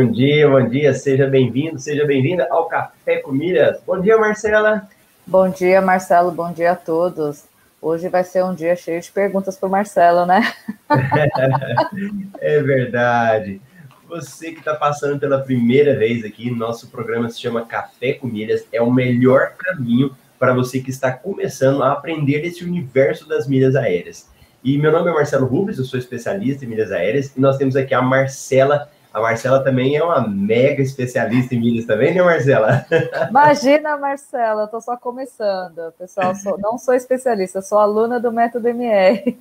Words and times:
Bom 0.00 0.10
dia, 0.10 0.48
bom 0.48 0.66
dia, 0.66 0.94
seja 0.94 1.26
bem-vindo, 1.26 1.78
seja 1.78 2.06
bem-vinda 2.06 2.48
ao 2.50 2.66
Café 2.68 3.18
com 3.18 3.32
Milhas. 3.32 3.82
Bom 3.86 4.00
dia, 4.00 4.16
Marcela. 4.16 4.88
Bom 5.26 5.50
dia, 5.50 5.82
Marcelo, 5.82 6.32
bom 6.32 6.50
dia 6.50 6.72
a 6.72 6.74
todos. 6.74 7.44
Hoje 7.82 8.08
vai 8.08 8.24
ser 8.24 8.42
um 8.42 8.54
dia 8.54 8.74
cheio 8.74 8.98
de 8.98 9.12
perguntas 9.12 9.58
para 9.58 9.68
o 9.68 9.70
Marcelo, 9.70 10.24
né? 10.24 10.40
é 12.40 12.62
verdade. 12.62 13.60
Você 14.08 14.52
que 14.52 14.60
está 14.60 14.74
passando 14.74 15.20
pela 15.20 15.42
primeira 15.42 15.94
vez 15.94 16.24
aqui, 16.24 16.50
nosso 16.50 16.88
programa 16.88 17.28
se 17.28 17.38
chama 17.38 17.66
Café 17.66 18.14
com 18.14 18.26
Milhas, 18.26 18.66
é 18.72 18.80
o 18.80 18.90
melhor 18.90 19.52
caminho 19.58 20.16
para 20.38 20.54
você 20.54 20.80
que 20.80 20.88
está 20.88 21.12
começando 21.12 21.82
a 21.82 21.92
aprender 21.92 22.42
esse 22.46 22.64
universo 22.64 23.28
das 23.28 23.46
milhas 23.46 23.76
aéreas. 23.76 24.30
E 24.64 24.78
meu 24.78 24.92
nome 24.92 25.10
é 25.10 25.12
Marcelo 25.12 25.44
Rubens, 25.44 25.76
eu 25.76 25.84
sou 25.84 25.98
especialista 25.98 26.64
em 26.64 26.68
milhas 26.68 26.90
aéreas, 26.90 27.36
e 27.36 27.40
nós 27.40 27.58
temos 27.58 27.76
aqui 27.76 27.92
a 27.92 28.00
Marcela 28.00 28.88
a 29.12 29.20
Marcela 29.20 29.62
também 29.62 29.96
é 29.96 30.02
uma 30.02 30.26
mega 30.26 30.80
especialista 30.80 31.54
em 31.54 31.60
milhas 31.60 31.84
também, 31.84 32.14
né, 32.14 32.22
Marcela? 32.22 32.86
Imagina, 33.28 33.96
Marcela, 33.96 34.62
eu 34.62 34.68
tô 34.68 34.80
só 34.80 34.96
começando. 34.96 35.92
Pessoal, 35.98 36.34
sou, 36.34 36.58
não 36.58 36.78
sou 36.78 36.94
especialista, 36.94 37.60
sou 37.60 37.78
aluna 37.78 38.20
do 38.20 38.30
Método 38.30 38.68
MR. 38.68 39.36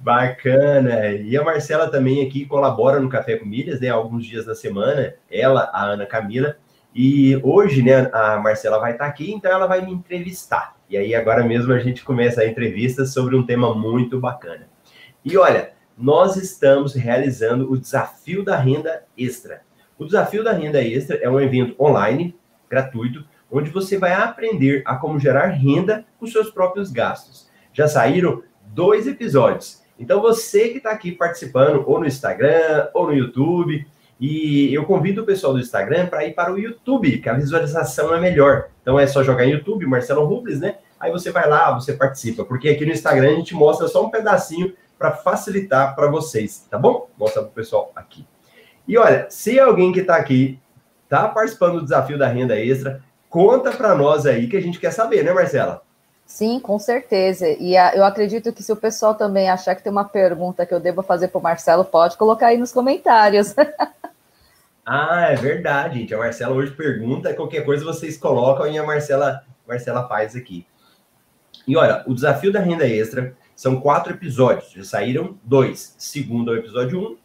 Bacana. 0.00 1.08
E 1.08 1.36
a 1.36 1.44
Marcela 1.44 1.90
também 1.90 2.26
aqui 2.26 2.46
colabora 2.46 2.98
no 2.98 3.08
Café 3.08 3.36
com 3.36 3.46
Milhas, 3.46 3.80
né, 3.80 3.88
alguns 3.88 4.26
dias 4.26 4.44
da 4.44 4.54
semana, 4.54 5.14
ela, 5.30 5.70
a 5.72 5.84
Ana 5.84 6.06
Camila. 6.06 6.56
E 6.94 7.38
hoje, 7.44 7.82
né, 7.82 8.10
a 8.12 8.38
Marcela 8.38 8.78
vai 8.78 8.92
estar 8.92 9.06
aqui, 9.06 9.32
então 9.32 9.52
ela 9.52 9.66
vai 9.66 9.84
me 9.84 9.92
entrevistar. 9.92 10.74
E 10.90 10.96
aí 10.96 11.14
agora 11.14 11.44
mesmo 11.44 11.72
a 11.72 11.78
gente 11.78 12.04
começa 12.04 12.40
a 12.40 12.46
entrevista 12.46 13.04
sobre 13.04 13.36
um 13.36 13.44
tema 13.44 13.74
muito 13.74 14.18
bacana. 14.18 14.66
E 15.24 15.36
olha, 15.36 15.72
nós 15.98 16.36
estamos 16.36 16.94
realizando 16.94 17.70
o 17.70 17.76
Desafio 17.76 18.44
da 18.44 18.56
Renda 18.56 19.02
Extra. 19.16 19.62
O 19.98 20.04
Desafio 20.04 20.44
da 20.44 20.52
Renda 20.52 20.80
Extra 20.80 21.16
é 21.16 21.28
um 21.28 21.40
evento 21.40 21.74
online, 21.82 22.36
gratuito, 22.70 23.24
onde 23.50 23.70
você 23.70 23.98
vai 23.98 24.12
aprender 24.12 24.82
a 24.86 24.94
como 24.94 25.18
gerar 25.18 25.48
renda 25.48 26.04
com 26.20 26.26
seus 26.26 26.50
próprios 26.50 26.92
gastos. 26.92 27.50
Já 27.72 27.88
saíram 27.88 28.42
dois 28.66 29.08
episódios. 29.08 29.82
Então, 29.98 30.22
você 30.22 30.68
que 30.68 30.78
está 30.78 30.92
aqui 30.92 31.10
participando, 31.10 31.82
ou 31.84 31.98
no 31.98 32.06
Instagram, 32.06 32.88
ou 32.94 33.08
no 33.08 33.14
YouTube, 33.14 33.84
e 34.20 34.72
eu 34.72 34.84
convido 34.84 35.22
o 35.22 35.26
pessoal 35.26 35.52
do 35.52 35.58
Instagram 35.58 36.06
para 36.06 36.24
ir 36.24 36.34
para 36.34 36.52
o 36.52 36.58
YouTube, 36.58 37.18
que 37.18 37.28
a 37.28 37.34
visualização 37.34 38.14
é 38.14 38.20
melhor. 38.20 38.68
Então, 38.82 39.00
é 39.00 39.06
só 39.06 39.24
jogar 39.24 39.46
em 39.46 39.50
YouTube, 39.50 39.86
Marcelo 39.86 40.24
Rubles, 40.24 40.60
né? 40.60 40.76
Aí 41.00 41.10
você 41.10 41.32
vai 41.32 41.48
lá, 41.48 41.72
você 41.72 41.92
participa, 41.92 42.44
porque 42.44 42.68
aqui 42.68 42.84
no 42.84 42.92
Instagram 42.92 43.30
a 43.30 43.36
gente 43.36 43.54
mostra 43.54 43.88
só 43.88 44.04
um 44.04 44.10
pedacinho 44.10 44.72
para 44.98 45.12
facilitar 45.12 45.94
para 45.94 46.10
vocês, 46.10 46.66
tá 46.68 46.76
bom? 46.76 47.08
Mostra 47.16 47.42
para 47.42 47.50
o 47.50 47.54
pessoal 47.54 47.92
aqui. 47.94 48.26
E 48.86 48.98
olha, 48.98 49.26
se 49.30 49.58
alguém 49.60 49.92
que 49.92 50.00
está 50.00 50.16
aqui 50.16 50.58
está 51.04 51.28
participando 51.28 51.74
do 51.74 51.84
desafio 51.84 52.18
da 52.18 52.26
renda 52.26 52.58
extra, 52.58 53.02
conta 53.30 53.70
para 53.70 53.94
nós 53.94 54.26
aí 54.26 54.48
que 54.48 54.56
a 54.56 54.60
gente 54.60 54.80
quer 54.80 54.92
saber, 54.92 55.22
né, 55.22 55.32
Marcela? 55.32 55.82
Sim, 56.26 56.60
com 56.60 56.78
certeza. 56.78 57.48
E 57.48 57.76
a, 57.76 57.94
eu 57.94 58.04
acredito 58.04 58.52
que 58.52 58.62
se 58.62 58.70
o 58.70 58.76
pessoal 58.76 59.14
também 59.14 59.48
achar 59.48 59.74
que 59.74 59.82
tem 59.82 59.90
uma 59.90 60.04
pergunta 60.04 60.66
que 60.66 60.74
eu 60.74 60.80
devo 60.80 61.02
fazer 61.02 61.28
para 61.28 61.38
o 61.38 61.42
Marcelo, 61.42 61.84
pode 61.84 62.18
colocar 62.18 62.48
aí 62.48 62.58
nos 62.58 62.70
comentários. 62.70 63.54
ah, 64.84 65.28
é 65.30 65.34
verdade, 65.36 66.00
gente. 66.00 66.14
A 66.14 66.18
Marcela 66.18 66.54
hoje 66.54 66.72
pergunta, 66.72 67.32
qualquer 67.32 67.64
coisa 67.64 67.84
vocês 67.84 68.18
colocam 68.18 68.66
e 68.66 68.76
a 68.76 68.84
Marcela, 68.84 69.42
Marcela 69.66 70.06
faz 70.06 70.36
aqui. 70.36 70.66
E 71.66 71.76
olha, 71.76 72.04
o 72.06 72.14
desafio 72.14 72.52
da 72.52 72.60
renda 72.60 72.86
extra 72.86 73.34
são 73.58 73.80
quatro 73.80 74.12
episódios, 74.12 74.70
já 74.70 74.84
saíram 74.84 75.36
dois. 75.42 75.96
Segundo 75.98 76.54
é 76.54 76.54
o 76.54 76.60
episódio 76.60 77.00
um, 77.00 77.16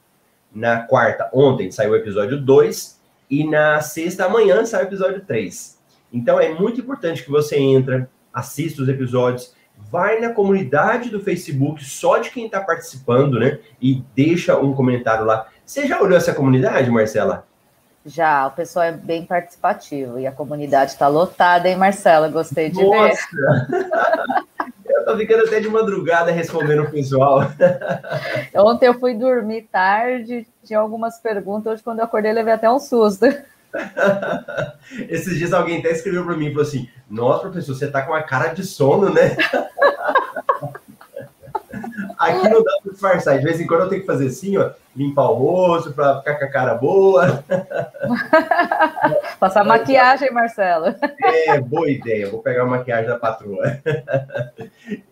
na 0.51 0.81
quarta, 0.81 1.29
ontem, 1.31 1.71
saiu 1.71 1.91
o 1.91 1.95
episódio 1.95 2.41
dois, 2.41 2.99
e 3.29 3.47
na 3.47 3.79
sexta, 3.81 4.25
amanhã, 4.25 4.66
sai 4.66 4.81
o 4.81 4.88
episódio 4.88 5.22
três. 5.22 5.77
Então 6.11 6.39
é 6.39 6.51
muito 6.51 6.81
importante 6.81 7.23
que 7.23 7.29
você 7.29 7.59
entra, 7.59 8.09
assista 8.33 8.81
os 8.81 8.89
episódios, 8.89 9.53
vai 9.91 10.19
na 10.19 10.33
comunidade 10.33 11.11
do 11.11 11.19
Facebook, 11.19 11.85
só 11.85 12.17
de 12.17 12.31
quem 12.31 12.47
está 12.47 12.59
participando, 12.61 13.39
né? 13.39 13.59
E 13.79 14.03
deixa 14.16 14.57
um 14.57 14.73
comentário 14.73 15.25
lá. 15.25 15.47
Você 15.63 15.85
já 15.85 16.01
olhou 16.01 16.17
essa 16.17 16.33
comunidade, 16.33 16.89
Marcela? 16.89 17.45
Já, 18.03 18.47
o 18.47 18.51
pessoal 18.51 18.85
é 18.85 18.91
bem 18.91 19.23
participativo 19.23 20.17
e 20.17 20.25
a 20.25 20.31
comunidade 20.31 20.93
está 20.93 21.07
lotada, 21.07 21.69
hein, 21.69 21.77
Marcela? 21.77 22.27
Gostei 22.27 22.72
de 22.72 22.83
Nossa. 22.83 23.22
ver. 23.69 24.43
Eu 25.03 25.06
tô 25.06 25.18
ficando 25.18 25.44
até 25.46 25.59
de 25.59 25.68
madrugada 25.68 26.31
respondendo 26.31 26.84
o 26.84 26.90
pessoal. 26.90 27.41
Ontem 28.56 28.88
eu 28.88 28.97
fui 28.97 29.14
dormir 29.14 29.68
tarde, 29.69 30.47
tinha 30.64 30.80
algumas 30.80 31.19
perguntas. 31.19 31.74
Hoje, 31.74 31.84
quando 31.84 32.00
eu 32.00 32.06
acordei, 32.06 32.31
levei 32.31 32.53
até 32.53 32.72
um 32.72 32.80
susto. 32.80 33.25
Esses 35.09 35.38
dias 35.38 35.52
alguém 35.52 35.80
até 35.80 35.91
escreveu 35.91 36.24
para 36.24 36.38
mim 36.38 36.46
e 36.46 36.52
falou 36.52 36.66
assim: 36.66 36.90
Nossa, 37.09 37.41
professor, 37.41 37.75
você 37.75 37.91
tá 37.91 38.02
com 38.02 38.14
uma 38.14 38.24
cara 38.24 38.53
de 38.53 38.64
sono, 38.64 39.14
né? 39.14 39.36
Aqui 42.23 42.50
não 42.50 42.63
dá 42.63 42.72
para 42.81 42.91
disfarçar. 42.91 43.38
De 43.38 43.44
vez 43.44 43.59
em 43.59 43.67
quando 43.67 43.81
eu 43.81 43.89
tenho 43.89 44.01
que 44.01 44.07
fazer 44.07 44.28
assim, 44.28 44.57
ó, 44.57 44.72
limpar 44.95 45.29
o 45.29 45.35
rosto 45.35 45.91
para 45.91 46.19
ficar 46.19 46.35
com 46.35 46.45
a 46.45 46.50
cara 46.50 46.75
boa. 46.75 47.44
Passar 49.39 49.63
maquiagem, 49.63 50.31
Marcelo. 50.31 50.95
É, 51.45 51.59
boa 51.59 51.89
ideia. 51.89 52.29
Vou 52.29 52.41
pegar 52.41 52.63
a 52.63 52.66
maquiagem 52.66 53.07
da 53.07 53.17
patroa. 53.17 53.81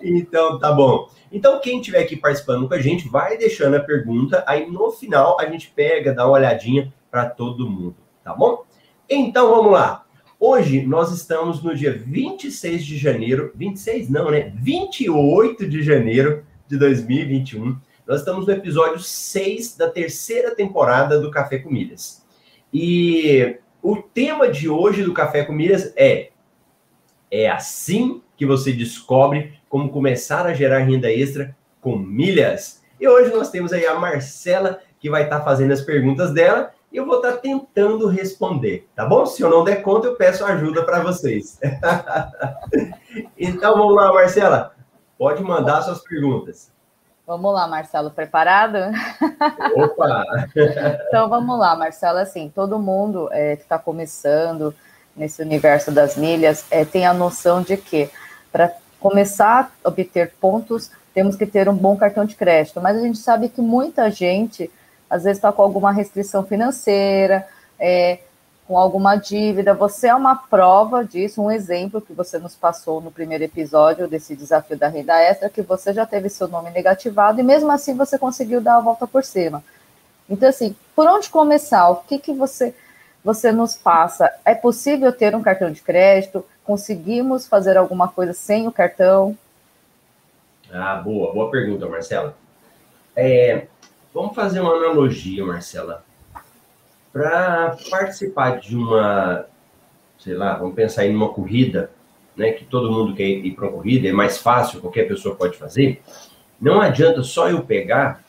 Então, 0.02 0.60
tá 0.60 0.72
bom. 0.72 1.10
Então, 1.32 1.60
quem 1.60 1.80
estiver 1.80 2.00
aqui 2.00 2.16
participando 2.16 2.68
com 2.68 2.74
a 2.74 2.80
gente, 2.80 3.08
vai 3.08 3.38
deixando 3.38 3.76
a 3.76 3.80
pergunta. 3.80 4.44
Aí, 4.46 4.70
no 4.70 4.92
final, 4.92 5.40
a 5.40 5.46
gente 5.46 5.72
pega, 5.74 6.14
dá 6.14 6.26
uma 6.26 6.34
olhadinha 6.34 6.94
para 7.10 7.26
todo 7.26 7.70
mundo, 7.70 7.96
tá 8.24 8.34
bom? 8.34 8.66
Então, 9.10 9.50
vamos 9.50 9.72
lá. 9.72 10.04
Hoje 10.44 10.82
nós 10.82 11.12
estamos 11.12 11.62
no 11.62 11.76
dia 11.76 11.94
26 11.94 12.84
de 12.84 12.98
janeiro, 12.98 13.52
26 13.54 14.10
não, 14.10 14.32
né? 14.32 14.52
28 14.56 15.70
de 15.70 15.84
janeiro 15.84 16.44
de 16.72 16.78
2021. 16.78 17.78
Nós 18.08 18.20
estamos 18.20 18.48
no 18.48 18.54
episódio 18.54 18.98
6 18.98 19.76
da 19.76 19.90
terceira 19.90 20.56
temporada 20.56 21.20
do 21.20 21.30
Café 21.30 21.60
com 21.60 21.70
Milhas. 21.70 22.26
E 22.74 23.58
o 23.84 23.98
tema 23.98 24.48
de 24.48 24.70
hoje 24.70 25.04
do 25.04 25.14
Café 25.14 25.44
com 25.44 25.52
Milhas 25.52 25.94
é 25.98 26.30
é 27.30 27.50
assim 27.50 28.22
que 28.36 28.46
você 28.46 28.72
descobre 28.72 29.54
como 29.70 29.90
começar 29.90 30.46
a 30.46 30.54
gerar 30.54 30.80
renda 30.80 31.12
extra 31.12 31.56
com 31.80 31.98
milhas. 31.98 32.82
E 33.00 33.08
hoje 33.08 33.34
nós 33.34 33.50
temos 33.50 33.72
aí 33.72 33.86
a 33.86 33.96
Marcela 33.96 34.82
que 35.00 35.10
vai 35.10 35.24
estar 35.24 35.42
fazendo 35.42 35.72
as 35.72 35.82
perguntas 35.82 36.34
dela 36.34 36.72
e 36.92 36.98
eu 36.98 37.06
vou 37.06 37.18
estar 37.18 37.38
tentando 37.38 38.08
responder, 38.08 38.88
tá 38.94 39.06
bom? 39.06 39.26
Se 39.26 39.42
eu 39.42 39.50
não 39.50 39.64
der 39.64 39.82
conta, 39.82 40.08
eu 40.08 40.16
peço 40.16 40.44
ajuda 40.44 40.84
para 40.84 41.02
vocês. 41.02 41.58
então 43.38 43.78
vamos 43.78 43.96
lá, 43.96 44.14
Marcela. 44.14 44.76
Pode 45.22 45.44
mandar 45.44 45.84
suas 45.84 46.00
perguntas. 46.00 46.72
Vamos 47.28 47.54
lá, 47.54 47.68
Marcelo, 47.68 48.10
preparado? 48.10 48.78
Opa! 49.76 50.26
então 51.08 51.30
vamos 51.30 51.60
lá, 51.60 51.76
Marcelo. 51.76 52.18
Assim, 52.18 52.50
todo 52.50 52.80
mundo 52.80 53.30
é, 53.32 53.56
que 53.56 53.62
está 53.62 53.78
começando 53.78 54.74
nesse 55.16 55.40
universo 55.44 55.92
das 55.92 56.18
milhas 56.18 56.66
é, 56.72 56.84
tem 56.84 57.06
a 57.06 57.14
noção 57.14 57.62
de 57.62 57.78
que 57.78 58.10
para 58.52 58.74
começar 59.00 59.72
a 59.84 59.90
obter 59.90 60.34
pontos 60.42 60.90
temos 61.14 61.36
que 61.36 61.46
ter 61.46 61.70
um 61.70 61.76
bom 61.76 61.96
cartão 61.96 62.26
de 62.26 62.34
crédito. 62.34 62.82
Mas 62.82 62.98
a 62.98 63.02
gente 63.02 63.20
sabe 63.20 63.48
que 63.48 63.62
muita 63.62 64.10
gente 64.10 64.72
às 65.08 65.22
vezes 65.26 65.38
está 65.38 65.52
com 65.52 65.62
alguma 65.62 65.92
restrição 65.92 66.44
financeira, 66.44 67.48
é, 67.80 68.22
com 68.72 68.78
alguma 68.78 69.18
dívida. 69.18 69.74
Você 69.74 70.08
é 70.08 70.16
uma 70.16 70.34
prova 70.34 71.04
disso, 71.04 71.42
um 71.42 71.52
exemplo 71.52 72.00
que 72.00 72.14
você 72.14 72.40
nos 72.40 72.56
passou 72.56 73.02
no 73.02 73.12
primeiro 73.12 73.44
episódio 73.44 74.08
desse 74.08 74.34
desafio 74.34 74.78
da 74.78 74.88
renda 74.88 75.20
extra, 75.20 75.50
que 75.50 75.62
você 75.62 75.92
já 75.92 76.06
teve 76.06 76.30
seu 76.30 76.48
nome 76.48 76.72
negativado 76.72 77.42
e 77.42 77.44
mesmo 77.44 77.70
assim 77.70 77.98
você 77.98 78.18
conseguiu 78.18 78.62
dar 78.62 78.78
a 78.78 78.80
volta 78.80 79.06
por 79.06 79.26
cima. 79.26 79.62
Então, 80.30 80.48
assim, 80.48 80.74
por 80.96 81.06
onde 81.06 81.30
começar? 81.30 81.90
O 81.90 81.98
que, 81.98 82.18
que 82.18 82.32
você, 82.32 82.74
você 83.22 83.52
nos 83.52 83.76
passa? 83.76 84.34
É 84.46 84.56
possível 84.56 85.12
ter 85.12 85.36
um 85.36 85.42
cartão 85.42 85.70
de 85.70 85.82
crédito? 85.82 86.46
Conseguimos 86.64 87.46
fazer 87.46 87.76
alguma 87.76 88.08
coisa 88.08 88.32
sem 88.32 88.70
o 88.70 88.72
cartão? 88.72 89.38
Ah, 90.72 90.96
boa, 90.96 91.34
boa 91.34 91.52
pergunta, 91.52 91.90
Marcela. 91.90 92.38
É, 93.18 93.68
vamos 94.14 94.34
fazer 94.34 94.62
uma 94.62 94.78
analogia, 94.78 95.46
Marcela 95.46 96.06
para 97.12 97.78
participar 97.90 98.60
de 98.60 98.76
uma, 98.76 99.46
sei 100.18 100.34
lá, 100.34 100.56
vamos 100.56 100.76
pensar 100.76 101.06
em 101.06 101.16
uma 101.16 101.30
corrida, 101.30 101.92
né, 102.36 102.52
que 102.52 102.64
todo 102.64 102.92
mundo 102.92 103.14
quer 103.14 103.28
ir 103.28 103.52
para 103.52 103.66
uma 103.66 103.74
corrida, 103.74 104.08
é 104.08 104.12
mais 104.12 104.38
fácil, 104.38 104.80
qualquer 104.80 105.08
pessoa 105.08 105.36
pode 105.36 105.58
fazer. 105.58 106.02
Não 106.60 106.80
adianta 106.80 107.22
só 107.24 107.50
eu 107.50 107.64
pegar, 107.64 108.24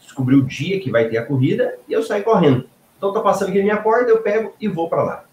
descobrir 0.00 0.36
o 0.36 0.44
dia 0.44 0.80
que 0.80 0.90
vai 0.90 1.08
ter 1.08 1.18
a 1.18 1.26
corrida 1.26 1.76
e 1.88 1.92
eu 1.92 2.02
sair 2.02 2.22
correndo. 2.22 2.68
Então, 2.96 3.08
estou 3.08 3.22
passando 3.22 3.48
aqui 3.48 3.58
na 3.58 3.64
minha 3.64 3.76
porta, 3.78 4.10
eu 4.10 4.20
pego 4.20 4.52
e 4.60 4.68
vou 4.68 4.88
para 4.88 5.02
lá. 5.02 5.24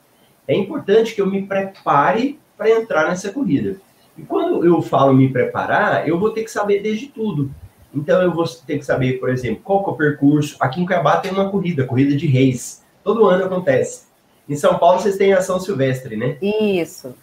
É 0.47 0.55
importante 0.55 1.13
que 1.13 1.21
eu 1.21 1.27
me 1.27 1.45
prepare 1.45 2.39
para 2.57 2.69
entrar 2.69 3.09
nessa 3.09 3.31
corrida. 3.31 3.77
E 4.17 4.23
quando 4.23 4.65
eu 4.65 4.81
falo 4.81 5.13
me 5.13 5.29
preparar, 5.29 6.07
eu 6.07 6.17
vou 6.17 6.31
ter 6.31 6.43
que 6.43 6.51
saber 6.51 6.81
desde 6.81 7.07
tudo. 7.07 7.51
Então 7.93 8.21
eu 8.21 8.33
vou 8.33 8.45
ter 8.65 8.79
que 8.79 8.85
saber, 8.85 9.19
por 9.19 9.29
exemplo, 9.29 9.61
qual 9.63 9.83
que 9.83 9.89
é 9.89 9.93
o 9.93 9.97
percurso. 9.97 10.55
Aqui 10.59 10.81
em 10.81 10.85
Cuiabá 10.85 11.17
tem 11.17 11.31
uma 11.31 11.49
corrida, 11.49 11.85
corrida 11.85 12.15
de 12.15 12.25
reis. 12.25 12.83
Todo 13.07 13.25
ano 13.25 13.45
acontece. 13.45 14.05
Em 14.49 14.57
São 14.57 14.77
Paulo 14.77 14.99
vocês 14.99 15.15
têm 15.15 15.31
a 15.31 15.37
ação 15.37 15.61
silvestre, 15.61 16.17
né? 16.17 16.37
Isso. 16.41 17.15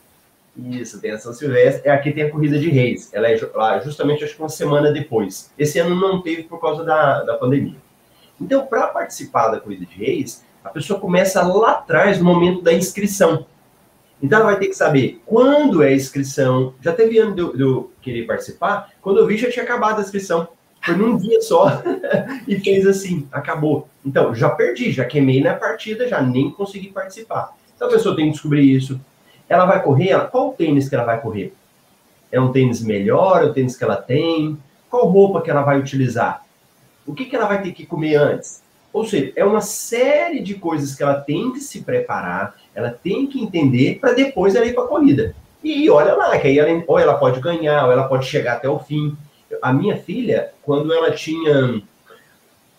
Isso, 0.57 0.99
tem 0.99 1.11
a 1.11 1.17
ação 1.17 1.35
silvestre. 1.35 1.91
Aqui 1.91 2.11
tem 2.11 2.25
a 2.25 2.31
corrida 2.31 2.59
de 2.59 2.71
reis. 2.71 3.13
Ela 3.13 3.29
é 3.29 3.39
lá 3.53 3.79
justamente 3.81 4.25
acho 4.25 4.35
que 4.35 4.41
uma 4.41 4.49
semana 4.49 4.91
depois. 4.91 5.53
Esse 5.59 5.79
ano 5.79 5.95
não 5.95 6.23
teve 6.23 6.45
por 6.45 6.59
causa 6.59 6.83
da, 6.83 7.23
da 7.25 7.35
pandemia. 7.35 7.77
Então, 8.41 8.65
para 8.65 8.87
participar 8.87 9.49
da 9.49 9.61
corrida 9.61 9.85
de 9.85 9.95
reis, 9.95 10.43
a 10.65 10.71
pessoa 10.71 10.99
começa 10.99 11.43
lá 11.43 11.73
atrás, 11.73 12.19
no 12.19 12.25
momento 12.25 12.63
da 12.63 12.73
inscrição. 12.73 13.45
Então, 14.23 14.39
ela 14.39 14.53
vai 14.53 14.59
ter 14.59 14.69
que 14.69 14.75
saber 14.75 15.21
quando 15.27 15.83
é 15.83 15.89
a 15.89 15.95
inscrição. 15.95 16.73
Já 16.81 16.95
teve 16.95 17.19
ano 17.19 17.35
de 17.35 17.43
eu, 17.43 17.55
de 17.55 17.63
eu 17.63 17.93
querer 18.01 18.27
participar, 18.27 18.91
quando 19.03 19.19
eu 19.19 19.27
vi 19.27 19.37
já 19.37 19.51
tinha 19.51 19.63
acabado 19.63 19.99
a 19.99 20.01
inscrição. 20.01 20.49
Foi 20.85 20.95
num 20.97 21.17
dia 21.17 21.41
só 21.41 21.83
e 22.47 22.59
fez 22.61 22.87
assim, 22.87 23.27
acabou. 23.33 23.89
Então, 24.05 24.35
já 24.35 24.51
perdi, 24.51 24.93
já 24.93 25.05
queimei 25.05 25.43
na 25.43 25.55
partida, 25.55 26.07
já 26.07 26.21
nem 26.21 26.51
consegui 26.51 26.89
participar. 26.89 27.57
Então, 27.75 27.89
a 27.89 27.91
pessoa 27.91 28.15
tem 28.15 28.27
que 28.27 28.33
descobrir 28.33 28.71
isso. 28.71 29.01
Ela 29.49 29.65
vai 29.65 29.83
correr, 29.83 30.19
qual 30.31 30.53
tênis 30.53 30.89
que 30.89 30.95
ela 30.95 31.05
vai 31.05 31.21
correr? 31.21 31.55
É 32.31 32.41
um 32.41 32.53
tênis 32.53 32.83
melhor, 32.83 33.43
é 33.43 33.47
o 33.47 33.53
tênis 33.53 33.77
que 33.77 33.85
ela 33.85 33.97
tem? 33.97 34.59
Qual 34.91 35.07
roupa 35.07 35.41
que 35.41 35.51
ela 35.51 35.63
vai 35.63 35.79
utilizar? 35.79 36.45
O 37.07 37.15
que, 37.15 37.25
que 37.25 37.37
ela 37.37 37.47
vai 37.47 37.63
ter 37.63 37.73
que 37.73 37.87
comer 37.87 38.17
antes? 38.17 38.63
Ou 38.93 39.05
seja, 39.05 39.33
é 39.35 39.45
uma 39.45 39.61
série 39.61 40.41
de 40.41 40.55
coisas 40.55 40.95
que 40.95 41.03
ela 41.03 41.15
tem 41.15 41.53
que 41.53 41.61
se 41.61 41.83
preparar, 41.83 42.55
ela 42.75 42.91
tem 42.91 43.27
que 43.27 43.43
entender 43.43 43.99
para 44.01 44.13
depois 44.13 44.55
ela 44.55 44.67
ir 44.67 44.75
para 44.75 44.85
a 44.85 44.89
corrida. 44.89 45.35
E 45.63 45.89
olha 45.91 46.15
lá, 46.15 46.39
que 46.39 46.47
aí 46.47 46.59
ela, 46.59 46.85
ou 46.87 46.99
ela 46.99 47.15
pode 47.15 47.41
ganhar, 47.41 47.87
ou 47.87 47.93
ela 47.93 48.07
pode 48.07 48.27
chegar 48.27 48.55
até 48.55 48.69
o 48.69 48.79
fim. 48.79 49.17
A 49.64 49.72
minha 49.72 49.96
filha, 49.96 50.52
quando 50.62 50.93
ela 50.93 51.11
tinha. 51.11 51.82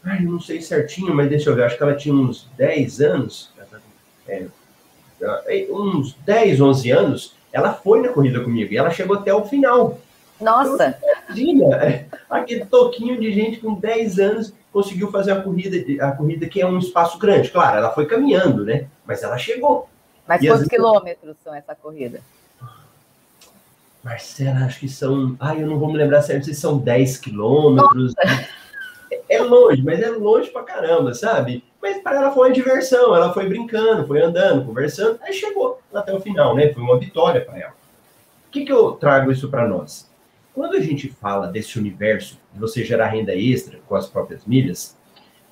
Ai, 0.03 0.19
não 0.19 0.39
sei 0.39 0.61
certinho, 0.61 1.15
mas 1.15 1.27
deixa 1.27 1.49
eu 1.49 1.55
ver, 1.55 1.63
acho 1.63 1.75
que 1.75 1.81
ela 1.81 1.95
tinha 1.95 2.13
uns 2.13 2.47
10 2.55 3.01
anos. 3.01 3.51
É, 4.27 4.45
uns 5.71 6.13
10, 6.23 6.61
11 6.61 6.91
anos, 6.91 7.35
ela 7.51 7.73
foi 7.73 8.03
na 8.03 8.09
corrida 8.09 8.39
comigo 8.39 8.71
e 8.71 8.77
ela 8.77 8.91
chegou 8.91 9.17
até 9.17 9.33
o 9.33 9.45
final. 9.45 9.99
Nossa! 10.39 10.95
Imagina, 11.27 12.07
aquele 12.29 12.65
toquinho 12.65 13.19
de 13.19 13.33
gente 13.33 13.59
com 13.59 13.73
10 13.73 14.19
anos 14.19 14.53
conseguiu 14.71 15.09
fazer 15.09 15.31
a 15.31 15.41
corrida, 15.41 16.05
a 16.05 16.11
corrida 16.11 16.45
que 16.45 16.61
é 16.61 16.67
um 16.67 16.77
espaço 16.77 17.17
grande. 17.17 17.49
Claro, 17.49 17.79
ela 17.79 17.93
foi 17.93 18.05
caminhando, 18.05 18.63
né? 18.63 18.85
Mas 19.07 19.23
ela 19.23 19.39
chegou. 19.39 19.89
Mas 20.27 20.43
e 20.43 20.47
quantos 20.47 20.67
quilômetros 20.67 21.35
são 21.43 21.55
essa 21.55 21.73
corrida? 21.73 22.21
Marcela, 24.05 24.65
acho 24.65 24.81
que 24.81 24.87
são. 24.87 25.35
Ai, 25.39 25.63
eu 25.63 25.67
não 25.67 25.79
vou 25.79 25.91
me 25.91 25.97
lembrar 25.97 26.21
certo 26.21 26.45
se 26.45 26.53
são 26.53 26.77
10 26.77 27.17
quilômetros. 27.17 28.13
É, 29.27 29.41
longe, 29.41 29.81
mas 29.81 29.99
é 29.99 30.09
longe 30.09 30.51
pra 30.51 30.61
caramba, 30.61 31.13
sabe? 31.15 31.63
Mas 31.81 31.97
para 32.03 32.17
ela 32.17 32.31
foi 32.31 32.49
uma 32.49 32.53
diversão, 32.53 33.15
ela 33.15 33.33
foi 33.33 33.47
brincando, 33.47 34.05
foi 34.05 34.21
andando, 34.21 34.63
conversando, 34.63 35.19
aí 35.23 35.33
chegou 35.33 35.81
até 35.91 36.13
o 36.13 36.19
final, 36.19 36.55
né? 36.55 36.71
Foi 36.71 36.83
uma 36.83 36.99
vitória 36.99 37.41
para 37.41 37.59
ela. 37.59 37.73
O 38.47 38.51
que, 38.51 38.65
que 38.65 38.71
eu 38.71 38.91
trago 38.91 39.31
isso 39.31 39.49
para 39.49 39.67
nós? 39.67 40.07
Quando 40.53 40.75
a 40.75 40.79
gente 40.79 41.09
fala 41.09 41.47
desse 41.47 41.79
universo 41.79 42.39
de 42.53 42.59
você 42.59 42.83
gerar 42.83 43.07
renda 43.07 43.35
extra 43.35 43.79
com 43.87 43.95
as 43.95 44.07
próprias 44.07 44.45
milhas, 44.45 44.95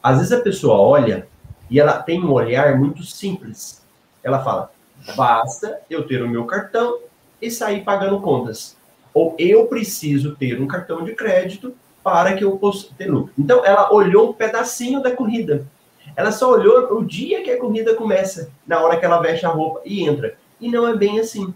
às 0.01 0.17
vezes 0.17 0.31
a 0.31 0.41
pessoa 0.41 0.77
olha 0.79 1.27
e 1.69 1.79
ela 1.79 2.03
tem 2.03 2.23
um 2.23 2.31
olhar 2.31 2.77
muito 2.77 3.03
simples. 3.03 3.83
Ela 4.23 4.43
fala: 4.43 4.71
basta 5.15 5.79
eu 5.89 6.05
ter 6.05 6.21
o 6.21 6.29
meu 6.29 6.45
cartão 6.45 6.99
e 7.43 7.51
sair 7.51 7.83
pagando 7.83 8.21
contas. 8.21 8.77
Ou 9.13 9.35
eu 9.37 9.67
preciso 9.67 10.35
ter 10.35 10.59
um 10.59 10.67
cartão 10.67 11.03
de 11.03 11.13
crédito 11.13 11.75
para 12.03 12.33
que 12.33 12.43
eu 12.43 12.57
possa 12.57 12.87
ter 12.97 13.11
lucro. 13.11 13.33
Então, 13.37 13.63
ela 13.65 13.93
olhou 13.93 14.29
um 14.29 14.33
pedacinho 14.33 15.01
da 15.01 15.11
corrida. 15.11 15.67
Ela 16.15 16.31
só 16.31 16.51
olhou 16.51 16.97
o 16.97 17.05
dia 17.05 17.43
que 17.43 17.51
a 17.51 17.59
corrida 17.59 17.95
começa, 17.95 18.49
na 18.67 18.79
hora 18.79 18.97
que 18.97 19.05
ela 19.05 19.21
veste 19.21 19.45
a 19.45 19.49
roupa 19.49 19.81
e 19.85 20.03
entra. 20.03 20.37
E 20.59 20.69
não 20.69 20.87
é 20.87 20.95
bem 20.95 21.19
assim. 21.19 21.53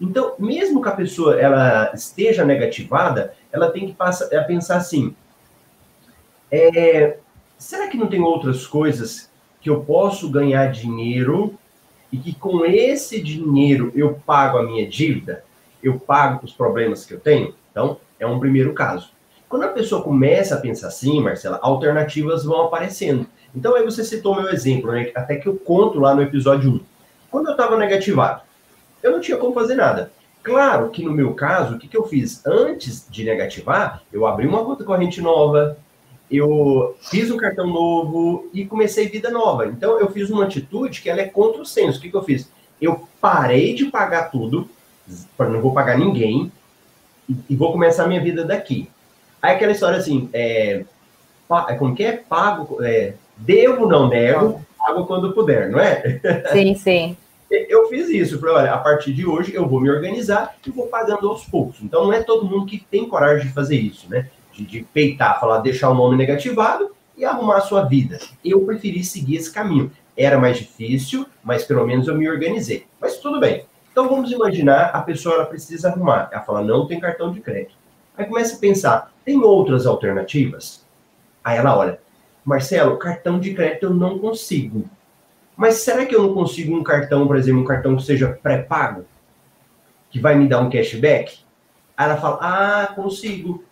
Então, 0.00 0.34
mesmo 0.38 0.82
que 0.82 0.88
a 0.88 0.92
pessoa 0.92 1.38
ela 1.38 1.92
esteja 1.94 2.44
negativada, 2.44 3.34
ela 3.52 3.70
tem 3.70 3.86
que 3.86 3.92
passar, 3.92 4.34
a 4.34 4.44
pensar 4.44 4.76
assim: 4.76 5.14
é, 6.50 7.18
será 7.58 7.88
que 7.88 7.98
não 7.98 8.06
tem 8.06 8.20
outras 8.20 8.66
coisas 8.66 9.30
que 9.60 9.68
eu 9.68 9.82
posso 9.82 10.30
ganhar 10.30 10.72
dinheiro 10.72 11.58
e 12.12 12.18
que 12.18 12.34
com 12.34 12.64
esse 12.64 13.22
dinheiro 13.22 13.92
eu 13.94 14.14
pago 14.26 14.58
a 14.58 14.62
minha 14.62 14.88
dívida, 14.88 15.44
eu 15.82 15.98
pago 15.98 16.44
os 16.44 16.52
problemas 16.52 17.04
que 17.04 17.14
eu 17.14 17.20
tenho? 17.20 17.54
Então, 17.70 17.98
é 18.18 18.26
um 18.26 18.38
primeiro 18.38 18.72
caso. 18.72 19.10
Quando 19.48 19.64
a 19.64 19.68
pessoa 19.68 20.02
começa 20.02 20.54
a 20.54 20.60
pensar 20.60 20.88
assim, 20.88 21.20
Marcela, 21.20 21.58
alternativas 21.62 22.44
vão 22.44 22.62
aparecendo. 22.62 23.26
Então, 23.54 23.74
aí 23.74 23.84
você 23.84 24.04
citou 24.04 24.36
meu 24.36 24.50
exemplo, 24.50 24.92
né? 24.92 25.10
até 25.14 25.36
que 25.36 25.48
eu 25.48 25.56
conto 25.56 25.98
lá 25.98 26.14
no 26.14 26.22
episódio 26.22 26.70
1. 26.70 26.80
Quando 27.30 27.46
eu 27.46 27.52
estava 27.52 27.76
negativado, 27.76 28.42
eu 29.02 29.12
não 29.12 29.20
tinha 29.20 29.36
como 29.36 29.54
fazer 29.54 29.74
nada. 29.74 30.12
Claro 30.42 30.88
que 30.90 31.04
no 31.04 31.12
meu 31.12 31.34
caso, 31.34 31.74
o 31.74 31.78
que, 31.78 31.88
que 31.88 31.96
eu 31.96 32.06
fiz? 32.06 32.44
Antes 32.46 33.06
de 33.10 33.24
negativar, 33.24 34.02
eu 34.12 34.26
abri 34.26 34.46
uma 34.46 34.64
conta 34.64 34.84
corrente 34.84 35.20
nova, 35.20 35.76
eu 36.30 36.96
fiz 37.00 37.30
um 37.30 37.36
cartão 37.36 37.66
novo 37.66 38.48
e 38.54 38.64
comecei 38.64 39.08
vida 39.08 39.30
nova. 39.30 39.66
Então, 39.66 39.98
eu 39.98 40.10
fiz 40.10 40.30
uma 40.30 40.44
atitude 40.44 41.00
que 41.00 41.10
ela 41.10 41.20
é 41.20 41.26
contra 41.26 41.60
o 41.60 41.66
senso. 41.66 41.98
O 41.98 42.02
que, 42.02 42.10
que 42.10 42.16
eu 42.16 42.22
fiz? 42.22 42.48
Eu 42.80 43.06
parei 43.20 43.74
de 43.74 43.86
pagar 43.86 44.30
tudo, 44.30 44.68
não 45.38 45.60
vou 45.60 45.74
pagar 45.74 45.98
ninguém, 45.98 46.50
e 47.48 47.56
vou 47.56 47.72
começar 47.72 48.04
a 48.04 48.08
minha 48.08 48.22
vida 48.22 48.44
daqui. 48.44 48.88
Aí 49.42 49.54
aquela 49.54 49.72
história 49.72 49.98
assim, 49.98 50.28
é, 50.32 50.84
é 51.68 51.74
como 51.74 51.94
que 51.94 52.04
é? 52.04 52.12
Pago, 52.12 52.82
é, 52.82 53.14
devo, 53.36 53.86
não 53.86 54.08
nego, 54.08 54.64
pago 54.78 55.06
quando 55.06 55.32
puder, 55.32 55.70
não 55.70 55.80
é? 55.80 56.20
Sim, 56.52 56.74
sim. 56.74 57.16
Eu 57.50 57.88
fiz 57.88 58.08
isso, 58.08 58.38
falei, 58.38 58.54
olha, 58.54 58.72
a 58.74 58.78
partir 58.78 59.12
de 59.12 59.26
hoje 59.26 59.52
eu 59.52 59.68
vou 59.68 59.80
me 59.80 59.90
organizar 59.90 60.54
e 60.64 60.70
vou 60.70 60.86
pagando 60.86 61.28
aos 61.28 61.44
poucos. 61.44 61.82
Então 61.82 62.04
não 62.04 62.12
é 62.12 62.22
todo 62.22 62.46
mundo 62.46 62.64
que 62.64 62.78
tem 62.78 63.08
coragem 63.08 63.48
de 63.48 63.52
fazer 63.52 63.74
isso, 63.74 64.08
né? 64.08 64.30
De, 64.60 64.66
de 64.66 64.82
peitar, 64.82 65.40
falar, 65.40 65.60
deixar 65.60 65.90
o 65.90 65.94
nome 65.94 66.16
negativado 66.16 66.90
e 67.16 67.24
arrumar 67.24 67.58
a 67.58 67.62
sua 67.62 67.82
vida. 67.84 68.18
Eu 68.44 68.64
preferi 68.64 69.02
seguir 69.02 69.36
esse 69.36 69.52
caminho. 69.52 69.90
Era 70.16 70.38
mais 70.38 70.58
difícil, 70.58 71.26
mas 71.42 71.64
pelo 71.64 71.86
menos 71.86 72.08
eu 72.08 72.14
me 72.14 72.28
organizei. 72.28 72.86
Mas 73.00 73.18
tudo 73.18 73.40
bem. 73.40 73.64
Então 73.90 74.08
vamos 74.08 74.30
imaginar 74.30 74.90
a 74.90 75.00
pessoa 75.00 75.36
ela 75.36 75.46
precisa 75.46 75.88
arrumar. 75.88 76.28
Ela 76.32 76.42
fala, 76.42 76.62
não 76.62 76.86
tem 76.86 77.00
cartão 77.00 77.32
de 77.32 77.40
crédito. 77.40 77.74
Aí 78.16 78.26
começa 78.26 78.56
a 78.56 78.58
pensar, 78.58 79.12
tem 79.24 79.42
outras 79.42 79.86
alternativas? 79.86 80.84
Aí 81.42 81.56
ela 81.56 81.76
olha, 81.76 82.00
Marcelo, 82.44 82.98
cartão 82.98 83.40
de 83.40 83.54
crédito 83.54 83.84
eu 83.84 83.94
não 83.94 84.18
consigo. 84.18 84.88
Mas 85.56 85.76
será 85.76 86.06
que 86.06 86.14
eu 86.14 86.22
não 86.22 86.34
consigo 86.34 86.76
um 86.76 86.82
cartão, 86.82 87.26
por 87.26 87.36
exemplo, 87.36 87.62
um 87.62 87.66
cartão 87.66 87.96
que 87.96 88.02
seja 88.02 88.38
pré-pago? 88.42 89.04
Que 90.10 90.18
vai 90.18 90.34
me 90.34 90.48
dar 90.48 90.60
um 90.60 90.70
cashback? 90.70 91.40
Aí 91.96 92.06
ela 92.06 92.16
fala: 92.16 92.38
Ah, 92.40 92.86
consigo. 92.94 93.62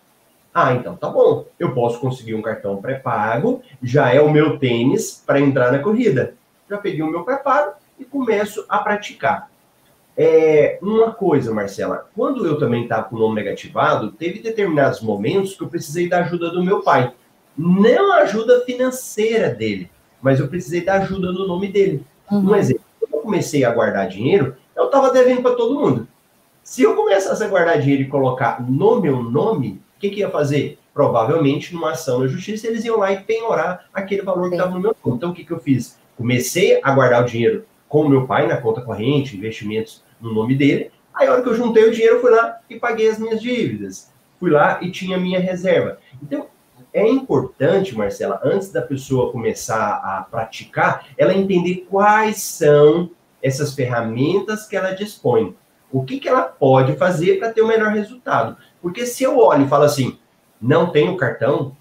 Ah, 0.61 0.75
então 0.75 0.97
tá 0.97 1.09
bom. 1.09 1.47
Eu 1.57 1.73
posso 1.73 2.01
conseguir 2.01 2.35
um 2.35 2.43
cartão 2.43 2.83
pré-pago, 2.83 3.63
já 3.81 4.13
é 4.13 4.21
o 4.21 4.29
meu 4.29 4.59
tênis 4.59 5.23
para 5.25 5.39
entrar 5.39 5.71
na 5.71 5.79
corrida. 5.79 6.35
Já 6.69 6.79
peguei 6.79 7.01
o 7.01 7.07
meu 7.07 7.23
pré-pago 7.23 7.75
e 7.97 8.05
começo 8.05 8.65
a 8.69 8.79
praticar. 8.79 9.49
É, 10.17 10.77
uma 10.83 11.13
coisa, 11.13 11.55
Marcela, 11.55 12.09
quando 12.13 12.45
eu 12.45 12.59
também 12.59 12.83
estava 12.83 13.05
com 13.05 13.15
o 13.15 13.21
nome 13.21 13.37
negativado, 13.37 14.11
teve 14.11 14.41
determinados 14.41 15.01
momentos 15.01 15.55
que 15.55 15.63
eu 15.63 15.69
precisei 15.69 16.09
da 16.09 16.25
ajuda 16.25 16.51
do 16.51 16.65
meu 16.65 16.83
pai. 16.83 17.13
Não 17.57 18.13
a 18.15 18.23
ajuda 18.23 18.65
financeira 18.65 19.51
dele, 19.51 19.89
mas 20.21 20.41
eu 20.41 20.49
precisei 20.49 20.81
da 20.81 20.95
ajuda 20.95 21.33
do 21.33 21.47
nome 21.47 21.69
dele. 21.69 22.05
Uhum. 22.29 22.51
Um 22.51 22.57
exemplo, 22.57 22.83
quando 22.99 23.15
eu 23.15 23.21
comecei 23.21 23.65
a 23.65 23.71
guardar 23.71 24.09
dinheiro, 24.09 24.57
eu 24.75 24.87
estava 24.87 25.13
devendo 25.13 25.41
para 25.41 25.55
todo 25.55 25.79
mundo. 25.79 26.09
Se 26.65 26.83
eu 26.83 26.97
começasse 26.97 27.45
a 27.45 27.49
guardar 27.49 27.79
dinheiro 27.79 28.03
e 28.03 28.09
colocar 28.09 28.61
no 28.61 29.01
meu 29.01 29.23
nome, 29.23 29.81
o 29.99 30.01
que, 30.01 30.11
que 30.11 30.21
ia 30.21 30.31
fazer? 30.31 30.79
Provavelmente, 30.95 31.75
numa 31.75 31.91
ação 31.91 32.21
na 32.21 32.29
justiça, 32.29 32.69
eles 32.69 32.85
iam 32.85 32.99
lá 32.99 33.11
e 33.13 33.19
penhorar 33.19 33.87
aquele 33.93 34.23
valor 34.23 34.45
Sim. 34.45 34.51
que 34.51 34.57
estava 34.57 34.75
no 34.75 34.81
meu 34.81 34.97
nome. 35.05 35.17
Então, 35.17 35.31
o 35.31 35.35
que, 35.35 35.45
que 35.45 35.51
eu 35.51 35.59
fiz? 35.59 35.99
Comecei 36.17 36.81
a 36.81 36.93
guardar 36.93 37.25
o 37.25 37.27
dinheiro 37.27 37.65
com 37.89 38.03
o 38.03 38.09
meu 38.09 38.25
pai 38.25 38.47
na 38.47 38.57
conta 38.59 38.81
corrente, 38.81 39.37
investimentos 39.37 40.05
no 40.21 40.33
nome 40.33 40.55
dele. 40.55 40.93
Aí, 41.13 41.27
a 41.27 41.33
hora 41.33 41.43
que 41.43 41.49
eu 41.49 41.55
juntei 41.55 41.85
o 41.85 41.91
dinheiro, 41.91 42.17
eu 42.17 42.21
fui 42.21 42.31
lá 42.31 42.61
e 42.71 42.79
paguei 42.79 43.11
as 43.11 43.19
minhas 43.19 43.43
dívidas. 43.43 44.13
Fui 44.39 44.51
lá 44.51 44.79
e 44.81 44.91
tinha 44.93 45.17
a 45.17 45.21
minha 45.21 45.41
reserva. 45.41 45.99
Então, 46.23 46.47
é 46.93 47.07
importante, 47.09 47.97
Marcela, 47.97 48.41
antes 48.45 48.71
da 48.71 48.81
pessoa 48.81 49.33
começar 49.33 49.97
a 49.97 50.27
praticar, 50.31 51.09
ela 51.19 51.35
entender 51.35 51.87
quais 51.91 52.41
são 52.41 53.11
essas 53.43 53.75
ferramentas 53.75 54.65
que 54.65 54.77
ela 54.77 54.93
dispõe. 54.93 55.57
O 55.91 56.05
que, 56.05 56.21
que 56.21 56.29
ela 56.29 56.43
pode 56.43 56.97
fazer 56.97 57.41
para 57.41 57.53
ter 57.53 57.63
o 57.63 57.67
melhor 57.67 57.93
resultado? 57.93 58.57
Porque 58.81 59.07
se 59.07 59.25
eu 59.25 59.39
olho 59.39 59.65
e 59.65 59.69
falo 59.69 59.85
assim, 59.85 60.19
não 60.61 60.91
tenho 60.91 61.17
cartão, 61.17 61.77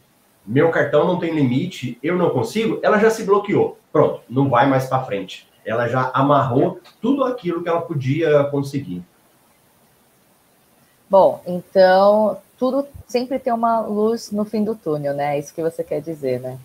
meu 0.46 0.72
cartão 0.72 1.06
não 1.06 1.20
tem 1.20 1.34
limite, 1.34 1.98
eu 2.02 2.16
não 2.16 2.30
consigo, 2.30 2.80
ela 2.82 2.98
já 3.00 3.10
se 3.10 3.24
bloqueou. 3.24 3.78
Pronto, 3.92 4.22
não 4.30 4.50
vai 4.50 4.68
mais 4.68 4.86
para 4.86 5.04
frente. 5.04 5.48
Ela 5.66 5.88
já 5.88 6.10
amarrou 6.14 6.80
tudo 7.02 7.24
aquilo 7.24 7.62
que 7.62 7.70
ela 7.70 7.82
podia 7.82 8.46
conseguir. 8.46 9.04
Bom, 11.10 11.42
então 11.46 12.38
tudo 12.58 12.88
sempre 13.08 13.40
tem 13.40 13.54
uma 13.54 13.82
luz 13.82 14.32
no 14.32 14.46
fim 14.46 14.64
do 14.64 14.76
túnel, 14.76 15.14
né? 15.14 15.36
É 15.36 15.40
isso 15.40 15.54
que 15.54 15.62
você 15.62 15.84
quer 15.84 16.02
dizer, 16.02 16.40
né? 16.40 16.58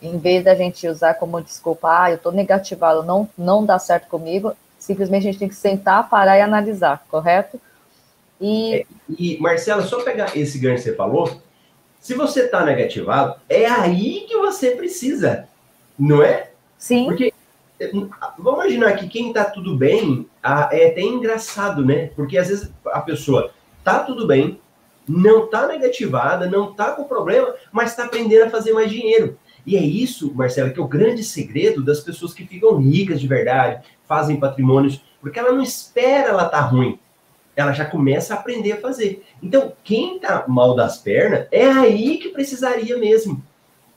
Em 0.00 0.16
vez 0.18 0.44
da 0.44 0.54
gente 0.54 0.86
usar 0.86 1.14
como 1.14 1.40
desculpa, 1.40 2.02
ah, 2.02 2.10
eu 2.10 2.16
estou 2.16 2.32
negativado, 2.32 3.02
não, 3.02 3.28
não 3.36 3.64
dá 3.64 3.78
certo 3.78 4.08
comigo, 4.08 4.52
simplesmente 4.78 5.22
a 5.22 5.32
gente 5.32 5.38
tem 5.38 5.48
que 5.48 5.54
sentar, 5.54 6.08
parar 6.08 6.38
e 6.38 6.40
analisar, 6.40 7.04
correto? 7.10 7.60
E, 8.40 8.74
é, 8.74 8.86
e 9.08 9.38
Marcela, 9.38 9.82
só 9.82 10.02
pegar 10.02 10.36
esse 10.36 10.58
ganho 10.58 10.76
que 10.76 10.82
você 10.82 10.94
falou, 10.94 11.40
se 12.00 12.14
você 12.14 12.44
está 12.44 12.64
negativado, 12.64 13.38
é 13.48 13.66
aí 13.66 14.24
que 14.26 14.36
você 14.38 14.70
precisa, 14.70 15.46
não 15.98 16.22
é? 16.22 16.50
Sim. 16.78 17.04
Porque 17.04 17.34
vamos 18.38 18.64
imaginar 18.64 18.96
que 18.96 19.08
quem 19.08 19.28
está 19.28 19.44
tudo 19.44 19.76
bem 19.76 20.26
é 20.42 20.88
até 20.88 21.02
engraçado, 21.02 21.84
né? 21.84 22.10
Porque 22.16 22.38
às 22.38 22.48
vezes 22.48 22.72
a 22.86 23.00
pessoa 23.00 23.52
tá 23.84 24.00
tudo 24.00 24.26
bem, 24.26 24.58
não 25.06 25.46
tá 25.46 25.66
negativada, 25.66 26.48
não 26.48 26.72
tá 26.72 26.92
com 26.92 27.04
problema, 27.04 27.54
mas 27.70 27.90
está 27.90 28.04
aprendendo 28.04 28.44
a 28.44 28.50
fazer 28.50 28.72
mais 28.72 28.90
dinheiro. 28.90 29.38
E 29.66 29.76
é 29.76 29.80
isso, 29.80 30.32
Marcelo, 30.34 30.72
que 30.72 30.80
é 30.80 30.82
o 30.82 30.88
grande 30.88 31.22
segredo 31.22 31.84
das 31.84 32.00
pessoas 32.00 32.32
que 32.32 32.46
ficam 32.46 32.78
ricas 32.78 33.20
de 33.20 33.26
verdade, 33.26 33.84
fazem 34.06 34.40
patrimônios, 34.40 35.02
porque 35.20 35.38
ela 35.38 35.52
não 35.52 35.62
espera 35.62 36.30
ela 36.30 36.48
tá 36.48 36.60
ruim 36.60 36.98
ela 37.56 37.72
já 37.72 37.84
começa 37.84 38.34
a 38.34 38.38
aprender 38.38 38.72
a 38.72 38.80
fazer. 38.80 39.24
Então, 39.42 39.72
quem 39.84 40.18
tá 40.18 40.44
mal 40.48 40.74
das 40.74 40.98
pernas, 40.98 41.46
é 41.50 41.66
aí 41.66 42.18
que 42.18 42.30
precisaria 42.30 42.96
mesmo, 42.96 43.42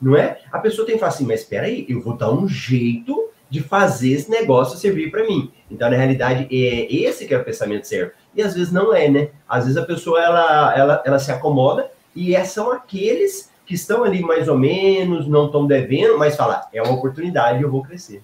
não 0.02 0.18
é? 0.18 0.40
A 0.52 0.60
pessoa 0.60 0.86
tem 0.86 0.96
que 0.96 1.00
falar 1.00 1.12
assim, 1.12 1.26
mas 1.26 1.42
espera 1.42 1.68
aí, 1.68 1.86
eu 1.88 2.02
vou 2.02 2.16
dar 2.16 2.32
um 2.32 2.48
jeito 2.48 3.30
de 3.50 3.62
fazer 3.62 4.14
esse 4.14 4.32
negócio 4.32 4.80
servir 4.80 5.12
para 5.12 5.26
mim. 5.26 5.52
Então, 5.70 5.90
na 5.90 5.96
realidade, 5.96 6.48
é 6.52 6.92
esse 6.92 7.28
que 7.28 7.34
é 7.34 7.38
o 7.38 7.44
pensamento 7.44 7.88
certo. 7.88 8.16
E 8.36 8.42
às 8.42 8.56
vezes 8.56 8.72
não 8.74 8.94
é, 8.94 9.08
né? 9.08 9.30
Às 9.48 9.66
vezes 9.66 9.78
a 9.78 9.86
pessoa, 9.86 10.20
ela, 10.20 10.76
ela, 10.76 11.04
ela 11.06 11.20
se 11.20 11.32
acomoda 11.32 11.90
e 12.16 12.36
é, 12.36 12.44
são 12.44 12.72
aqueles 12.72 13.52
que 13.66 13.76
estão 13.76 14.04
ali 14.04 14.22
mais 14.22 14.48
ou 14.48 14.58
menos, 14.58 15.28
não 15.28 15.46
estão 15.46 15.66
devendo, 15.66 16.18
mas 16.18 16.36
fala, 16.36 16.68
é 16.74 16.82
uma 16.82 16.94
oportunidade, 16.94 17.62
eu 17.62 17.72
vou 17.72 17.84
crescer. 17.84 18.22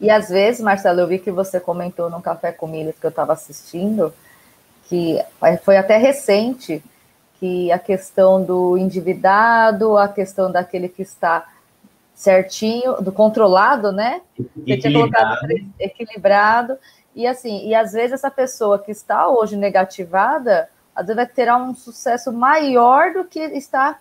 E 0.00 0.10
às 0.10 0.28
vezes, 0.28 0.60
Marcelo, 0.60 1.00
eu 1.00 1.06
vi 1.06 1.18
que 1.18 1.30
você 1.30 1.58
comentou 1.58 2.10
no 2.10 2.20
Café 2.20 2.52
com 2.52 2.66
Milhas 2.66 2.96
que 2.98 3.06
eu 3.06 3.10
estava 3.10 3.32
assistindo, 3.32 4.12
que 4.88 5.22
foi 5.62 5.76
até 5.76 5.96
recente, 5.96 6.82
que 7.38 7.70
a 7.70 7.78
questão 7.78 8.42
do 8.42 8.78
endividado, 8.78 9.96
a 9.96 10.08
questão 10.08 10.50
daquele 10.50 10.88
que 10.88 11.02
está 11.02 11.46
certinho, 12.14 13.00
do 13.02 13.12
controlado, 13.12 13.92
né? 13.92 14.22
Você 14.56 14.78
tinha 14.78 14.92
colocado 14.92 15.36
equilibrado. 15.78 16.78
E 17.14 17.26
assim, 17.26 17.66
e 17.66 17.74
às 17.74 17.92
vezes 17.92 18.12
essa 18.12 18.30
pessoa 18.30 18.78
que 18.78 18.90
está 18.90 19.28
hoje 19.28 19.56
negativada, 19.56 20.68
às 20.94 21.06
vezes 21.06 21.16
vai 21.16 21.26
ter 21.26 21.52
um 21.52 21.74
sucesso 21.74 22.32
maior 22.32 23.12
do 23.12 23.24
que 23.24 23.40
está 23.40 23.98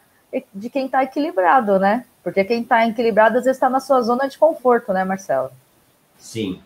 de 0.53 0.69
quem 0.69 0.87
está 0.87 1.01
equilibrado, 1.01 1.79
né? 1.79 2.05
Porque 2.21 2.43
quem 2.43 2.61
está 2.61 2.85
equilibrado 2.85 3.37
às 3.37 3.45
vezes 3.45 3.57
está 3.57 3.69
na 3.69 3.79
sua 3.79 4.01
zona 4.01 4.27
de 4.27 4.37
conforto, 4.37 4.91
né, 4.91 5.03
Marcelo? 5.05 5.49
Sim, 6.17 6.59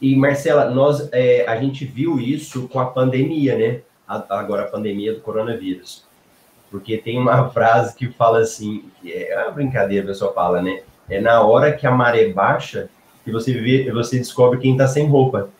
e, 0.00 0.14
Marcela, 0.14 0.70
nós, 0.70 1.08
é, 1.12 1.44
a 1.48 1.56
gente 1.56 1.84
viu 1.84 2.20
isso 2.20 2.68
com 2.68 2.78
a 2.78 2.86
pandemia, 2.86 3.56
né? 3.56 3.80
A, 4.06 4.38
agora 4.38 4.62
a 4.62 4.68
pandemia 4.68 5.12
do 5.12 5.20
coronavírus. 5.20 6.04
Porque 6.70 6.98
tem 6.98 7.18
uma 7.18 7.48
frase 7.50 7.96
que 7.96 8.08
fala 8.08 8.40
assim, 8.40 8.84
que 9.00 9.12
é 9.12 9.42
uma 9.42 9.50
brincadeira, 9.50 10.04
a 10.04 10.08
pessoa 10.08 10.32
fala, 10.32 10.62
né? 10.62 10.82
É 11.10 11.20
na 11.20 11.42
hora 11.42 11.72
que 11.72 11.86
a 11.86 11.90
maré 11.90 12.28
baixa 12.28 12.88
que 13.24 13.32
você 13.32 13.52
vê, 13.52 13.90
você 13.90 14.18
descobre 14.18 14.58
quem 14.58 14.76
tá 14.76 14.86
sem 14.86 15.06
roupa. 15.06 15.50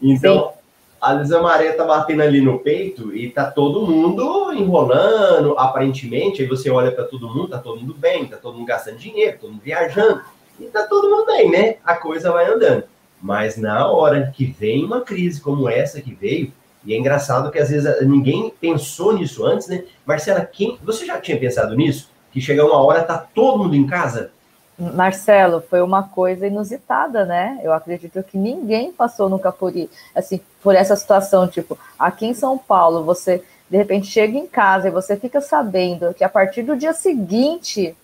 Então, 0.00 0.50
Sim. 0.50 0.58
às 1.00 1.18
vezes 1.18 1.32
a 1.32 1.42
maré 1.42 1.72
tá 1.72 1.84
batendo 1.84 2.22
ali 2.22 2.40
no 2.40 2.58
peito 2.60 3.14
e 3.14 3.30
tá 3.30 3.50
todo 3.50 3.86
mundo 3.86 4.52
enrolando, 4.52 5.58
aparentemente, 5.58 6.42
aí 6.42 6.48
você 6.48 6.70
olha 6.70 6.92
para 6.92 7.04
todo 7.04 7.28
mundo, 7.28 7.48
tá 7.48 7.58
todo 7.58 7.80
mundo 7.80 7.94
bem, 7.94 8.26
tá 8.26 8.36
todo 8.36 8.54
mundo 8.56 8.66
gastando 8.66 8.98
dinheiro, 8.98 9.38
todo 9.40 9.50
mundo 9.50 9.62
viajando, 9.62 10.22
e 10.60 10.64
tá 10.66 10.84
todo 10.84 11.10
mundo 11.10 11.26
bem, 11.26 11.50
né? 11.50 11.76
A 11.84 11.96
coisa 11.96 12.30
vai 12.30 12.46
andando. 12.46 12.84
Mas 13.26 13.56
na 13.56 13.88
hora 13.88 14.32
que 14.32 14.46
vem 14.46 14.84
uma 14.84 15.00
crise 15.00 15.40
como 15.40 15.68
essa 15.68 16.00
que 16.00 16.14
veio, 16.14 16.52
e 16.84 16.94
é 16.94 16.96
engraçado 16.96 17.50
que 17.50 17.58
às 17.58 17.70
vezes 17.70 18.06
ninguém 18.06 18.52
pensou 18.60 19.12
nisso 19.12 19.44
antes, 19.44 19.66
né? 19.66 19.82
Marcela, 20.06 20.44
quem, 20.44 20.78
você 20.84 21.04
já 21.04 21.20
tinha 21.20 21.36
pensado 21.36 21.74
nisso? 21.74 22.08
Que 22.30 22.40
chega 22.40 22.64
uma 22.64 22.78
hora 22.78 23.02
tá 23.02 23.18
todo 23.18 23.64
mundo 23.64 23.74
em 23.74 23.84
casa? 23.84 24.30
Marcelo, 24.78 25.60
foi 25.68 25.82
uma 25.82 26.04
coisa 26.04 26.46
inusitada, 26.46 27.24
né? 27.24 27.58
Eu 27.64 27.72
acredito 27.72 28.22
que 28.22 28.38
ninguém 28.38 28.92
passou 28.92 29.28
nunca 29.28 29.50
por 29.50 29.72
assim, 30.14 30.40
por 30.62 30.76
essa 30.76 30.94
situação, 30.94 31.48
tipo, 31.48 31.76
aqui 31.98 32.26
em 32.26 32.34
São 32.34 32.56
Paulo, 32.56 33.02
você 33.02 33.42
de 33.68 33.76
repente 33.76 34.06
chega 34.06 34.38
em 34.38 34.46
casa 34.46 34.86
e 34.86 34.92
você 34.92 35.16
fica 35.16 35.40
sabendo 35.40 36.14
que 36.14 36.22
a 36.22 36.28
partir 36.28 36.62
do 36.62 36.76
dia 36.76 36.92
seguinte 36.92 37.96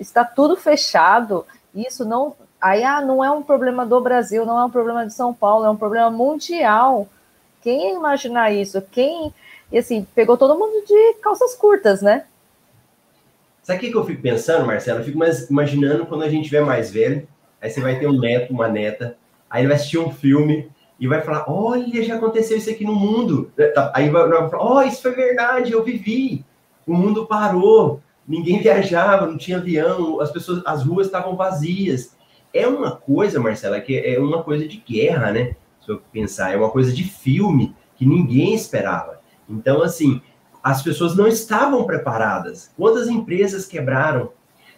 está 0.00 0.24
tudo 0.24 0.56
fechado. 0.56 1.46
Isso 1.72 2.04
não 2.04 2.34
Aí, 2.66 2.82
ah, 2.82 3.00
não 3.00 3.24
é 3.24 3.30
um 3.30 3.44
problema 3.44 3.86
do 3.86 4.00
Brasil, 4.00 4.44
não 4.44 4.58
é 4.58 4.64
um 4.64 4.70
problema 4.70 5.06
de 5.06 5.14
São 5.14 5.32
Paulo, 5.32 5.64
é 5.64 5.70
um 5.70 5.76
problema 5.76 6.10
mundial. 6.10 7.08
Quem 7.62 7.90
ia 7.90 7.94
imaginar 7.94 8.52
isso? 8.52 8.82
Quem, 8.90 9.32
e 9.70 9.78
assim, 9.78 10.04
pegou 10.16 10.36
todo 10.36 10.58
mundo 10.58 10.84
de 10.84 11.14
calças 11.22 11.54
curtas, 11.54 12.02
né? 12.02 12.24
Sabe 13.62 13.78
o 13.78 13.92
que, 13.92 13.96
eu 13.96 14.04
fico 14.04 14.20
pensando, 14.20 14.66
Marcelo? 14.66 14.98
Eu 14.98 15.04
fico 15.04 15.16
imaginando 15.48 16.06
quando 16.06 16.24
a 16.24 16.28
gente 16.28 16.46
tiver 16.46 16.62
mais 16.62 16.90
velho, 16.90 17.28
aí 17.62 17.70
você 17.70 17.80
vai 17.80 18.00
ter 18.00 18.08
um 18.08 18.18
neto, 18.18 18.52
uma 18.52 18.66
neta, 18.66 19.16
aí 19.48 19.60
ele 19.60 19.68
vai 19.68 19.76
assistir 19.76 19.98
um 19.98 20.10
filme 20.10 20.68
e 20.98 21.06
vai 21.06 21.20
falar: 21.20 21.44
olha, 21.46 22.02
já 22.02 22.16
aconteceu 22.16 22.58
isso 22.58 22.68
aqui 22.68 22.84
no 22.84 22.96
mundo. 22.96 23.48
Aí 23.94 24.10
vai, 24.10 24.28
vai 24.28 24.50
falar: 24.50 24.78
oh, 24.78 24.82
isso 24.82 25.02
foi 25.02 25.12
verdade, 25.12 25.70
eu 25.70 25.84
vivi. 25.84 26.44
O 26.84 26.92
mundo 26.92 27.26
parou, 27.26 28.00
ninguém 28.26 28.58
viajava, 28.58 29.24
não 29.24 29.38
tinha 29.38 29.58
avião, 29.58 30.20
as 30.20 30.32
pessoas, 30.32 30.66
as 30.66 30.82
ruas 30.82 31.06
estavam 31.06 31.36
vazias 31.36 32.15
é 32.56 32.66
uma 32.66 32.92
coisa, 32.92 33.40
Marcela, 33.40 33.80
que 33.80 33.98
é 33.98 34.18
uma 34.18 34.42
coisa 34.42 34.66
de 34.66 34.76
guerra, 34.78 35.32
né? 35.32 35.56
Se 35.84 35.90
eu 35.90 36.00
pensar, 36.12 36.52
é 36.52 36.56
uma 36.56 36.70
coisa 36.70 36.92
de 36.92 37.04
filme 37.04 37.74
que 37.96 38.04
ninguém 38.04 38.54
esperava. 38.54 39.20
Então, 39.48 39.82
assim, 39.82 40.20
as 40.62 40.82
pessoas 40.82 41.16
não 41.16 41.26
estavam 41.26 41.84
preparadas. 41.84 42.70
Quantas 42.76 43.08
empresas 43.08 43.66
quebraram? 43.66 44.32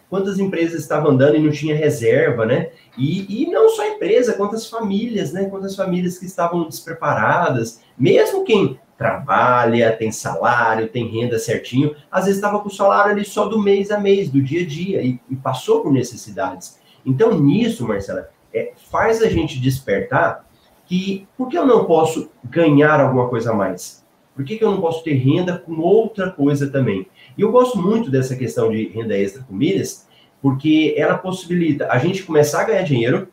Quantas 0.09 0.39
empresas 0.39 0.81
estavam 0.81 1.11
andando 1.11 1.35
e 1.35 1.39
não 1.39 1.51
tinha 1.51 1.75
reserva, 1.75 2.45
né? 2.45 2.71
E, 2.97 3.43
e 3.43 3.51
não 3.51 3.69
só 3.69 3.85
empresa, 3.85 4.33
quantas 4.33 4.67
famílias, 4.67 5.31
né? 5.33 5.45
Quantas 5.45 5.75
famílias 5.75 6.17
que 6.17 6.25
estavam 6.25 6.67
despreparadas. 6.67 7.81
Mesmo 7.97 8.43
quem 8.43 8.79
trabalha, 8.99 9.95
tem 9.95 10.11
salário, 10.11 10.89
tem 10.89 11.07
renda 11.07 11.39
certinho, 11.39 11.95
às 12.11 12.25
vezes 12.25 12.37
estava 12.37 12.59
com 12.59 12.67
o 12.67 12.71
salário 12.71 13.13
ali 13.13 13.23
só 13.23 13.45
do 13.45 13.57
mês 13.57 13.91
a 13.91 13.97
mês, 13.97 14.29
do 14.29 14.41
dia 14.41 14.61
a 14.61 14.67
dia, 14.67 15.01
e, 15.01 15.17
e 15.29 15.37
passou 15.37 15.81
por 15.81 15.93
necessidades. 15.93 16.77
Então, 17.09 17.39
nisso, 17.39 17.87
Marcela, 17.87 18.29
é, 18.53 18.73
faz 18.91 19.23
a 19.23 19.29
gente 19.29 19.59
despertar 19.59 20.45
que 20.85 21.27
por 21.35 21.49
que 21.49 21.57
eu 21.57 21.65
não 21.65 21.85
posso 21.85 22.29
ganhar 22.43 22.99
alguma 22.99 23.27
coisa 23.27 23.51
a 23.51 23.55
mais? 23.55 24.05
Por 24.35 24.45
que, 24.45 24.57
que 24.57 24.63
eu 24.63 24.69
não 24.69 24.79
posso 24.79 25.03
ter 25.03 25.13
renda 25.13 25.57
com 25.57 25.79
outra 25.79 26.29
coisa 26.29 26.69
também? 26.69 27.07
E 27.35 27.41
eu 27.41 27.51
gosto 27.51 27.79
muito 27.79 28.11
dessa 28.11 28.35
questão 28.35 28.69
de 28.69 28.87
renda 28.89 29.17
extra 29.17 29.41
com 29.43 29.55
milhas, 29.55 30.07
porque 30.39 30.93
ela 30.95 31.17
possibilita 31.17 31.87
a 31.91 31.97
gente 31.97 32.21
começar 32.23 32.61
a 32.61 32.65
ganhar 32.65 32.83
dinheiro 32.83 33.27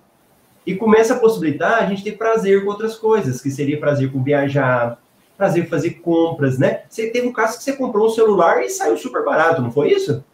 e 0.66 0.74
começa 0.74 1.14
a 1.14 1.18
possibilitar 1.18 1.82
a 1.82 1.86
gente 1.86 2.02
ter 2.02 2.12
prazer 2.12 2.64
com 2.64 2.70
outras 2.70 2.96
coisas, 2.96 3.42
que 3.42 3.50
seria 3.50 3.78
prazer 3.78 4.10
com 4.10 4.22
viajar, 4.22 4.98
prazer 5.36 5.68
fazer 5.68 6.00
compras, 6.00 6.58
né? 6.58 6.82
Você 6.88 7.10
teve 7.10 7.28
um 7.28 7.32
caso 7.32 7.58
que 7.58 7.62
você 7.62 7.74
comprou 7.74 8.06
um 8.06 8.10
celular 8.10 8.64
e 8.64 8.70
saiu 8.70 8.96
super 8.96 9.22
barato, 9.22 9.60
não 9.60 9.70
foi 9.70 9.92
isso? 9.92 10.24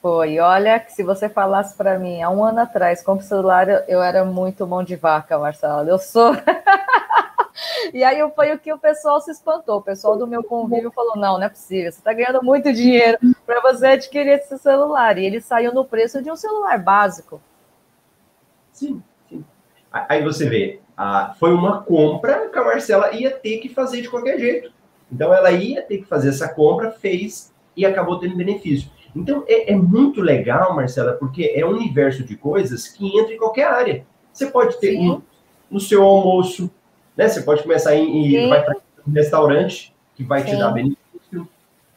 Foi. 0.00 0.38
Olha, 0.38 0.78
que 0.78 0.92
se 0.92 1.02
você 1.02 1.28
falasse 1.28 1.76
para 1.76 1.98
mim 1.98 2.22
há 2.22 2.30
um 2.30 2.44
ano 2.44 2.60
atrás, 2.60 3.02
como 3.02 3.20
celular, 3.20 3.68
eu, 3.68 3.78
eu 3.88 4.02
era 4.02 4.24
muito 4.24 4.66
mão 4.66 4.82
de 4.82 4.94
vaca, 4.94 5.38
Marcelo. 5.38 5.88
Eu 5.88 5.98
sou. 5.98 6.32
e 7.92 8.04
aí 8.04 8.18
foi 8.34 8.52
o 8.52 8.58
que 8.58 8.72
o 8.72 8.78
pessoal 8.78 9.20
se 9.20 9.32
espantou. 9.32 9.78
O 9.78 9.82
pessoal 9.82 10.16
do 10.16 10.26
meu 10.26 10.44
convívio 10.44 10.92
falou: 10.92 11.16
não, 11.16 11.36
não 11.36 11.42
é 11.42 11.48
possível, 11.48 11.90
você 11.90 11.98
está 11.98 12.12
ganhando 12.12 12.42
muito 12.44 12.72
dinheiro 12.72 13.18
para 13.44 13.60
você 13.60 13.88
adquirir 13.88 14.38
esse 14.38 14.56
celular. 14.58 15.18
E 15.18 15.26
ele 15.26 15.40
saiu 15.40 15.74
no 15.74 15.84
preço 15.84 16.22
de 16.22 16.30
um 16.30 16.36
celular 16.36 16.78
básico. 16.78 17.40
Sim, 18.72 19.02
sim. 19.28 19.44
Aí 19.90 20.22
você 20.22 20.48
vê, 20.48 20.80
foi 21.40 21.52
uma 21.52 21.82
compra 21.82 22.48
que 22.48 22.58
a 22.58 22.64
Marcela 22.64 23.12
ia 23.12 23.32
ter 23.32 23.58
que 23.58 23.68
fazer 23.68 24.02
de 24.02 24.08
qualquer 24.08 24.38
jeito. 24.38 24.72
Então 25.10 25.34
ela 25.34 25.50
ia 25.50 25.82
ter 25.82 25.98
que 25.98 26.04
fazer 26.04 26.28
essa 26.28 26.48
compra, 26.48 26.92
fez 26.92 27.52
e 27.76 27.84
acabou 27.84 28.20
tendo 28.20 28.36
benefício. 28.36 28.90
Então, 29.14 29.44
é, 29.46 29.72
é, 29.72 29.76
muito 29.76 30.20
legal, 30.20 30.74
Marcela, 30.74 31.12
porque 31.12 31.52
é 31.54 31.64
um 31.64 31.70
universo 31.70 32.22
de 32.22 32.36
coisas 32.36 32.88
que 32.88 33.18
entra 33.18 33.32
em 33.32 33.38
qualquer 33.38 33.66
área. 33.66 34.04
Você 34.32 34.46
pode 34.46 34.78
ter 34.78 34.98
um, 34.98 35.20
no 35.70 35.80
seu 35.80 36.02
almoço, 36.02 36.70
né? 37.16 37.28
Você 37.28 37.42
pode 37.42 37.62
começar 37.62 37.94
em, 37.94 38.48
vai 38.48 38.64
um 39.06 39.12
restaurante 39.12 39.94
que 40.14 40.22
vai 40.22 40.40
Sim. 40.42 40.50
te 40.50 40.56
dar 40.56 40.70
benefício. 40.70 41.48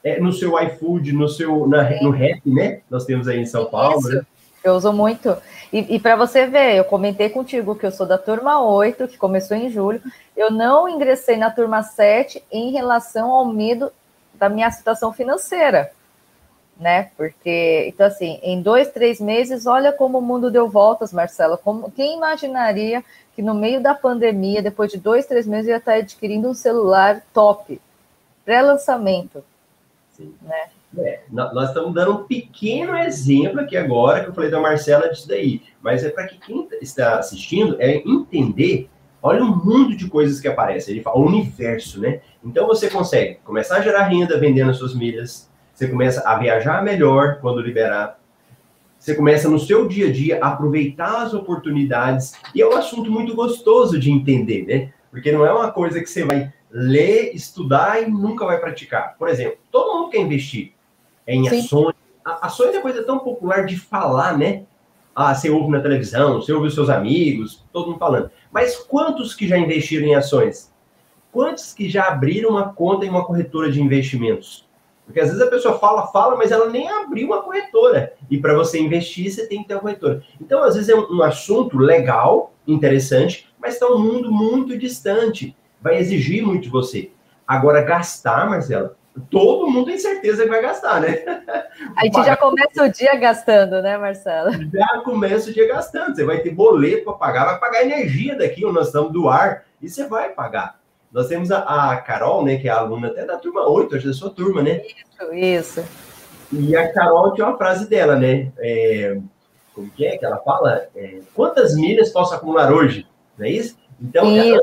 É, 0.04 0.20
no 0.20 0.34
seu 0.34 0.60
iFood, 0.60 1.14
no 1.14 1.28
seu 1.28 1.68
na, 1.68 1.88
no 2.02 2.10
Rap, 2.10 2.42
né? 2.46 2.82
Nós 2.90 3.06
temos 3.06 3.28
aí 3.28 3.40
em 3.40 3.46
São 3.46 3.66
Paulo. 3.66 4.02
Né? 4.10 4.26
Eu 4.64 4.74
uso 4.74 4.92
muito. 4.92 5.36
E, 5.72 5.96
e 5.96 6.00
para 6.00 6.16
você 6.16 6.48
ver, 6.48 6.76
eu 6.76 6.84
comentei 6.84 7.30
contigo 7.30 7.76
que 7.76 7.86
eu 7.86 7.92
sou 7.92 8.06
da 8.06 8.18
turma 8.18 8.64
8, 8.64 9.08
que 9.08 9.18
começou 9.18 9.56
em 9.56 9.70
julho. 9.70 10.02
Eu 10.36 10.50
não 10.52 10.90
ingressei 10.90 11.38
na 11.38 11.52
turma 11.52 11.84
7 11.84 12.44
em 12.52 12.72
relação 12.72 13.30
ao 13.32 13.46
medo 13.46 13.92
da 14.34 14.50
minha 14.50 14.72
situação 14.72 15.14
financeira, 15.14 15.92
né? 16.82 17.12
Porque, 17.16 17.86
então, 17.88 18.08
assim, 18.08 18.40
em 18.42 18.60
dois, 18.60 18.90
três 18.90 19.22
meses, 19.22 19.68
olha 19.68 19.94
como 19.94 20.18
o 20.18 20.22
mundo 20.22 20.50
deu 20.50 20.68
voltas, 20.68 21.14
Marcela. 21.14 21.56
Como, 21.56 21.92
quem 21.92 22.18
imaginaria 22.18 23.04
que 23.36 23.42
no 23.42 23.54
meio 23.54 23.80
da 23.80 23.94
pandemia, 23.94 24.64
depois 24.64 24.92
de 24.92 24.98
dois, 24.98 25.28
três 25.28 25.46
meses, 25.46 25.68
ia 25.68 25.78
estar 25.78 25.94
adquirindo 25.94 26.50
um 26.50 26.56
celular 26.56 27.22
top, 27.32 27.80
pré-lançamento, 28.44 29.44
né? 30.42 30.70
É, 30.98 31.22
nós 31.32 31.70
estamos 31.70 31.94
dando 31.94 32.12
um 32.12 32.24
pequeno 32.26 32.98
exemplo 32.98 33.62
aqui 33.62 33.78
agora, 33.78 34.22
que 34.22 34.30
eu 34.30 34.34
falei 34.34 34.52
da 34.52 34.60
Marcela 34.60 35.08
disso 35.08 35.26
daí, 35.26 35.62
mas 35.82 36.04
é 36.04 36.10
para 36.10 36.28
que 36.28 36.38
quem 36.38 36.68
está 36.82 37.18
assistindo 37.18 37.78
é 37.80 37.98
entender, 38.06 38.90
olha 39.22 39.42
o 39.42 39.56
mundo 39.56 39.96
de 39.96 40.10
coisas 40.10 40.42
que 40.42 40.50
aparece, 40.50 40.92
ele 40.92 41.02
fala, 41.02 41.18
o 41.18 41.26
universo, 41.26 42.02
né? 42.02 42.20
Então 42.44 42.68
você 42.68 42.90
consegue 42.90 43.36
começar 43.46 43.78
a 43.78 43.82
gerar 43.82 44.08
renda 44.08 44.38
vendendo 44.38 44.72
as 44.72 44.78
suas 44.78 44.94
milhas, 44.94 45.50
você 45.82 45.88
começa 45.88 46.22
a 46.30 46.38
viajar 46.38 46.84
melhor 46.84 47.40
quando 47.42 47.60
liberar, 47.60 48.20
você 49.00 49.16
começa 49.16 49.50
no 49.50 49.58
seu 49.58 49.88
dia 49.88 50.10
a 50.10 50.12
dia 50.12 50.38
a 50.40 50.50
aproveitar 50.50 51.24
as 51.24 51.34
oportunidades, 51.34 52.34
e 52.54 52.62
é 52.62 52.68
um 52.68 52.78
assunto 52.78 53.10
muito 53.10 53.34
gostoso 53.34 54.00
de 54.00 54.12
entender, 54.12 54.64
né? 54.68 54.94
Porque 55.10 55.32
não 55.32 55.44
é 55.44 55.52
uma 55.52 55.72
coisa 55.72 56.00
que 56.00 56.06
você 56.06 56.24
vai 56.24 56.54
ler, 56.70 57.34
estudar 57.34 58.00
e 58.00 58.06
nunca 58.08 58.46
vai 58.46 58.60
praticar. 58.60 59.16
Por 59.18 59.28
exemplo, 59.28 59.58
todo 59.72 59.92
mundo 59.92 60.12
quer 60.12 60.20
investir 60.20 60.74
em 61.28 61.50
Sim. 61.50 61.62
ações. 61.62 61.96
Ações 62.24 62.76
é 62.76 62.80
coisa 62.80 63.02
tão 63.02 63.18
popular 63.18 63.66
de 63.66 63.76
falar, 63.76 64.38
né? 64.38 64.66
Ah, 65.16 65.34
você 65.34 65.50
ouve 65.50 65.72
na 65.72 65.82
televisão, 65.82 66.40
você 66.40 66.54
ouve 66.54 66.68
os 66.68 66.76
seus 66.76 66.92
amigos, 66.92 67.66
todo 67.74 67.88
mundo 67.88 67.98
falando. 67.98 68.30
Mas 68.52 68.76
quantos 68.78 69.34
que 69.34 69.48
já 69.48 69.58
investiram 69.58 70.06
em 70.06 70.14
ações? 70.14 70.72
Quantos 71.32 71.74
que 71.74 71.90
já 71.90 72.04
abriram 72.04 72.52
uma 72.52 72.72
conta 72.72 73.04
em 73.04 73.10
uma 73.10 73.26
corretora 73.26 73.72
de 73.72 73.82
investimentos? 73.82 74.70
Porque 75.12 75.20
às 75.20 75.28
vezes 75.28 75.42
a 75.42 75.50
pessoa 75.50 75.78
fala, 75.78 76.08
fala, 76.08 76.38
mas 76.38 76.52
ela 76.52 76.70
nem 76.70 76.88
abriu 76.90 77.28
uma 77.28 77.42
corretora. 77.42 78.14
E 78.30 78.38
para 78.38 78.54
você 78.54 78.80
investir, 78.80 79.30
você 79.30 79.46
tem 79.46 79.62
que 79.62 79.68
ter 79.68 79.74
uma 79.74 79.82
corretora. 79.82 80.24
Então, 80.40 80.64
às 80.64 80.76
vezes 80.76 80.90
é 80.90 80.96
um, 80.96 81.18
um 81.18 81.22
assunto 81.22 81.78
legal, 81.78 82.54
interessante, 82.66 83.54
mas 83.60 83.74
está 83.74 83.88
um 83.88 84.00
mundo 84.00 84.32
muito 84.32 84.78
distante. 84.78 85.54
Vai 85.82 85.98
exigir 85.98 86.46
muito 86.46 86.64
de 86.64 86.70
você. 86.70 87.12
Agora, 87.46 87.82
gastar, 87.82 88.50
Marcela, 88.50 88.96
todo 89.30 89.70
mundo 89.70 89.88
tem 89.88 90.00
certeza 90.00 90.44
que 90.44 90.50
vai 90.50 90.62
gastar, 90.62 91.02
né? 91.02 91.18
A 91.98 92.06
gente 92.06 92.24
já 92.24 92.38
começa 92.38 92.84
o 92.86 92.90
dia 92.90 93.14
gastando, 93.18 93.82
né, 93.82 93.98
Marcelo? 93.98 94.52
Já 94.72 95.02
começa 95.04 95.50
o 95.50 95.54
dia 95.54 95.68
gastando. 95.68 96.16
Você 96.16 96.24
vai 96.24 96.40
ter 96.40 96.52
boleto 96.52 97.04
para 97.04 97.14
pagar, 97.14 97.46
vai 97.46 97.60
pagar 97.60 97.82
energia 97.82 98.38
daqui, 98.38 98.62
nós 98.62 98.88
estamos 98.88 99.12
do 99.12 99.28
ar, 99.28 99.66
e 99.82 99.90
você 99.90 100.08
vai 100.08 100.30
pagar. 100.30 100.80
Nós 101.12 101.28
temos 101.28 101.52
a, 101.52 101.92
a, 101.92 101.98
Carol, 101.98 102.44
né, 102.44 102.58
que 102.58 102.68
é 102.70 102.72
a 102.72 102.78
aluna 102.78 103.08
até 103.08 103.26
da 103.26 103.38
turma 103.38 103.68
8, 103.68 103.96
acho 103.96 104.08
da 104.08 104.14
sua 104.14 104.30
turma, 104.30 104.62
né? 104.62 104.82
Isso, 104.86 105.34
isso. 105.34 105.84
E 106.54 106.76
a 106.76 106.92
Carol 106.92 107.34
tinha 107.34 107.48
uma 107.48 107.58
frase 107.58 107.88
dela, 107.88 108.16
né? 108.16 108.52
É, 108.58 109.18
como 109.74 109.90
que 109.90 110.06
é 110.06 110.18
que 110.18 110.26
ela 110.26 110.38
fala? 110.38 110.88
É, 110.96 111.20
quantas 111.34 111.76
milhas 111.76 112.10
posso 112.10 112.34
acumular 112.34 112.72
hoje? 112.72 113.08
Não 113.38 113.46
é 113.46 113.50
isso? 113.50 113.78
Então, 114.02 114.32
isso. 114.36 114.54
Ela, 114.54 114.62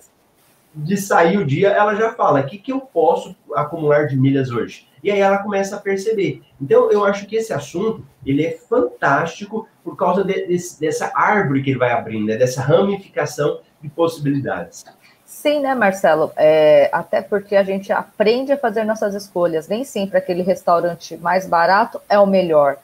de 0.74 0.96
sair 0.96 1.38
o 1.38 1.46
dia, 1.46 1.68
ela 1.68 1.94
já 1.94 2.12
fala: 2.12 2.40
o 2.40 2.46
que, 2.46 2.58
que 2.58 2.72
eu 2.72 2.80
posso 2.80 3.34
acumular 3.54 4.06
de 4.06 4.16
milhas 4.16 4.50
hoje? 4.50 4.86
E 5.02 5.10
aí 5.10 5.20
ela 5.20 5.38
começa 5.38 5.76
a 5.76 5.80
perceber. 5.80 6.42
Então, 6.60 6.90
eu 6.90 7.04
acho 7.04 7.26
que 7.26 7.36
esse 7.36 7.52
assunto 7.52 8.04
ele 8.24 8.44
é 8.44 8.52
fantástico 8.52 9.68
por 9.82 9.96
causa 9.96 10.24
de, 10.24 10.46
desse, 10.46 10.78
dessa 10.80 11.10
árvore 11.14 11.62
que 11.62 11.70
ele 11.70 11.78
vai 11.78 11.92
abrindo, 11.92 12.26
né? 12.26 12.36
dessa 12.36 12.60
ramificação 12.60 13.60
de 13.80 13.88
possibilidades. 13.88 14.84
Sim, 15.28 15.60
né, 15.60 15.74
Marcelo? 15.74 16.32
É, 16.36 16.88
até 16.90 17.20
porque 17.20 17.54
a 17.54 17.62
gente 17.62 17.92
aprende 17.92 18.50
a 18.50 18.56
fazer 18.56 18.82
nossas 18.84 19.14
escolhas. 19.14 19.68
Nem 19.68 19.84
sempre 19.84 20.16
aquele 20.16 20.42
restaurante 20.42 21.18
mais 21.18 21.46
barato 21.46 22.00
é 22.08 22.18
o 22.18 22.26
melhor. 22.26 22.78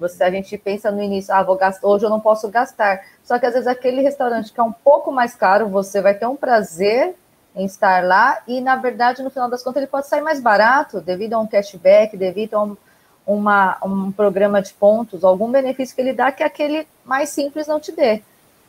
Você, 0.00 0.24
a 0.24 0.30
gente 0.30 0.58
pensa 0.58 0.90
no 0.90 1.00
início, 1.00 1.32
ah, 1.32 1.44
vou 1.44 1.54
gastar, 1.54 1.86
hoje 1.86 2.04
eu 2.04 2.10
não 2.10 2.18
posso 2.18 2.48
gastar. 2.48 3.00
Só 3.22 3.38
que 3.38 3.46
às 3.46 3.52
vezes 3.52 3.68
aquele 3.68 4.02
restaurante 4.02 4.52
que 4.52 4.58
é 4.58 4.62
um 4.62 4.72
pouco 4.72 5.12
mais 5.12 5.36
caro, 5.36 5.68
você 5.68 6.00
vai 6.00 6.14
ter 6.14 6.26
um 6.26 6.34
prazer 6.34 7.14
em 7.54 7.64
estar 7.64 8.02
lá 8.02 8.42
e, 8.48 8.60
na 8.60 8.74
verdade, 8.74 9.22
no 9.22 9.30
final 9.30 9.48
das 9.48 9.62
contas, 9.62 9.76
ele 9.76 9.86
pode 9.86 10.08
sair 10.08 10.20
mais 10.20 10.40
barato 10.40 11.00
devido 11.00 11.34
a 11.34 11.38
um 11.38 11.46
cashback, 11.46 12.16
devido 12.16 12.54
a 12.54 12.64
um, 12.64 12.76
uma, 13.24 13.78
um 13.84 14.10
programa 14.10 14.60
de 14.60 14.72
pontos, 14.72 15.22
algum 15.22 15.48
benefício 15.48 15.94
que 15.94 16.02
ele 16.02 16.12
dá 16.12 16.32
que 16.32 16.42
aquele 16.42 16.88
mais 17.04 17.28
simples 17.28 17.68
não 17.68 17.78
te 17.78 17.92
dê, 17.92 18.20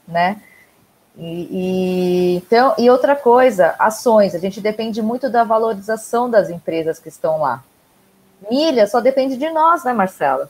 né? 0.08 0.40
E, 1.18 1.48
e, 1.50 2.36
então, 2.38 2.76
e 2.78 2.90
outra 2.90 3.16
coisa, 3.16 3.74
ações, 3.80 4.36
a 4.36 4.40
gente 4.40 4.60
depende 4.60 5.02
muito 5.02 5.30
da 5.30 5.44
valorização 5.44 6.30
das 6.30 6.50
empresas 6.50 7.00
que 7.00 7.08
estão 7.08 7.40
lá. 7.40 7.64
Milha 8.50 8.86
só 8.86 9.00
depende 9.00 9.38
de 9.38 9.50
nós, 9.50 9.84
né, 9.84 9.94
Marcela? 9.94 10.50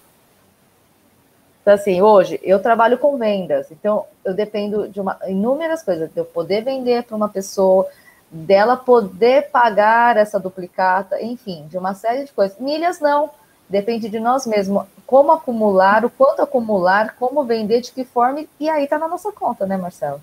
Então, 1.62 1.74
assim, 1.74 2.02
hoje 2.02 2.40
eu 2.44 2.60
trabalho 2.62 2.98
com 2.98 3.18
vendas, 3.18 3.72
então 3.72 4.06
eu 4.24 4.34
dependo 4.34 4.88
de 4.88 5.02
uma, 5.02 5.18
inúmeras 5.28 5.82
coisas, 5.82 6.12
de 6.12 6.20
eu 6.20 6.26
poder 6.26 6.64
vender 6.64 7.04
para 7.04 7.16
uma 7.16 7.30
pessoa, 7.30 7.88
dela 8.30 8.76
poder 8.76 9.50
pagar 9.50 10.18
essa 10.18 10.40
duplicata, 10.40 11.22
enfim, 11.22 11.66
de 11.68 11.78
uma 11.78 11.94
série 11.94 12.26
de 12.26 12.32
coisas. 12.32 12.60
Milhas 12.60 13.00
não, 13.00 13.30
depende 13.70 14.10
de 14.10 14.20
nós 14.20 14.46
mesmos. 14.46 14.86
Como 15.08 15.32
acumular, 15.32 16.04
o 16.06 16.10
quanto 16.10 16.42
acumular, 16.42 17.16
como 17.18 17.44
vender, 17.44 17.82
de 17.82 17.92
que 17.92 18.04
forma, 18.04 18.44
e 18.60 18.70
aí 18.70 18.84
está 18.84 18.98
na 18.98 19.08
nossa 19.08 19.32
conta, 19.32 19.66
né, 19.66 19.78
Marcelo? 19.78 20.22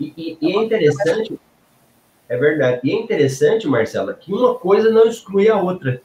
E, 0.00 0.12
e, 0.16 0.38
e, 0.40 0.56
é 0.56 0.64
interessante, 0.64 1.38
é 2.28 2.36
verdade, 2.36 2.80
e 2.84 2.90
é 2.90 2.94
interessante, 2.94 3.68
Marcela, 3.68 4.14
que 4.14 4.32
uma 4.32 4.54
coisa 4.54 4.90
não 4.90 5.06
exclui 5.06 5.48
a 5.48 5.60
outra. 5.60 6.00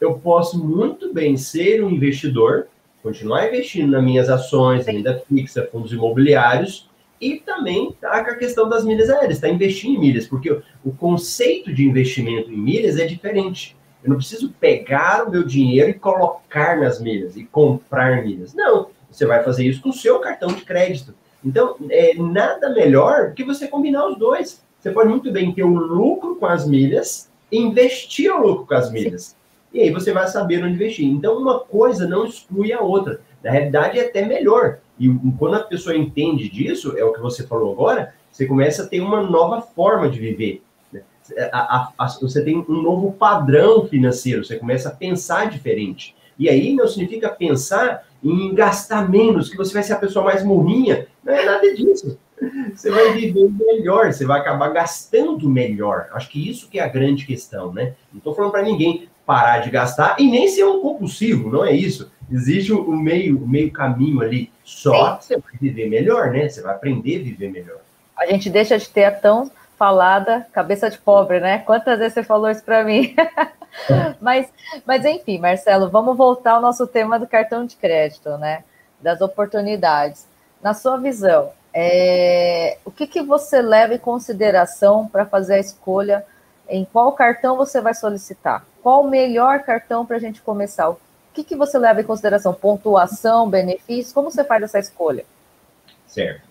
Eu 0.00 0.18
posso 0.18 0.62
muito 0.62 1.12
bem 1.12 1.36
ser 1.36 1.82
um 1.82 1.90
investidor, 1.90 2.68
continuar 3.02 3.48
investindo 3.48 3.90
nas 3.90 4.04
minhas 4.04 4.28
ações, 4.28 4.86
renda 4.86 5.22
fixa, 5.28 5.68
fundos 5.72 5.92
imobiliários, 5.92 6.88
e 7.20 7.36
também 7.36 7.96
tá 8.00 8.22
com 8.22 8.30
a 8.30 8.36
questão 8.36 8.68
das 8.68 8.84
milhas 8.84 9.08
aéreas, 9.08 9.36
está 9.36 9.48
investindo 9.48 9.96
em 9.96 9.98
milhas, 9.98 10.26
porque 10.26 10.60
o 10.84 10.92
conceito 10.92 11.72
de 11.72 11.84
investimento 11.84 12.50
em 12.50 12.56
milhas 12.56 12.98
é 12.98 13.06
diferente. 13.06 13.74
Eu 14.04 14.10
não 14.10 14.16
preciso 14.18 14.50
pegar 14.60 15.26
o 15.26 15.30
meu 15.30 15.42
dinheiro 15.42 15.90
e 15.90 15.94
colocar 15.94 16.78
nas 16.78 17.00
milhas 17.00 17.36
e 17.36 17.44
comprar 17.44 18.22
milhas. 18.22 18.54
Não, 18.54 18.90
você 19.10 19.26
vai 19.26 19.42
fazer 19.42 19.66
isso 19.66 19.80
com 19.80 19.88
o 19.88 19.94
seu 19.94 20.20
cartão 20.20 20.48
de 20.48 20.62
crédito. 20.62 21.14
Então, 21.46 21.76
é 21.88 22.12
nada 22.14 22.70
melhor 22.70 23.32
que 23.32 23.44
você 23.44 23.68
combinar 23.68 24.08
os 24.08 24.18
dois. 24.18 24.60
Você 24.80 24.90
pode 24.90 25.08
muito 25.08 25.30
bem 25.30 25.52
ter 25.52 25.62
o 25.62 25.68
um 25.68 25.78
lucro 25.78 26.34
com 26.34 26.46
as 26.46 26.66
milhas 26.66 27.30
e 27.52 27.58
investir 27.58 28.34
o 28.34 28.44
lucro 28.44 28.66
com 28.66 28.74
as 28.74 28.90
milhas. 28.90 29.36
E 29.72 29.80
aí 29.80 29.90
você 29.90 30.12
vai 30.12 30.26
saber 30.26 30.64
onde 30.64 30.74
investir. 30.74 31.06
Então, 31.06 31.38
uma 31.38 31.60
coisa 31.60 32.08
não 32.08 32.24
exclui 32.24 32.72
a 32.72 32.80
outra. 32.80 33.20
Na 33.44 33.52
realidade, 33.52 33.96
é 33.96 34.06
até 34.06 34.26
melhor. 34.26 34.78
E 34.98 35.08
quando 35.38 35.54
a 35.54 35.60
pessoa 35.60 35.96
entende 35.96 36.48
disso, 36.48 36.98
é 36.98 37.04
o 37.04 37.12
que 37.12 37.20
você 37.20 37.46
falou 37.46 37.72
agora, 37.72 38.12
você 38.32 38.44
começa 38.44 38.82
a 38.82 38.86
ter 38.86 39.00
uma 39.00 39.22
nova 39.22 39.62
forma 39.62 40.08
de 40.08 40.18
viver. 40.18 40.62
Né? 40.92 41.02
A, 41.52 41.76
a, 41.76 41.92
a, 41.96 42.06
você 42.08 42.42
tem 42.42 42.58
um 42.58 42.82
novo 42.82 43.12
padrão 43.12 43.86
financeiro, 43.86 44.44
você 44.44 44.56
começa 44.56 44.88
a 44.88 44.92
pensar 44.92 45.48
diferente. 45.48 46.16
E 46.38 46.48
aí 46.48 46.74
não 46.74 46.86
significa 46.86 47.28
pensar 47.28 48.06
em 48.22 48.54
gastar 48.54 49.08
menos, 49.08 49.48
que 49.48 49.56
você 49.56 49.72
vai 49.72 49.82
ser 49.82 49.94
a 49.94 49.98
pessoa 49.98 50.24
mais 50.24 50.44
morrinha. 50.44 51.06
Não 51.24 51.34
é 51.34 51.44
nada 51.44 51.74
disso. 51.74 52.18
Você 52.74 52.90
vai 52.90 53.12
viver 53.12 53.48
melhor, 53.50 54.12
você 54.12 54.26
vai 54.26 54.40
acabar 54.40 54.68
gastando 54.68 55.48
melhor. 55.48 56.08
Acho 56.12 56.28
que 56.28 56.50
isso 56.50 56.68
que 56.68 56.78
é 56.78 56.82
a 56.82 56.88
grande 56.88 57.24
questão, 57.24 57.72
né? 57.72 57.94
Não 58.12 58.18
estou 58.18 58.34
falando 58.34 58.50
para 58.50 58.62
ninguém 58.62 59.08
parar 59.24 59.58
de 59.58 59.70
gastar 59.70 60.16
e 60.18 60.30
nem 60.30 60.46
ser 60.46 60.64
um 60.64 60.80
compulsivo, 60.80 61.50
não 61.50 61.64
é 61.64 61.72
isso. 61.72 62.10
Existe 62.30 62.72
o 62.72 62.90
um 62.90 62.96
meio, 62.96 63.42
um 63.42 63.46
meio 63.46 63.72
caminho 63.72 64.20
ali. 64.20 64.50
Só 64.62 65.18
Sim. 65.20 65.34
você 65.34 65.34
vai 65.38 65.52
viver 65.60 65.88
melhor, 65.88 66.30
né? 66.30 66.48
Você 66.48 66.60
vai 66.60 66.74
aprender 66.74 67.20
a 67.20 67.22
viver 67.22 67.50
melhor. 67.50 67.78
A 68.16 68.26
gente 68.26 68.50
deixa 68.50 68.78
de 68.78 68.88
ter 68.88 69.04
a 69.04 69.12
tão 69.12 69.50
falada 69.78 70.46
cabeça 70.52 70.90
de 70.90 70.98
pobre, 70.98 71.40
né? 71.40 71.58
Quantas 71.58 71.98
vezes 71.98 72.14
você 72.14 72.22
falou 72.22 72.50
isso 72.50 72.64
para 72.64 72.82
mim? 72.84 73.14
mas, 74.20 74.48
mas 74.84 75.04
enfim, 75.04 75.38
Marcelo, 75.38 75.90
vamos 75.90 76.16
voltar 76.16 76.52
ao 76.52 76.60
nosso 76.60 76.86
tema 76.86 77.18
do 77.18 77.26
cartão 77.26 77.64
de 77.64 77.76
crédito, 77.76 78.36
né? 78.38 78.64
Das 79.00 79.20
oportunidades. 79.20 80.26
Na 80.62 80.72
sua 80.74 80.96
visão, 80.96 81.50
é, 81.72 82.78
o 82.84 82.90
que, 82.90 83.06
que 83.06 83.22
você 83.22 83.60
leva 83.60 83.94
em 83.94 83.98
consideração 83.98 85.06
para 85.06 85.26
fazer 85.26 85.54
a 85.54 85.60
escolha 85.60 86.24
em 86.68 86.84
qual 86.84 87.12
cartão 87.12 87.56
você 87.56 87.80
vai 87.80 87.94
solicitar? 87.94 88.64
Qual 88.82 89.04
o 89.04 89.10
melhor 89.10 89.60
cartão 89.60 90.06
para 90.06 90.16
a 90.16 90.20
gente 90.20 90.40
começar? 90.40 90.88
O 90.88 90.98
que, 91.34 91.44
que 91.44 91.54
você 91.54 91.78
leva 91.78 92.00
em 92.00 92.04
consideração? 92.04 92.54
Pontuação, 92.54 93.48
benefícios? 93.48 94.12
Como 94.12 94.30
você 94.30 94.42
faz 94.42 94.62
essa 94.62 94.78
escolha? 94.78 95.24
Certo. 96.06 96.45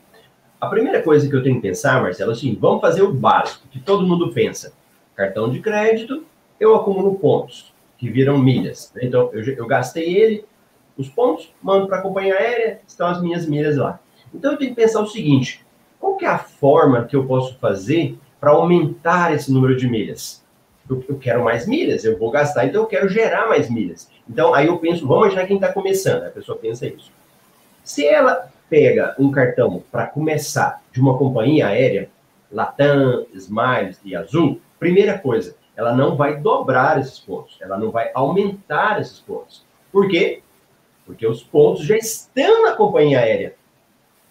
A 0.65 0.69
primeira 0.69 0.99
coisa 1.03 1.29
que 1.29 1.35
eu 1.35 1.43
tenho 1.43 1.57
que 1.57 1.61
pensar, 1.61 2.01
Marcelo, 2.01 2.31
assim, 2.31 2.57
vamos 2.59 2.81
fazer 2.81 3.03
o 3.03 3.13
básico, 3.13 3.67
que 3.69 3.79
todo 3.79 4.07
mundo 4.07 4.33
pensa. 4.33 4.73
Cartão 5.15 5.47
de 5.47 5.59
crédito, 5.59 6.23
eu 6.59 6.73
acumulo 6.73 7.19
pontos, 7.19 7.71
que 7.99 8.09
viram 8.09 8.39
milhas. 8.39 8.91
Então, 8.99 9.29
eu, 9.31 9.43
eu 9.43 9.67
gastei 9.67 10.17
ele, 10.17 10.43
os 10.97 11.07
pontos, 11.07 11.53
mando 11.61 11.87
para 11.87 11.99
a 11.99 12.01
companhia 12.01 12.33
aérea, 12.33 12.81
estão 12.87 13.05
as 13.05 13.21
minhas 13.21 13.45
milhas 13.45 13.77
lá. 13.77 13.99
Então, 14.33 14.53
eu 14.53 14.57
tenho 14.57 14.71
que 14.71 14.81
pensar 14.81 15.01
o 15.01 15.07
seguinte, 15.07 15.63
qual 15.99 16.17
que 16.17 16.25
é 16.25 16.29
a 16.29 16.39
forma 16.39 17.05
que 17.05 17.15
eu 17.15 17.27
posso 17.27 17.59
fazer 17.59 18.17
para 18.39 18.49
aumentar 18.49 19.35
esse 19.35 19.51
número 19.51 19.77
de 19.77 19.87
milhas? 19.87 20.43
eu, 20.89 21.03
eu, 21.09 21.17
quero 21.19 21.43
mais 21.43 21.67
milhas, 21.67 22.03
eu 22.03 22.17
vou 22.17 22.31
gastar, 22.31 22.65
então 22.65 22.81
eu 22.81 22.87
quero 22.87 23.07
gerar 23.07 23.47
mais 23.47 23.69
milhas. 23.69 24.09
Então, 24.27 24.51
aí 24.51 24.65
eu 24.65 24.79
penso, 24.79 25.05
vamos 25.05 25.25
imaginar 25.25 25.45
quem 25.45 25.57
está 25.57 25.71
começando, 25.71 26.23
a 26.23 26.29
pessoa 26.31 26.57
pensa 26.57 26.87
isso. 26.87 27.11
Se 27.83 28.03
ela 28.03 28.51
pega 28.69 29.15
um 29.19 29.31
cartão 29.31 29.83
para 29.91 30.07
começar 30.07 30.81
de 30.91 30.99
uma 30.99 31.17
companhia 31.17 31.67
aérea, 31.67 32.09
Latam, 32.51 33.25
Smiles 33.33 33.99
e 34.03 34.15
Azul, 34.15 34.61
primeira 34.79 35.17
coisa, 35.17 35.55
ela 35.75 35.93
não 35.93 36.15
vai 36.15 36.37
dobrar 36.37 36.99
esses 36.99 37.19
pontos, 37.19 37.57
ela 37.61 37.77
não 37.77 37.91
vai 37.91 38.09
aumentar 38.13 39.01
esses 39.01 39.19
pontos. 39.19 39.65
Por 39.91 40.07
quê? 40.07 40.41
Porque 41.05 41.27
os 41.27 41.43
pontos 41.43 41.85
já 41.85 41.97
estão 41.97 42.63
na 42.63 42.73
companhia 42.73 43.19
aérea. 43.19 43.55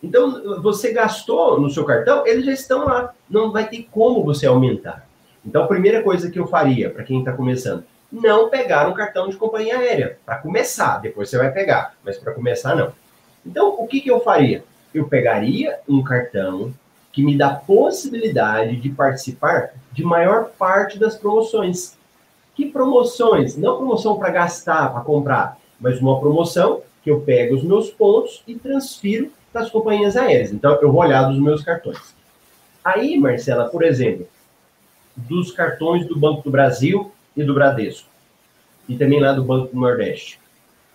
Então, 0.03 0.61
você 0.61 0.93
gastou 0.93 1.59
no 1.59 1.71
seu 1.71 1.85
cartão, 1.85 2.27
eles 2.27 2.45
já 2.45 2.53
estão 2.53 2.85
lá. 2.85 3.15
Não 3.29 3.51
vai 3.51 3.69
ter 3.69 3.89
como 3.91 4.23
você 4.23 4.47
aumentar. 4.47 5.07
Então, 5.45 5.65
a 5.65 5.67
primeira 5.67 6.03
coisa 6.03 6.31
que 6.31 6.39
eu 6.39 6.47
faria 6.47 6.91
para 6.91 7.05
quem 7.05 7.21
está 7.21 7.33
começando, 7.33 7.85
não 8.13 8.49
pegar 8.51 8.89
um 8.89 8.95
cartão 8.95 9.29
de 9.29 9.37
companhia 9.37 9.79
aérea. 9.79 10.19
Para 10.25 10.39
começar, 10.39 10.99
depois 10.99 11.29
você 11.29 11.39
vai 11.39 11.51
pegar, 11.53 11.95
mas 12.05 12.19
para 12.19 12.35
começar, 12.35 12.75
não. 12.75 12.93
Então, 13.45 13.77
o 13.79 13.87
que, 13.87 14.01
que 14.01 14.11
eu 14.11 14.21
faria? 14.21 14.65
Eu 14.93 15.07
pegaria 15.07 15.79
um 15.89 16.03
cartão 16.03 16.73
que 17.13 17.23
me 17.23 17.37
dá 17.37 17.51
possibilidade 17.51 18.77
de 18.77 18.89
participar 18.89 19.71
de 19.93 20.03
maior 20.03 20.51
parte 20.59 20.99
das 20.99 21.17
promoções. 21.17 21.97
Que 22.55 22.67
promoções? 22.67 23.57
Não 23.57 23.77
promoção 23.77 24.19
para 24.19 24.31
gastar, 24.31 24.93
para 24.93 25.03
comprar, 25.03 25.59
mas 25.79 26.01
uma 26.01 26.19
promoção 26.19 26.83
que 27.03 27.11
eu 27.11 27.21
pego 27.21 27.55
os 27.55 27.63
meus 27.63 27.91
pontos 27.91 28.43
e 28.47 28.55
transfiro 28.55 29.31
para 29.53 29.63
as 29.63 29.71
companhias 29.71 30.17
aéreas. 30.17 30.53
Então, 30.53 30.75
eu 30.81 30.91
vou 30.91 31.03
olhar 31.03 31.25
dos 31.25 31.39
meus 31.39 31.63
cartões. 31.63 32.15
Aí, 32.85 33.19
Marcela, 33.19 33.69
por 33.69 33.83
exemplo, 33.83 34.27
dos 35.17 35.53
cartões 35.53 36.07
do 36.07 36.19
Banco 36.19 36.43
do 36.43 36.51
Brasil 36.51 37.13
e 37.37 37.45
do 37.45 37.55
Bradesco, 37.55 38.09
e 38.89 38.97
também 38.97 39.21
lá 39.21 39.33
do 39.33 39.45
Banco 39.45 39.73
do 39.73 39.81
Nordeste. 39.81 40.41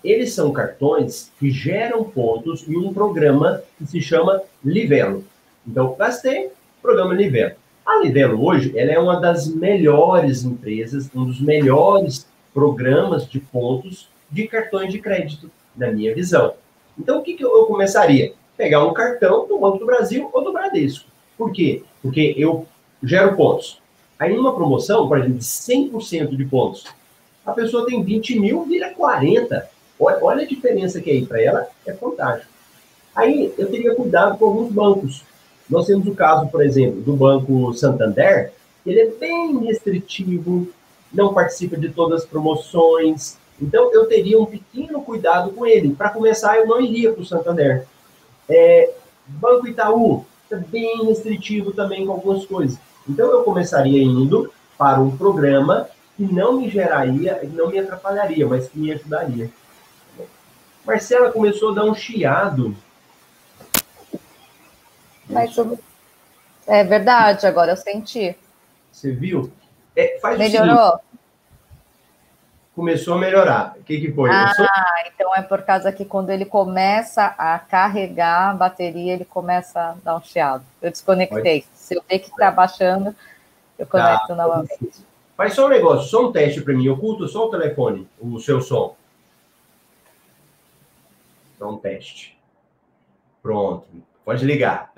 Eles 0.03 0.33
são 0.33 0.51
cartões 0.51 1.31
que 1.39 1.51
geram 1.51 2.03
pontos 2.03 2.67
em 2.67 2.77
um 2.77 2.93
programa 2.93 3.61
que 3.77 3.85
se 3.85 4.01
chama 4.01 4.41
Livelo. 4.63 5.25
Então, 5.67 5.95
gastei, 5.97 6.51
programa 6.81 7.13
Livelo. 7.13 7.55
A 7.85 7.97
Livelo 7.97 8.45
hoje, 8.45 8.77
ela 8.77 8.91
é 8.91 8.99
uma 8.99 9.19
das 9.19 9.47
melhores 9.47 10.43
empresas, 10.43 11.09
um 11.13 11.25
dos 11.25 11.41
melhores 11.41 12.27
programas 12.53 13.27
de 13.27 13.39
pontos 13.39 14.09
de 14.31 14.47
cartões 14.47 14.91
de 14.91 14.99
crédito, 14.99 15.51
na 15.75 15.91
minha 15.91 16.13
visão. 16.13 16.53
Então, 16.97 17.19
o 17.19 17.23
que, 17.23 17.33
que 17.33 17.43
eu 17.43 17.65
começaria? 17.65 18.33
Pegar 18.55 18.85
um 18.85 18.93
cartão 18.93 19.47
do 19.47 19.57
Banco 19.57 19.79
do 19.79 19.85
Brasil 19.85 20.29
ou 20.31 20.43
do 20.43 20.53
Bradesco. 20.53 21.09
Por 21.37 21.51
quê? 21.51 21.83
Porque 22.01 22.35
eu 22.37 22.67
gero 23.01 23.35
pontos. 23.35 23.81
Aí, 24.17 24.35
numa 24.35 24.53
promoção, 24.53 25.07
por 25.07 25.17
exemplo, 25.17 25.37
de 25.37 25.45
100% 25.45 26.35
de 26.35 26.45
pontos, 26.45 26.85
a 27.45 27.53
pessoa 27.53 27.85
tem 27.85 28.03
20 28.03 28.39
mil, 28.39 28.63
vira 28.65 28.93
40. 28.93 29.69
Olha, 29.99 30.43
a 30.43 30.47
diferença 30.47 31.01
que 31.01 31.09
é 31.09 31.13
aí 31.13 31.25
para 31.25 31.41
ela, 31.41 31.67
é 31.85 31.93
fantástico. 31.93 32.51
Aí, 33.13 33.53
eu 33.57 33.69
teria 33.69 33.93
cuidado 33.93 34.37
com 34.37 34.45
alguns 34.45 34.71
bancos. 34.71 35.23
Nós 35.69 35.85
temos 35.85 36.07
o 36.07 36.15
caso, 36.15 36.47
por 36.47 36.63
exemplo, 36.63 37.01
do 37.01 37.13
Banco 37.15 37.73
Santander, 37.73 38.53
ele 38.85 39.01
é 39.01 39.07
bem 39.07 39.57
restritivo, 39.65 40.67
não 41.13 41.33
participa 41.33 41.75
de 41.75 41.89
todas 41.89 42.21
as 42.21 42.27
promoções. 42.27 43.37
Então, 43.61 43.93
eu 43.93 44.05
teria 44.07 44.39
um 44.39 44.45
pequeno 44.45 45.01
cuidado 45.01 45.51
com 45.51 45.65
ele. 45.65 45.93
Para 45.93 46.09
começar, 46.09 46.57
eu 46.57 46.65
não 46.65 46.79
iria 46.79 47.11
para 47.11 47.21
o 47.21 47.25
Santander. 47.25 47.85
É, 48.47 48.91
Banco 49.27 49.67
Itaú, 49.67 50.25
é 50.49 50.55
bem 50.55 51.05
restritivo 51.05 51.71
também 51.73 52.05
com 52.05 52.13
algumas 52.13 52.45
coisas. 52.45 52.79
Então, 53.07 53.29
eu 53.29 53.43
começaria 53.43 54.01
indo 54.01 54.51
para 54.77 54.99
um 55.01 55.15
programa 55.15 55.89
que 56.15 56.23
não 56.23 56.53
me 56.53 56.69
geraria, 56.69 57.41
não 57.53 57.69
me 57.69 57.79
atrapalharia, 57.79 58.47
mas 58.47 58.69
que 58.69 58.79
me 58.79 58.91
ajudaria. 58.91 59.49
Marcela 60.89 61.31
começou 61.31 61.71
a 61.71 61.75
dar 61.75 61.85
um 61.85 61.95
chiado 61.95 62.75
mas 65.29 65.55
é 66.67 66.83
verdade, 66.83 67.45
agora 67.45 67.71
eu 67.71 67.77
senti. 67.77 68.35
Você 68.91 69.11
viu? 69.11 69.51
É, 69.95 70.19
Melhorou? 70.37 70.99
Começou 72.75 73.15
a 73.15 73.17
melhorar. 73.17 73.75
O 73.77 73.83
que, 73.83 73.99
que 73.99 74.11
foi? 74.11 74.29
Ah, 74.31 74.53
sou... 74.55 74.65
então 75.13 75.35
é 75.35 75.41
por 75.41 75.61
causa 75.61 75.91
que 75.91 76.05
quando 76.05 76.29
ele 76.29 76.45
começa 76.45 77.25
a 77.37 77.59
carregar 77.59 78.51
a 78.51 78.53
bateria, 78.53 79.13
ele 79.13 79.25
começa 79.25 79.79
a 79.79 79.95
dar 80.03 80.15
um 80.15 80.21
chiado. 80.21 80.63
Eu 80.81 80.89
desconectei. 80.89 81.61
Pode. 81.61 81.67
Se 81.73 81.95
eu 81.95 82.03
ver 82.09 82.19
que 82.19 82.29
está 82.29 82.49
baixando, 82.49 83.13
eu 83.77 83.85
tá. 83.85 83.91
conecto 83.91 84.27
tá. 84.27 84.35
novamente. 84.35 85.05
Faz 85.35 85.53
só 85.53 85.65
um 85.65 85.69
negócio, 85.69 86.09
só 86.09 86.27
um 86.27 86.31
teste 86.31 86.61
para 86.61 86.73
mim. 86.73 86.87
Oculta 86.89 87.27
só 87.27 87.47
o 87.47 87.51
telefone, 87.51 88.07
o 88.19 88.39
seu 88.39 88.61
som. 88.61 88.95
Um 91.61 91.77
teste. 91.77 92.37
Pronto. 93.41 93.85
Pode 94.23 94.45
ligar. 94.45 94.91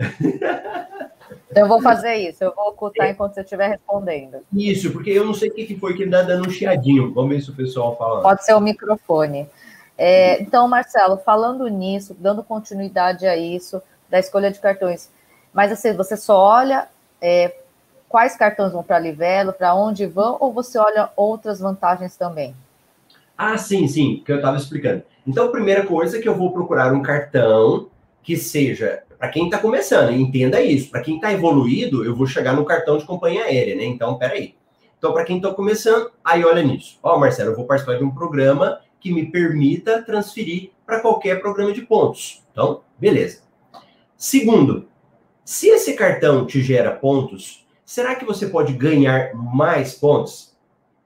Eu 1.56 1.68
vou 1.68 1.82
fazer 1.82 2.16
isso, 2.16 2.44
eu 2.44 2.54
vou 2.54 2.70
ocultar 2.70 3.10
enquanto 3.10 3.34
você 3.34 3.42
estiver 3.42 3.68
respondendo. 3.70 4.38
Isso, 4.54 4.92
porque 4.92 5.10
eu 5.10 5.26
não 5.26 5.34
sei 5.34 5.50
o 5.50 5.54
que 5.54 5.78
foi 5.78 5.96
que 5.96 6.04
está 6.04 6.22
dando 6.22 6.48
um 6.48 6.52
chiadinho. 6.52 7.14
Vamos 7.14 7.30
ver 7.30 7.42
se 7.42 7.50
o 7.50 7.56
pessoal 7.56 7.98
fala. 7.98 8.22
Pode 8.22 8.46
ser 8.46 8.54
o 8.54 8.60
microfone. 8.60 9.50
É, 9.98 10.42
então, 10.42 10.68
Marcelo, 10.68 11.18
falando 11.18 11.68
nisso, 11.68 12.16
dando 12.20 12.44
continuidade 12.44 13.28
a 13.28 13.38
isso, 13.38 13.82
da 14.10 14.20
escolha 14.20 14.52
de 14.52 14.60
cartões, 14.60 15.10
mas 15.54 15.72
assim, 15.72 15.94
você 15.94 16.18
só 16.18 16.38
olha 16.38 16.88
é, 17.22 17.56
quais 18.10 18.36
cartões 18.36 18.72
vão 18.72 18.84
para 18.84 19.00
Livelo, 19.00 19.54
para 19.54 19.76
onde 19.76 20.06
vão, 20.06 20.38
ou 20.40 20.52
você 20.52 20.78
olha 20.78 21.10
outras 21.16 21.60
vantagens 21.60 22.16
também? 22.16 22.56
Ah, 23.38 23.58
sim, 23.58 23.88
sim, 23.88 24.22
que 24.26 24.32
eu 24.32 24.38
estava 24.38 24.58
explicando. 24.58 25.04
Então, 25.26 25.46
a 25.46 25.52
primeira 25.52 25.86
coisa 25.86 26.18
é 26.18 26.22
que 26.22 26.28
eu 26.28 26.36
vou 26.36 26.52
procurar 26.52 26.94
um 26.94 27.02
cartão 27.02 27.90
que 28.24 28.38
seja 28.38 29.04
para 29.22 29.30
quem 29.30 29.46
está 29.46 29.60
começando, 29.60 30.12
entenda 30.12 30.60
isso. 30.64 30.90
Para 30.90 31.02
quem 31.02 31.18
está 31.18 31.32
evoluído, 31.32 32.04
eu 32.04 32.16
vou 32.16 32.26
chegar 32.26 32.54
no 32.54 32.66
cartão 32.66 32.98
de 32.98 33.06
companhia 33.06 33.44
aérea, 33.44 33.76
né? 33.76 33.86
Então, 33.86 34.18
peraí. 34.18 34.56
Então, 34.98 35.14
para 35.14 35.24
quem 35.24 35.38
está 35.38 35.54
começando, 35.54 36.10
aí 36.24 36.44
olha 36.44 36.64
nisso. 36.64 36.98
Ó, 37.04 37.16
oh, 37.16 37.20
Marcelo, 37.20 37.52
eu 37.52 37.56
vou 37.56 37.66
participar 37.66 38.00
de 38.00 38.04
um 38.04 38.10
programa 38.10 38.80
que 39.00 39.14
me 39.14 39.30
permita 39.30 40.02
transferir 40.02 40.72
para 40.88 41.02
qualquer 41.02 41.40
programa 41.40 41.72
de 41.72 41.84
pontos. 41.84 42.44
Então, 42.52 42.82
beleza. 42.98 43.44
Segundo, 44.18 44.88
se 45.46 45.68
esse 45.68 45.94
cartão 45.94 46.48
te 46.48 46.60
gera 46.60 46.90
pontos, 46.90 47.64
será 47.86 48.16
que 48.16 48.26
você 48.26 48.48
pode 48.48 48.74
ganhar 48.74 49.36
mais 49.36 49.94
pontos? 49.94 50.56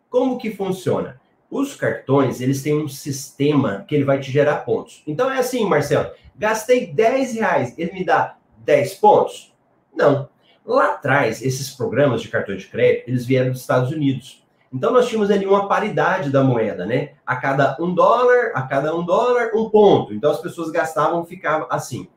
Como 0.09 0.37
que 0.37 0.51
funciona? 0.51 1.19
Os 1.57 1.75
cartões, 1.75 2.41
eles 2.41 2.61
têm 2.61 2.75
um 2.75 2.87
sistema 2.87 3.85
que 3.87 3.95
ele 3.95 4.03
vai 4.03 4.19
te 4.19 4.31
gerar 4.31 4.57
pontos. 4.57 5.03
Então 5.07 5.31
é 5.31 5.39
assim, 5.39 5.65
Marcelo, 5.65 6.11
Gastei 6.37 6.87
10 6.87 7.35
reais, 7.35 7.73
ele 7.77 7.93
me 7.93 8.03
dá 8.03 8.35
10 8.57 8.95
pontos? 8.95 9.55
Não. 9.95 10.27
Lá 10.65 10.87
atrás, 10.87 11.41
esses 11.41 11.69
programas 11.69 12.21
de 12.21 12.27
cartão 12.27 12.55
de 12.55 12.67
crédito, 12.67 13.07
eles 13.07 13.25
vieram 13.25 13.51
dos 13.51 13.61
Estados 13.61 13.91
Unidos. 13.91 14.43
Então, 14.73 14.91
nós 14.91 15.07
tínhamos 15.07 15.31
ali 15.31 15.45
uma 15.45 15.69
paridade 15.69 16.29
da 16.29 16.43
moeda, 16.43 16.85
né? 16.85 17.13
A 17.25 17.37
cada 17.37 17.77
um 17.79 17.93
dólar, 17.93 18.51
a 18.53 18.63
cada 18.63 18.93
um 18.93 19.05
dólar, 19.05 19.51
um 19.55 19.69
ponto. 19.69 20.13
Então, 20.13 20.31
as 20.31 20.41
pessoas 20.41 20.71
gastavam, 20.71 21.23
ficava 21.23 21.67
assim. 21.69 22.09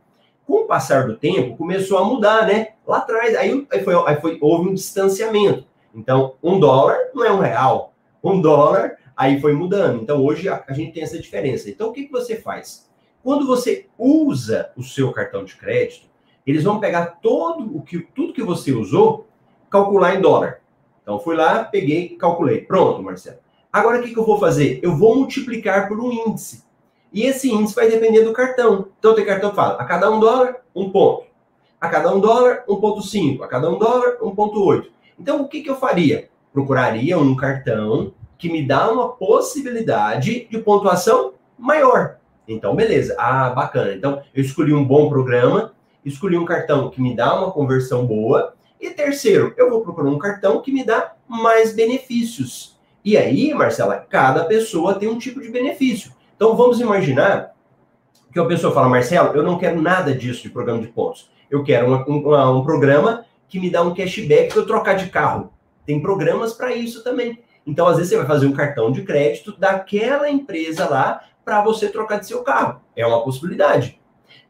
Com 0.44 0.62
o 0.62 0.66
passar 0.66 1.06
do 1.06 1.16
tempo, 1.16 1.56
começou 1.56 1.98
a 1.98 2.04
mudar, 2.04 2.46
né? 2.46 2.70
Lá 2.84 2.98
atrás, 2.98 3.36
aí, 3.36 3.64
aí, 3.70 3.84
foi, 3.84 3.94
aí 4.04 4.20
foi, 4.20 4.38
houve 4.40 4.70
um 4.70 4.74
distanciamento. 4.74 5.64
Então, 5.94 6.34
um 6.42 6.58
dólar 6.58 6.96
não 7.14 7.24
é 7.24 7.30
um 7.30 7.38
real. 7.38 7.92
Um 8.24 8.40
dólar, 8.40 8.96
aí 9.18 9.40
foi 9.40 9.52
mudando. 9.52 10.00
Então, 10.00 10.24
hoje 10.24 10.48
a, 10.48 10.62
a 10.68 10.72
gente 10.72 10.92
tem 10.92 11.02
essa 11.02 11.18
diferença. 11.18 11.68
Então, 11.68 11.88
o 11.88 11.92
que, 11.92 12.04
que 12.04 12.12
você 12.12 12.36
faz? 12.36 12.88
Quando 13.20 13.44
você 13.44 13.86
usa 13.98 14.70
o 14.76 14.82
seu 14.84 15.12
cartão 15.12 15.44
de 15.44 15.56
crédito, 15.56 16.06
eles 16.46 16.62
vão 16.62 16.78
pegar 16.78 17.18
todo 17.20 17.76
o 17.76 17.82
que, 17.82 17.98
tudo 17.98 18.32
que 18.32 18.44
você 18.44 18.70
usou, 18.70 19.26
calcular 19.68 20.14
em 20.14 20.20
dólar. 20.20 20.60
Então, 21.02 21.18
fui 21.18 21.34
lá, 21.34 21.64
peguei, 21.64 22.10
calculei. 22.10 22.60
Pronto, 22.60 23.02
Marcelo. 23.02 23.38
Agora, 23.72 23.98
o 23.98 24.02
que, 24.04 24.12
que 24.12 24.18
eu 24.18 24.24
vou 24.24 24.38
fazer? 24.38 24.78
Eu 24.84 24.96
vou 24.96 25.16
multiplicar 25.16 25.88
por 25.88 25.98
um 25.98 26.12
índice. 26.12 26.62
E 27.12 27.22
esse 27.22 27.50
índice 27.50 27.74
vai 27.74 27.90
depender 27.90 28.22
do 28.22 28.32
cartão. 28.32 28.88
Então, 29.00 29.16
tem 29.16 29.26
cartão 29.26 29.50
que 29.50 29.56
fala, 29.56 29.74
a 29.74 29.84
cada 29.84 30.08
um 30.12 30.20
dólar, 30.20 30.58
um 30.74 30.90
ponto. 30.90 31.26
A 31.80 31.88
cada 31.88 32.14
um 32.14 32.20
dólar, 32.20 32.64
1,5. 32.68 33.42
A 33.42 33.48
cada 33.48 33.68
um 33.68 33.78
dólar, 33.78 34.18
1,8. 34.22 34.86
Então, 35.18 35.42
o 35.42 35.48
que, 35.48 35.60
que 35.60 35.70
eu 35.70 35.76
faria? 35.76 36.28
Procuraria 36.52 37.18
um 37.18 37.34
cartão 37.34 38.12
que 38.38 38.50
me 38.50 38.66
dá 38.66 38.90
uma 38.90 39.08
possibilidade 39.08 40.46
de 40.48 40.58
pontuação 40.58 41.34
maior. 41.58 42.18
Então, 42.46 42.74
beleza. 42.74 43.14
Ah, 43.18 43.50
bacana. 43.50 43.92
Então, 43.92 44.22
eu 44.34 44.42
escolhi 44.42 44.72
um 44.72 44.84
bom 44.84 45.08
programa, 45.08 45.74
escolhi 46.04 46.38
um 46.38 46.44
cartão 46.44 46.88
que 46.88 47.02
me 47.02 47.14
dá 47.14 47.36
uma 47.36 47.50
conversão 47.50 48.06
boa. 48.06 48.54
E 48.80 48.90
terceiro, 48.90 49.52
eu 49.56 49.68
vou 49.68 49.82
procurar 49.82 50.08
um 50.08 50.18
cartão 50.18 50.62
que 50.62 50.72
me 50.72 50.84
dá 50.84 51.14
mais 51.26 51.74
benefícios. 51.74 52.78
E 53.04 53.16
aí, 53.16 53.52
Marcela, 53.52 53.96
cada 54.08 54.44
pessoa 54.44 54.94
tem 54.94 55.08
um 55.08 55.18
tipo 55.18 55.40
de 55.40 55.50
benefício. 55.50 56.12
Então, 56.36 56.56
vamos 56.56 56.80
imaginar 56.80 57.54
que 58.32 58.38
a 58.38 58.44
pessoa 58.44 58.72
fala, 58.72 58.88
Marcelo, 58.88 59.34
eu 59.34 59.42
não 59.42 59.58
quero 59.58 59.82
nada 59.82 60.14
disso 60.14 60.42
de 60.42 60.50
programa 60.50 60.80
de 60.80 60.88
pontos. 60.88 61.30
Eu 61.50 61.64
quero 61.64 61.90
um, 61.90 62.28
um, 62.30 62.58
um 62.58 62.64
programa 62.64 63.24
que 63.48 63.58
me 63.58 63.70
dá 63.70 63.82
um 63.82 63.94
cashback 63.94 64.50
para 64.50 64.58
eu 64.58 64.66
trocar 64.66 64.94
de 64.94 65.08
carro. 65.08 65.52
Tem 65.84 66.00
programas 66.00 66.52
para 66.52 66.74
isso 66.74 67.02
também. 67.02 67.42
Então, 67.68 67.86
às 67.86 67.96
vezes, 67.96 68.10
você 68.10 68.16
vai 68.16 68.26
fazer 68.26 68.46
um 68.46 68.52
cartão 68.52 68.90
de 68.90 69.02
crédito 69.02 69.54
daquela 69.58 70.30
empresa 70.30 70.88
lá 70.88 71.22
para 71.44 71.62
você 71.62 71.88
trocar 71.88 72.18
de 72.18 72.26
seu 72.26 72.42
carro. 72.42 72.80
É 72.96 73.06
uma 73.06 73.22
possibilidade. 73.22 74.00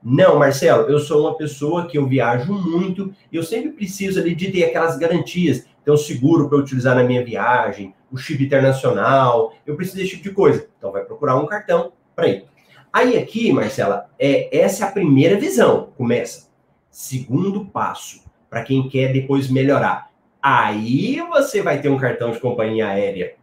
Não, 0.00 0.38
Marcelo, 0.38 0.88
eu 0.88 1.00
sou 1.00 1.22
uma 1.22 1.36
pessoa 1.36 1.88
que 1.88 1.98
eu 1.98 2.06
viajo 2.06 2.52
muito 2.52 3.12
e 3.32 3.36
eu 3.36 3.42
sempre 3.42 3.70
preciso 3.70 4.20
ali 4.20 4.36
de 4.36 4.52
ter 4.52 4.64
aquelas 4.64 4.96
garantias, 4.96 5.66
um 5.88 5.96
seguro 5.96 6.48
para 6.48 6.58
utilizar 6.58 6.94
na 6.94 7.02
minha 7.02 7.24
viagem, 7.24 7.94
o 8.12 8.16
chip 8.16 8.44
internacional, 8.44 9.54
eu 9.66 9.74
preciso 9.74 9.96
desse 9.96 10.10
tipo 10.10 10.24
de 10.24 10.30
coisa. 10.32 10.68
Então 10.78 10.92
vai 10.92 11.02
procurar 11.02 11.36
um 11.36 11.46
cartão 11.46 11.92
para 12.14 12.28
ir. 12.28 12.44
Aí 12.92 13.18
aqui, 13.18 13.52
Marcela, 13.52 14.10
é 14.18 14.56
essa 14.56 14.84
é 14.84 14.88
a 14.88 14.92
primeira 14.92 15.36
visão. 15.40 15.92
Começa. 15.96 16.48
Segundo 16.90 17.64
passo, 17.66 18.22
para 18.50 18.62
quem 18.62 18.88
quer 18.88 19.12
depois 19.12 19.50
melhorar. 19.50 20.07
Aí 20.42 21.20
você 21.28 21.62
vai 21.62 21.80
ter 21.80 21.88
um 21.88 21.98
cartão 21.98 22.30
de 22.30 22.40
companhia 22.40 22.88
aérea. 22.88 23.34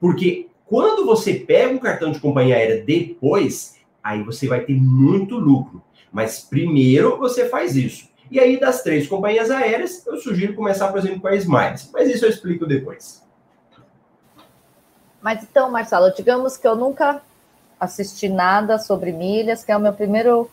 Porque 0.00 0.48
quando 0.66 1.06
você 1.06 1.34
pega 1.34 1.72
um 1.72 1.78
cartão 1.78 2.12
de 2.12 2.20
companhia 2.20 2.56
aérea 2.56 2.84
depois, 2.84 3.76
aí 4.02 4.22
você 4.22 4.46
vai 4.46 4.60
ter 4.60 4.74
muito 4.74 5.36
lucro. 5.36 5.82
Mas 6.12 6.40
primeiro 6.40 7.18
você 7.18 7.48
faz 7.48 7.76
isso. 7.76 8.08
E 8.30 8.38
aí, 8.38 8.60
das 8.60 8.82
três 8.82 9.06
companhias 9.06 9.50
aéreas, 9.50 10.06
eu 10.06 10.18
sugiro 10.18 10.54
começar, 10.54 10.88
por 10.88 10.98
exemplo, 10.98 11.20
com 11.20 11.28
a 11.28 11.34
Smiles. 11.34 11.90
Mas 11.92 12.10
isso 12.10 12.26
eu 12.26 12.28
explico 12.28 12.66
depois. 12.66 13.26
Mas 15.22 15.42
então, 15.42 15.70
Marcelo, 15.70 16.12
digamos 16.14 16.56
que 16.56 16.68
eu 16.68 16.76
nunca 16.76 17.22
assisti 17.80 18.28
nada 18.28 18.78
sobre 18.78 19.12
milhas, 19.12 19.64
que 19.64 19.72
é 19.72 19.76
o 19.76 19.80
meu 19.80 19.92
primeiro, 19.92 20.50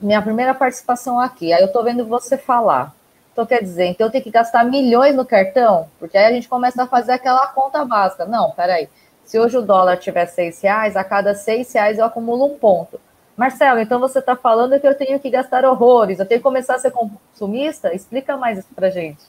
minha 0.00 0.22
primeira 0.22 0.54
participação 0.54 1.20
aqui. 1.20 1.52
Aí 1.52 1.60
eu 1.60 1.66
estou 1.66 1.84
vendo 1.84 2.06
você 2.06 2.38
falar. 2.38 2.94
Então, 3.38 3.46
quer 3.46 3.62
dizer, 3.62 3.84
então 3.84 4.08
eu 4.08 4.10
tenho 4.10 4.24
que 4.24 4.32
gastar 4.32 4.64
milhões 4.64 5.14
no 5.14 5.24
cartão? 5.24 5.88
Porque 6.00 6.18
aí 6.18 6.24
a 6.24 6.32
gente 6.32 6.48
começa 6.48 6.82
a 6.82 6.88
fazer 6.88 7.12
aquela 7.12 7.46
conta 7.46 7.84
básica. 7.84 8.26
Não, 8.26 8.50
peraí. 8.50 8.88
Se 9.22 9.38
hoje 9.38 9.56
o 9.56 9.62
dólar 9.62 9.96
tiver 9.96 10.26
seis 10.26 10.60
reais, 10.60 10.96
a 10.96 11.04
cada 11.04 11.36
seis 11.36 11.72
reais 11.72 11.98
eu 11.98 12.04
acumulo 12.04 12.46
um 12.46 12.58
ponto. 12.58 13.00
Marcelo, 13.36 13.78
então 13.78 14.00
você 14.00 14.18
está 14.18 14.34
falando 14.34 14.80
que 14.80 14.88
eu 14.88 14.96
tenho 14.96 15.20
que 15.20 15.30
gastar 15.30 15.64
horrores, 15.64 16.18
eu 16.18 16.26
tenho 16.26 16.40
que 16.40 16.42
começar 16.42 16.74
a 16.74 16.78
ser 16.80 16.90
consumista? 16.90 17.94
Explica 17.94 18.36
mais 18.36 18.58
isso 18.58 18.74
para 18.74 18.90
gente. 18.90 19.22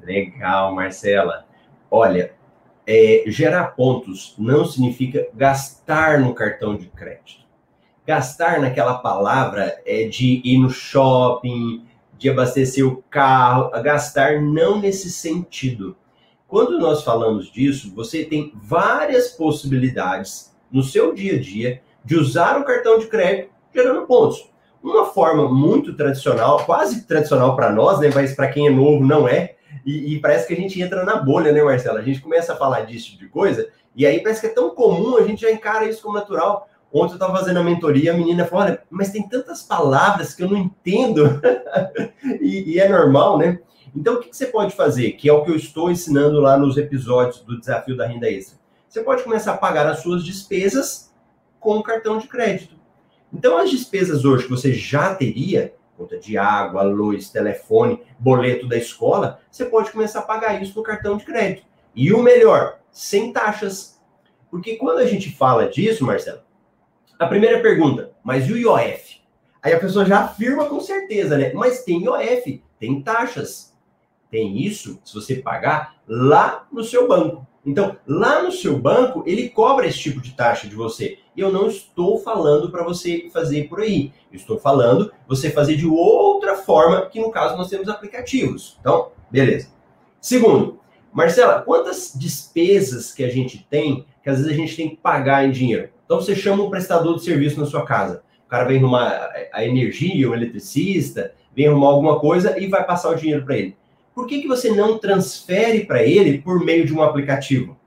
Legal, 0.00 0.74
Marcela. 0.74 1.44
Olha, 1.88 2.32
é, 2.84 3.22
gerar 3.28 3.76
pontos 3.76 4.34
não 4.36 4.64
significa 4.64 5.28
gastar 5.32 6.18
no 6.18 6.34
cartão 6.34 6.76
de 6.76 6.88
crédito. 6.88 7.46
Gastar 8.04 8.58
naquela 8.58 8.98
palavra 8.98 9.80
é 9.86 10.08
de 10.08 10.42
ir 10.44 10.58
no 10.58 10.70
shopping, 10.70 11.86
de 12.18 12.28
abastecer 12.28 12.86
o 12.86 13.02
carro, 13.08 13.70
gastar 13.82 14.42
não 14.42 14.80
nesse 14.80 15.10
sentido. 15.10 15.96
Quando 16.46 16.78
nós 16.78 17.04
falamos 17.04 17.50
disso, 17.50 17.94
você 17.94 18.24
tem 18.24 18.52
várias 18.56 19.28
possibilidades 19.28 20.54
no 20.70 20.82
seu 20.82 21.14
dia 21.14 21.36
a 21.36 21.40
dia 21.40 21.82
de 22.04 22.16
usar 22.16 22.58
o 22.58 22.64
cartão 22.64 22.98
de 22.98 23.06
crédito 23.06 23.50
gerando 23.72 24.06
pontos. 24.06 24.50
Uma 24.82 25.06
forma 25.06 25.48
muito 25.48 25.94
tradicional, 25.94 26.64
quase 26.64 27.06
tradicional 27.06 27.54
para 27.54 27.70
nós, 27.70 28.00
né, 28.00 28.10
mas 28.14 28.34
para 28.34 28.48
quem 28.48 28.66
é 28.66 28.70
novo 28.70 29.04
não 29.04 29.28
é, 29.28 29.56
e, 29.84 30.14
e, 30.14 30.20
parece 30.20 30.46
que 30.46 30.54
a 30.54 30.56
gente 30.56 30.80
entra 30.80 31.04
na 31.04 31.16
bolha, 31.16 31.52
né, 31.52 31.62
Marcelo? 31.62 31.98
A 31.98 32.02
gente 32.02 32.20
começa 32.20 32.52
a 32.52 32.56
falar 32.56 32.82
disso 32.82 33.18
de 33.18 33.28
coisa, 33.28 33.68
e 33.94 34.06
aí 34.06 34.22
parece 34.22 34.40
que 34.40 34.46
é 34.46 34.50
tão 34.50 34.70
comum, 34.70 35.16
a 35.16 35.22
gente 35.22 35.42
já 35.42 35.50
encara 35.50 35.84
isso 35.84 36.02
como 36.02 36.14
natural. 36.14 36.68
Ontem 36.92 37.12
eu 37.12 37.16
estava 37.16 37.36
fazendo 37.36 37.58
a 37.58 37.62
mentoria, 37.62 38.12
a 38.12 38.16
menina 38.16 38.46
falou: 38.46 38.64
olha, 38.64 38.82
mas 38.90 39.10
tem 39.10 39.28
tantas 39.28 39.62
palavras 39.62 40.34
que 40.34 40.42
eu 40.42 40.50
não 40.50 40.56
entendo. 40.56 41.40
e, 42.40 42.74
e, 42.74 42.80
é 42.80 42.88
normal, 42.88 43.38
né? 43.38 43.58
Então, 43.94 44.14
o 44.14 44.20
que, 44.20 44.30
que 44.30 44.36
você 44.36 44.46
pode 44.46 44.74
fazer? 44.74 45.12
Que 45.12 45.28
é 45.28 45.32
o 45.32 45.44
que 45.44 45.50
eu 45.50 45.56
estou 45.56 45.90
ensinando 45.90 46.40
lá 46.40 46.56
nos 46.56 46.76
episódios 46.76 47.40
do 47.40 47.58
Desafio 47.58 47.96
da 47.96 48.06
Renda 48.06 48.30
Extra. 48.30 48.58
Você 48.88 49.02
pode 49.02 49.22
começar 49.22 49.52
a 49.52 49.56
pagar 49.56 49.86
as 49.86 50.00
suas 50.00 50.24
despesas 50.24 51.12
com 51.60 51.76
o 51.76 51.82
cartão 51.82 52.18
de 52.18 52.26
crédito. 52.26 52.74
Então, 53.32 53.58
as 53.58 53.70
despesas 53.70 54.24
hoje 54.24 54.44
que 54.44 54.50
você 54.50 54.72
já 54.72 55.14
teria, 55.14 55.74
conta 55.96 56.16
de 56.18 56.38
água, 56.38 56.82
luz, 56.82 57.28
telefone, 57.28 58.00
boleto 58.18 58.66
da 58.66 58.76
escola, 58.76 59.40
você 59.50 59.64
pode 59.64 59.90
começar 59.90 60.20
a 60.20 60.22
pagar 60.22 60.62
isso 60.62 60.78
no 60.78 60.82
cartão 60.82 61.16
de 61.16 61.24
crédito. 61.24 61.66
E 61.94 62.12
o 62.12 62.22
melhor, 62.22 62.78
sem 62.90 63.32
taxas. 63.32 64.00
Porque 64.50 64.76
quando 64.76 64.98
a 64.98 65.06
gente 65.06 65.30
fala 65.30 65.68
disso, 65.68 66.04
Marcelo, 66.04 66.40
a 67.18 67.26
primeira 67.26 67.60
pergunta, 67.60 68.12
mas 68.22 68.48
e 68.48 68.52
o 68.52 68.56
IOF? 68.56 69.20
Aí 69.62 69.72
a 69.72 69.80
pessoa 69.80 70.04
já 70.04 70.20
afirma 70.20 70.66
com 70.66 70.80
certeza, 70.80 71.36
né? 71.36 71.52
Mas 71.52 71.82
tem 71.82 72.04
IOF, 72.04 72.62
tem 72.78 73.02
taxas 73.02 73.68
tem 74.30 74.62
isso, 74.62 74.98
se 75.04 75.14
você 75.14 75.36
pagar 75.36 75.96
lá 76.06 76.66
no 76.70 76.84
seu 76.84 77.08
banco. 77.08 77.46
Então, 77.64 77.96
lá 78.06 78.42
no 78.42 78.52
seu 78.52 78.78
banco, 78.78 79.22
ele 79.26 79.48
cobra 79.48 79.86
esse 79.86 79.98
tipo 79.98 80.20
de 80.20 80.32
taxa 80.32 80.68
de 80.68 80.74
você. 80.74 81.18
E 81.36 81.40
eu 81.40 81.52
não 81.52 81.66
estou 81.66 82.18
falando 82.18 82.70
para 82.70 82.82
você 82.82 83.28
fazer 83.32 83.68
por 83.68 83.80
aí. 83.80 84.12
Eu 84.30 84.36
estou 84.36 84.58
falando 84.58 85.12
você 85.26 85.50
fazer 85.50 85.76
de 85.76 85.86
outra 85.86 86.56
forma, 86.56 87.06
que 87.06 87.20
no 87.20 87.30
caso 87.30 87.56
nós 87.56 87.68
temos 87.68 87.88
aplicativos. 87.88 88.76
Então, 88.80 89.10
beleza. 89.30 89.68
Segundo, 90.20 90.80
Marcela, 91.12 91.62
quantas 91.62 92.12
despesas 92.14 93.12
que 93.12 93.24
a 93.24 93.28
gente 93.28 93.66
tem 93.68 94.06
que 94.22 94.30
às 94.30 94.38
vezes 94.38 94.52
a 94.52 94.56
gente 94.56 94.76
tem 94.76 94.90
que 94.90 94.96
pagar 94.96 95.46
em 95.46 95.50
dinheiro? 95.50 95.90
Então 96.08 96.20
você 96.20 96.34
chama 96.34 96.64
um 96.64 96.70
prestador 96.70 97.16
de 97.16 97.24
serviço 97.24 97.60
na 97.60 97.66
sua 97.66 97.84
casa. 97.84 98.22
O 98.46 98.48
cara 98.48 98.64
vem 98.64 98.78
arrumar 98.78 99.30
a 99.52 99.62
energia, 99.62 100.30
o 100.30 100.34
eletricista, 100.34 101.34
vem 101.54 101.66
arrumar 101.66 101.88
alguma 101.88 102.18
coisa 102.18 102.58
e 102.58 102.66
vai 102.66 102.82
passar 102.82 103.10
o 103.10 103.14
dinheiro 103.14 103.44
para 103.44 103.58
ele 103.58 103.76
por 104.18 104.26
que, 104.26 104.42
que 104.42 104.48
você 104.48 104.70
não 104.72 104.98
transfere 104.98 105.84
para 105.84 106.02
ele 106.02 106.38
por 106.38 106.58
meio 106.64 106.84
de 106.84 106.92
um 106.92 107.04
aplicativo? 107.04 107.78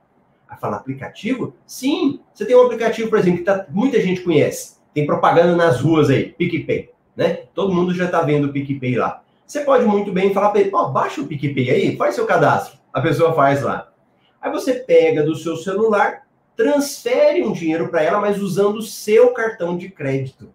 A 0.48 0.56
falar 0.56 0.78
aplicativo? 0.78 1.52
Sim, 1.66 2.20
você 2.32 2.46
tem 2.46 2.56
um 2.56 2.62
aplicativo, 2.62 3.10
por 3.10 3.18
exemplo, 3.18 3.40
que 3.40 3.44
tá, 3.44 3.66
muita 3.68 4.00
gente 4.00 4.22
conhece. 4.22 4.76
Tem 4.94 5.04
propaganda 5.04 5.54
nas 5.54 5.82
ruas 5.82 6.08
aí, 6.08 6.32
PicPay, 6.32 6.88
né? 7.14 7.40
Todo 7.52 7.74
mundo 7.74 7.92
já 7.92 8.06
está 8.06 8.22
vendo 8.22 8.46
o 8.46 8.52
PicPay 8.52 8.96
lá. 8.96 9.22
Você 9.46 9.60
pode 9.60 9.84
muito 9.84 10.10
bem 10.10 10.32
falar 10.32 10.48
para 10.48 10.62
ele, 10.62 10.70
ó, 10.72 10.86
oh, 10.86 10.88
baixa 10.90 11.20
o 11.20 11.26
PicPay 11.26 11.70
aí, 11.70 11.96
faz 11.98 12.14
seu 12.14 12.24
cadastro. 12.24 12.78
A 12.90 13.02
pessoa 13.02 13.34
faz 13.34 13.60
lá. 13.60 13.92
Aí 14.40 14.50
você 14.50 14.72
pega 14.72 15.22
do 15.22 15.34
seu 15.34 15.58
celular, 15.58 16.26
transfere 16.56 17.42
um 17.42 17.52
dinheiro 17.52 17.88
para 17.88 18.02
ela, 18.02 18.20
mas 18.20 18.40
usando 18.40 18.76
o 18.76 18.82
seu 18.82 19.32
cartão 19.32 19.76
de 19.76 19.88
crédito. 19.88 20.52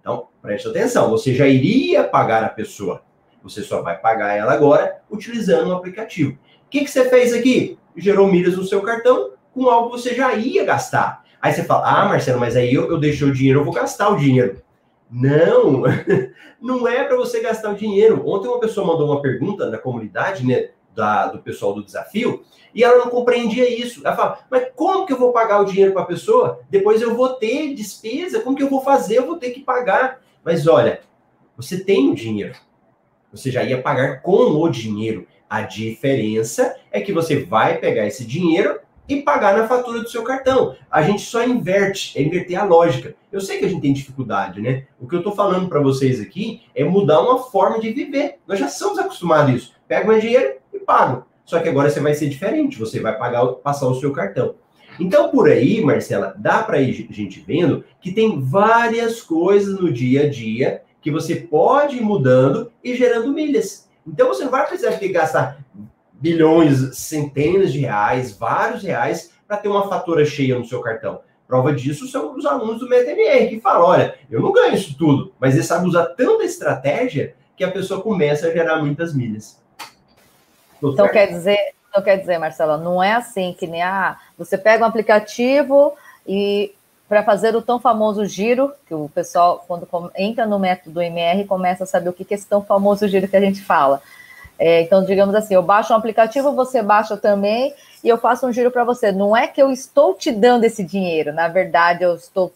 Então, 0.00 0.28
preste 0.40 0.68
atenção, 0.68 1.10
você 1.10 1.34
já 1.34 1.46
iria 1.46 2.04
pagar 2.04 2.42
a 2.44 2.48
pessoa. 2.48 3.02
Você 3.42 3.62
só 3.62 3.82
vai 3.82 3.98
pagar 3.98 4.36
ela 4.36 4.52
agora 4.52 5.00
utilizando 5.10 5.68
o 5.70 5.74
aplicativo. 5.74 6.32
O 6.32 6.70
que, 6.70 6.80
que 6.80 6.90
você 6.90 7.08
fez 7.08 7.32
aqui? 7.32 7.78
Gerou 7.96 8.26
milhas 8.26 8.56
no 8.56 8.64
seu 8.64 8.80
cartão 8.82 9.32
com 9.52 9.68
algo 9.68 9.90
que 9.90 10.00
você 10.00 10.14
já 10.14 10.34
ia 10.34 10.64
gastar. 10.64 11.24
Aí 11.40 11.52
você 11.52 11.64
fala, 11.64 11.88
ah, 11.88 12.08
Marcelo, 12.08 12.40
mas 12.40 12.56
aí 12.56 12.72
eu, 12.72 12.88
eu 12.88 12.98
deixei 12.98 13.26
o 13.26 13.32
dinheiro, 13.32 13.60
eu 13.60 13.64
vou 13.64 13.74
gastar 13.74 14.08
o 14.08 14.16
dinheiro. 14.16 14.62
Não, 15.10 15.82
não 16.60 16.88
é 16.88 17.04
para 17.04 17.16
você 17.16 17.40
gastar 17.40 17.72
o 17.72 17.76
dinheiro. 17.76 18.22
Ontem 18.26 18.48
uma 18.48 18.60
pessoa 18.60 18.86
mandou 18.86 19.10
uma 19.10 19.20
pergunta 19.20 19.68
na 19.68 19.76
comunidade, 19.76 20.46
né, 20.46 20.70
da, 20.94 21.26
do 21.26 21.38
pessoal 21.38 21.74
do 21.74 21.84
desafio, 21.84 22.44
e 22.74 22.82
ela 22.82 23.04
não 23.04 23.10
compreendia 23.10 23.68
isso. 23.68 24.00
Ela 24.04 24.16
fala, 24.16 24.38
mas 24.50 24.68
como 24.74 25.06
que 25.06 25.12
eu 25.12 25.18
vou 25.18 25.32
pagar 25.32 25.60
o 25.60 25.64
dinheiro 25.64 25.92
para 25.92 26.02
a 26.02 26.06
pessoa? 26.06 26.60
Depois 26.70 27.02
eu 27.02 27.14
vou 27.14 27.30
ter 27.30 27.74
despesa, 27.74 28.40
como 28.40 28.56
que 28.56 28.62
eu 28.62 28.70
vou 28.70 28.80
fazer? 28.80 29.18
Eu 29.18 29.26
vou 29.26 29.36
ter 29.36 29.50
que 29.50 29.60
pagar. 29.60 30.20
Mas 30.44 30.66
olha, 30.66 31.00
você 31.56 31.82
tem 31.82 32.10
o 32.10 32.14
dinheiro. 32.14 32.54
Você 33.30 33.50
já 33.50 33.62
ia 33.62 33.80
pagar 33.80 34.22
com 34.22 34.32
o 34.32 34.68
dinheiro. 34.68 35.26
A 35.48 35.62
diferença 35.62 36.76
é 36.90 37.00
que 37.00 37.12
você 37.12 37.44
vai 37.44 37.78
pegar 37.78 38.06
esse 38.06 38.24
dinheiro 38.24 38.80
e 39.08 39.20
pagar 39.20 39.56
na 39.56 39.66
fatura 39.66 40.00
do 40.00 40.08
seu 40.08 40.22
cartão. 40.22 40.76
A 40.90 41.02
gente 41.02 41.22
só 41.22 41.44
inverte, 41.44 42.18
é 42.18 42.22
inverter 42.22 42.58
a 42.58 42.64
lógica. 42.64 43.14
Eu 43.30 43.40
sei 43.40 43.58
que 43.58 43.64
a 43.64 43.68
gente 43.68 43.82
tem 43.82 43.92
dificuldade, 43.92 44.60
né? 44.60 44.86
O 45.00 45.06
que 45.06 45.14
eu 45.14 45.18
estou 45.18 45.34
falando 45.34 45.68
para 45.68 45.80
vocês 45.80 46.20
aqui 46.20 46.62
é 46.74 46.84
mudar 46.84 47.20
uma 47.20 47.38
forma 47.38 47.78
de 47.78 47.92
viver. 47.92 48.38
Nós 48.46 48.58
já 48.58 48.68
somos 48.68 48.98
acostumados 48.98 49.52
a 49.52 49.56
isso. 49.56 49.74
Pega 49.88 50.10
o 50.10 50.20
dinheiro 50.20 50.61
paga. 50.82 51.24
Só 51.44 51.58
que 51.60 51.68
agora 51.68 51.90
você 51.90 52.00
vai 52.00 52.14
ser 52.14 52.28
diferente, 52.28 52.78
você 52.78 53.00
vai 53.00 53.16
pagar, 53.16 53.46
passar 53.54 53.86
o 53.88 53.94
seu 53.94 54.12
cartão. 54.12 54.54
Então, 55.00 55.30
por 55.30 55.48
aí, 55.48 55.82
Marcela, 55.82 56.34
dá 56.36 56.62
para 56.62 56.80
ir 56.80 57.08
gente 57.10 57.40
vendo 57.40 57.84
que 58.00 58.12
tem 58.12 58.40
várias 58.40 59.22
coisas 59.22 59.80
no 59.80 59.90
dia 59.90 60.24
a 60.24 60.28
dia 60.28 60.82
que 61.00 61.10
você 61.10 61.34
pode 61.34 61.96
ir 61.96 62.02
mudando 62.02 62.70
e 62.82 62.94
gerando 62.94 63.32
milhas. 63.32 63.90
Então 64.06 64.28
você 64.28 64.44
não 64.44 64.50
vai 64.50 64.66
precisar 64.66 64.96
que 64.98 65.08
gastar 65.08 65.58
bilhões, 66.12 66.96
centenas 66.96 67.72
de 67.72 67.80
reais, 67.80 68.36
vários 68.36 68.82
reais 68.82 69.32
para 69.46 69.56
ter 69.56 69.68
uma 69.68 69.88
fatura 69.88 70.24
cheia 70.24 70.58
no 70.58 70.64
seu 70.64 70.80
cartão. 70.80 71.20
Prova 71.46 71.72
disso 71.72 72.06
são 72.08 72.34
os 72.36 72.46
alunos 72.46 72.78
do 72.78 72.88
MetaMR 72.88 73.48
que 73.48 73.60
falam: 73.60 73.88
olha, 73.88 74.14
eu 74.30 74.40
não 74.40 74.52
ganho 74.52 74.74
isso 74.74 74.96
tudo, 74.96 75.32
mas 75.38 75.54
eles 75.54 75.66
sabem 75.66 75.88
usar 75.88 76.06
tanta 76.06 76.44
estratégia 76.44 77.34
que 77.56 77.64
a 77.64 77.70
pessoa 77.70 78.00
começa 78.00 78.46
a 78.46 78.52
gerar 78.52 78.80
muitas 78.80 79.14
milhas. 79.14 79.61
Então 80.82 81.08
quer 81.08 81.26
dizer, 81.26 81.58
então 81.88 82.02
quer 82.02 82.16
dizer, 82.16 82.38
Marcela, 82.38 82.76
não 82.76 83.02
é 83.02 83.12
assim 83.12 83.54
que 83.58 83.66
nem 83.66 83.82
ah, 83.82 84.18
você 84.36 84.58
pega 84.58 84.84
um 84.84 84.88
aplicativo 84.88 85.94
e 86.26 86.74
para 87.08 87.22
fazer 87.22 87.54
o 87.54 87.60
tão 87.60 87.78
famoso 87.78 88.24
giro, 88.24 88.72
que 88.86 88.94
o 88.94 89.06
pessoal, 89.06 89.62
quando 89.68 89.86
entra 90.16 90.46
no 90.46 90.58
método 90.58 91.02
MR, 91.02 91.44
começa 91.44 91.84
a 91.84 91.86
saber 91.86 92.08
o 92.08 92.12
que 92.12 92.26
é 92.30 92.34
esse 92.34 92.46
tão 92.46 92.64
famoso 92.64 93.06
giro 93.06 93.28
que 93.28 93.36
a 93.36 93.40
gente 93.40 93.60
fala. 93.60 94.00
É, 94.58 94.80
então, 94.80 95.04
digamos 95.04 95.34
assim, 95.34 95.52
eu 95.52 95.62
baixo 95.62 95.92
um 95.92 95.96
aplicativo, 95.96 96.52
você 96.52 96.82
baixa 96.82 97.16
também 97.16 97.74
e 98.02 98.08
eu 98.08 98.16
faço 98.16 98.46
um 98.46 98.52
giro 98.52 98.70
para 98.70 98.84
você. 98.84 99.12
Não 99.12 99.36
é 99.36 99.46
que 99.46 99.60
eu 99.60 99.70
estou 99.70 100.14
te 100.14 100.32
dando 100.32 100.64
esse 100.64 100.82
dinheiro, 100.82 101.34
na 101.34 101.48
verdade, 101.48 102.02
eu 102.02 102.14
estou 102.14 102.50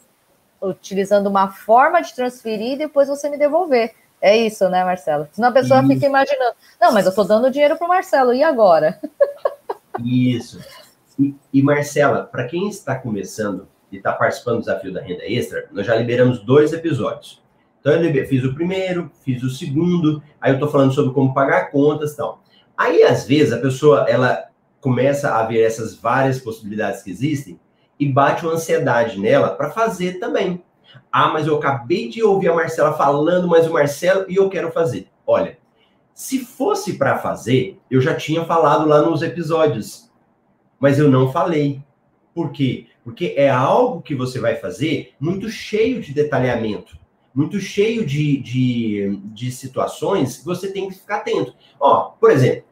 utilizando 0.63 1.27
uma 1.27 1.49
forma 1.49 2.01
de 2.01 2.15
transferir 2.15 2.73
e 2.73 2.79
depois 2.79 3.09
você 3.09 3.29
me 3.29 3.37
devolver. 3.37 3.93
É 4.21 4.37
isso, 4.37 4.69
né, 4.69 4.85
Marcelo? 4.85 5.29
Senão 5.33 5.49
a 5.49 5.53
pessoa 5.53 5.81
isso. 5.81 5.89
fica 5.89 6.07
imaginando, 6.07 6.55
não, 6.81 6.93
mas 6.93 7.05
eu 7.05 7.11
estou 7.11 7.25
dando 7.25 7.51
dinheiro 7.51 7.77
para 7.77 7.85
o 7.85 7.89
Marcelo, 7.89 8.33
e 8.33 8.43
agora? 8.43 8.99
Isso. 10.03 10.61
E, 11.19 11.35
e 11.53 11.63
Marcela, 11.63 12.25
para 12.25 12.47
quem 12.47 12.69
está 12.69 12.95
começando 12.97 13.69
e 13.91 13.97
está 13.97 14.13
participando 14.13 14.57
do 14.57 14.61
desafio 14.61 14.93
da 14.93 15.01
renda 15.01 15.25
extra, 15.25 15.69
nós 15.73 15.87
já 15.87 15.95
liberamos 15.95 16.41
dois 16.41 16.73
episódios. 16.73 17.43
Então 17.81 17.93
eu 17.93 18.27
fiz 18.27 18.45
o 18.45 18.55
primeiro, 18.55 19.11
fiz 19.25 19.43
o 19.43 19.51
segundo, 19.51 20.23
aí 20.41 20.51
eu 20.51 20.55
estou 20.57 20.69
falando 20.69 20.93
sobre 20.93 21.15
como 21.15 21.33
pagar 21.33 21.71
contas 21.71 22.13
e 22.13 22.17
tal. 22.17 22.43
Aí, 22.77 23.05
às 23.05 23.27
vezes, 23.27 23.53
a 23.53 23.59
pessoa 23.59 24.07
ela 24.09 24.47
começa 24.81 25.35
a 25.35 25.45
ver 25.45 25.63
essas 25.63 25.95
várias 25.95 26.39
possibilidades 26.39 27.03
que 27.03 27.11
existem 27.11 27.59
e 27.99 28.07
bate 28.07 28.45
uma 28.45 28.55
ansiedade 28.55 29.19
nela 29.19 29.51
para 29.51 29.71
fazer 29.71 30.19
também. 30.19 30.63
Ah, 31.11 31.29
mas 31.29 31.47
eu 31.47 31.57
acabei 31.57 32.09
de 32.09 32.23
ouvir 32.23 32.49
a 32.49 32.55
Marcela 32.55 32.93
falando, 32.93 33.49
mas 33.49 33.67
o 33.67 33.73
Marcelo 33.73 34.27
e 34.29 34.37
eu 34.37 34.49
quero 34.49 34.71
fazer. 34.71 35.09
Olha, 35.27 35.59
se 36.15 36.39
fosse 36.39 36.95
para 36.95 37.19
fazer, 37.19 37.79
eu 37.91 38.01
já 38.01 38.15
tinha 38.15 38.45
falado 38.45 38.89
lá 38.89 39.03
nos 39.03 39.23
episódios, 39.23 40.11
mas 40.81 40.99
eu 40.99 41.11
não 41.11 41.31
falei. 41.31 41.83
Por 42.35 42.53
quê? 42.53 42.87
Porque 43.05 43.35
é 43.37 43.49
algo 43.49 44.03
que 44.03 44.15
você 44.15 44.39
vai 44.39 44.57
fazer 44.57 45.15
muito 45.19 45.49
cheio 45.49 46.01
de 46.01 46.13
detalhamento, 46.13 46.99
muito 47.35 47.61
cheio 47.61 48.05
de, 48.05 48.39
de, 48.39 49.21
de 49.25 49.51
situações 49.51 50.39
que 50.39 50.45
você 50.45 50.73
tem 50.73 50.89
que 50.89 50.95
ficar 50.95 51.17
atento. 51.17 51.55
Ó, 51.79 52.11
por 52.21 52.31
exemplo, 52.31 52.65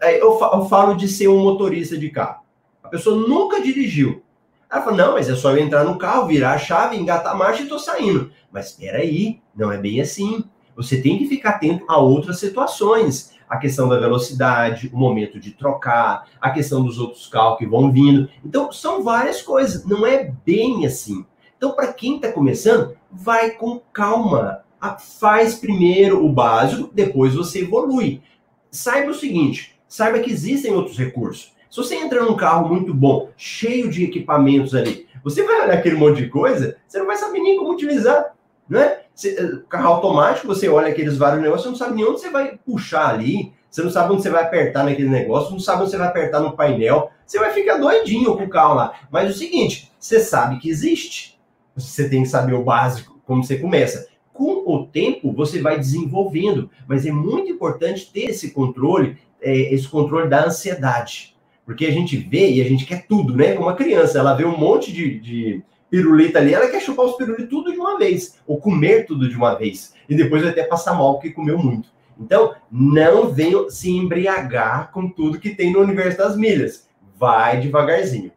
é, 0.00 0.20
eu 0.20 0.38
falo 0.68 0.94
de 0.94 1.08
ser 1.08 1.28
um 1.28 1.42
motorista 1.42 1.96
de 1.96 2.10
carro. 2.10 2.42
A 2.82 2.88
pessoa 2.88 3.16
nunca 3.16 3.60
dirigiu. 3.60 4.22
Ela 4.70 4.82
fala, 4.82 4.96
não, 4.96 5.12
mas 5.14 5.28
é 5.28 5.34
só 5.34 5.50
eu 5.52 5.58
entrar 5.58 5.84
no 5.84 5.96
carro, 5.96 6.26
virar 6.26 6.52
a 6.52 6.58
chave, 6.58 6.96
engatar 6.96 7.32
a 7.32 7.36
marcha 7.36 7.62
e 7.62 7.68
tô 7.68 7.78
saindo. 7.78 8.30
Mas 8.52 8.66
espera 8.66 8.98
aí, 8.98 9.40
não 9.56 9.72
é 9.72 9.78
bem 9.78 10.00
assim. 10.00 10.44
Você 10.76 11.00
tem 11.00 11.18
que 11.18 11.26
ficar 11.26 11.50
atento 11.50 11.84
a 11.88 11.98
outras 11.98 12.38
situações. 12.38 13.32
A 13.48 13.56
questão 13.56 13.88
da 13.88 13.98
velocidade, 13.98 14.90
o 14.92 14.98
momento 14.98 15.40
de 15.40 15.52
trocar, 15.52 16.28
a 16.38 16.50
questão 16.50 16.84
dos 16.84 16.98
outros 16.98 17.26
carros 17.26 17.58
que 17.58 17.66
vão 17.66 17.90
vindo. 17.90 18.28
Então, 18.44 18.70
são 18.70 19.02
várias 19.02 19.40
coisas. 19.40 19.86
Não 19.86 20.06
é 20.06 20.32
bem 20.44 20.84
assim. 20.84 21.24
Então, 21.56 21.72
para 21.72 21.92
quem 21.92 22.16
está 22.16 22.30
começando, 22.30 22.94
vai 23.10 23.52
com 23.52 23.80
calma. 23.92 24.60
Faz 25.18 25.54
primeiro 25.54 26.24
o 26.24 26.32
básico, 26.32 26.90
depois 26.92 27.34
você 27.34 27.62
evolui. 27.62 28.22
Saiba 28.70 29.10
o 29.10 29.14
seguinte: 29.14 29.76
saiba 29.88 30.20
que 30.20 30.30
existem 30.30 30.72
outros 30.72 30.98
recursos. 30.98 31.52
Se 31.70 31.76
você 31.76 31.96
entra 31.96 32.24
num 32.24 32.36
carro 32.36 32.68
muito 32.68 32.94
bom, 32.94 33.30
cheio 33.36 33.90
de 33.90 34.04
equipamentos 34.04 34.74
ali, 34.74 35.06
você 35.22 35.42
vai 35.42 35.62
olhar 35.62 35.74
aquele 35.74 35.96
monte 35.96 36.22
de 36.22 36.28
coisa, 36.28 36.76
você 36.86 36.98
não 36.98 37.06
vai 37.06 37.16
saber 37.16 37.40
nem 37.40 37.58
como 37.58 37.72
utilizar, 37.72 38.34
né? 38.68 39.00
Você, 39.14 39.62
carro 39.68 39.94
automático, 39.94 40.46
você 40.46 40.68
olha 40.68 40.88
aqueles 40.88 41.16
vários 41.16 41.42
negócios, 41.42 41.64
você 41.64 41.68
não 41.70 41.76
sabe 41.76 41.96
nem 41.96 42.04
onde 42.04 42.20
você 42.20 42.30
vai 42.30 42.58
puxar 42.64 43.08
ali, 43.08 43.52
você 43.70 43.82
não 43.82 43.90
sabe 43.90 44.12
onde 44.12 44.22
você 44.22 44.30
vai 44.30 44.44
apertar 44.44 44.84
naquele 44.84 45.08
negócio, 45.08 45.52
não 45.52 45.60
sabe 45.60 45.82
onde 45.82 45.90
você 45.90 45.98
vai 45.98 46.08
apertar 46.08 46.40
no 46.40 46.56
painel, 46.56 47.10
você 47.26 47.38
vai 47.38 47.52
ficar 47.52 47.76
doidinho 47.76 48.36
com 48.36 48.44
o 48.44 48.48
carro 48.48 48.74
lá. 48.74 48.94
Mas 49.10 49.34
o 49.34 49.38
seguinte, 49.38 49.92
você 49.98 50.20
sabe 50.20 50.58
que 50.58 50.70
existe, 50.70 51.38
você 51.76 52.08
tem 52.08 52.22
que 52.22 52.28
saber 52.28 52.54
o 52.54 52.64
básico, 52.64 53.20
como 53.26 53.44
você 53.44 53.58
começa. 53.58 54.08
Com 54.32 54.62
o 54.66 54.86
tempo, 54.86 55.32
você 55.32 55.60
vai 55.60 55.78
desenvolvendo, 55.78 56.70
mas 56.86 57.04
é 57.04 57.10
muito 57.10 57.50
importante 57.50 58.10
ter 58.10 58.30
esse 58.30 58.52
controle, 58.52 59.18
é, 59.42 59.74
esse 59.74 59.88
controle 59.88 60.28
da 60.28 60.46
ansiedade. 60.46 61.36
Porque 61.68 61.84
a 61.84 61.90
gente 61.90 62.16
vê 62.16 62.50
e 62.50 62.62
a 62.62 62.64
gente 62.64 62.86
quer 62.86 63.06
tudo, 63.06 63.36
né? 63.36 63.52
Como 63.52 63.68
uma 63.68 63.76
criança, 63.76 64.18
ela 64.18 64.32
vê 64.32 64.42
um 64.42 64.56
monte 64.56 64.90
de, 64.90 65.20
de 65.20 65.62
pirulita 65.90 66.38
ali, 66.38 66.54
ela 66.54 66.70
quer 66.70 66.80
chupar 66.80 67.04
os 67.04 67.14
pirulitos 67.14 67.50
tudo 67.50 67.70
de 67.70 67.78
uma 67.78 67.98
vez, 67.98 68.40
ou 68.46 68.58
comer 68.58 69.04
tudo 69.04 69.28
de 69.28 69.36
uma 69.36 69.52
vez. 69.52 69.92
E 70.08 70.16
depois 70.16 70.40
vai 70.40 70.50
até 70.50 70.64
passar 70.64 70.94
mal 70.94 71.16
porque 71.16 71.28
comeu 71.28 71.58
muito. 71.58 71.90
Então, 72.18 72.54
não 72.72 73.28
venham 73.28 73.68
se 73.68 73.90
embriagar 73.90 74.90
com 74.92 75.10
tudo 75.10 75.38
que 75.38 75.54
tem 75.54 75.70
no 75.70 75.80
universo 75.80 76.16
das 76.16 76.38
milhas. 76.38 76.88
Vai 77.18 77.60
devagarzinho. 77.60 78.32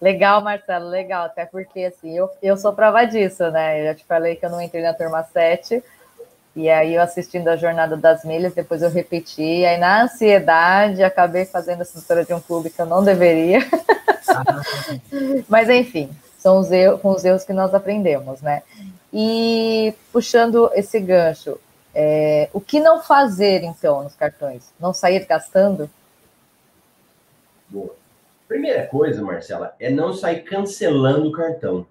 Legal, 0.00 0.42
Marcelo, 0.42 0.88
legal. 0.88 1.26
Até 1.26 1.44
porque, 1.44 1.80
assim, 1.80 2.16
eu, 2.16 2.30
eu 2.42 2.56
sou 2.56 2.72
prova 2.72 3.04
disso, 3.04 3.50
né? 3.50 3.82
Eu 3.82 3.84
já 3.88 3.94
te 3.96 4.04
falei 4.06 4.34
que 4.34 4.46
eu 4.46 4.50
não 4.50 4.62
entrei 4.62 4.82
na 4.82 4.94
turma 4.94 5.22
7, 5.22 5.84
e 6.56 6.68
aí 6.68 6.94
eu 6.94 7.02
assistindo 7.02 7.48
a 7.48 7.56
Jornada 7.56 7.96
das 7.96 8.24
Milhas, 8.24 8.54
depois 8.54 8.82
eu 8.82 8.90
repeti, 8.90 9.64
aí 9.64 9.78
na 9.78 10.02
ansiedade 10.02 11.02
acabei 11.02 11.44
fazendo 11.44 11.82
assessora 11.82 12.24
de 12.24 12.34
um 12.34 12.40
clube 12.40 12.70
que 12.70 12.80
eu 12.80 12.86
não 12.86 13.04
deveria. 13.04 13.60
Mas 15.48 15.68
enfim, 15.68 16.10
são 16.38 16.58
os 16.58 16.70
erros, 16.70 17.00
com 17.00 17.10
os 17.10 17.24
erros 17.24 17.44
que 17.44 17.52
nós 17.52 17.74
aprendemos, 17.74 18.40
né? 18.40 18.62
E 19.12 19.94
puxando 20.12 20.70
esse 20.74 21.00
gancho, 21.00 21.58
é, 21.94 22.48
o 22.52 22.60
que 22.60 22.80
não 22.80 23.02
fazer 23.02 23.62
então 23.62 24.02
nos 24.02 24.14
cartões? 24.14 24.72
Não 24.78 24.92
sair 24.92 25.24
gastando? 25.26 25.90
Boa. 27.68 27.94
Primeira 28.46 28.86
coisa, 28.86 29.22
Marcela, 29.22 29.74
é 29.78 29.90
não 29.90 30.12
sair 30.12 30.42
cancelando 30.42 31.28
o 31.28 31.32
cartão. 31.32 31.86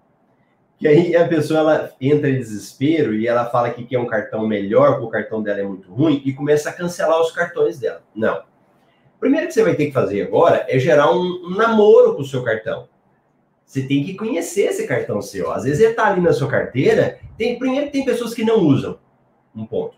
Que 0.78 0.88
aí 0.88 1.16
a 1.16 1.28
pessoa 1.28 1.60
ela 1.60 1.92
entra 2.00 2.30
em 2.30 2.38
desespero 2.38 3.16
e 3.16 3.28
ela 3.28 3.46
fala 3.46 3.72
que 3.72 3.84
quer 3.84 3.98
um 3.98 4.06
cartão 4.06 4.48
melhor, 4.48 4.92
porque 4.92 5.06
o 5.06 5.10
cartão 5.10 5.42
dela 5.42 5.60
é 5.60 5.64
muito 5.64 5.92
ruim, 5.92 6.22
e 6.24 6.34
começa 6.34 6.70
a 6.70 6.74
cancelar 6.74 7.20
os 7.20 7.32
cartões 7.32 7.80
dela. 7.80 8.04
Não. 8.16 8.44
Primeiro 9.20 9.48
que 9.48 9.54
você 9.54 9.64
vai 9.64 9.76
ter 9.76 9.88
que 9.88 9.92
fazer 9.92 10.22
agora 10.22 10.66
é 10.70 10.78
gerar 10.78 11.12
um, 11.12 11.50
namoro 11.50 12.14
com 12.14 12.22
o 12.22 12.26
seu 12.26 12.44
cartão. 12.44 12.88
Você 13.66 13.82
tem 13.82 14.04
que 14.04 14.14
conhecer 14.14 14.68
esse 14.68 14.88
cartão 14.88 15.22
seu. 15.22 15.52
Às 15.52 15.64
vezes 15.64 15.82
ele 15.82 15.92
está 15.92 16.08
ali 16.08 16.22
na 16.22 16.32
sua 16.32 16.48
carteira. 16.48 17.20
Tem, 17.38 17.58
primeiro 17.58 17.92
tem 17.92 18.06
pessoas 18.06 18.34
que 18.34 18.46
não 18.46 18.60
usam. 18.60 19.00
Um 19.56 19.66
ponto. 19.66 19.98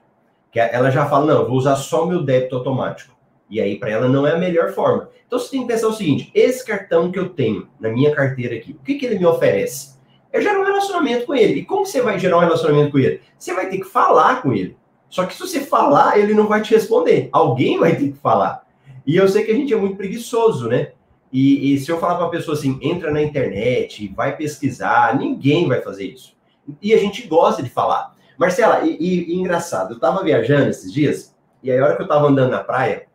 Que 0.51 0.59
ela 0.59 0.89
já 0.89 1.05
fala, 1.07 1.25
não, 1.25 1.47
vou 1.47 1.57
usar 1.57 1.75
só 1.75 2.05
meu 2.05 2.23
débito 2.23 2.55
automático. 2.55 3.15
E 3.49 3.59
aí, 3.59 3.77
para 3.77 3.89
ela, 3.89 4.07
não 4.07 4.25
é 4.25 4.31
a 4.31 4.37
melhor 4.37 4.71
forma. 4.71 5.09
Então, 5.25 5.37
você 5.37 5.51
tem 5.51 5.61
que 5.61 5.67
pensar 5.67 5.87
o 5.87 5.93
seguinte: 5.93 6.31
esse 6.33 6.63
cartão 6.63 7.11
que 7.11 7.17
eu 7.17 7.29
tenho 7.29 7.67
na 7.79 7.89
minha 7.89 8.13
carteira 8.15 8.55
aqui, 8.55 8.71
o 8.71 8.83
que, 8.83 8.95
que 8.95 9.05
ele 9.05 9.17
me 9.17 9.25
oferece? 9.25 9.98
É 10.31 10.41
gerar 10.41 10.59
um 10.59 10.65
relacionamento 10.65 11.25
com 11.25 11.35
ele. 11.35 11.61
E 11.61 11.65
como 11.65 11.85
você 11.85 12.01
vai 12.01 12.19
gerar 12.19 12.37
um 12.37 12.41
relacionamento 12.41 12.91
com 12.91 12.99
ele? 12.99 13.21
Você 13.37 13.53
vai 13.53 13.69
ter 13.69 13.77
que 13.77 13.85
falar 13.85 14.41
com 14.41 14.53
ele. 14.53 14.77
Só 15.09 15.25
que 15.25 15.33
se 15.33 15.39
você 15.39 15.61
falar, 15.61 16.19
ele 16.19 16.33
não 16.33 16.47
vai 16.47 16.61
te 16.61 16.73
responder. 16.73 17.29
Alguém 17.31 17.79
vai 17.79 17.95
ter 17.95 18.11
que 18.11 18.17
falar. 18.17 18.67
E 19.05 19.15
eu 19.15 19.27
sei 19.27 19.43
que 19.43 19.51
a 19.51 19.55
gente 19.55 19.73
é 19.73 19.77
muito 19.77 19.97
preguiçoso, 19.97 20.67
né? 20.67 20.91
E, 21.31 21.73
e 21.73 21.79
se 21.79 21.91
eu 21.91 21.99
falar 21.99 22.15
para 22.15 22.25
uma 22.25 22.31
pessoa 22.31 22.55
assim, 22.55 22.77
entra 22.81 23.11
na 23.11 23.21
internet, 23.21 24.07
vai 24.15 24.35
pesquisar, 24.35 25.17
ninguém 25.17 25.67
vai 25.67 25.81
fazer 25.81 26.05
isso. 26.05 26.35
E 26.81 26.93
a 26.93 26.97
gente 26.97 27.27
gosta 27.27 27.63
de 27.63 27.69
falar. 27.69 28.15
Marcela, 28.37 28.85
e, 28.85 28.97
e, 28.99 29.31
e 29.31 29.35
engraçado, 29.35 29.91
eu 29.91 29.95
estava 29.95 30.23
viajando 30.23 30.69
esses 30.69 30.93
dias, 30.93 31.35
e 31.61 31.71
aí 31.71 31.77
a 31.77 31.83
hora 31.83 31.95
que 31.95 32.01
eu 32.01 32.05
estava 32.05 32.27
andando 32.27 32.51
na 32.51 32.63
praia, 32.63 33.07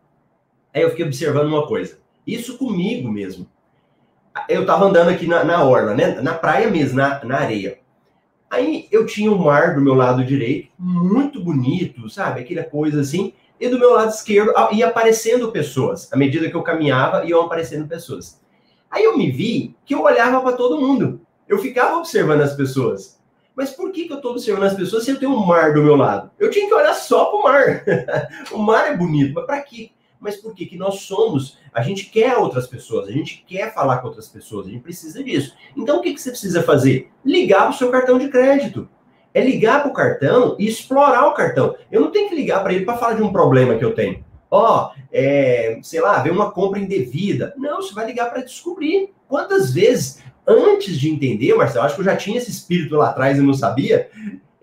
aí 0.73 0.83
eu 0.83 0.91
fiquei 0.91 1.05
observando 1.05 1.49
uma 1.49 1.67
coisa. 1.67 1.99
Isso 2.27 2.59
comigo 2.59 3.11
mesmo 3.11 3.49
eu 4.49 4.67
tava 4.67 4.87
andando 4.87 5.11
aqui 5.11 5.27
na, 5.27 5.45
na 5.45 5.65
orla, 5.65 5.95
né? 5.95 6.21
Na 6.21 6.35
praia 6.35 6.69
mesmo, 6.71 6.97
na, 6.97 7.25
na 7.25 7.39
areia. 7.39 7.79
Aí 8.51 8.87
eu 8.91 9.05
tinha 9.05 9.33
o 9.33 9.39
mar 9.39 9.75
do 9.75 9.81
meu 9.81 9.95
lado 9.95 10.25
direito, 10.25 10.69
muito 10.79 11.43
bonito, 11.43 12.09
sabe? 12.09 12.41
Aquela 12.41 12.63
coisa 12.63 13.01
assim. 13.01 13.33
E 13.59 13.69
do 13.69 13.79
meu 13.79 13.93
lado 13.93 14.11
esquerdo 14.11 14.53
ia 14.73 14.89
aparecendo 14.89 15.51
pessoas. 15.51 16.13
À 16.13 16.17
medida 16.17 16.49
que 16.49 16.55
eu 16.55 16.63
caminhava, 16.63 17.25
iam 17.25 17.43
aparecendo 17.43 17.89
pessoas. 17.89 18.41
Aí 18.91 19.05
eu 19.05 19.17
me 19.17 19.31
vi 19.31 19.75
que 19.85 19.95
eu 19.95 20.03
olhava 20.03 20.41
para 20.41 20.57
todo 20.57 20.81
mundo. 20.81 21.21
Eu 21.49 21.59
ficava 21.59 21.97
observando 21.97 22.43
as 22.43 22.55
pessoas. 22.55 23.21
Mas 23.55 23.71
por 23.71 23.93
que, 23.93 24.07
que 24.07 24.13
eu 24.13 24.17
estou 24.17 24.33
observando 24.33 24.65
as 24.65 24.75
pessoas 24.75 25.05
se 25.05 25.11
eu 25.13 25.19
tenho 25.19 25.33
um 25.33 25.47
mar 25.47 25.73
do 25.73 25.83
meu 25.83 25.97
lado? 25.97 26.31
Eu 26.39 26.51
tinha 26.51 26.67
que 26.67 26.75
olhar 26.75 26.95
só 26.95 27.27
para 27.27 27.39
o 27.39 27.43
mar. 27.43 27.85
o 28.53 28.59
mar 28.59 28.93
é 28.93 28.97
bonito, 28.97 29.35
mas 29.35 29.47
para 29.47 29.61
quê? 29.63 29.91
Mas 30.21 30.37
por 30.37 30.55
que 30.55 30.77
nós 30.77 31.01
somos? 31.01 31.59
A 31.73 31.83
gente 31.83 32.07
quer 32.07 32.37
outras 32.37 32.67
pessoas, 32.67 33.09
a 33.09 33.13
gente 33.13 33.45
quer 33.47 33.75
falar 33.75 33.99
com 33.99 34.09
outras 34.09 34.29
pessoas, 34.29 34.67
a 34.67 34.71
gente 34.71 34.83
precisa 34.83 35.23
disso. 35.23 35.55
Então, 35.77 35.99
o 35.99 36.01
que, 36.01 36.15
que 36.15 36.21
você 36.21 36.31
precisa 36.31 36.63
fazer? 36.63 37.11
Ligar 37.25 37.63
para 37.63 37.71
o 37.71 37.75
seu 37.75 37.91
cartão 37.91 38.19
de 38.19 38.29
crédito. 38.29 38.89
É 39.35 39.45
ligar 39.45 39.83
para 39.83 39.91
o 39.91 39.95
cartão 39.95 40.57
e 40.59 40.67
explorar 40.67 41.27
o 41.27 41.35
cartão. 41.35 41.75
Eu 41.91 42.01
não 42.01 42.11
tenho 42.11 42.29
que 42.29 42.35
ligar 42.37 42.63
para 42.63 42.73
ele 42.73 42.85
para 42.85 42.97
falar 42.97 43.15
de 43.15 43.23
um 43.23 43.33
problema 43.33 43.77
que 43.77 43.85
eu 43.85 43.95
tenho. 43.95 44.25
Ó, 44.51 44.87
oh, 44.87 45.01
é, 45.13 45.81
sei 45.83 46.01
lá, 46.01 46.23
ver 46.23 46.31
uma 46.31 46.53
compra 46.53 46.79
indevida. 46.79 47.53
Não, 47.57 47.83
você 47.83 47.93
vai 47.93 48.07
ligar 48.07 48.31
para 48.31 48.43
descobrir. 48.43 49.13
Quantas 49.27 49.75
vezes, 49.75 50.23
antes 50.47 50.99
de 50.99 51.11
entender, 51.11 51.53
Marcelo, 51.55 51.85
acho 51.85 51.97
que 51.97 52.01
eu 52.03 52.05
já 52.05 52.17
tinha 52.17 52.39
esse 52.39 52.53
espírito 52.53 52.95
lá 52.95 53.11
atrás 53.11 53.37
e 53.37 53.43
não 53.43 53.53
sabia, 53.53 54.09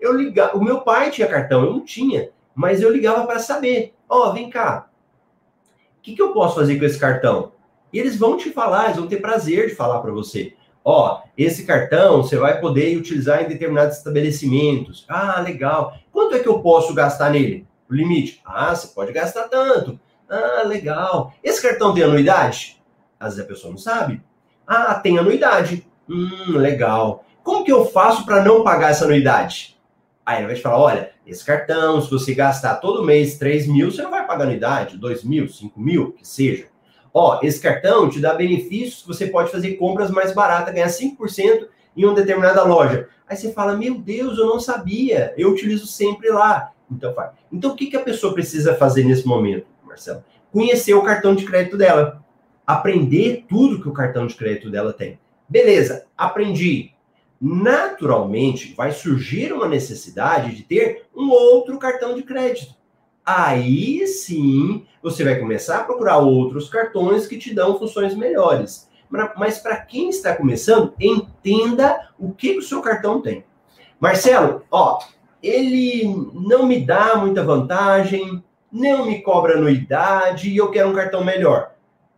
eu 0.00 0.16
ligava. 0.16 0.56
O 0.56 0.64
meu 0.64 0.80
pai 0.80 1.10
tinha 1.10 1.28
cartão, 1.28 1.62
eu 1.62 1.72
não 1.72 1.84
tinha, 1.84 2.30
mas 2.54 2.80
eu 2.80 2.90
ligava 2.90 3.26
para 3.26 3.38
saber. 3.38 3.94
Ó, 4.08 4.30
oh, 4.30 4.32
vem 4.32 4.48
cá, 4.48 4.88
que, 6.02 6.14
que 6.14 6.22
eu 6.22 6.32
posso 6.32 6.56
fazer 6.56 6.78
com 6.78 6.84
esse 6.84 6.98
cartão? 6.98 7.52
E 7.92 7.98
eles 7.98 8.16
vão 8.16 8.36
te 8.36 8.50
falar, 8.50 8.86
eles 8.86 8.96
vão 8.96 9.06
ter 9.06 9.20
prazer 9.20 9.68
de 9.68 9.74
falar 9.74 10.00
para 10.00 10.10
você. 10.10 10.54
Ó, 10.84 11.22
esse 11.38 11.64
cartão 11.64 12.22
você 12.22 12.36
vai 12.36 12.60
poder 12.60 12.96
utilizar 12.96 13.42
em 13.42 13.48
determinados 13.48 13.98
estabelecimentos. 13.98 15.04
Ah, 15.08 15.40
legal. 15.40 15.96
Quanto 16.10 16.34
é 16.34 16.40
que 16.40 16.48
eu 16.48 16.60
posso 16.60 16.92
gastar 16.94 17.30
nele? 17.30 17.66
o 17.92 17.94
limite. 17.94 18.40
Ah, 18.44 18.74
você 18.74 18.88
pode 18.88 19.12
gastar 19.12 19.48
tanto. 19.48 20.00
Ah, 20.28 20.62
legal. 20.64 21.32
Esse 21.44 21.62
cartão 21.62 21.94
tem 21.94 22.02
anuidade? 22.02 22.82
Às 23.20 23.34
vezes 23.34 23.44
a 23.44 23.48
pessoa 23.48 23.70
não 23.70 23.78
sabe. 23.78 24.22
Ah, 24.66 24.94
tem 24.94 25.18
anuidade. 25.18 25.86
Hum, 26.08 26.56
legal. 26.56 27.24
Como 27.44 27.64
que 27.64 27.72
eu 27.72 27.84
faço 27.84 28.24
para 28.24 28.42
não 28.42 28.64
pagar 28.64 28.90
essa 28.90 29.04
anuidade? 29.04 29.78
Aí 30.24 30.38
ele 30.38 30.46
vai 30.46 30.56
te 30.56 30.62
falar: 30.62 30.78
olha, 30.78 31.10
esse 31.26 31.44
cartão, 31.44 32.00
se 32.00 32.10
você 32.10 32.34
gastar 32.34 32.76
todo 32.76 33.04
mês 33.04 33.38
3 33.38 33.66
mil, 33.66 33.90
você 33.90 34.02
não 34.02 34.10
vai 34.10 34.21
pagar 34.32 34.44
anuidade, 34.44 34.96
2 34.96 35.24
mil, 35.24 35.48
5 35.48 35.80
mil, 35.80 36.12
que 36.12 36.26
seja. 36.26 36.66
Ó, 37.14 37.40
esse 37.42 37.60
cartão 37.60 38.08
te 38.08 38.20
dá 38.20 38.34
benefícios, 38.34 39.04
você 39.06 39.26
pode 39.26 39.50
fazer 39.50 39.74
compras 39.74 40.10
mais 40.10 40.32
baratas, 40.32 40.74
ganhar 40.74 40.88
5% 40.88 41.68
em 41.96 42.04
uma 42.04 42.14
determinada 42.14 42.62
loja. 42.64 43.08
Aí 43.26 43.36
você 43.36 43.52
fala: 43.52 43.76
meu 43.76 43.96
Deus, 43.98 44.38
eu 44.38 44.46
não 44.46 44.58
sabia, 44.58 45.34
eu 45.36 45.50
utilizo 45.50 45.86
sempre 45.86 46.30
lá. 46.30 46.72
Então, 46.90 47.14
faz. 47.14 47.32
Então, 47.50 47.72
o 47.72 47.76
que, 47.76 47.86
que 47.86 47.96
a 47.96 48.02
pessoa 48.02 48.34
precisa 48.34 48.74
fazer 48.74 49.04
nesse 49.04 49.26
momento, 49.26 49.66
Marcelo? 49.84 50.24
Conhecer 50.50 50.94
o 50.94 51.02
cartão 51.02 51.34
de 51.34 51.44
crédito 51.44 51.76
dela. 51.76 52.22
Aprender 52.66 53.44
tudo 53.48 53.80
que 53.80 53.88
o 53.88 53.92
cartão 53.92 54.26
de 54.26 54.34
crédito 54.34 54.70
dela 54.70 54.92
tem. 54.92 55.18
Beleza, 55.48 56.06
aprendi 56.16 56.92
naturalmente 57.44 58.72
vai 58.72 58.92
surgir 58.92 59.52
uma 59.52 59.66
necessidade 59.66 60.54
de 60.54 60.62
ter 60.62 61.06
um 61.12 61.28
outro 61.28 61.76
cartão 61.76 62.14
de 62.14 62.22
crédito. 62.22 62.72
Aí 63.24 64.06
sim 64.06 64.84
você 65.02 65.22
vai 65.24 65.38
começar 65.38 65.78
a 65.78 65.84
procurar 65.84 66.18
outros 66.18 66.68
cartões 66.68 67.26
que 67.26 67.38
te 67.38 67.54
dão 67.54 67.78
funções 67.78 68.14
melhores. 68.14 68.88
Mas 69.36 69.58
para 69.58 69.76
quem 69.76 70.08
está 70.08 70.34
começando, 70.34 70.94
entenda 70.98 72.08
o 72.18 72.32
que, 72.32 72.54
que 72.54 72.58
o 72.58 72.62
seu 72.62 72.80
cartão 72.80 73.20
tem. 73.20 73.44
Marcelo, 74.00 74.64
ó, 74.70 74.98
ele 75.42 76.04
não 76.34 76.66
me 76.66 76.84
dá 76.84 77.16
muita 77.16 77.44
vantagem, 77.44 78.42
não 78.72 79.06
me 79.06 79.22
cobra 79.22 79.56
anuidade 79.56 80.48
e 80.48 80.56
eu 80.56 80.70
quero 80.70 80.88
um 80.88 80.94
cartão 80.94 81.22
melhor. 81.22 81.72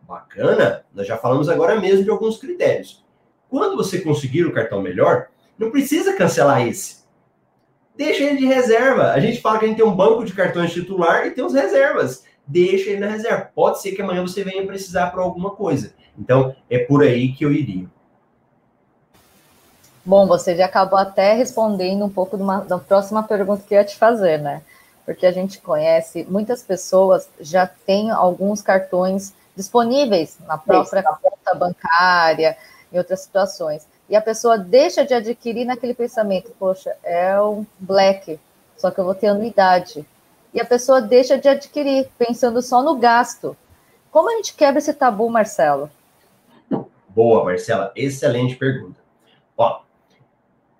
Bacana, 0.07 0.85
nós 0.93 1.05
já 1.05 1.17
falamos 1.17 1.49
agora 1.49 1.79
mesmo 1.79 2.03
de 2.03 2.09
alguns 2.09 2.37
critérios. 2.37 3.03
Quando 3.49 3.75
você 3.75 3.99
conseguir 3.99 4.45
o 4.45 4.53
cartão 4.53 4.81
melhor, 4.81 5.27
não 5.57 5.71
precisa 5.71 6.15
cancelar 6.15 6.67
esse. 6.67 7.04
Deixa 7.97 8.23
ele 8.23 8.37
de 8.37 8.45
reserva. 8.45 9.11
A 9.11 9.19
gente 9.19 9.41
fala 9.41 9.59
que 9.59 9.65
a 9.65 9.67
gente 9.67 9.77
tem 9.77 9.85
um 9.85 9.95
banco 9.95 10.25
de 10.25 10.33
cartões 10.33 10.73
titular 10.73 11.25
e 11.25 11.31
tem 11.31 11.43
os 11.43 11.53
reservas. 11.53 12.23
Deixa 12.45 12.89
ele 12.89 12.99
na 12.99 13.07
reserva. 13.07 13.49
Pode 13.55 13.81
ser 13.81 13.93
que 13.93 14.01
amanhã 14.01 14.21
você 14.21 14.43
venha 14.43 14.65
precisar 14.65 15.07
para 15.07 15.21
alguma 15.21 15.51
coisa. 15.51 15.93
Então, 16.17 16.55
é 16.69 16.79
por 16.79 17.03
aí 17.03 17.31
que 17.33 17.45
eu 17.45 17.51
iria. 17.51 17.87
Bom, 20.03 20.27
você 20.27 20.55
já 20.55 20.65
acabou 20.65 20.99
até 20.99 21.33
respondendo 21.33 22.05
um 22.05 22.09
pouco 22.09 22.37
uma, 22.37 22.59
da 22.59 22.77
próxima 22.77 23.23
pergunta 23.23 23.63
que 23.67 23.73
eu 23.73 23.79
ia 23.79 23.85
te 23.85 23.97
fazer, 23.97 24.39
né? 24.39 24.61
Porque 25.03 25.25
a 25.25 25.31
gente 25.31 25.59
conhece, 25.59 26.25
muitas 26.29 26.61
pessoas 26.61 27.27
já 27.39 27.65
têm 27.65 28.11
alguns 28.11 28.61
cartões 28.61 29.33
disponíveis 29.55 30.37
na 30.45 30.57
própria 30.57 31.01
conta 31.01 31.55
bancária, 31.55 32.55
em 32.91 32.97
outras 32.97 33.21
situações. 33.21 33.87
E 34.07 34.15
a 34.15 34.21
pessoa 34.21 34.57
deixa 34.57 35.03
de 35.03 35.13
adquirir 35.13 35.65
naquele 35.65 35.93
pensamento, 35.93 36.51
poxa, 36.59 36.95
é 37.03 37.39
um 37.41 37.65
black, 37.79 38.39
só 38.77 38.91
que 38.91 38.99
eu 38.99 39.05
vou 39.05 39.15
ter 39.15 39.27
anuidade. 39.27 40.05
E 40.53 40.61
a 40.61 40.65
pessoa 40.65 41.01
deixa 41.01 41.37
de 41.37 41.49
adquirir, 41.49 42.07
pensando 42.17 42.61
só 42.61 42.83
no 42.83 42.95
gasto. 42.95 43.57
Como 44.11 44.31
a 44.31 44.35
gente 44.35 44.53
quebra 44.53 44.77
esse 44.77 44.93
tabu, 44.93 45.29
Marcelo? 45.29 45.89
Boa, 47.09 47.43
Marcela, 47.43 47.91
excelente 47.95 48.55
pergunta. 48.55 48.99
Ó, 49.57 49.81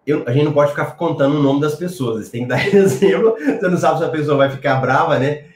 eu, 0.05 0.23
a 0.27 0.31
gente 0.31 0.45
não 0.45 0.53
pode 0.53 0.71
ficar 0.71 0.91
contando 0.91 1.37
o 1.37 1.43
nome 1.43 1.61
das 1.61 1.75
pessoas, 1.75 2.25
você 2.25 2.31
tem 2.31 2.43
que 2.43 2.49
dar 2.49 2.65
exemplo, 2.73 3.35
você 3.37 3.67
não 3.67 3.77
sabe 3.77 3.97
se 3.97 4.05
a 4.05 4.09
pessoa 4.09 4.37
vai 4.37 4.51
ficar 4.51 4.75
brava, 4.75 5.17
né? 5.17 5.47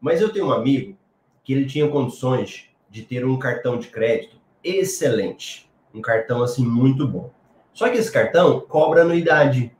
Mas 0.00 0.20
eu 0.20 0.32
tenho 0.32 0.46
um 0.46 0.52
amigo 0.52 0.96
que 1.44 1.52
ele 1.52 1.66
tinha 1.66 1.86
condições 1.88 2.64
de 2.88 3.02
ter 3.02 3.26
um 3.26 3.38
cartão 3.38 3.78
de 3.78 3.88
crédito 3.88 4.36
excelente 4.64 5.69
um 5.94 6.00
cartão 6.00 6.42
assim 6.42 6.64
muito 6.64 7.06
bom. 7.06 7.30
Só 7.72 7.88
que 7.88 7.98
esse 7.98 8.10
cartão 8.10 8.60
cobra 8.60 9.02
anuidade. 9.02 9.74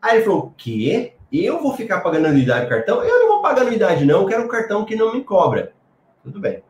Aí 0.00 0.16
ele 0.16 0.24
falou: 0.24 0.40
o 0.40 0.50
quê? 0.56 1.14
Eu 1.32 1.60
vou 1.60 1.74
ficar 1.74 2.00
pagando 2.00 2.26
anuidade 2.26 2.66
do 2.66 2.68
cartão? 2.68 3.02
Eu 3.02 3.20
não 3.20 3.28
vou 3.28 3.42
pagar 3.42 3.62
anuidade, 3.62 4.04
não. 4.04 4.22
Eu 4.22 4.26
quero 4.26 4.44
um 4.44 4.48
cartão 4.48 4.84
que 4.84 4.96
não 4.96 5.12
me 5.12 5.22
cobra. 5.22 5.72
Tudo 6.22 6.40
bem. 6.40 6.58
O 6.58 6.62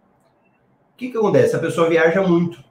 que, 0.96 1.10
que 1.10 1.18
acontece? 1.18 1.54
A 1.54 1.58
pessoa 1.58 1.88
viaja 1.88 2.22
muito. 2.22 2.64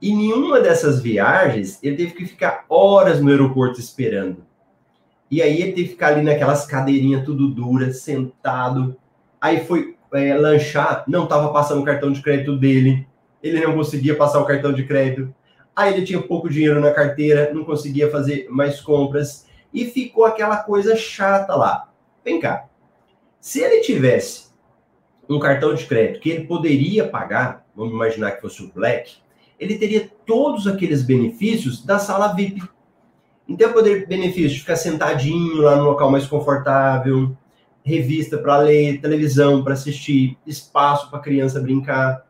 E 0.00 0.14
nenhuma 0.14 0.60
dessas 0.60 1.00
viagens 1.00 1.78
ele 1.82 1.96
teve 1.96 2.12
que 2.12 2.26
ficar 2.26 2.64
horas 2.68 3.20
no 3.20 3.30
aeroporto 3.30 3.80
esperando. 3.80 4.44
E 5.30 5.42
aí 5.42 5.60
ele 5.60 5.72
teve 5.72 5.84
que 5.84 5.90
ficar 5.90 6.08
ali 6.08 6.22
naquelas 6.22 6.66
cadeirinhas 6.66 7.24
tudo 7.24 7.48
duras, 7.48 8.00
sentado. 8.00 8.96
Aí 9.40 9.64
foi 9.64 9.96
é, 10.12 10.34
lanchar, 10.34 11.04
não 11.06 11.24
estava 11.24 11.52
passando 11.52 11.82
o 11.82 11.84
cartão 11.84 12.10
de 12.10 12.22
crédito 12.22 12.56
dele 12.56 13.06
ele 13.42 13.60
não 13.60 13.74
conseguia 13.74 14.14
passar 14.14 14.40
o 14.40 14.44
cartão 14.44 14.72
de 14.72 14.84
crédito. 14.84 15.34
Aí 15.74 15.94
ele 15.94 16.04
tinha 16.04 16.20
pouco 16.20 16.48
dinheiro 16.48 16.80
na 16.80 16.90
carteira, 16.90 17.52
não 17.52 17.64
conseguia 17.64 18.10
fazer 18.10 18.48
mais 18.50 18.80
compras 18.80 19.46
e 19.72 19.84
ficou 19.84 20.24
aquela 20.24 20.56
coisa 20.58 20.96
chata 20.96 21.54
lá. 21.54 21.88
Vem 22.24 22.40
cá. 22.40 22.66
Se 23.40 23.60
ele 23.60 23.80
tivesse 23.80 24.48
um 25.28 25.38
cartão 25.38 25.74
de 25.74 25.86
crédito 25.86 26.20
que 26.20 26.30
ele 26.30 26.46
poderia 26.46 27.06
pagar, 27.06 27.66
vamos 27.76 27.92
imaginar 27.92 28.32
que 28.32 28.40
fosse 28.40 28.62
o 28.62 28.72
Black, 28.72 29.18
ele 29.58 29.76
teria 29.76 30.10
todos 30.24 30.66
aqueles 30.66 31.02
benefícios 31.02 31.84
da 31.84 31.98
sala 31.98 32.34
VIP. 32.34 32.62
Então, 33.46 33.72
poder 33.72 34.06
benefício 34.06 34.50
de 34.50 34.60
ficar 34.60 34.76
sentadinho 34.76 35.62
lá 35.62 35.76
no 35.76 35.84
local 35.84 36.10
mais 36.10 36.26
confortável, 36.26 37.36
revista 37.82 38.36
para 38.38 38.58
ler, 38.58 39.00
televisão 39.00 39.64
para 39.64 39.72
assistir, 39.72 40.36
espaço 40.46 41.10
para 41.10 41.20
criança 41.20 41.60
brincar, 41.60 42.27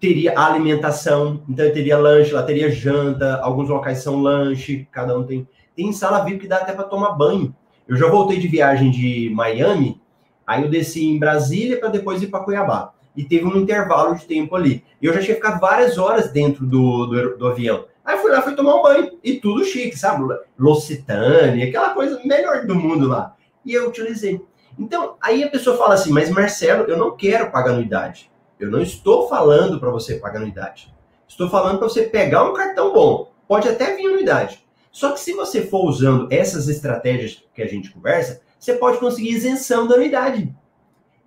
teria 0.00 0.38
alimentação, 0.38 1.42
então 1.48 1.70
teria 1.72 1.98
lanche, 1.98 2.32
lá 2.32 2.42
teria 2.42 2.70
janta, 2.70 3.40
alguns 3.40 3.68
locais 3.68 3.98
são 3.98 4.22
lanche, 4.22 4.86
cada 4.90 5.18
um 5.18 5.24
tem. 5.24 5.48
Tem 5.74 5.92
sala 5.92 6.24
VIP 6.24 6.40
que 6.40 6.48
dá 6.48 6.56
até 6.56 6.72
para 6.72 6.84
tomar 6.84 7.12
banho. 7.12 7.54
Eu 7.86 7.96
já 7.96 8.08
voltei 8.08 8.38
de 8.38 8.48
viagem 8.48 8.90
de 8.90 9.30
Miami, 9.34 10.00
aí 10.46 10.62
eu 10.62 10.68
desci 10.68 11.06
em 11.06 11.18
Brasília 11.18 11.78
para 11.78 11.88
depois 11.88 12.22
ir 12.22 12.28
para 12.28 12.40
Cuiabá. 12.40 12.92
E 13.16 13.24
teve 13.24 13.46
um 13.46 13.56
intervalo 13.56 14.14
de 14.14 14.24
tempo 14.26 14.54
ali. 14.54 14.84
E 15.02 15.06
eu 15.06 15.12
já 15.12 15.20
tinha 15.20 15.34
ficado 15.34 15.60
várias 15.60 15.98
horas 15.98 16.30
dentro 16.30 16.64
do, 16.64 17.06
do, 17.06 17.36
do 17.36 17.46
avião. 17.48 17.84
Aí 18.04 18.16
fui 18.18 18.30
lá, 18.30 18.40
fui 18.40 18.54
tomar 18.54 18.76
um 18.76 18.82
banho. 18.82 19.18
E 19.24 19.34
tudo 19.34 19.64
chique, 19.64 19.98
sabe? 19.98 20.24
L'Occitane, 20.56 21.64
aquela 21.64 21.90
coisa 21.90 22.20
melhor 22.24 22.64
do 22.64 22.74
mundo 22.74 23.08
lá. 23.08 23.34
E 23.64 23.74
eu 23.74 23.88
utilizei. 23.88 24.40
Então, 24.78 25.16
aí 25.20 25.42
a 25.42 25.50
pessoa 25.50 25.76
fala 25.76 25.94
assim, 25.94 26.12
mas 26.12 26.30
Marcelo, 26.30 26.84
eu 26.84 26.96
não 26.96 27.16
quero 27.16 27.50
pagar 27.50 27.72
anuidade. 27.72 28.30
Eu 28.58 28.70
não 28.70 28.80
estou 28.80 29.28
falando 29.28 29.78
para 29.78 29.90
você 29.90 30.16
pagar 30.16 30.38
anuidade. 30.38 30.92
Estou 31.28 31.48
falando 31.48 31.78
para 31.78 31.88
você 31.88 32.02
pegar 32.02 32.44
um 32.44 32.54
cartão 32.54 32.92
bom. 32.92 33.30
Pode 33.46 33.68
até 33.68 33.94
vir 33.94 34.06
anuidade. 34.06 34.66
Só 34.90 35.12
que 35.12 35.20
se 35.20 35.32
você 35.32 35.62
for 35.62 35.84
usando 35.86 36.26
essas 36.30 36.68
estratégias 36.68 37.44
que 37.54 37.62
a 37.62 37.66
gente 37.66 37.90
conversa, 37.90 38.40
você 38.58 38.74
pode 38.74 38.98
conseguir 38.98 39.30
isenção 39.30 39.86
da 39.86 39.94
anuidade. 39.94 40.52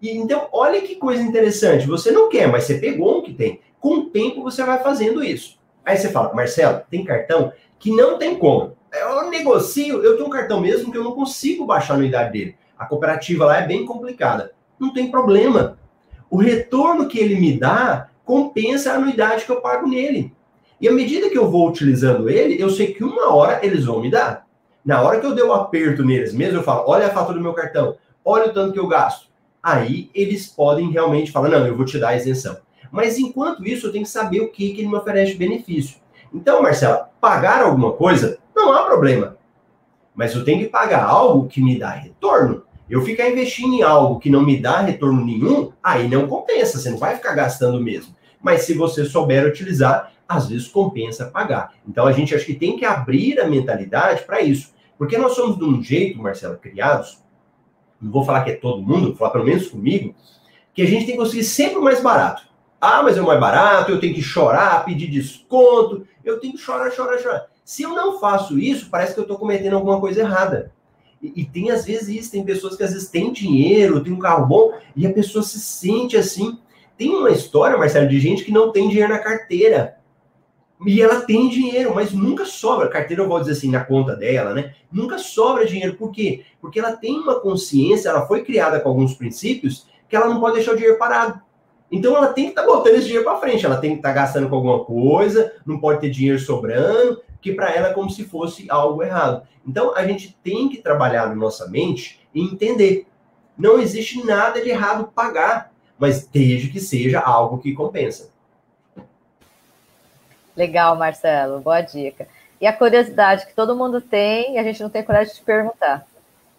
E, 0.01 0.09
então, 0.09 0.49
olha 0.51 0.81
que 0.81 0.95
coisa 0.95 1.21
interessante. 1.21 1.87
Você 1.87 2.11
não 2.11 2.27
quer, 2.27 2.47
mas 2.47 2.65
você 2.65 2.79
pegou 2.79 3.19
um 3.19 3.21
que 3.21 3.33
tem. 3.33 3.61
Com 3.79 3.95
o 3.95 4.05
tempo, 4.09 4.43
você 4.43 4.63
vai 4.63 4.83
fazendo 4.83 5.23
isso. 5.23 5.57
Aí 5.85 5.97
você 5.97 6.09
fala, 6.09 6.33
Marcelo, 6.33 6.81
tem 6.89 7.05
cartão 7.05 7.53
que 7.79 7.91
não 7.91 8.17
tem 8.17 8.35
como. 8.35 8.75
Eu 8.91 9.29
negocio, 9.29 10.03
eu 10.03 10.15
tenho 10.15 10.27
um 10.27 10.31
cartão 10.31 10.59
mesmo 10.59 10.91
que 10.91 10.97
eu 10.97 11.03
não 11.03 11.13
consigo 11.13 11.65
baixar 11.65 11.93
a 11.93 11.95
anuidade 11.95 12.33
dele. 12.33 12.55
A 12.77 12.85
cooperativa 12.85 13.45
lá 13.45 13.59
é 13.59 13.65
bem 13.65 13.85
complicada. 13.85 14.53
Não 14.79 14.91
tem 14.91 15.09
problema 15.09 15.79
o 16.31 16.37
retorno 16.37 17.09
que 17.09 17.19
ele 17.19 17.35
me 17.35 17.59
dá 17.59 18.07
compensa 18.23 18.91
a 18.93 18.95
anuidade 18.95 19.43
que 19.43 19.51
eu 19.51 19.59
pago 19.59 19.87
nele. 19.87 20.33
E 20.79 20.87
à 20.87 20.91
medida 20.91 21.29
que 21.29 21.37
eu 21.37 21.51
vou 21.51 21.67
utilizando 21.67 22.29
ele, 22.29 22.59
eu 22.59 22.69
sei 22.69 22.93
que 22.93 23.03
uma 23.03 23.35
hora 23.35 23.59
eles 23.61 23.83
vão 23.85 24.01
me 24.01 24.09
dar. 24.09 24.47
Na 24.83 25.01
hora 25.01 25.19
que 25.19 25.25
eu 25.25 25.35
dei 25.35 25.43
o 25.43 25.49
um 25.49 25.53
aperto 25.53 26.03
neles 26.03 26.33
mesmo, 26.33 26.57
eu 26.57 26.63
falo: 26.63 26.85
olha 26.87 27.07
a 27.07 27.11
fatura 27.11 27.37
do 27.37 27.43
meu 27.43 27.53
cartão, 27.53 27.97
olha 28.23 28.49
o 28.49 28.53
tanto 28.53 28.71
que 28.73 28.79
eu 28.79 28.87
gasto. 28.87 29.27
Aí 29.61 30.09
eles 30.15 30.47
podem 30.47 30.89
realmente 30.89 31.31
falar: 31.31 31.49
não, 31.49 31.67
eu 31.67 31.75
vou 31.75 31.85
te 31.85 31.99
dar 31.99 32.09
a 32.09 32.15
isenção. 32.15 32.57
Mas 32.89 33.19
enquanto 33.19 33.67
isso, 33.67 33.87
eu 33.87 33.91
tenho 33.91 34.05
que 34.05 34.09
saber 34.09 34.39
o 34.39 34.49
que, 34.49 34.73
que 34.73 34.81
ele 34.81 34.89
me 34.89 34.95
oferece 34.95 35.33
de 35.33 35.37
benefício. 35.37 35.97
Então, 36.33 36.63
Marcela, 36.63 37.09
pagar 37.19 37.61
alguma 37.61 37.91
coisa 37.91 38.39
não 38.55 38.73
há 38.73 38.85
problema. 38.85 39.37
Mas 40.15 40.33
eu 40.33 40.43
tenho 40.43 40.59
que 40.59 40.69
pagar 40.69 41.03
algo 41.03 41.47
que 41.47 41.61
me 41.61 41.77
dá 41.77 41.89
retorno. 41.89 42.63
Eu 42.91 43.01
ficar 43.05 43.29
investindo 43.29 43.73
em 43.73 43.81
algo 43.81 44.19
que 44.19 44.29
não 44.29 44.43
me 44.43 44.57
dá 44.57 44.81
retorno 44.81 45.23
nenhum, 45.23 45.71
aí 45.81 46.09
não 46.09 46.27
compensa, 46.27 46.77
você 46.77 46.89
não 46.89 46.97
vai 46.97 47.15
ficar 47.15 47.33
gastando 47.33 47.79
mesmo. 47.79 48.13
Mas 48.43 48.63
se 48.63 48.73
você 48.73 49.05
souber 49.05 49.47
utilizar, 49.47 50.11
às 50.27 50.49
vezes 50.49 50.67
compensa 50.67 51.27
pagar. 51.27 51.73
Então 51.87 52.05
a 52.05 52.11
gente 52.11 52.35
acha 52.35 52.43
que 52.43 52.53
tem 52.53 52.75
que 52.75 52.83
abrir 52.83 53.39
a 53.39 53.47
mentalidade 53.47 54.23
para 54.23 54.41
isso. 54.41 54.73
Porque 54.97 55.17
nós 55.17 55.35
somos 55.35 55.57
de 55.57 55.63
um 55.63 55.81
jeito, 55.81 56.21
Marcelo, 56.21 56.57
criados, 56.57 57.23
não 58.01 58.11
vou 58.11 58.25
falar 58.25 58.43
que 58.43 58.51
é 58.51 58.55
todo 58.55 58.81
mundo, 58.81 59.07
vou 59.07 59.15
falar 59.15 59.31
pelo 59.31 59.45
menos 59.45 59.69
comigo, 59.69 60.13
que 60.73 60.81
a 60.81 60.85
gente 60.85 61.05
tem 61.05 61.15
que 61.15 61.21
conseguir 61.21 61.45
sempre 61.45 61.77
o 61.77 61.81
mais 61.81 62.01
barato. 62.01 62.43
Ah, 62.81 63.01
mas 63.03 63.15
é 63.15 63.21
o 63.21 63.25
mais 63.25 63.39
barato, 63.39 63.89
eu 63.89 64.01
tenho 64.01 64.13
que 64.13 64.21
chorar, 64.21 64.83
pedir 64.83 65.07
desconto, 65.07 66.05
eu 66.25 66.41
tenho 66.41 66.55
que 66.55 66.59
chorar, 66.59 66.91
chorar, 66.91 67.17
chorar. 67.19 67.45
Se 67.63 67.83
eu 67.83 67.95
não 67.95 68.19
faço 68.19 68.59
isso, 68.59 68.89
parece 68.89 69.13
que 69.13 69.19
eu 69.21 69.23
estou 69.23 69.37
cometendo 69.37 69.77
alguma 69.77 69.97
coisa 69.97 70.19
errada. 70.19 70.73
E, 71.21 71.41
e, 71.41 71.45
tem 71.45 71.69
às 71.71 71.85
vezes 71.85 72.09
isso, 72.09 72.31
tem 72.31 72.43
pessoas 72.43 72.75
que 72.75 72.83
às 72.83 72.93
vezes 72.93 73.09
têm 73.09 73.31
dinheiro, 73.31 74.03
tem 74.03 74.11
um 74.11 74.19
carro 74.19 74.45
bom, 74.45 74.73
e 74.95 75.05
a 75.05 75.13
pessoa 75.13 75.43
se 75.43 75.59
sente 75.59 76.17
assim. 76.17 76.57
Tem 76.97 77.09
uma 77.09 77.29
história, 77.29 77.77
Marcelo, 77.77 78.09
de 78.09 78.19
gente 78.19 78.43
que 78.43 78.51
não 78.51 78.71
tem 78.71 78.89
dinheiro 78.89 79.11
na 79.11 79.19
carteira. 79.19 79.97
E 80.85 80.99
ela 80.99 81.21
tem 81.21 81.47
dinheiro, 81.47 81.93
mas 81.93 82.11
nunca 82.11 82.43
sobra. 82.45 82.87
Carteira, 82.87 83.21
eu 83.21 83.27
vou 83.27 83.39
dizer 83.39 83.51
assim, 83.51 83.69
na 83.69 83.83
conta 83.83 84.15
dela, 84.15 84.53
né? 84.53 84.73
Nunca 84.91 85.19
sobra 85.19 85.65
dinheiro. 85.65 85.95
Por 85.95 86.11
quê? 86.11 86.43
Porque 86.59 86.79
ela 86.79 86.93
tem 86.93 87.19
uma 87.19 87.39
consciência, 87.39 88.09
ela 88.09 88.25
foi 88.25 88.43
criada 88.43 88.79
com 88.79 88.89
alguns 88.89 89.13
princípios 89.13 89.85
que 90.09 90.15
ela 90.15 90.27
não 90.27 90.39
pode 90.39 90.55
deixar 90.55 90.73
o 90.73 90.75
dinheiro 90.75 90.97
parado. 90.97 91.39
Então 91.91 92.15
ela 92.15 92.33
tem 92.33 92.45
que 92.45 92.51
estar 92.51 92.63
tá 92.63 92.67
botando 92.67 92.95
esse 92.95 93.05
dinheiro 93.05 93.25
para 93.25 93.39
frente, 93.39 93.65
ela 93.65 93.77
tem 93.77 93.91
que 93.91 93.97
estar 93.97 94.09
tá 94.09 94.15
gastando 94.15 94.49
com 94.49 94.55
alguma 94.55 94.83
coisa, 94.83 95.53
não 95.65 95.79
pode 95.79 95.99
ter 95.99 96.09
dinheiro 96.09 96.39
sobrando, 96.39 97.21
que 97.41 97.53
para 97.53 97.73
ela 97.73 97.89
é 97.89 97.93
como 97.93 98.09
se 98.09 98.23
fosse 98.23 98.69
algo 98.69 99.01
errado. 99.03 99.47
Então 99.67 99.95
a 99.95 100.05
gente 100.05 100.37
tem 100.43 100.69
que 100.69 100.77
trabalhar 100.77 101.27
na 101.27 101.35
nossa 101.35 101.67
mente 101.67 102.25
e 102.33 102.41
entender. 102.41 103.07
Não 103.57 103.79
existe 103.79 104.23
nada 104.23 104.61
de 104.61 104.69
errado 104.69 105.11
pagar, 105.13 105.71
mas 105.97 106.25
desde 106.25 106.69
que 106.69 106.79
seja 106.79 107.19
algo 107.19 107.57
que 107.57 107.73
compensa. 107.73 108.29
Legal, 110.55 110.95
Marcelo, 110.95 111.59
boa 111.59 111.81
dica. 111.81 112.27
E 112.59 112.67
a 112.67 112.73
curiosidade 112.73 113.47
que 113.47 113.53
todo 113.55 113.75
mundo 113.75 113.99
tem, 113.99 114.55
e 114.55 114.57
a 114.59 114.63
gente 114.63 114.81
não 114.81 114.89
tem 114.89 115.03
coragem 115.03 115.33
de 115.33 115.39
te 115.39 115.45
perguntar. 115.45 116.05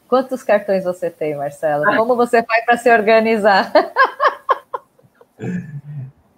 Quantos 0.08 0.42
cartões 0.42 0.84
você 0.84 1.08
tem, 1.08 1.36
Marcelo? 1.36 1.84
Como 1.96 2.16
você 2.16 2.42
faz 2.42 2.64
para 2.64 2.76
se 2.76 2.92
organizar? 2.92 3.72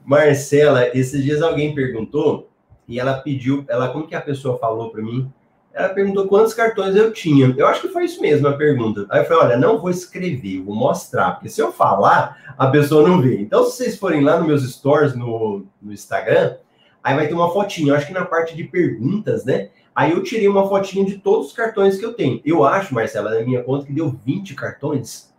Marcela, 0.05 0.89
esses 0.97 1.23
dias 1.23 1.41
alguém 1.41 1.75
perguntou 1.75 2.51
e 2.87 3.01
ela 3.01 3.15
pediu, 3.15 3.65
ela 3.69 3.89
como 3.89 4.07
que 4.07 4.15
a 4.15 4.21
pessoa 4.21 4.59
falou 4.59 4.91
para 4.91 5.03
mim? 5.03 5.31
Ela 5.73 5.89
perguntou 5.89 6.29
quantos 6.29 6.55
cartões 6.55 6.95
eu 6.95 7.13
tinha. 7.13 7.53
Eu 7.57 7.67
acho 7.67 7.81
que 7.81 7.89
foi 7.89 8.05
isso 8.05 8.21
mesmo 8.21 8.47
a 8.47 8.53
pergunta. 8.53 9.07
Aí 9.11 9.21
eu 9.21 9.25
falei, 9.25 9.43
olha, 9.45 9.57
não 9.57 9.79
vou 9.79 9.91
escrever, 9.91 10.63
vou 10.63 10.75
mostrar, 10.75 11.33
porque 11.33 11.49
se 11.49 11.61
eu 11.61 11.73
falar, 11.73 12.55
a 12.57 12.69
pessoa 12.69 13.09
não 13.09 13.21
vê. 13.21 13.41
Então, 13.41 13.65
se 13.65 13.77
vocês 13.77 13.99
forem 13.99 14.23
lá 14.23 14.39
nos 14.39 14.47
meus 14.47 14.73
stories 14.73 15.17
no, 15.17 15.67
no 15.83 15.93
Instagram, 15.93 16.57
aí 17.03 17.17
vai 17.17 17.27
ter 17.27 17.35
uma 17.35 17.53
fotinha. 17.53 17.93
Eu 17.93 17.97
acho 17.97 18.07
que 18.07 18.13
na 18.13 18.25
parte 18.25 18.57
de 18.57 18.65
perguntas, 18.65 19.45
né? 19.45 19.71
Aí 19.95 20.13
eu 20.13 20.23
tirei 20.23 20.49
uma 20.49 20.69
fotinha 20.69 21.05
de 21.05 21.19
todos 21.19 21.49
os 21.49 21.53
cartões 21.53 21.97
que 21.97 22.05
eu 22.05 22.15
tenho. 22.15 22.41
Eu 22.45 22.65
acho, 22.65 22.95
Marcela, 22.95 23.35
na 23.35 23.45
minha 23.45 23.63
conta, 23.63 23.87
que 23.87 23.93
deu 23.93 24.11
20 24.25 24.55
cartões. 24.55 25.33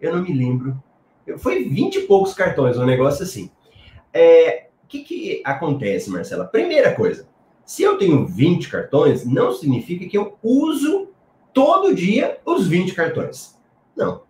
Eu 0.00 0.14
não 0.14 0.22
me 0.22 0.32
lembro. 0.32 0.80
Foi 1.38 1.64
20 1.64 1.96
e 1.96 2.00
poucos 2.02 2.32
cartões, 2.32 2.78
um 2.78 2.86
negócio 2.86 3.22
assim. 3.22 3.50
É, 4.12 4.67
que, 4.88 5.00
que 5.00 5.42
acontece, 5.44 6.10
Marcela? 6.10 6.46
Primeira 6.46 6.94
coisa, 6.94 7.28
se 7.64 7.82
eu 7.82 7.98
tenho 7.98 8.26
20 8.26 8.68
cartões, 8.70 9.26
não 9.26 9.52
significa 9.52 10.08
que 10.08 10.16
eu 10.16 10.38
uso 10.42 11.10
todo 11.52 11.94
dia 11.94 12.38
os 12.44 12.66
20 12.66 12.94
cartões. 12.94 13.58
Não. 13.94 14.22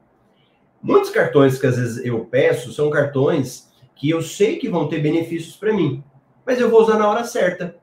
Muitos 0.83 1.11
cartões 1.11 1.59
que 1.59 1.67
às 1.67 1.77
vezes 1.77 2.05
eu 2.05 2.25
peço 2.25 2.73
são 2.73 2.91
cartões 2.91 3.69
que 3.95 4.11
eu 4.11 4.23
sei 4.23 4.57
que 4.57 4.69
vão 4.69 4.89
ter 4.89 5.01
benefícios 5.01 5.57
para 5.57 5.73
mim, 5.73 6.03
mas 6.45 6.61
eu 6.61 6.71
vou 6.71 6.83
usar 6.83 6.99
na 6.99 7.09
hora 7.09 7.25
certa. 7.25 7.77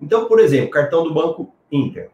Então, 0.00 0.26
por 0.26 0.40
exemplo, 0.40 0.70
cartão 0.70 1.02
do 1.04 1.14
Banco 1.14 1.52
Inter. 1.70 2.10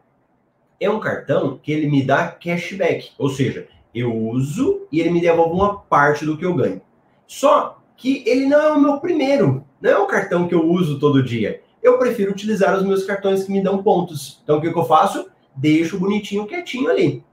É 0.79 0.89
um 0.89 0.99
cartão 0.99 1.57
que 1.57 1.71
ele 1.71 1.87
me 1.87 2.03
dá 2.03 2.27
cashback, 2.27 3.11
ou 3.17 3.29
seja, 3.29 3.67
eu 3.93 4.13
uso 4.13 4.87
e 4.91 4.99
ele 4.99 5.09
me 5.09 5.21
devolve 5.21 5.53
uma 5.53 5.79
parte 5.79 6.25
do 6.25 6.37
que 6.37 6.45
eu 6.45 6.53
ganho. 6.53 6.81
Só 7.25 7.81
que 7.97 8.23
ele 8.25 8.45
não 8.45 8.61
é 8.61 8.71
o 8.71 8.81
meu 8.81 8.99
primeiro, 8.99 9.63
não 9.81 9.91
é 9.91 9.97
o 9.97 10.07
cartão 10.07 10.47
que 10.47 10.55
eu 10.55 10.65
uso 10.65 10.99
todo 10.99 11.23
dia. 11.23 11.61
Eu 11.81 11.97
prefiro 11.97 12.31
utilizar 12.31 12.75
os 12.75 12.83
meus 12.83 13.03
cartões 13.03 13.43
que 13.43 13.51
me 13.51 13.61
dão 13.61 13.83
pontos. 13.83 14.41
Então, 14.43 14.57
o 14.57 14.61
que, 14.61 14.71
que 14.71 14.77
eu 14.77 14.85
faço? 14.85 15.27
Deixo 15.55 15.99
bonitinho, 15.99 16.47
quietinho 16.47 16.89
ali. 16.89 17.23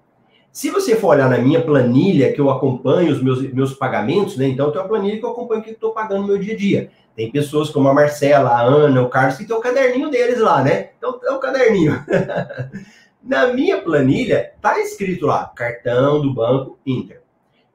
Se 0.53 0.69
você 0.69 0.95
for 0.95 1.09
olhar 1.09 1.31
na 1.31 1.39
minha 1.39 1.63
planilha, 1.63 2.31
que 2.31 2.41
eu 2.41 2.51
acompanho 2.51 3.11
os 3.11 3.23
meus, 3.23 3.41
meus 3.55 3.73
pagamentos, 3.73 4.37
né? 4.37 4.47
Então, 4.47 4.71
tem 4.71 4.81
uma 4.81 4.87
planilha 4.87 5.19
que 5.19 5.25
eu 5.25 5.31
acompanho 5.31 5.63
o 5.63 5.65
que 5.65 5.71
eu 5.71 5.75
estou 5.75 5.93
pagando 5.93 6.21
no 6.21 6.29
meu 6.29 6.39
dia 6.39 6.53
a 6.53 6.57
dia. 6.57 6.91
Tem 7.17 7.31
pessoas 7.31 7.71
como 7.71 7.89
a 7.89 7.95
Marcela, 7.95 8.51
a 8.51 8.61
Ana, 8.61 9.03
o 9.03 9.09
Carlos, 9.09 9.39
que 9.39 9.47
tem 9.47 9.57
o 9.57 9.61
caderninho 9.61 10.11
deles 10.11 10.39
lá, 10.39 10.63
né? 10.63 10.91
Então, 10.99 11.19
é 11.25 11.31
o 11.31 11.39
caderninho. 11.39 12.05
Na 13.25 13.47
minha 13.47 13.81
planilha, 13.81 14.53
tá 14.61 14.79
escrito 14.79 15.25
lá, 15.25 15.51
cartão 15.55 16.21
do 16.21 16.35
Banco 16.35 16.79
Inter. 16.85 17.22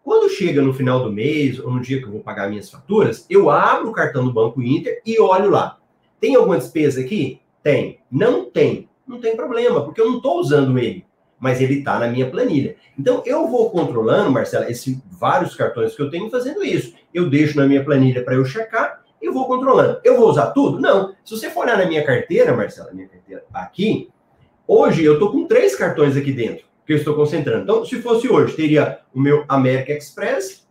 Quando 0.07 0.29
chega 0.29 0.61
no 0.61 0.73
final 0.73 1.03
do 1.03 1.11
mês, 1.11 1.59
ou 1.59 1.69
no 1.69 1.81
dia 1.81 1.99
que 1.99 2.05
eu 2.05 2.11
vou 2.11 2.21
pagar 2.21 2.47
minhas 2.47 2.71
faturas, 2.71 3.25
eu 3.29 3.49
abro 3.49 3.89
o 3.89 3.91
cartão 3.91 4.23
do 4.23 4.31
Banco 4.31 4.63
Inter 4.63 5.01
e 5.05 5.19
olho 5.19 5.49
lá. 5.49 5.79
Tem 6.17 6.33
alguma 6.33 6.57
despesa 6.57 7.01
aqui? 7.01 7.41
Tem. 7.61 7.99
Não 8.09 8.45
tem. 8.49 8.87
Não 9.05 9.19
tem 9.19 9.35
problema, 9.35 9.83
porque 9.83 9.99
eu 9.99 10.05
não 10.05 10.15
estou 10.15 10.39
usando 10.39 10.79
ele. 10.79 11.03
Mas 11.37 11.59
ele 11.59 11.79
está 11.79 11.99
na 11.99 12.07
minha 12.07 12.31
planilha. 12.31 12.77
Então, 12.97 13.21
eu 13.25 13.49
vou 13.49 13.69
controlando, 13.69 14.31
Marcela, 14.31 14.71
esses 14.71 14.97
vários 15.11 15.53
cartões 15.55 15.93
que 15.93 16.01
eu 16.01 16.09
tenho 16.09 16.29
fazendo 16.29 16.63
isso. 16.63 16.93
Eu 17.13 17.29
deixo 17.29 17.57
na 17.57 17.67
minha 17.67 17.83
planilha 17.83 18.23
para 18.23 18.35
eu 18.35 18.45
checar 18.45 19.03
e 19.21 19.29
vou 19.29 19.45
controlando. 19.45 19.99
Eu 20.05 20.15
vou 20.15 20.29
usar 20.29 20.51
tudo? 20.51 20.79
Não. 20.79 21.13
Se 21.25 21.35
você 21.35 21.49
for 21.49 21.65
olhar 21.65 21.77
na 21.77 21.85
minha 21.85 22.05
carteira, 22.05 22.55
Marcela, 22.55 22.93
minha 22.93 23.09
carteira 23.09 23.43
aqui, 23.53 24.09
Hoje 24.69 25.01
eu 25.01 25.13
estou 25.13 25.31
com 25.31 25.47
três 25.47 25.77
cartões 25.77 26.17
aqui 26.17 26.33
dentro 26.33 26.66
que 26.87 26.93
eu 26.93 26.97
estou 26.97 27.13
concentrando. 27.13 27.63
Então, 27.63 27.85
se 27.85 28.01
fosse 28.01 28.29
hoje, 28.29 28.55
teria 28.55 29.01
o 29.13 29.19
meu 29.19 29.43
American 29.49 29.97
Express, 29.97 30.65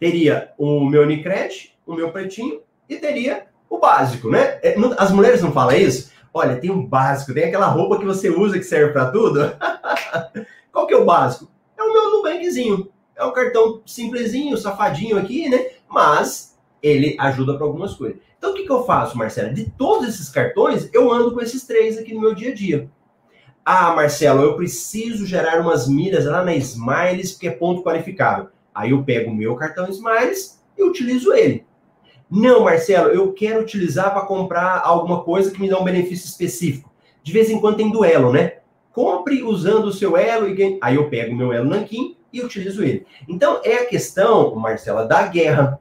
teria 0.00 0.52
o 0.56 0.88
meu 0.88 1.02
Unicred, 1.02 1.76
o 1.86 1.94
meu 1.94 2.10
pretinho 2.10 2.62
e 2.88 2.96
teria 2.96 3.46
o 3.68 3.78
básico, 3.78 4.30
né? 4.30 4.58
É, 4.62 4.74
as 4.96 5.12
mulheres 5.12 5.42
não 5.42 5.52
falam 5.52 5.76
isso? 5.76 6.10
Olha, 6.32 6.56
tem 6.56 6.70
um 6.70 6.84
básico, 6.84 7.34
tem 7.34 7.44
aquela 7.44 7.66
roupa 7.66 7.98
que 7.98 8.06
você 8.06 8.30
usa 8.30 8.58
que 8.58 8.64
serve 8.64 8.94
para 8.94 9.10
tudo. 9.10 9.40
Qual 10.72 10.86
que 10.86 10.94
é 10.94 10.96
o 10.96 11.04
básico? 11.04 11.50
É 11.76 11.82
o 11.82 11.92
meu 11.92 12.12
Nubankzinho. 12.12 12.90
É 13.14 13.24
um 13.24 13.32
cartão 13.32 13.82
simplesinho, 13.84 14.56
safadinho 14.56 15.18
aqui, 15.18 15.48
né? 15.50 15.72
Mas 15.88 16.58
ele 16.82 17.16
ajuda 17.18 17.54
para 17.54 17.66
algumas 17.66 17.94
coisas. 17.94 18.18
Então, 18.38 18.52
o 18.52 18.54
que, 18.54 18.64
que 18.64 18.72
eu 18.72 18.84
faço, 18.84 19.16
Marcelo? 19.16 19.52
De 19.52 19.70
todos 19.70 20.08
esses 20.08 20.30
cartões, 20.30 20.88
eu 20.92 21.12
ando 21.12 21.32
com 21.32 21.40
esses 21.40 21.66
três 21.66 21.98
aqui 21.98 22.14
no 22.14 22.20
meu 22.20 22.34
dia 22.34 22.50
a 22.50 22.54
dia. 22.54 22.90
Ah, 23.68 23.92
Marcelo, 23.96 24.44
eu 24.44 24.54
preciso 24.54 25.26
gerar 25.26 25.60
umas 25.60 25.88
milhas 25.88 26.24
lá 26.24 26.44
na 26.44 26.54
Smiles, 26.54 27.32
porque 27.32 27.48
é 27.48 27.50
ponto 27.50 27.82
qualificável. 27.82 28.46
Aí 28.72 28.92
eu 28.92 29.02
pego 29.02 29.32
o 29.32 29.34
meu 29.34 29.56
cartão 29.56 29.88
Smiles 29.88 30.62
e 30.78 30.84
utilizo 30.84 31.32
ele. 31.32 31.66
Não, 32.30 32.62
Marcelo, 32.62 33.08
eu 33.08 33.32
quero 33.32 33.60
utilizar 33.62 34.12
para 34.12 34.24
comprar 34.24 34.82
alguma 34.84 35.24
coisa 35.24 35.50
que 35.50 35.60
me 35.60 35.68
dá 35.68 35.80
um 35.80 35.84
benefício 35.84 36.28
específico. 36.28 36.92
De 37.24 37.32
vez 37.32 37.50
em 37.50 37.60
quando 37.60 37.78
tem 37.78 37.90
duelo, 37.90 38.32
né? 38.32 38.58
Compre 38.92 39.42
usando 39.42 39.86
o 39.86 39.92
seu 39.92 40.16
elo 40.16 40.48
e. 40.48 40.78
Aí 40.80 40.94
eu 40.94 41.10
pego 41.10 41.34
o 41.34 41.36
meu 41.36 41.52
elo 41.52 41.68
nanquim 41.68 42.16
e 42.32 42.40
utilizo 42.40 42.84
ele. 42.84 43.04
Então 43.28 43.60
é 43.64 43.78
a 43.78 43.86
questão, 43.86 44.54
Marcela, 44.54 45.04
da 45.04 45.26
guerra. 45.26 45.80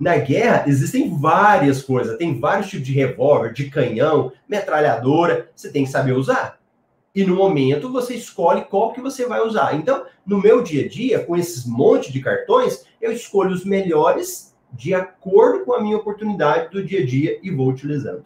Na 0.00 0.16
guerra 0.16 0.64
existem 0.66 1.14
várias 1.14 1.82
coisas, 1.82 2.16
tem 2.16 2.40
vários 2.40 2.70
tipos 2.70 2.86
de 2.86 2.94
revólver, 2.94 3.52
de 3.52 3.68
canhão, 3.68 4.32
metralhadora, 4.48 5.50
você 5.54 5.70
tem 5.70 5.84
que 5.84 5.90
saber 5.90 6.12
usar. 6.12 6.61
E 7.14 7.24
no 7.24 7.36
momento 7.36 7.92
você 7.92 8.14
escolhe 8.14 8.64
qual 8.64 8.92
que 8.92 9.00
você 9.00 9.26
vai 9.26 9.40
usar. 9.40 9.74
Então, 9.74 10.06
no 10.24 10.40
meu 10.40 10.62
dia 10.62 10.86
a 10.86 10.88
dia, 10.88 11.24
com 11.24 11.36
esses 11.36 11.66
monte 11.66 12.10
de 12.10 12.20
cartões, 12.20 12.84
eu 13.00 13.12
escolho 13.12 13.52
os 13.52 13.64
melhores 13.64 14.54
de 14.72 14.94
acordo 14.94 15.64
com 15.64 15.74
a 15.74 15.80
minha 15.80 15.96
oportunidade 15.96 16.70
do 16.70 16.82
dia 16.82 17.02
a 17.02 17.06
dia 17.06 17.38
e 17.42 17.50
vou 17.50 17.68
utilizando. 17.68 18.24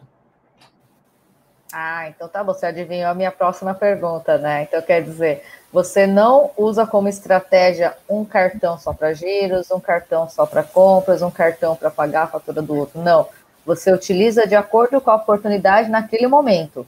Ah, 1.73 2.07
então 2.07 2.29
tá 2.29 2.41
você 2.41 2.65
adivinhou 2.65 3.11
a 3.11 3.13
minha 3.13 3.31
próxima 3.31 3.73
pergunta, 3.73 4.37
né? 4.37 4.63
Então 4.63 4.81
quer 4.81 5.03
dizer, 5.03 5.43
você 5.71 6.07
não 6.07 6.51
usa 6.55 6.87
como 6.87 7.09
estratégia 7.09 7.93
um 8.09 8.23
cartão 8.23 8.77
só 8.77 8.93
para 8.93 9.13
giros, 9.13 9.69
um 9.69 9.79
cartão 9.79 10.29
só 10.29 10.45
para 10.45 10.63
compras, 10.63 11.21
um 11.21 11.29
cartão 11.29 11.75
para 11.75 11.91
pagar 11.91 12.23
a 12.23 12.27
fatura 12.27 12.61
do 12.61 12.73
outro. 12.73 13.01
Não. 13.01 13.27
Você 13.65 13.91
utiliza 13.91 14.47
de 14.47 14.55
acordo 14.55 15.01
com 15.01 15.11
a 15.11 15.15
oportunidade 15.15 15.89
naquele 15.89 16.25
momento. 16.25 16.87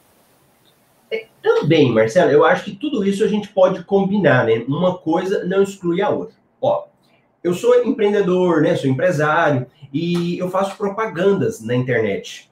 Também, 1.41 1.91
Marcelo, 1.91 2.32
eu 2.32 2.45
acho 2.45 2.66
que 2.66 2.76
tudo 2.76 3.05
isso 3.05 3.24
a 3.24 3.28
gente 3.28 3.49
pode 3.49 3.84
combinar, 3.84 4.45
né? 4.45 4.64
Uma 4.68 4.97
coisa 4.97 5.43
não 5.45 5.64
exclui 5.64 6.01
a 6.01 6.10
outra. 6.10 6.36
Ó, 6.62 6.86
eu 7.43 7.53
sou 7.53 7.84
empreendedor, 7.84 8.62
né? 8.62 8.76
Sou 8.76 8.89
empresário 8.89 9.66
e 9.93 10.38
eu 10.38 10.49
faço 10.49 10.78
propagandas 10.78 11.62
na 11.62 11.76
internet 11.76 12.51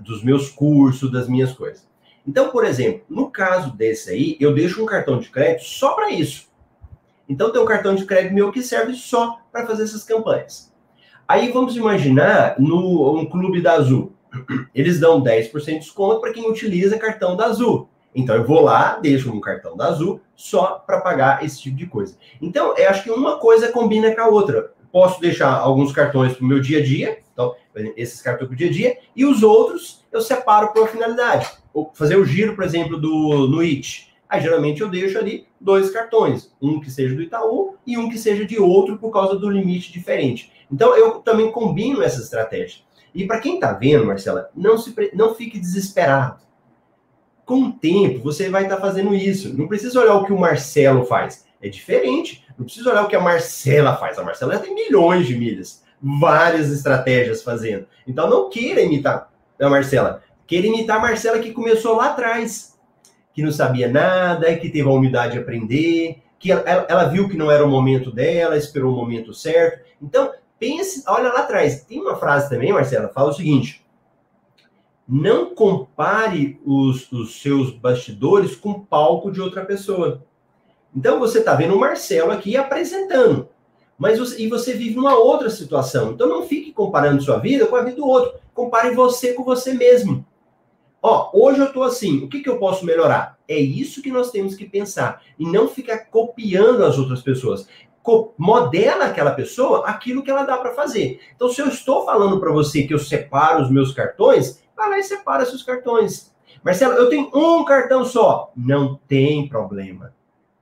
dos 0.00 0.22
meus 0.24 0.48
cursos, 0.48 1.10
das 1.10 1.28
minhas 1.28 1.52
coisas. 1.52 1.86
Então, 2.26 2.48
por 2.50 2.64
exemplo, 2.64 3.02
no 3.08 3.30
caso 3.30 3.76
desse 3.76 4.10
aí, 4.10 4.36
eu 4.40 4.54
deixo 4.54 4.82
um 4.82 4.86
cartão 4.86 5.18
de 5.18 5.28
crédito 5.28 5.64
só 5.64 5.92
para 5.92 6.10
isso. 6.10 6.48
Então, 7.28 7.52
tem 7.52 7.60
um 7.60 7.66
cartão 7.66 7.94
de 7.94 8.04
crédito 8.04 8.34
meu 8.34 8.50
que 8.50 8.62
serve 8.62 8.94
só 8.94 9.38
para 9.52 9.66
fazer 9.66 9.84
essas 9.84 10.04
campanhas. 10.04 10.72
Aí 11.28 11.52
vamos 11.52 11.76
imaginar 11.76 12.56
no 12.58 13.18
um 13.18 13.26
clube 13.26 13.60
da 13.60 13.74
Azul. 13.74 14.13
Eles 14.74 15.00
dão 15.00 15.22
10% 15.22 15.64
de 15.64 15.78
desconto 15.78 16.20
para 16.20 16.32
quem 16.32 16.48
utiliza 16.48 16.98
cartão 16.98 17.36
da 17.36 17.46
Azul. 17.46 17.88
Então 18.14 18.36
eu 18.36 18.44
vou 18.44 18.60
lá, 18.60 18.98
deixo 19.00 19.32
um 19.32 19.40
cartão 19.40 19.76
da 19.76 19.88
Azul 19.88 20.20
só 20.36 20.82
para 20.86 21.00
pagar 21.00 21.44
esse 21.44 21.60
tipo 21.60 21.76
de 21.76 21.86
coisa. 21.86 22.16
Então, 22.40 22.76
eu 22.76 22.88
acho 22.88 23.02
que 23.02 23.10
uma 23.10 23.38
coisa 23.38 23.72
combina 23.72 24.14
com 24.14 24.20
a 24.20 24.28
outra. 24.28 24.72
Posso 24.92 25.20
deixar 25.20 25.52
alguns 25.52 25.90
cartões 25.90 26.34
para 26.34 26.44
o 26.44 26.48
meu 26.48 26.60
dia 26.60 26.78
a 26.78 26.82
dia, 26.82 27.18
então, 27.32 27.54
esses 27.96 28.22
cartões 28.22 28.46
para 28.46 28.54
o 28.54 28.56
dia 28.56 28.68
a 28.68 28.72
dia, 28.72 28.98
e 29.16 29.24
os 29.24 29.42
outros 29.42 30.04
eu 30.12 30.20
separo 30.20 30.72
por 30.72 30.88
finalidade 30.88 31.50
fazer 31.94 32.16
o 32.16 32.24
giro, 32.24 32.54
por 32.54 32.64
exemplo, 32.64 32.96
do 32.96 33.48
no 33.48 33.62
IT. 33.62 34.12
Aí 34.28 34.40
geralmente 34.40 34.80
eu 34.80 34.88
deixo 34.88 35.18
ali 35.18 35.46
dois 35.60 35.90
cartões, 35.90 36.52
um 36.60 36.80
que 36.80 36.90
seja 36.90 37.14
do 37.14 37.22
Itaú 37.22 37.76
e 37.86 37.98
um 37.98 38.08
que 38.08 38.18
seja 38.18 38.44
de 38.44 38.58
outro 38.58 38.98
por 38.98 39.10
causa 39.10 39.36
do 39.36 39.50
limite 39.50 39.92
diferente. 39.92 40.52
Então 40.70 40.96
eu 40.96 41.20
também 41.20 41.50
combino 41.50 42.02
essa 42.02 42.20
estratégia. 42.20 42.82
E 43.14 43.26
para 43.26 43.38
quem 43.38 43.54
está 43.54 43.72
vendo, 43.72 44.04
Marcela, 44.04 44.50
não, 44.54 44.76
se, 44.76 44.92
não 45.14 45.34
fique 45.34 45.58
desesperado. 45.58 46.42
Com 47.44 47.62
o 47.62 47.72
tempo, 47.72 48.24
você 48.24 48.48
vai 48.48 48.64
estar 48.64 48.76
tá 48.76 48.80
fazendo 48.80 49.14
isso. 49.14 49.56
Não 49.56 49.68
precisa 49.68 50.00
olhar 50.00 50.14
o 50.14 50.24
que 50.24 50.32
o 50.32 50.38
Marcelo 50.38 51.04
faz. 51.04 51.46
É 51.62 51.68
diferente. 51.68 52.44
Não 52.58 52.64
precisa 52.64 52.90
olhar 52.90 53.04
o 53.04 53.08
que 53.08 53.14
a 53.14 53.20
Marcela 53.20 53.96
faz. 53.96 54.18
A 54.18 54.24
Marcela 54.24 54.58
tem 54.58 54.74
milhões 54.74 55.26
de 55.26 55.36
milhas, 55.36 55.84
várias 56.02 56.70
estratégias 56.70 57.42
fazendo. 57.42 57.86
Então 58.06 58.28
não 58.28 58.48
queira 58.48 58.80
imitar 58.80 59.30
a 59.60 59.68
Marcela. 59.68 60.22
Queira 60.46 60.66
imitar 60.66 60.96
a 60.96 61.00
Marcela 61.00 61.38
que 61.38 61.52
começou 61.52 61.96
lá 61.96 62.10
atrás, 62.10 62.78
que 63.32 63.42
não 63.42 63.52
sabia 63.52 63.88
nada, 63.88 64.54
que 64.56 64.68
teve 64.68 64.88
a 64.88 64.92
humildade 64.92 65.34
de 65.34 65.38
aprender, 65.38 66.22
que 66.38 66.52
ela, 66.52 66.86
ela 66.88 67.04
viu 67.04 67.28
que 67.28 67.36
não 67.36 67.50
era 67.50 67.64
o 67.64 67.70
momento 67.70 68.10
dela, 68.10 68.56
esperou 68.56 68.92
o 68.92 68.96
momento 68.96 69.32
certo. 69.32 69.84
Então, 70.00 70.32
pense, 70.64 71.04
olha 71.06 71.30
lá 71.30 71.40
atrás. 71.40 71.84
Tem 71.84 72.00
uma 72.00 72.16
frase 72.16 72.48
também, 72.48 72.72
Marcela, 72.72 73.08
fala 73.08 73.30
o 73.30 73.34
seguinte: 73.34 73.84
não 75.06 75.54
compare 75.54 76.58
os, 76.64 77.10
os 77.12 77.40
seus 77.42 77.70
bastidores 77.70 78.56
com 78.56 78.70
o 78.70 78.80
palco 78.86 79.30
de 79.30 79.40
outra 79.40 79.64
pessoa. 79.64 80.24
Então 80.96 81.18
você 81.18 81.40
está 81.40 81.54
vendo 81.54 81.74
o 81.74 81.80
Marcelo 81.80 82.30
aqui 82.30 82.56
apresentando, 82.56 83.48
mas 83.98 84.18
você, 84.18 84.42
e 84.42 84.48
você 84.48 84.72
vive 84.72 84.98
uma 84.98 85.18
outra 85.18 85.50
situação. 85.50 86.12
Então 86.12 86.28
não 86.28 86.46
fique 86.46 86.72
comparando 86.72 87.22
sua 87.22 87.38
vida 87.38 87.66
com 87.66 87.76
a 87.76 87.82
vida 87.82 87.96
do 87.96 88.06
outro. 88.06 88.38
Compare 88.54 88.94
você 88.94 89.34
com 89.34 89.44
você 89.44 89.74
mesmo. 89.74 90.24
Ó, 91.02 91.30
hoje 91.34 91.60
eu 91.60 91.66
estou 91.66 91.82
assim, 91.82 92.24
o 92.24 92.28
que, 92.28 92.40
que 92.40 92.48
eu 92.48 92.58
posso 92.58 92.86
melhorar? 92.86 93.38
É 93.46 93.58
isso 93.58 94.00
que 94.00 94.10
nós 94.10 94.30
temos 94.30 94.54
que 94.54 94.64
pensar 94.64 95.22
e 95.38 95.44
não 95.44 95.68
ficar 95.68 96.06
copiando 96.06 96.82
as 96.82 96.96
outras 96.96 97.20
pessoas 97.20 97.68
modela 98.36 99.06
aquela 99.06 99.30
pessoa 99.30 99.86
aquilo 99.86 100.22
que 100.22 100.30
ela 100.30 100.44
dá 100.44 100.58
para 100.58 100.74
fazer. 100.74 101.20
Então, 101.34 101.48
se 101.48 101.60
eu 101.60 101.68
estou 101.68 102.04
falando 102.04 102.38
para 102.38 102.52
você 102.52 102.82
que 102.82 102.92
eu 102.92 102.98
separo 102.98 103.62
os 103.62 103.70
meus 103.70 103.92
cartões, 103.92 104.62
vai 104.76 104.90
lá 104.90 104.98
e 104.98 105.02
separa 105.02 105.46
seus 105.46 105.62
cartões. 105.62 106.34
Marcelo, 106.62 106.94
eu 106.94 107.08
tenho 107.08 107.30
um 107.34 107.64
cartão 107.64 108.04
só. 108.04 108.52
Não 108.56 108.98
tem 109.06 109.48
problema. 109.48 110.14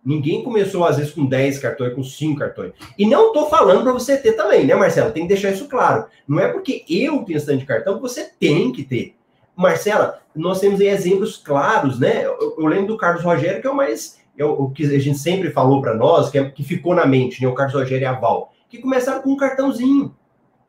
Ninguém 0.05 0.43
começou, 0.43 0.84
às 0.84 0.97
vezes, 0.97 1.12
com 1.12 1.24
10 1.24 1.61
cartões, 1.61 1.95
com 1.95 2.03
5 2.03 2.38
cartões. 2.38 2.72
E 2.99 3.07
não 3.07 3.28
estou 3.28 3.49
falando 3.49 3.84
para 3.84 3.93
você 3.93 4.16
ter 4.16 4.32
também, 4.32 4.66
né, 4.66 4.74
Marcelo? 4.74 5.12
Tem 5.12 5.22
que 5.22 5.28
deixar 5.28 5.51
isso 5.51 5.68
claro. 5.68 6.07
Não 6.26 6.40
é 6.40 6.49
porque 6.49 6.84
eu 6.88 7.22
tenho 7.22 7.36
esse 7.36 7.57
de 7.57 7.64
cartão 7.64 7.95
que 7.95 8.03
você 8.03 8.24
tem 8.24 8.72
que 8.72 8.82
ter. 8.82 9.14
Marcela, 9.55 10.20
nós 10.34 10.59
temos 10.59 10.80
aí 10.80 10.88
exemplos 10.88 11.36
claros, 11.36 12.01
né? 12.01 12.24
Eu, 12.24 12.57
eu 12.59 12.66
lembro 12.66 12.88
do 12.88 12.97
Carlos 12.97 13.22
Rogério, 13.22 13.61
que 13.61 13.66
é 13.66 13.70
o 13.70 13.76
mais 13.76 14.20
é 14.39 14.45
o, 14.45 14.70
que 14.70 14.85
a 14.85 14.99
gente 14.99 15.18
sempre 15.18 15.51
falou 15.51 15.80
para 15.80 15.95
nós, 15.95 16.30
que, 16.30 16.39
é, 16.39 16.51
que 16.51 16.62
ficou 16.62 16.95
na 16.95 17.07
mente, 17.07 17.43
né, 17.43 17.49
o 17.49 17.55
Carlos 17.55 17.74
Rogério 17.74 18.05
e 18.05 18.07
a 18.07 18.12
Val, 18.12 18.53
que 18.68 18.78
começaram 18.78 19.22
com 19.22 19.30
um 19.30 19.37
cartãozinho, 19.37 20.14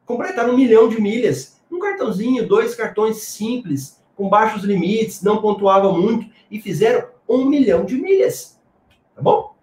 completaram 0.05 0.53
um 0.53 0.57
milhão 0.57 0.89
de 0.89 1.01
milhas, 1.01 1.61
um 1.71 1.79
cartãozinho, 1.79 2.47
dois 2.47 2.75
cartões 2.75 3.17
simples, 3.23 4.01
com 4.15 4.29
baixos 4.29 4.63
limites, 4.63 5.21
não 5.21 5.41
pontuavam 5.41 5.99
muito, 5.99 6.29
e 6.51 6.61
fizeram 6.61 7.07
um 7.27 7.45
milhão 7.45 7.85
de 7.85 7.95
milhas. 7.95 8.59
Tá 9.15 9.21
bom? 9.21 9.53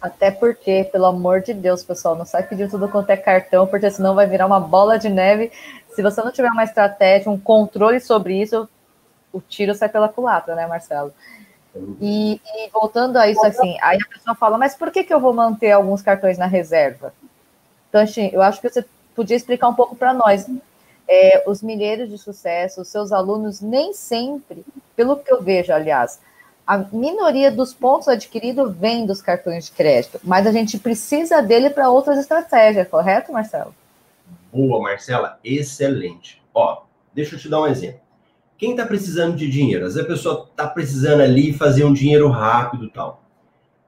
Até 0.00 0.30
porque, 0.30 0.84
pelo 0.92 1.06
amor 1.06 1.40
de 1.40 1.54
Deus, 1.54 1.82
pessoal, 1.82 2.14
não 2.14 2.26
sai 2.26 2.42
pedindo 2.42 2.70
tudo 2.70 2.88
quanto 2.88 3.08
é 3.08 3.16
cartão, 3.16 3.66
porque 3.66 3.90
senão 3.90 4.14
vai 4.14 4.26
virar 4.26 4.46
uma 4.46 4.60
bola 4.60 4.98
de 4.98 5.08
neve. 5.08 5.50
Se 5.94 6.02
você 6.02 6.22
não 6.22 6.30
tiver 6.30 6.50
uma 6.50 6.64
estratégia, 6.64 7.30
um 7.30 7.38
controle 7.38 7.98
sobre 8.00 8.38
isso, 8.38 8.68
o 9.32 9.40
tiro 9.40 9.74
sai 9.74 9.88
pela 9.88 10.08
culatra, 10.08 10.54
né, 10.54 10.66
Marcelo? 10.66 11.12
E, 12.00 12.40
e, 12.44 12.70
voltando 12.70 13.16
a 13.16 13.28
isso, 13.28 13.44
assim, 13.44 13.76
aí 13.82 13.98
a 14.00 14.08
pessoa 14.08 14.36
fala, 14.36 14.56
mas 14.56 14.74
por 14.74 14.90
que, 14.90 15.02
que 15.02 15.12
eu 15.12 15.20
vou 15.20 15.32
manter 15.32 15.72
alguns 15.72 16.02
cartões 16.02 16.38
na 16.38 16.46
reserva? 16.46 17.12
Então, 17.88 18.00
assim, 18.00 18.30
eu 18.32 18.42
acho 18.42 18.60
que 18.60 18.68
você 18.68 18.84
podia 19.14 19.36
explicar 19.36 19.68
um 19.68 19.74
pouco 19.74 19.96
para 19.96 20.12
nós. 20.12 20.46
É, 21.06 21.44
os 21.46 21.62
milheiros 21.62 22.08
de 22.08 22.16
sucesso, 22.16 22.80
os 22.80 22.88
seus 22.88 23.12
alunos, 23.12 23.60
nem 23.60 23.92
sempre, 23.92 24.64
pelo 24.96 25.16
que 25.16 25.30
eu 25.30 25.42
vejo, 25.42 25.70
aliás, 25.70 26.18
a 26.66 26.78
minoria 26.78 27.50
dos 27.50 27.74
pontos 27.74 28.08
adquiridos 28.08 28.74
vem 28.74 29.04
dos 29.04 29.20
cartões 29.20 29.66
de 29.66 29.72
crédito, 29.72 30.18
mas 30.24 30.46
a 30.46 30.52
gente 30.52 30.78
precisa 30.78 31.42
dele 31.42 31.68
para 31.68 31.90
outras 31.90 32.18
estratégias, 32.18 32.88
correto, 32.88 33.32
Marcelo? 33.32 33.74
Boa, 34.50 34.80
Marcela, 34.80 35.38
excelente. 35.44 36.42
Ó, 36.54 36.84
deixa 37.12 37.34
eu 37.34 37.38
te 37.38 37.50
dar 37.50 37.60
um 37.60 37.66
exemplo. 37.66 38.00
Quem 38.64 38.70
está 38.70 38.86
precisando 38.86 39.36
de 39.36 39.46
dinheiro? 39.46 39.84
Às 39.84 39.92
vezes 39.92 40.08
a 40.08 40.10
pessoa 40.10 40.48
está 40.50 40.66
precisando 40.66 41.20
ali 41.20 41.52
fazer 41.52 41.84
um 41.84 41.92
dinheiro 41.92 42.30
rápido 42.30 42.88
tal. 42.88 43.22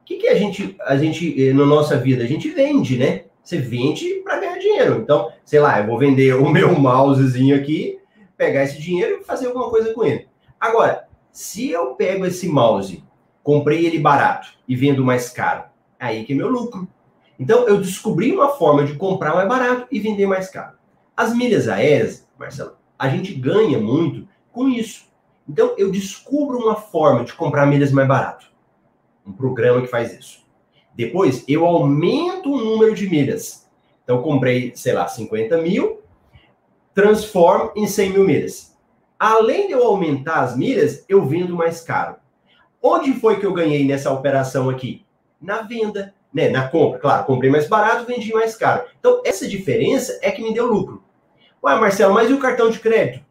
O 0.03 0.05
que, 0.05 0.19
que 0.19 0.29
a 0.29 0.35
gente, 0.35 0.77
a 0.85 0.99
gente, 0.99 1.49
eh, 1.49 1.55
na 1.55 1.65
nossa 1.65 1.97
vida, 1.97 2.23
a 2.23 2.27
gente 2.27 2.51
vende, 2.51 2.99
né? 2.99 3.25
Você 3.43 3.57
vende 3.57 4.17
para 4.17 4.39
ganhar 4.39 4.59
dinheiro. 4.59 5.01
Então, 5.01 5.33
sei 5.47 5.61
lá, 5.61 5.81
eu 5.81 5.87
vou 5.87 5.99
vender 5.99 6.35
o 6.35 6.51
meu 6.51 6.79
mousezinho 6.79 7.57
aqui, 7.57 7.99
pegar 8.37 8.65
esse 8.65 8.79
dinheiro 8.79 9.21
e 9.23 9.25
fazer 9.25 9.47
alguma 9.47 9.71
coisa 9.71 9.95
com 9.95 10.05
ele. 10.05 10.29
Agora, 10.61 11.09
se 11.33 11.71
eu 11.71 11.95
pego 11.95 12.27
esse 12.27 12.47
mouse, 12.47 13.03
comprei 13.43 13.87
ele 13.87 13.99
barato 13.99 14.49
e 14.69 14.77
vendo 14.77 15.03
mais 15.03 15.31
caro, 15.31 15.65
aí 15.99 16.23
que 16.27 16.35
é 16.35 16.37
meu 16.37 16.51
lucro. 16.51 16.87
Então, 17.41 17.67
eu 17.67 17.79
descobri 17.79 18.31
uma 18.31 18.51
forma 18.51 18.85
de 18.85 18.93
comprar 18.93 19.35
mais 19.35 19.49
barato 19.49 19.87
e 19.91 19.99
vender 19.99 20.27
mais 20.27 20.51
caro. 20.51 20.77
As 21.17 21.35
milhas 21.35 21.67
aéreas, 21.67 22.29
Marcelo, 22.39 22.73
a 22.99 23.09
gente 23.09 23.33
ganha 23.33 23.79
muito 23.79 24.36
com 24.57 24.71
isso. 24.71 25.05
Então, 25.47 25.75
eu 25.77 25.91
descubro 25.91 26.59
uma 26.59 26.75
forma 26.75 27.25
de 27.25 27.35
comprar 27.35 27.67
milhas 27.67 27.93
mais 27.93 28.09
barato. 28.09 28.47
Um 29.25 29.33
programa 29.33 29.83
que 29.83 29.87
faz 29.87 30.19
isso. 30.19 30.47
Depois, 30.95 31.45
eu 31.47 31.67
aumento 31.67 32.51
o 32.51 32.57
número 32.57 32.95
de 32.95 33.07
milhas. 33.07 33.69
Então, 34.03 34.23
comprei, 34.23 34.73
sei 34.75 34.95
lá, 34.95 35.07
50 35.07 35.59
mil, 35.59 36.01
transformo 36.95 37.71
em 37.77 37.87
100 37.87 38.11
mil 38.11 38.25
milhas. 38.25 38.75
Além 39.19 39.67
de 39.67 39.75
eu 39.75 39.85
aumentar 39.85 40.41
as 40.41 40.57
milhas, 40.57 41.05
eu 41.07 41.27
vendo 41.27 41.55
mais 41.55 41.83
caro. 41.83 42.17
Onde 42.83 43.13
foi 43.13 43.39
que 43.39 43.45
eu 43.45 43.53
ganhei 43.53 43.87
nessa 43.87 44.11
operação 44.11 44.71
aqui? 44.71 45.05
Na 45.39 45.61
venda, 45.61 46.15
né? 46.33 46.49
Na 46.49 46.67
compra. 46.69 46.99
Claro, 46.99 47.27
comprei 47.27 47.51
mais 47.51 47.69
barato, 47.69 48.07
vendi 48.07 48.33
mais 48.33 48.57
caro. 48.57 48.87
Então, 48.99 49.21
essa 49.25 49.47
diferença 49.47 50.19
é 50.23 50.31
que 50.31 50.43
me 50.43 50.55
deu 50.55 50.67
lucro. 50.67 51.05
Ué, 51.63 51.75
Marcelo, 51.79 52.15
mas 52.15 52.31
e 52.31 52.33
o 52.33 52.39
cartão 52.39 52.71
de 52.71 52.79
crédito? 52.79 53.26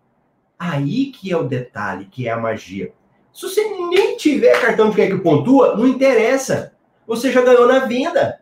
Aí 0.58 1.08
que 1.08 1.32
é 1.32 1.38
o 1.38 1.44
detalhe, 1.44 2.06
que 2.06 2.28
é 2.28 2.32
a 2.32 2.38
magia. 2.38 2.94
Se 3.34 3.44
você 3.44 3.64
nem 3.90 4.16
tiver 4.16 4.62
cartão 4.62 4.90
de 4.90 4.96
crédito 4.96 5.18
que 5.18 5.24
pontua, 5.24 5.76
não 5.76 5.86
interessa. 5.86 6.74
Você 7.06 7.32
já 7.32 7.42
ganhou 7.42 7.68
na 7.68 7.80
venda. 7.80 8.40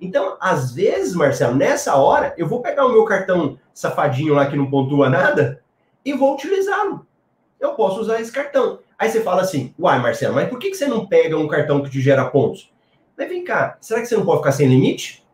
Então, 0.00 0.36
às 0.38 0.72
vezes, 0.72 1.14
Marcelo, 1.14 1.54
nessa 1.54 1.96
hora, 1.96 2.34
eu 2.36 2.46
vou 2.46 2.60
pegar 2.60 2.84
o 2.84 2.92
meu 2.92 3.04
cartão 3.04 3.58
safadinho 3.72 4.34
lá 4.34 4.46
que 4.46 4.56
não 4.56 4.70
pontua 4.70 5.08
nada 5.08 5.62
e 6.04 6.12
vou 6.12 6.34
utilizá-lo. 6.34 7.06
Eu 7.58 7.72
posso 7.74 8.00
usar 8.00 8.20
esse 8.20 8.30
cartão. 8.30 8.80
Aí 8.98 9.08
você 9.08 9.22
fala 9.22 9.42
assim, 9.42 9.74
uai, 9.78 9.98
Marcelo, 10.00 10.34
mas 10.34 10.48
por 10.48 10.58
que 10.58 10.74
você 10.74 10.86
não 10.86 11.06
pega 11.06 11.36
um 11.36 11.48
cartão 11.48 11.82
que 11.82 11.90
te 11.90 12.00
gera 12.00 12.26
pontos? 12.26 12.70
Mas 13.16 13.28
vem 13.28 13.44
cá, 13.44 13.78
será 13.80 14.00
que 14.00 14.06
você 14.06 14.16
não 14.16 14.24
pode 14.24 14.38
ficar 14.38 14.52
sem 14.52 14.68
limite? 14.68 15.26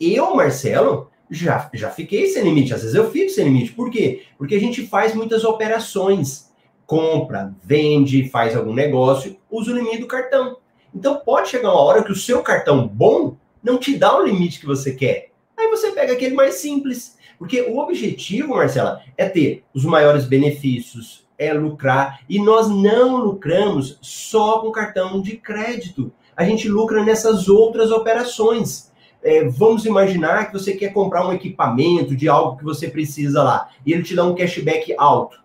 Eu, 0.00 0.34
Marcelo, 0.34 1.10
já, 1.30 1.70
já 1.74 1.90
fiquei 1.90 2.26
sem 2.26 2.42
limite. 2.42 2.74
Às 2.74 2.82
vezes 2.82 2.96
eu 2.96 3.10
fico 3.10 3.30
sem 3.30 3.44
limite. 3.44 3.72
Por 3.72 3.90
quê? 3.90 4.22
Porque 4.36 4.54
a 4.54 4.60
gente 4.60 4.86
faz 4.86 5.14
muitas 5.14 5.44
operações. 5.44 6.48
Compra, 6.86 7.54
vende, 7.62 8.28
faz 8.30 8.56
algum 8.56 8.72
negócio, 8.72 9.36
usa 9.50 9.72
o 9.72 9.74
limite 9.74 9.98
do 9.98 10.06
cartão. 10.06 10.56
Então 10.94 11.20
pode 11.22 11.50
chegar 11.50 11.70
uma 11.70 11.80
hora 11.80 12.02
que 12.02 12.12
o 12.12 12.16
seu 12.16 12.42
cartão 12.42 12.88
bom 12.88 13.36
não 13.62 13.76
te 13.76 13.96
dá 13.96 14.16
o 14.16 14.24
limite 14.24 14.58
que 14.58 14.66
você 14.66 14.92
quer. 14.92 15.30
Aí 15.56 15.68
você 15.68 15.92
pega 15.92 16.14
aquele 16.14 16.34
mais 16.34 16.54
simples. 16.54 17.18
Porque 17.38 17.60
o 17.62 17.78
objetivo, 17.78 18.56
Marcela, 18.56 19.00
é 19.16 19.28
ter 19.28 19.64
os 19.72 19.84
maiores 19.84 20.24
benefícios, 20.24 21.26
é 21.36 21.52
lucrar. 21.52 22.20
E 22.28 22.40
nós 22.40 22.68
não 22.68 23.18
lucramos 23.18 23.98
só 24.02 24.60
com 24.60 24.72
cartão 24.72 25.20
de 25.20 25.36
crédito. 25.36 26.12
A 26.36 26.44
gente 26.44 26.68
lucra 26.68 27.04
nessas 27.04 27.48
outras 27.48 27.90
operações 27.90 28.87
é, 29.22 29.44
vamos 29.44 29.84
imaginar 29.84 30.46
que 30.46 30.52
você 30.52 30.74
quer 30.74 30.92
comprar 30.92 31.26
um 31.26 31.32
equipamento 31.32 32.14
de 32.14 32.28
algo 32.28 32.56
que 32.56 32.64
você 32.64 32.88
precisa 32.88 33.42
lá 33.42 33.68
e 33.84 33.92
ele 33.92 34.02
te 34.02 34.14
dá 34.14 34.24
um 34.24 34.34
cashback 34.34 34.94
alto. 34.96 35.40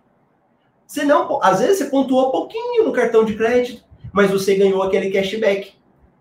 Você 0.86 1.04
não, 1.04 1.42
às 1.42 1.60
vezes 1.60 1.78
você 1.78 1.84
pontuou 1.86 2.30
pouquinho 2.30 2.84
no 2.84 2.92
cartão 2.92 3.24
de 3.24 3.34
crédito, 3.34 3.82
mas 4.12 4.30
você 4.30 4.54
ganhou 4.54 4.82
aquele 4.82 5.10
cashback. 5.10 5.72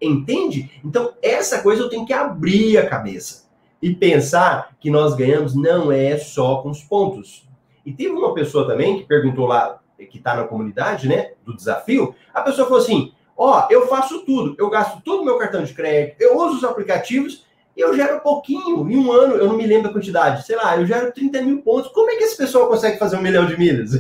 Entende? 0.02 0.72
Então, 0.84 1.14
essa 1.22 1.62
coisa 1.62 1.84
eu 1.84 1.90
tenho 1.90 2.06
que 2.06 2.14
abrir 2.14 2.78
a 2.78 2.88
cabeça 2.88 3.44
e 3.82 3.94
pensar 3.94 4.76
que 4.80 4.90
nós 4.90 5.16
ganhamos 5.16 5.54
não 5.54 5.92
é 5.92 6.18
só 6.18 6.62
com 6.62 6.70
os 6.70 6.82
pontos. 6.82 7.48
E 7.86 7.94
teve 7.94 8.12
uma 8.12 8.34
pessoa 8.34 8.66
também 8.68 8.98
que 8.98 9.06
perguntou 9.06 9.46
lá, 9.46 9.80
que 10.10 10.18
está 10.18 10.36
na 10.36 10.46
comunidade, 10.46 11.08
né, 11.08 11.34
do 11.46 11.56
desafio, 11.56 12.16
a 12.34 12.42
pessoa 12.42 12.68
falou 12.68 12.82
assim: 12.82 13.14
Ó, 13.38 13.68
eu 13.70 13.88
faço 13.88 14.26
tudo, 14.26 14.56
eu 14.60 14.70
gasto 14.70 15.02
todo 15.04 15.22
o 15.22 15.26
meu 15.26 15.38
cartão 15.38 15.64
de 15.64 15.74
crédito, 15.74 16.22
eu 16.22 16.38
uso 16.38 16.58
os 16.58 16.64
aplicativos 16.64 17.46
e 17.76 17.82
eu 17.82 17.96
gero 17.96 18.22
pouquinho. 18.22 18.90
Em 18.90 18.98
um 18.98 19.12
ano, 19.12 19.36
eu 19.36 19.48
não 19.48 19.58
me 19.58 19.66
lembro 19.66 19.90
a 19.90 19.94
quantidade, 19.94 20.46
sei 20.46 20.56
lá, 20.56 20.78
eu 20.78 20.86
gero 20.86 21.12
30 21.12 21.42
mil 21.42 21.62
pontos. 21.62 21.92
Como 21.92 22.10
é 22.12 22.16
que 22.16 22.24
esse 22.24 22.38
pessoal 22.38 22.68
consegue 22.68 23.00
fazer 23.00 23.18
um 23.18 23.22
milhão 23.22 23.46
de 23.46 23.58
milhas? 23.58 23.92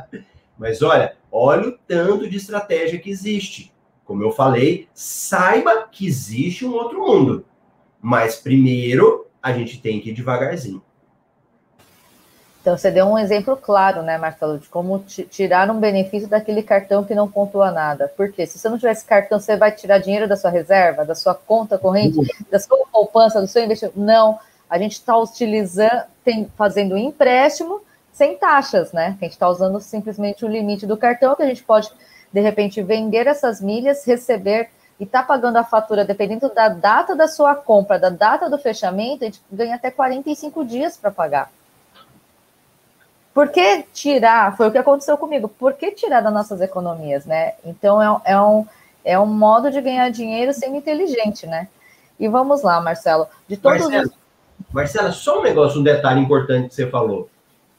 Mas 0.58 0.82
olha, 0.82 1.16
Olha 1.34 1.68
o 1.68 1.72
tanto 1.72 2.28
de 2.28 2.36
estratégia 2.36 2.98
que 2.98 3.08
existe. 3.08 3.72
Como 4.04 4.22
eu 4.22 4.30
falei, 4.30 4.86
saiba 4.92 5.88
que 5.90 6.06
existe 6.06 6.66
um 6.66 6.74
outro 6.74 7.00
mundo. 7.00 7.46
Mas 8.02 8.36
primeiro, 8.36 9.26
a 9.42 9.50
gente 9.54 9.80
tem 9.80 9.98
que 9.98 10.10
ir 10.10 10.12
devagarzinho. 10.12 10.82
Então, 12.62 12.78
você 12.78 12.92
deu 12.92 13.06
um 13.06 13.18
exemplo 13.18 13.56
claro, 13.56 14.02
né, 14.02 14.16
Marcelo, 14.16 14.56
de 14.56 14.68
como 14.68 15.00
tirar 15.00 15.68
um 15.68 15.80
benefício 15.80 16.28
daquele 16.28 16.62
cartão 16.62 17.02
que 17.02 17.12
não 17.12 17.28
pontua 17.28 17.72
nada. 17.72 18.10
Porque 18.16 18.46
se 18.46 18.56
você 18.56 18.68
não 18.68 18.78
tiver 18.78 18.92
esse 18.92 19.04
cartão, 19.04 19.40
você 19.40 19.56
vai 19.56 19.72
tirar 19.72 19.98
dinheiro 19.98 20.28
da 20.28 20.36
sua 20.36 20.48
reserva, 20.48 21.04
da 21.04 21.16
sua 21.16 21.34
conta 21.34 21.76
corrente, 21.76 22.16
da 22.48 22.60
sua 22.60 22.78
poupança, 22.92 23.40
do 23.40 23.48
seu 23.48 23.64
investimento. 23.64 23.98
Não, 23.98 24.38
a 24.70 24.78
gente 24.78 24.92
está 24.92 25.18
utilizando, 25.18 26.04
tem, 26.24 26.48
fazendo 26.56 26.96
empréstimo 26.96 27.80
sem 28.12 28.38
taxas, 28.38 28.92
né? 28.92 29.16
A 29.20 29.24
gente 29.24 29.32
está 29.32 29.48
usando 29.48 29.80
simplesmente 29.80 30.44
o 30.44 30.48
limite 30.48 30.86
do 30.86 30.96
cartão, 30.96 31.34
que 31.34 31.42
a 31.42 31.46
gente 31.46 31.64
pode, 31.64 31.90
de 32.32 32.40
repente, 32.40 32.80
vender 32.80 33.26
essas 33.26 33.60
milhas, 33.60 34.06
receber 34.06 34.70
e 35.00 35.06
tá 35.06 35.20
pagando 35.20 35.56
a 35.56 35.64
fatura, 35.64 36.04
dependendo 36.04 36.48
da 36.54 36.68
data 36.68 37.16
da 37.16 37.26
sua 37.26 37.56
compra, 37.56 37.98
da 37.98 38.08
data 38.08 38.48
do 38.48 38.56
fechamento, 38.56 39.24
a 39.24 39.26
gente 39.26 39.40
ganha 39.50 39.74
até 39.74 39.90
45 39.90 40.64
dias 40.64 40.96
para 40.96 41.10
pagar. 41.10 41.50
Por 43.34 43.48
que 43.48 43.84
tirar? 43.92 44.56
Foi 44.56 44.68
o 44.68 44.72
que 44.72 44.78
aconteceu 44.78 45.16
comigo. 45.16 45.48
Por 45.48 45.72
que 45.74 45.90
tirar 45.92 46.20
das 46.20 46.32
nossas 46.32 46.60
economias, 46.60 47.24
né? 47.24 47.54
Então 47.64 48.00
é, 48.00 48.32
é, 48.32 48.40
um, 48.40 48.66
é 49.04 49.18
um 49.18 49.26
modo 49.26 49.70
de 49.70 49.80
ganhar 49.80 50.10
dinheiro 50.10 50.52
sendo 50.52 50.76
inteligente, 50.76 51.46
né? 51.46 51.68
E 52.20 52.28
vamos 52.28 52.62
lá, 52.62 52.80
Marcelo. 52.80 53.26
De 53.48 53.56
todos 53.56 53.80
Marcelo, 53.80 54.06
os... 54.06 54.72
Marcela, 54.72 55.12
só 55.12 55.40
um 55.40 55.42
negócio, 55.42 55.80
um 55.80 55.82
detalhe 55.82 56.20
importante 56.20 56.68
que 56.68 56.74
você 56.74 56.86
falou. 56.86 57.28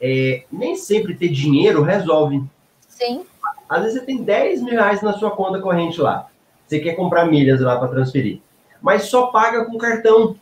É, 0.01 0.43
nem 0.51 0.75
sempre 0.75 1.15
ter 1.15 1.29
dinheiro 1.29 1.83
resolve. 1.83 2.43
Sim. 2.89 3.25
Às 3.69 3.83
vezes 3.83 3.99
você 3.99 4.05
tem 4.05 4.23
10 4.23 4.61
mil 4.61 4.73
reais 4.73 5.01
na 5.01 5.13
sua 5.13 5.31
conta 5.31 5.61
corrente 5.61 6.01
lá. 6.01 6.27
Você 6.67 6.79
quer 6.79 6.95
comprar 6.95 7.25
milhas 7.25 7.61
lá 7.61 7.77
para 7.77 7.87
transferir. 7.89 8.39
Mas 8.81 9.03
só 9.03 9.27
paga 9.27 9.65
com 9.65 9.77
cartão. 9.77 10.35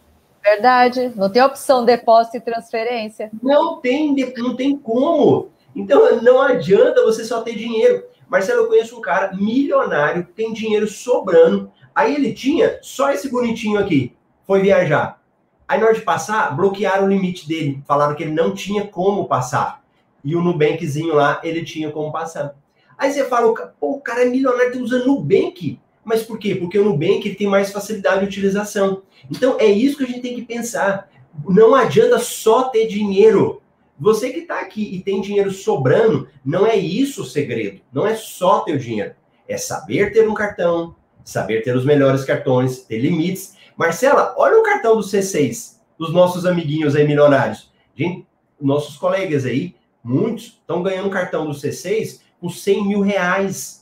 Verdade. 0.44 1.12
Não 1.16 1.30
tem 1.30 1.42
opção 1.42 1.86
depósito 1.86 2.38
e 2.38 2.42
transferência. 2.42 3.30
Não 3.42 3.80
tem, 3.80 4.16
não 4.38 4.56
tem 4.56 4.78
como. 4.78 5.50
Então 5.76 6.22
não 6.22 6.42
adianta 6.42 7.04
você 7.04 7.24
só 7.24 7.42
ter 7.42 7.56
dinheiro. 7.56 8.04
Marcelo, 8.28 8.62
eu 8.62 8.68
conheço 8.68 8.98
um 8.98 9.02
cara 9.02 9.34
milionário, 9.34 10.28
tem 10.36 10.54
dinheiro 10.54 10.88
sobrando. 10.88 11.72
Aí 11.94 12.16
ele 12.16 12.34
tinha 12.34 12.80
só 12.82 13.12
esse 13.12 13.30
bonitinho 13.30 13.78
aqui. 13.78 14.16
Foi 14.46 14.62
viajar. 14.62 15.22
Aí 15.68 15.80
na 15.80 15.86
hora 15.86 15.96
de 15.96 16.02
passar, 16.02 16.56
bloquearam 16.56 17.06
o 17.06 17.10
limite 17.10 17.48
dele. 17.48 17.82
Falaram 17.86 18.16
que 18.16 18.24
ele 18.24 18.34
não 18.34 18.54
tinha 18.54 18.88
como 18.88 19.28
passar. 19.28 19.82
E 20.24 20.36
o 20.36 20.42
Nubankzinho 20.42 21.14
lá, 21.14 21.40
ele 21.44 21.64
tinha 21.64 21.92
como 21.92 22.12
passar. 22.12 22.56
Aí 22.98 23.12
você 23.12 23.26
fala, 23.26 23.52
pô, 23.80 23.94
o 23.94 24.02
cara 24.02 24.22
é 24.22 24.26
milionário, 24.26 24.74
tá 24.74 24.80
usando 24.80 25.08
Nubank. 25.08 25.80
Mas 26.04 26.24
por 26.24 26.40
quê? 26.40 26.56
Porque 26.56 26.78
o 26.78 26.86
Nubank 26.86 27.28
ele 27.28 27.36
tem 27.36 27.48
mais 27.48 27.72
facilidade 27.72 28.22
de 28.22 28.28
utilização. 28.28 29.04
Então 29.30 29.58
é 29.60 29.66
isso 29.66 29.98
que 29.98 30.04
a 30.04 30.08
gente 30.08 30.22
tem 30.22 30.36
que 30.36 30.42
pensar. 30.42 31.10
Não 31.48 31.76
adianta 31.76 32.18
só 32.20 32.64
ter 32.64 32.88
dinheiro. 32.88 33.62
Você 34.00 34.32
que 34.32 34.40
está 34.40 34.60
aqui 34.60 34.96
e 34.96 35.00
tem 35.00 35.22
dinheiro 35.22 35.52
sobrando, 35.52 36.28
não 36.44 36.66
é 36.66 36.76
isso 36.76 37.22
o 37.22 37.26
segredo. 37.26 37.82
Não 37.94 38.06
é 38.06 38.16
só 38.16 38.62
ter 38.62 38.74
o 38.74 38.80
dinheiro. 38.80 39.14
É 39.48 39.58
saber 39.58 40.12
ter 40.12 40.28
um 40.28 40.34
cartão, 40.34 40.96
saber 41.24 41.62
ter 41.62 41.76
os 41.76 41.86
melhores 41.86 42.26
cartões, 42.26 42.80
ter 42.80 42.98
limites. 42.98 43.56
Marcela, 43.78 44.34
olha 44.38 44.58
o 44.58 44.64
cartão 44.64 44.96
do 44.96 45.04
C6, 45.04 45.78
dos 46.00 46.12
nossos 46.12 46.46
amiguinhos 46.46 46.96
aí 46.96 47.08
milionários. 47.08 47.72
Gente, 47.96 48.26
nossos 48.60 48.98
colegas 48.98 49.46
aí, 49.46 49.76
muitos, 50.04 50.46
estão 50.46 50.82
ganhando 50.82 51.10
cartão 51.10 51.46
do 51.46 51.54
C6 51.54 52.22
com 52.40 52.50
100 52.50 52.88
mil 52.88 53.02
reais 53.02 53.81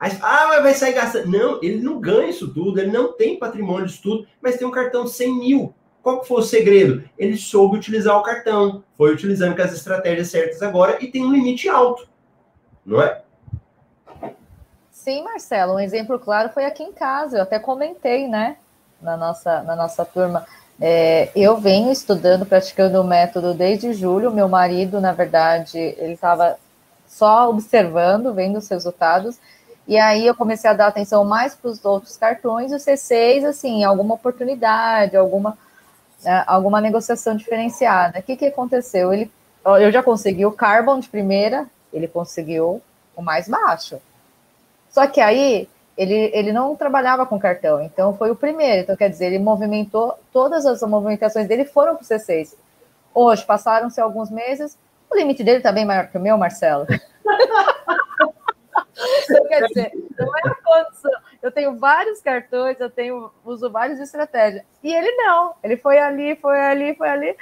Aí, 0.00 0.16
ah, 0.22 0.46
mas 0.48 0.62
vai 0.62 0.74
sair 0.74 0.94
gastando. 0.94 1.28
Não, 1.28 1.58
ele 1.62 1.82
não 1.82 2.00
ganha 2.00 2.30
isso 2.30 2.52
tudo, 2.52 2.80
ele 2.80 2.90
não 2.90 3.12
tem 3.12 3.38
patrimônio 3.38 3.86
disso 3.86 4.00
tudo, 4.02 4.26
mas 4.40 4.56
tem 4.56 4.66
um 4.66 4.70
cartão 4.70 5.04
de 5.04 5.10
100 5.10 5.38
mil. 5.38 5.74
Qual 6.02 6.20
que 6.20 6.28
foi 6.28 6.40
o 6.40 6.44
segredo? 6.44 7.04
Ele 7.18 7.36
soube 7.36 7.76
utilizar 7.76 8.16
o 8.16 8.22
cartão, 8.22 8.82
foi 8.96 9.12
utilizando 9.12 9.54
com 9.54 9.60
as 9.60 9.74
estratégias 9.74 10.28
certas 10.28 10.62
agora 10.62 10.96
e 11.04 11.08
tem 11.08 11.22
um 11.22 11.30
limite 11.30 11.68
alto, 11.68 12.08
não 12.84 13.02
é? 13.02 13.20
Sim, 14.90 15.22
Marcelo, 15.24 15.74
um 15.74 15.80
exemplo 15.80 16.18
claro 16.18 16.48
foi 16.48 16.64
aqui 16.64 16.82
em 16.82 16.92
casa, 16.92 17.36
eu 17.36 17.42
até 17.42 17.58
comentei, 17.58 18.26
né, 18.26 18.56
na 19.00 19.16
nossa, 19.16 19.62
na 19.62 19.76
nossa 19.76 20.04
turma. 20.04 20.46
É, 20.80 21.30
eu 21.36 21.58
venho 21.58 21.92
estudando, 21.92 22.46
praticando 22.46 22.98
o 22.98 23.04
método 23.04 23.52
desde 23.52 23.92
julho. 23.92 24.32
Meu 24.32 24.48
marido, 24.48 24.98
na 24.98 25.12
verdade, 25.12 25.78
ele 25.78 26.14
estava 26.14 26.56
só 27.06 27.50
observando, 27.50 28.32
vendo 28.32 28.58
os 28.58 28.68
resultados, 28.68 29.38
e 29.90 29.98
aí 29.98 30.24
eu 30.24 30.36
comecei 30.36 30.70
a 30.70 30.72
dar 30.72 30.86
atenção 30.86 31.24
mais 31.24 31.52
para 31.52 31.68
os 31.68 31.84
outros 31.84 32.16
cartões, 32.16 32.70
e 32.70 32.76
o 32.76 32.78
C6, 32.78 33.44
assim, 33.44 33.82
alguma 33.82 34.14
oportunidade, 34.14 35.16
alguma, 35.16 35.58
né, 36.22 36.44
alguma 36.46 36.80
negociação 36.80 37.34
diferenciada. 37.34 38.20
O 38.20 38.22
que, 38.22 38.36
que 38.36 38.46
aconteceu? 38.46 39.12
Ele, 39.12 39.28
eu 39.80 39.90
já 39.90 40.00
consegui 40.00 40.46
o 40.46 40.52
Carbon 40.52 41.00
de 41.00 41.08
primeira, 41.08 41.66
ele 41.92 42.06
conseguiu 42.06 42.80
o 43.16 43.20
mais 43.20 43.48
baixo. 43.48 44.00
Só 44.90 45.08
que 45.08 45.20
aí 45.20 45.68
ele, 45.98 46.30
ele 46.32 46.52
não 46.52 46.76
trabalhava 46.76 47.26
com 47.26 47.36
cartão, 47.36 47.82
então 47.82 48.16
foi 48.16 48.30
o 48.30 48.36
primeiro. 48.36 48.82
Então, 48.82 48.96
quer 48.96 49.10
dizer, 49.10 49.26
ele 49.26 49.40
movimentou, 49.40 50.16
todas 50.32 50.66
as 50.66 50.80
movimentações 50.82 51.48
dele 51.48 51.64
foram 51.64 51.96
para 51.96 52.04
o 52.04 52.06
C6. 52.06 52.54
Hoje, 53.12 53.44
passaram-se 53.44 54.00
alguns 54.00 54.30
meses, 54.30 54.78
o 55.10 55.16
limite 55.16 55.42
dele 55.42 55.56
está 55.56 55.72
bem 55.72 55.84
maior 55.84 56.06
que 56.06 56.16
o 56.16 56.20
meu, 56.20 56.38
Marcelo. 56.38 56.86
Então, 59.24 59.46
quer 59.48 59.66
dizer, 59.66 59.92
não 60.18 60.36
é 60.36 60.40
a 60.44 60.54
condição. 60.54 61.12
Eu 61.42 61.50
tenho 61.50 61.78
vários 61.78 62.20
cartões, 62.20 62.78
eu 62.80 62.90
tenho, 62.90 63.30
uso 63.44 63.70
várias 63.70 63.98
estratégias. 64.00 64.64
E 64.82 64.92
ele 64.92 65.10
não. 65.12 65.54
Ele 65.62 65.76
foi 65.76 65.98
ali, 65.98 66.36
foi 66.36 66.60
ali, 66.60 66.94
foi 66.94 67.08
ali. 67.08 67.36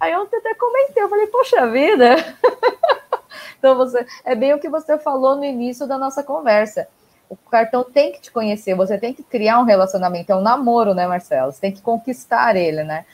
Aí 0.00 0.12
eu 0.12 0.22
até 0.22 0.54
comentei, 0.54 1.02
eu 1.02 1.08
falei, 1.08 1.26
poxa 1.26 1.70
vida. 1.70 2.16
então, 3.58 3.76
você 3.76 4.06
é 4.24 4.34
bem 4.34 4.54
o 4.54 4.58
que 4.58 4.68
você 4.68 4.98
falou 4.98 5.36
no 5.36 5.44
início 5.44 5.86
da 5.86 5.98
nossa 5.98 6.22
conversa. 6.22 6.88
O 7.28 7.36
cartão 7.36 7.82
tem 7.84 8.12
que 8.12 8.20
te 8.20 8.30
conhecer, 8.30 8.74
você 8.74 8.98
tem 8.98 9.14
que 9.14 9.22
criar 9.22 9.58
um 9.58 9.64
relacionamento, 9.64 10.32
é 10.32 10.36
um 10.36 10.42
namoro, 10.42 10.92
né, 10.92 11.06
Marcelo? 11.06 11.50
Você 11.50 11.60
tem 11.60 11.72
que 11.72 11.80
conquistar 11.80 12.56
ele, 12.56 12.84
né? 12.84 13.06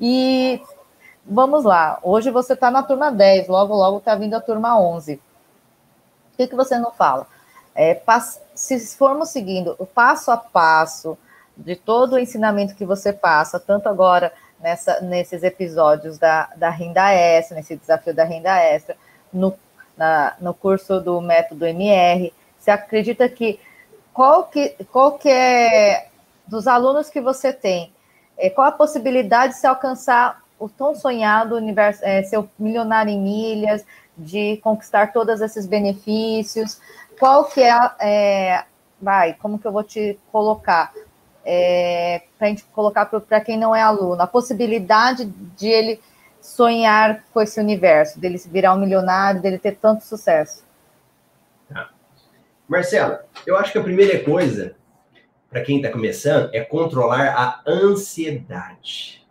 E 0.00 0.62
vamos 1.24 1.64
lá, 1.64 1.98
hoje 2.02 2.30
você 2.30 2.52
está 2.52 2.70
na 2.70 2.82
turma 2.82 3.10
10, 3.10 3.48
logo, 3.48 3.74
logo 3.74 3.98
está 3.98 4.14
vindo 4.14 4.34
a 4.34 4.40
turma 4.40 4.78
11. 4.78 5.14
O 5.14 6.36
que, 6.36 6.46
que 6.46 6.54
você 6.54 6.78
não 6.78 6.92
fala? 6.92 7.26
É, 7.74 8.00
se 8.54 8.78
formos 8.96 9.30
seguindo 9.30 9.74
o 9.78 9.86
passo 9.86 10.30
a 10.30 10.36
passo 10.36 11.18
de 11.56 11.74
todo 11.76 12.14
o 12.14 12.18
ensinamento 12.18 12.74
que 12.74 12.84
você 12.84 13.12
passa, 13.12 13.58
tanto 13.58 13.88
agora 13.88 14.32
nessa, 14.60 15.00
nesses 15.00 15.42
episódios 15.42 16.18
da, 16.18 16.48
da 16.56 16.70
renda 16.70 17.12
extra, 17.12 17.56
nesse 17.56 17.76
desafio 17.76 18.14
da 18.14 18.24
renda 18.24 18.56
extra, 18.58 18.96
no, 19.32 19.54
na, 19.96 20.34
no 20.40 20.54
curso 20.54 21.00
do 21.00 21.20
método 21.20 21.66
MR, 21.66 22.32
você 22.58 22.70
acredita 22.70 23.28
que 23.28 23.60
qual 24.12 24.44
que, 24.44 24.76
qual 24.90 25.18
que 25.18 25.28
é 25.28 26.08
dos 26.46 26.66
alunos 26.66 27.10
que 27.10 27.20
você 27.20 27.52
tem, 27.52 27.92
é, 28.36 28.48
qual 28.50 28.68
a 28.68 28.72
possibilidade 28.72 29.54
de 29.54 29.60
se 29.60 29.66
alcançar 29.66 30.42
o 30.58 30.68
tão 30.68 30.94
sonhado 30.94 31.56
universo, 31.56 32.00
é, 32.04 32.22
ser 32.22 32.42
milionário 32.58 33.12
em 33.12 33.20
milhas, 33.20 33.84
de 34.16 34.58
conquistar 34.58 35.12
todos 35.12 35.40
esses 35.40 35.66
benefícios, 35.66 36.80
qual 37.18 37.44
que 37.44 37.60
é, 37.60 37.90
é 38.00 38.64
vai, 39.00 39.34
como 39.34 39.58
que 39.58 39.66
eu 39.66 39.72
vou 39.72 39.84
te 39.84 40.18
colocar? 40.32 40.92
É, 41.44 42.22
para 42.38 42.46
a 42.46 42.50
gente 42.50 42.64
colocar 42.72 43.04
para 43.04 43.40
quem 43.40 43.58
não 43.58 43.76
é 43.76 43.82
aluno, 43.82 44.20
a 44.22 44.26
possibilidade 44.26 45.26
de 45.26 45.68
ele 45.68 46.00
sonhar 46.40 47.24
com 47.32 47.40
esse 47.40 47.60
universo, 47.60 48.18
dele 48.18 48.40
virar 48.50 48.74
um 48.74 48.78
milionário, 48.78 49.40
dele 49.40 49.58
ter 49.58 49.76
tanto 49.76 50.04
sucesso. 50.04 50.64
Tá. 51.72 51.90
Marcela, 52.68 53.24
eu 53.46 53.56
acho 53.56 53.72
que 53.72 53.78
a 53.78 53.82
primeira 53.82 54.22
coisa, 54.22 54.74
para 55.50 55.62
quem 55.62 55.78
está 55.78 55.90
começando, 55.90 56.50
é 56.54 56.60
controlar 56.60 57.28
a 57.28 57.62
ansiedade. 57.66 59.26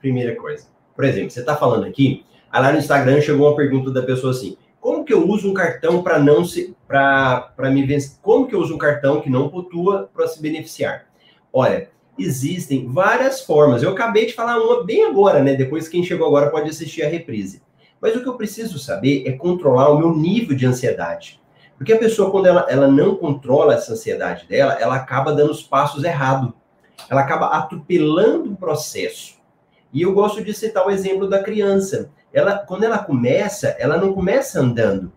Primeira 0.00 0.34
coisa. 0.36 0.66
Por 0.94 1.04
exemplo, 1.04 1.30
você 1.30 1.40
está 1.40 1.56
falando 1.56 1.86
aqui, 1.86 2.24
lá 2.52 2.72
no 2.72 2.78
Instagram 2.78 3.20
chegou 3.20 3.48
uma 3.48 3.56
pergunta 3.56 3.90
da 3.90 4.02
pessoa 4.02 4.32
assim: 4.32 4.56
como 4.80 5.04
que 5.04 5.12
eu 5.12 5.28
uso 5.28 5.50
um 5.50 5.54
cartão 5.54 6.02
para 6.02 6.18
não 6.18 6.44
se 6.44 6.74
para 6.88 7.70
me 7.70 7.84
vencer? 7.84 8.18
Como 8.22 8.46
que 8.46 8.54
eu 8.54 8.60
uso 8.60 8.74
um 8.74 8.78
cartão 8.78 9.20
que 9.20 9.28
não 9.28 9.48
pontua 9.48 10.10
para 10.12 10.26
se 10.26 10.40
beneficiar? 10.40 11.06
Olha, 11.52 11.90
existem 12.18 12.86
várias 12.86 13.42
formas. 13.42 13.82
Eu 13.82 13.90
acabei 13.90 14.26
de 14.26 14.32
falar 14.32 14.58
uma 14.58 14.82
bem 14.84 15.04
agora, 15.04 15.42
né? 15.42 15.54
Depois 15.54 15.88
quem 15.88 16.02
chegou 16.02 16.26
agora 16.26 16.50
pode 16.50 16.70
assistir 16.70 17.02
a 17.02 17.08
reprise. 17.08 17.62
Mas 18.00 18.16
o 18.16 18.22
que 18.22 18.28
eu 18.28 18.36
preciso 18.36 18.78
saber 18.78 19.24
é 19.26 19.32
controlar 19.32 19.90
o 19.90 19.98
meu 19.98 20.14
nível 20.16 20.56
de 20.56 20.64
ansiedade. 20.64 21.40
Porque 21.76 21.92
a 21.92 21.98
pessoa, 21.98 22.30
quando 22.30 22.46
ela, 22.46 22.66
ela 22.68 22.88
não 22.88 23.16
controla 23.16 23.74
essa 23.74 23.92
ansiedade 23.92 24.46
dela, 24.46 24.74
ela 24.74 24.96
acaba 24.96 25.32
dando 25.32 25.50
os 25.50 25.62
passos 25.62 26.04
errados. 26.04 26.52
Ela 27.08 27.20
acaba 27.20 27.48
atropelando 27.48 28.52
o 28.52 28.56
processo. 28.56 29.38
E 29.92 30.02
eu 30.02 30.12
gosto 30.14 30.42
de 30.42 30.54
citar 30.54 30.86
o 30.86 30.90
exemplo 30.90 31.28
da 31.28 31.42
criança 31.42 32.10
ela, 32.32 32.58
quando 32.58 32.84
ela 32.84 32.98
começa, 32.98 33.68
ela 33.78 33.96
não 33.96 34.12
começa 34.12 34.60
andando. 34.60 35.12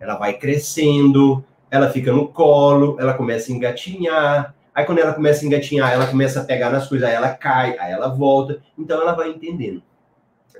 ela 0.00 0.16
vai 0.16 0.34
crescendo, 0.34 1.44
ela 1.70 1.90
fica 1.90 2.12
no 2.12 2.28
colo, 2.28 2.96
ela 2.98 3.14
começa 3.14 3.50
a 3.50 3.54
engatinhar. 3.54 4.54
Aí 4.74 4.84
quando 4.84 4.98
ela 4.98 5.14
começa 5.14 5.42
a 5.42 5.46
engatinhar, 5.46 5.92
ela 5.92 6.06
começa 6.06 6.40
a 6.40 6.44
pegar 6.44 6.70
nas 6.70 6.88
coisas, 6.88 7.08
aí 7.08 7.14
ela 7.14 7.30
cai, 7.30 7.78
aí 7.78 7.92
ela 7.92 8.08
volta. 8.08 8.60
Então 8.78 9.00
ela 9.00 9.12
vai 9.12 9.30
entendendo. 9.30 9.82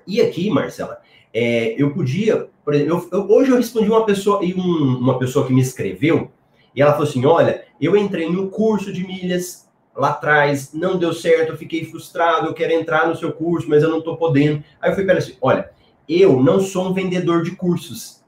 E 0.07 0.20
aqui, 0.20 0.50
Marcela, 0.50 1.00
é, 1.32 1.74
eu 1.80 1.92
podia, 1.92 2.48
por 2.64 2.74
exemplo, 2.74 3.09
eu, 3.12 3.18
eu, 3.18 3.30
hoje 3.30 3.50
eu 3.50 3.57
respondi 3.57 3.88
uma 3.88 4.07
pessoa 4.07 4.44
e 4.44 4.55
um, 4.55 4.98
uma 4.98 5.18
pessoa 5.18 5.46
que 5.46 5.52
me 5.52 5.61
escreveu 5.61 6.30
e 6.74 6.82
ela 6.82 6.92
falou 6.92 7.09
assim: 7.09 7.24
olha, 7.24 7.64
eu 7.80 7.96
entrei 7.96 8.28
no 8.30 8.48
curso 8.48 8.92
de 8.92 9.07
milhas 9.07 9.68
lá 9.94 10.11
atrás, 10.11 10.72
não 10.72 10.98
deu 10.98 11.12
certo, 11.12 11.50
eu 11.50 11.57
fiquei 11.57 11.84
frustrado, 11.84 12.48
eu 12.48 12.55
quero 12.55 12.72
entrar 12.72 13.07
no 13.09 13.16
seu 13.16 13.32
curso, 13.32 13.68
mas 13.68 13.82
eu 13.82 13.90
não 13.90 13.98
estou 13.98 14.16
podendo. 14.16 14.62
Aí 14.80 14.90
eu 14.90 14.94
fui 14.94 15.05
para 15.05 15.14
ela 15.14 15.22
assim: 15.22 15.36
olha, 15.40 15.70
eu 16.09 16.42
não 16.42 16.61
sou 16.61 16.88
um 16.88 16.92
vendedor 16.92 17.42
de 17.42 17.52
cursos. 17.52 18.22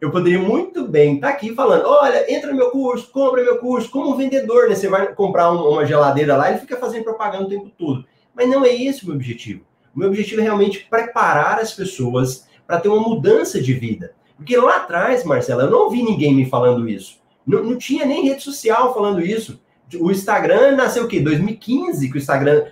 Eu 0.00 0.10
poderia 0.10 0.38
muito 0.38 0.88
bem 0.88 1.16
estar 1.16 1.28
tá 1.28 1.34
aqui 1.34 1.54
falando: 1.54 1.86
olha, 1.86 2.32
entra 2.32 2.50
no 2.50 2.56
meu 2.56 2.70
curso, 2.70 3.10
compra 3.10 3.42
meu 3.42 3.58
curso, 3.58 3.90
como 3.90 4.10
um 4.10 4.16
vendedor, 4.16 4.68
né? 4.68 4.74
Você 4.74 4.88
vai 4.88 5.14
comprar 5.14 5.50
uma 5.50 5.84
geladeira 5.84 6.36
lá 6.36 6.50
e 6.52 6.58
fica 6.58 6.76
fazendo 6.76 7.04
propaganda 7.04 7.44
o 7.44 7.48
tempo 7.48 7.70
todo. 7.76 8.04
Mas 8.34 8.48
não 8.48 8.64
é 8.64 8.74
esse 8.74 9.04
o 9.04 9.06
meu 9.06 9.16
objetivo. 9.16 9.62
O 9.94 9.98
meu 9.98 10.08
objetivo 10.08 10.40
é 10.40 10.44
realmente 10.44 10.86
preparar 10.88 11.58
as 11.58 11.74
pessoas 11.74 12.48
para 12.66 12.80
ter 12.80 12.88
uma 12.88 13.00
mudança 13.06 13.60
de 13.60 13.74
vida. 13.74 14.14
Porque 14.36 14.56
lá 14.56 14.76
atrás, 14.76 15.24
Marcela, 15.24 15.64
eu 15.64 15.70
não 15.70 15.80
ouvi 15.80 16.02
ninguém 16.02 16.34
me 16.34 16.46
falando 16.46 16.88
isso. 16.88 17.20
Não, 17.46 17.62
não 17.62 17.76
tinha 17.76 18.06
nem 18.06 18.28
rede 18.28 18.42
social 18.42 18.94
falando 18.94 19.20
isso. 19.20 19.60
O 19.98 20.10
Instagram 20.10 20.76
nasceu 20.76 21.04
o 21.04 21.08
quê? 21.08 21.20
2015 21.20 22.08
que 22.08 22.16
o 22.16 22.18
Instagram 22.18 22.66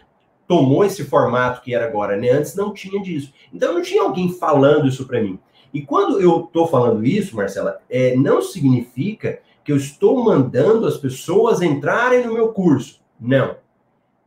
tomou 0.48 0.82
esse 0.82 1.04
formato 1.04 1.60
que 1.60 1.74
era 1.74 1.86
agora, 1.86 2.16
né? 2.16 2.30
Antes 2.30 2.56
não 2.56 2.72
tinha 2.72 3.00
disso. 3.02 3.32
Então 3.52 3.74
não 3.74 3.82
tinha 3.82 4.02
alguém 4.02 4.32
falando 4.32 4.88
isso 4.88 5.06
para 5.06 5.22
mim. 5.22 5.38
E 5.72 5.82
quando 5.82 6.20
eu 6.20 6.44
estou 6.44 6.66
falando 6.66 7.04
isso, 7.04 7.36
Marcela, 7.36 7.78
é, 7.90 8.16
não 8.16 8.40
significa 8.40 9.40
que 9.62 9.70
eu 9.70 9.76
estou 9.76 10.24
mandando 10.24 10.86
as 10.86 10.96
pessoas 10.96 11.60
entrarem 11.60 12.26
no 12.26 12.32
meu 12.32 12.48
curso. 12.48 13.00
Não. 13.20 13.56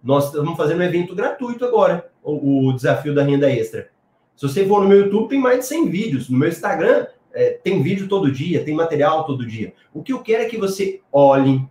Nós 0.04 0.28
estamos 0.28 0.56
fazendo 0.56 0.80
um 0.80 0.84
evento 0.84 1.16
gratuito 1.16 1.66
agora, 1.66 2.10
o, 2.24 2.68
o 2.68 2.74
desafio 2.74 3.16
da 3.16 3.24
renda 3.24 3.50
extra. 3.50 3.90
Se 4.36 4.48
você 4.48 4.66
for 4.66 4.82
no 4.82 4.88
meu 4.88 5.06
YouTube, 5.06 5.30
tem 5.30 5.40
mais 5.40 5.60
de 5.60 5.66
100 5.66 5.90
vídeos. 5.90 6.30
No 6.30 6.38
meu 6.38 6.50
Instagram, 6.50 7.08
é, 7.34 7.52
tem 7.64 7.82
vídeo 7.82 8.08
todo 8.08 8.32
dia, 8.32 8.64
tem 8.64 8.76
material 8.76 9.26
todo 9.26 9.46
dia. 9.46 9.74
O 9.92 10.04
que 10.04 10.14
eu 10.14 10.20
quero 10.20 10.44
é 10.44 10.48
que 10.48 10.58
você 10.58 11.02
olhe, 11.12 11.68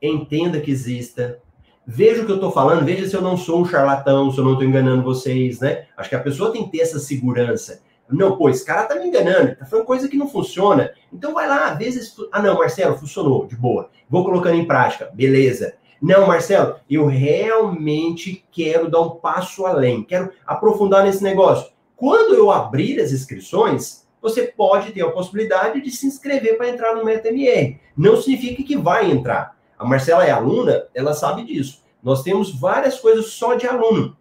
entenda 0.00 0.60
que 0.60 0.70
exista, 0.70 1.40
veja 1.86 2.22
o 2.22 2.26
que 2.26 2.32
eu 2.32 2.36
estou 2.36 2.50
falando, 2.50 2.84
veja 2.84 3.08
se 3.08 3.14
eu 3.14 3.22
não 3.22 3.36
sou 3.36 3.60
um 3.60 3.64
charlatão, 3.64 4.30
se 4.30 4.38
eu 4.38 4.44
não 4.44 4.52
estou 4.52 4.66
enganando 4.66 5.02
vocês, 5.02 5.60
né? 5.60 5.86
Acho 5.96 6.08
que 6.08 6.16
a 6.16 6.20
pessoa 6.20 6.50
tem 6.52 6.64
que 6.64 6.72
ter 6.72 6.80
essa 6.80 6.98
segurança. 6.98 7.80
Não, 8.08 8.36
pô, 8.36 8.48
esse 8.48 8.64
cara 8.64 8.84
tá 8.84 8.94
me 8.94 9.06
enganando, 9.06 9.56
tá 9.56 9.66
falando 9.66 9.86
coisa 9.86 10.08
que 10.08 10.16
não 10.16 10.28
funciona. 10.28 10.92
Então 11.12 11.34
vai 11.34 11.48
lá, 11.48 11.70
às 11.70 11.78
vezes. 11.78 12.14
Ah, 12.32 12.42
não, 12.42 12.58
Marcelo, 12.58 12.96
funcionou, 12.96 13.46
de 13.46 13.56
boa. 13.56 13.90
Vou 14.08 14.24
colocando 14.24 14.56
em 14.56 14.64
prática, 14.64 15.10
beleza. 15.12 15.74
Não, 16.00 16.26
Marcelo, 16.26 16.76
eu 16.88 17.06
realmente 17.06 18.44
quero 18.52 18.90
dar 18.90 19.00
um 19.00 19.10
passo 19.10 19.64
além, 19.64 20.04
quero 20.04 20.30
aprofundar 20.46 21.04
nesse 21.04 21.22
negócio. 21.22 21.72
Quando 21.96 22.34
eu 22.34 22.50
abrir 22.50 23.00
as 23.00 23.12
inscrições, 23.12 24.06
você 24.20 24.42
pode 24.42 24.92
ter 24.92 25.02
a 25.02 25.10
possibilidade 25.10 25.80
de 25.80 25.90
se 25.90 26.06
inscrever 26.06 26.56
para 26.56 26.68
entrar 26.68 26.94
no 26.94 27.04
MetaMR. 27.04 27.80
Não 27.96 28.16
significa 28.16 28.62
que 28.62 28.76
vai 28.76 29.10
entrar. 29.10 29.55
A 29.78 29.84
Marcela 29.84 30.24
é 30.24 30.30
aluna, 30.30 30.84
ela 30.94 31.12
sabe 31.12 31.44
disso. 31.44 31.82
Nós 32.02 32.22
temos 32.22 32.54
várias 32.54 32.98
coisas 32.98 33.26
só 33.32 33.54
de 33.54 33.66
aluno. 33.66 34.16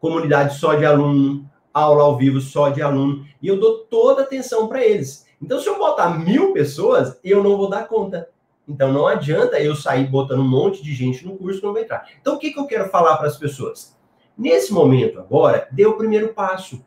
Comunidade 0.00 0.58
só 0.58 0.74
de 0.74 0.84
aluno, 0.84 1.48
aula 1.72 2.02
ao 2.02 2.16
vivo 2.16 2.40
só 2.40 2.68
de 2.68 2.82
aluno. 2.82 3.26
E 3.40 3.48
eu 3.48 3.58
dou 3.58 3.78
toda 3.84 4.22
atenção 4.22 4.66
para 4.68 4.84
eles. 4.84 5.26
Então, 5.40 5.58
se 5.58 5.68
eu 5.68 5.78
botar 5.78 6.18
mil 6.18 6.52
pessoas, 6.52 7.18
eu 7.24 7.42
não 7.42 7.56
vou 7.56 7.70
dar 7.70 7.88
conta. 7.88 8.28
Então, 8.68 8.92
não 8.92 9.06
adianta 9.06 9.58
eu 9.58 9.74
sair 9.74 10.06
botando 10.06 10.40
um 10.40 10.48
monte 10.48 10.82
de 10.82 10.94
gente 10.94 11.26
no 11.26 11.36
curso 11.36 11.60
que 11.60 11.66
não 11.66 11.72
vai 11.72 11.82
entrar. 11.82 12.06
Então, 12.20 12.34
o 12.34 12.38
que, 12.38 12.52
que 12.52 12.58
eu 12.58 12.66
quero 12.66 12.88
falar 12.90 13.16
para 13.16 13.26
as 13.26 13.36
pessoas? 13.36 13.96
Nesse 14.36 14.72
momento 14.72 15.18
agora, 15.18 15.68
dê 15.72 15.86
o 15.86 15.96
primeiro 15.96 16.34
passo. 16.34 16.84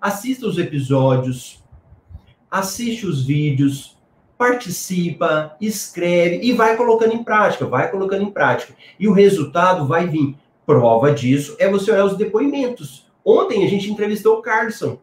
Assista 0.00 0.46
os 0.46 0.58
episódios, 0.58 1.62
assiste 2.50 3.06
os 3.06 3.24
vídeos, 3.24 3.97
participa, 4.38 5.56
escreve 5.60 6.40
e 6.42 6.52
vai 6.52 6.76
colocando 6.76 7.12
em 7.12 7.24
prática, 7.24 7.66
vai 7.66 7.90
colocando 7.90 8.22
em 8.22 8.30
prática. 8.30 8.72
E 8.98 9.08
o 9.08 9.12
resultado 9.12 9.86
vai 9.86 10.06
vir. 10.06 10.36
Prova 10.64 11.12
disso 11.12 11.56
é 11.58 11.68
você 11.68 11.90
olhar 11.90 12.04
os 12.04 12.16
depoimentos. 12.16 13.06
Ontem 13.24 13.64
a 13.64 13.68
gente 13.68 13.90
entrevistou 13.90 14.38
o 14.38 14.42
Carlson. 14.42 14.98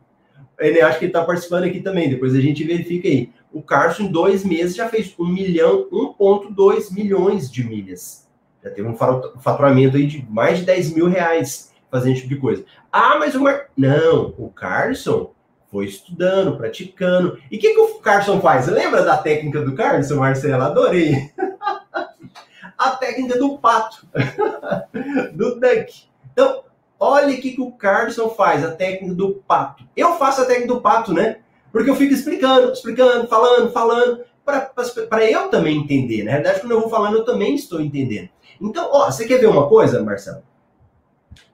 Ele 0.57 0.81
acho 0.81 0.99
que 0.99 1.05
ele 1.05 1.09
está 1.09 1.25
participando 1.25 1.65
aqui 1.65 1.81
também, 1.81 2.09
depois 2.09 2.33
a 2.33 2.39
gente 2.39 2.63
verifica 2.63 3.09
aí. 3.09 3.29
O 3.51 3.61
Carlson, 3.61 4.03
em 4.03 4.11
dois 4.11 4.45
meses, 4.45 4.75
já 4.75 4.87
fez 4.87 5.13
1 5.19 5.25
milhão, 5.25 5.87
1,2 5.91 6.93
milhões 6.93 7.51
de 7.51 7.63
milhas. 7.63 8.27
Já 8.63 8.69
teve 8.69 8.87
um 8.87 8.95
faturamento 8.95 9.97
aí 9.97 10.07
de 10.07 10.25
mais 10.29 10.59
de 10.59 10.65
10 10.65 10.93
mil 10.93 11.07
reais 11.07 11.73
fazendo 11.91 12.13
esse 12.13 12.21
tipo 12.21 12.33
de 12.35 12.41
coisa. 12.41 12.65
Ah, 12.91 13.17
mas 13.19 13.35
o 13.35 13.41
Mar... 13.41 13.67
Não, 13.75 14.33
o 14.37 14.49
Carlson 14.49 15.31
foi 15.71 15.85
estudando, 15.85 16.57
praticando. 16.57 17.39
E 17.51 17.57
o 17.57 17.59
que, 17.59 17.73
que 17.73 17.79
o 17.79 17.99
Carson 17.99 18.39
faz? 18.39 18.67
Lembra 18.67 19.03
da 19.03 19.17
técnica 19.17 19.61
do 19.61 19.75
Carson, 19.75 20.15
Marcelo? 20.15 20.63
Adorei. 20.63 21.31
a 22.77 22.91
técnica 22.91 23.37
do 23.37 23.57
pato, 23.57 24.07
do 25.33 25.59
duck. 25.59 26.05
Então, 26.31 26.63
olha 26.99 27.33
o 27.33 27.41
que, 27.41 27.51
que 27.51 27.61
o 27.61 27.71
Carson 27.71 28.29
faz, 28.29 28.63
a 28.63 28.71
técnica 28.71 29.15
do 29.15 29.35
pato. 29.47 29.83
Eu 29.95 30.15
faço 30.17 30.41
a 30.41 30.45
técnica 30.45 30.73
do 30.73 30.81
pato, 30.81 31.13
né? 31.13 31.37
Porque 31.71 31.89
eu 31.89 31.95
fico 31.95 32.13
explicando, 32.13 32.71
explicando, 32.71 33.27
falando, 33.27 33.71
falando, 33.71 34.23
para 34.45 35.29
eu 35.29 35.49
também 35.49 35.77
entender. 35.77 36.23
Na 36.23 36.33
verdade, 36.33 36.61
quando 36.61 36.71
eu 36.71 36.81
vou 36.81 36.89
falando, 36.89 37.17
eu 37.17 37.25
também 37.25 37.55
estou 37.55 37.81
entendendo. 37.81 38.29
Então, 38.61 38.89
ó, 38.91 39.11
você 39.11 39.25
quer 39.25 39.39
ver 39.39 39.47
uma 39.47 39.67
coisa, 39.67 40.01
Marcelo? 40.01 40.43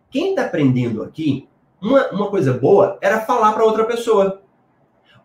Quem 0.10 0.32
está 0.32 0.46
aprendendo 0.46 1.02
aqui 1.02 1.48
uma, 1.82 2.08
uma 2.10 2.30
coisa 2.30 2.54
boa 2.54 2.98
era 3.02 3.22
falar 3.22 3.54
para 3.54 3.66
outra 3.66 3.86
pessoa. 3.86 4.42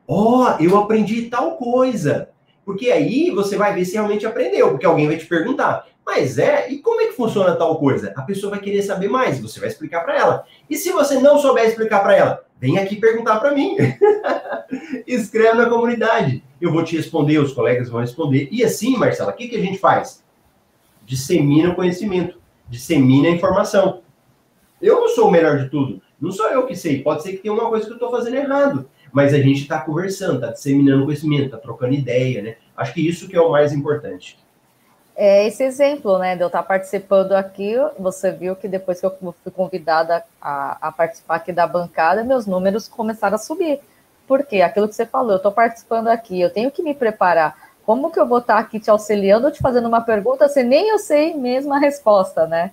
Ó, 0.09 0.45
oh, 0.45 0.63
eu 0.63 0.77
aprendi 0.79 1.23
tal 1.23 1.57
coisa. 1.57 2.31
Porque 2.65 2.91
aí 2.91 3.31
você 3.31 3.57
vai 3.57 3.75
ver 3.75 3.85
se 3.85 3.95
realmente 3.95 4.27
aprendeu, 4.27 4.71
porque 4.71 4.87
alguém 4.87 5.07
vai 5.07 5.17
te 5.17 5.27
perguntar. 5.27 5.87
Mas 6.05 6.39
é, 6.39 6.71
e 6.71 6.79
como 6.79 7.01
é 7.01 7.07
que 7.07 7.13
funciona 7.13 7.57
tal 7.57 7.79
coisa? 7.79 8.13
A 8.17 8.23
pessoa 8.23 8.51
vai 8.51 8.61
querer 8.61 8.83
saber 8.83 9.09
mais, 9.09 9.41
você 9.41 9.59
vai 9.59 9.69
explicar 9.69 10.03
para 10.03 10.17
ela. 10.17 10.45
E 10.71 10.77
se 10.77 10.93
você 10.93 11.19
não 11.19 11.39
souber 11.39 11.65
explicar 11.67 12.01
para 12.01 12.17
ela, 12.17 12.45
vem 12.61 12.79
aqui 12.79 12.97
perguntar 12.97 13.39
para 13.41 13.53
mim. 13.53 13.77
Escreve 15.07 15.59
na 15.59 15.69
comunidade. 15.69 16.43
Eu 16.61 16.73
vou 16.73 16.85
te 16.85 16.97
responder, 16.97 17.39
os 17.39 17.53
colegas 17.53 17.89
vão 17.89 18.01
responder. 18.01 18.49
E 18.51 18.65
assim, 18.65 18.97
Marcela, 18.97 19.33
o 19.33 19.35
que, 19.35 19.49
que 19.49 19.57
a 19.57 19.61
gente 19.61 19.79
faz? 19.79 20.25
Dissemina 21.05 21.71
o 21.71 21.75
conhecimento, 21.75 22.41
dissemina 22.69 23.29
a 23.29 23.33
informação. 23.33 24.01
Eu 24.81 25.01
não 25.01 25.09
sou 25.09 25.29
o 25.29 25.31
melhor 25.31 25.59
de 25.59 25.69
tudo, 25.71 26.01
não 26.21 26.33
sou 26.33 26.49
eu 26.49 26.67
que 26.67 26.75
sei, 26.75 27.03
pode 27.03 27.23
ser 27.23 27.33
que 27.33 27.39
tenha 27.39 27.53
uma 27.53 27.69
coisa 27.69 27.85
que 27.85 27.93
eu 27.93 27.97
estou 27.97 28.11
fazendo 28.11 28.37
errado, 28.37 28.89
mas 29.13 29.35
a 29.35 29.39
gente 29.39 29.63
está 29.63 29.81
conversando, 29.81 30.37
está 30.37 30.49
disseminando 30.49 31.05
conhecimento, 31.05 31.47
está 31.47 31.59
trocando 31.59 31.95
ideia, 31.95 32.43
né? 32.43 32.57
Acho 32.77 32.95
que 32.95 33.07
isso 33.07 33.29
que 33.29 33.37
é 33.37 33.41
o 33.41 33.51
mais 33.51 33.73
importante. 33.73 34.39
É 35.19 35.47
esse 35.47 35.63
exemplo, 35.63 36.19
né, 36.19 36.37
de 36.37 36.43
eu 36.43 36.49
estar 36.49 36.63
tá 36.63 36.69
participando 36.69 37.33
aqui, 37.33 37.75
você 37.99 38.31
viu 38.31 38.55
que 38.55 38.69
depois 38.69 39.01
que 39.01 39.07
eu 39.07 39.17
fui 39.43 39.51
convidada 39.51 40.23
a, 40.41 40.89
a 40.89 40.93
participar 40.93 41.37
aqui 41.37 41.53
da 41.53 41.67
bancada, 41.67 42.23
meus 42.23 42.47
números 42.47 42.87
começaram 42.87 43.37
a 43.37 43.39
subir. 43.39 43.81
Por 44.27 44.45
quê? 44.45 44.61
Aquilo 44.61 44.87
que 44.87 44.95
você 44.95 45.07
falou, 45.07 45.33
eu 45.33 45.37
estou 45.37 45.53
participando 45.53 46.09
aqui, 46.09 46.39
eu 46.39 46.51
tenho 46.51 46.71
que 46.71 46.83
me 46.83 46.93
preparar. 46.95 47.57
Como 47.87 48.11
que 48.11 48.21
eu 48.21 48.27
vou 48.27 48.39
estar 48.39 48.57
tá 48.57 48.61
aqui 48.61 48.79
te 48.79 48.91
auxiliando, 48.91 49.51
te 49.51 49.61
fazendo 49.61 49.89
uma 49.89 50.03
pergunta, 50.03 50.49
se 50.49 50.63
nem 50.63 50.91
eu 50.91 50.99
sei 50.99 51.33
mesmo 51.33 51.73
a 51.73 51.79
resposta, 51.79 52.47
né? 52.47 52.73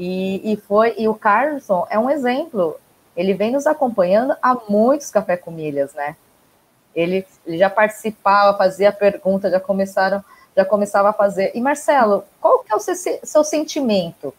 E, 0.00 0.54
e 0.54 0.56
foi 0.56 0.94
e 0.96 1.06
o 1.06 1.14
Carlson 1.14 1.86
é 1.90 1.98
um 1.98 2.08
exemplo. 2.08 2.80
Ele 3.14 3.34
vem 3.34 3.50
nos 3.50 3.66
acompanhando 3.66 4.34
há 4.40 4.56
muitos 4.66 5.10
café 5.10 5.36
com 5.36 5.50
milhas, 5.50 5.92
né? 5.92 6.16
Ele, 6.94 7.26
ele 7.46 7.58
já 7.58 7.68
participava, 7.68 8.56
fazia 8.56 8.90
pergunta, 8.90 9.50
já 9.50 9.60
começaram, 9.60 10.24
já 10.56 10.64
começava 10.64 11.10
a 11.10 11.12
fazer. 11.12 11.52
E 11.54 11.60
Marcelo, 11.60 12.24
qual 12.40 12.60
que 12.60 12.72
é 12.72 12.76
o 12.76 12.80
seu, 12.80 12.94
seu 12.94 13.44
sentimento 13.44 14.32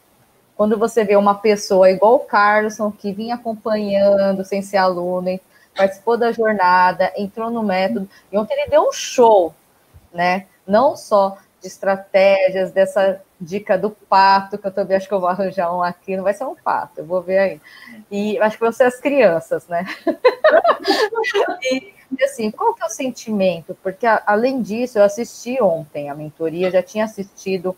quando 0.57 0.80
você 0.80 1.03
vê 1.03 1.16
uma 1.16 1.36
pessoa 1.36 1.91
igual 1.91 2.16
o 2.16 2.20
Carlson 2.20 2.91
que 2.91 3.14
vinha 3.14 3.36
acompanhando 3.36 4.43
sem 4.43 4.64
ser 4.64 4.78
aluno, 4.78 5.39
participou 5.76 6.18
da 6.18 6.32
jornada, 6.32 7.14
entrou 7.16 7.51
no 7.51 7.62
método, 7.62 8.09
e 8.32 8.38
ontem 8.38 8.55
ele 8.55 8.70
deu 8.72 8.82
um 8.82 8.91
show, 8.91 9.53
né? 10.12 10.47
Não 10.66 10.97
só 10.97 11.38
de 11.62 11.68
estratégias, 11.68 12.72
dessa 12.72 13.22
dica 13.39 13.78
do 13.78 13.91
pato, 13.91 14.57
que 14.57 14.66
eu 14.66 14.72
também 14.72 14.97
acho 14.97 15.07
que 15.07 15.14
eu 15.14 15.20
vou 15.20 15.30
arranjar 15.30 15.76
um 15.76 15.82
aqui, 15.82 16.18
não 16.18 16.24
vai 16.24 16.34
ser 16.34 16.43
um 16.43 16.55
pato, 16.55 17.01
eu 17.01 17.05
vou 17.05 17.22
ver 17.22 17.38
aí. 17.38 17.62
E 18.09 18.39
acho 18.39 18.57
que 18.57 18.64
vão 18.64 18.72
ser 18.72 18.86
as 18.86 18.99
crianças, 18.99 19.68
né? 19.68 19.86
e, 21.72 21.93
assim, 22.24 22.49
qual 22.49 22.74
que 22.74 22.82
é 22.82 22.86
o 22.88 22.89
sentimento? 22.89 23.78
Porque, 23.84 24.07
além 24.26 24.62
disso, 24.62 24.97
eu 24.97 25.03
assisti 25.03 25.62
ontem 25.62 26.09
a 26.09 26.16
mentoria, 26.16 26.72
já 26.72 26.82
tinha 26.82 27.05
assistido, 27.05 27.78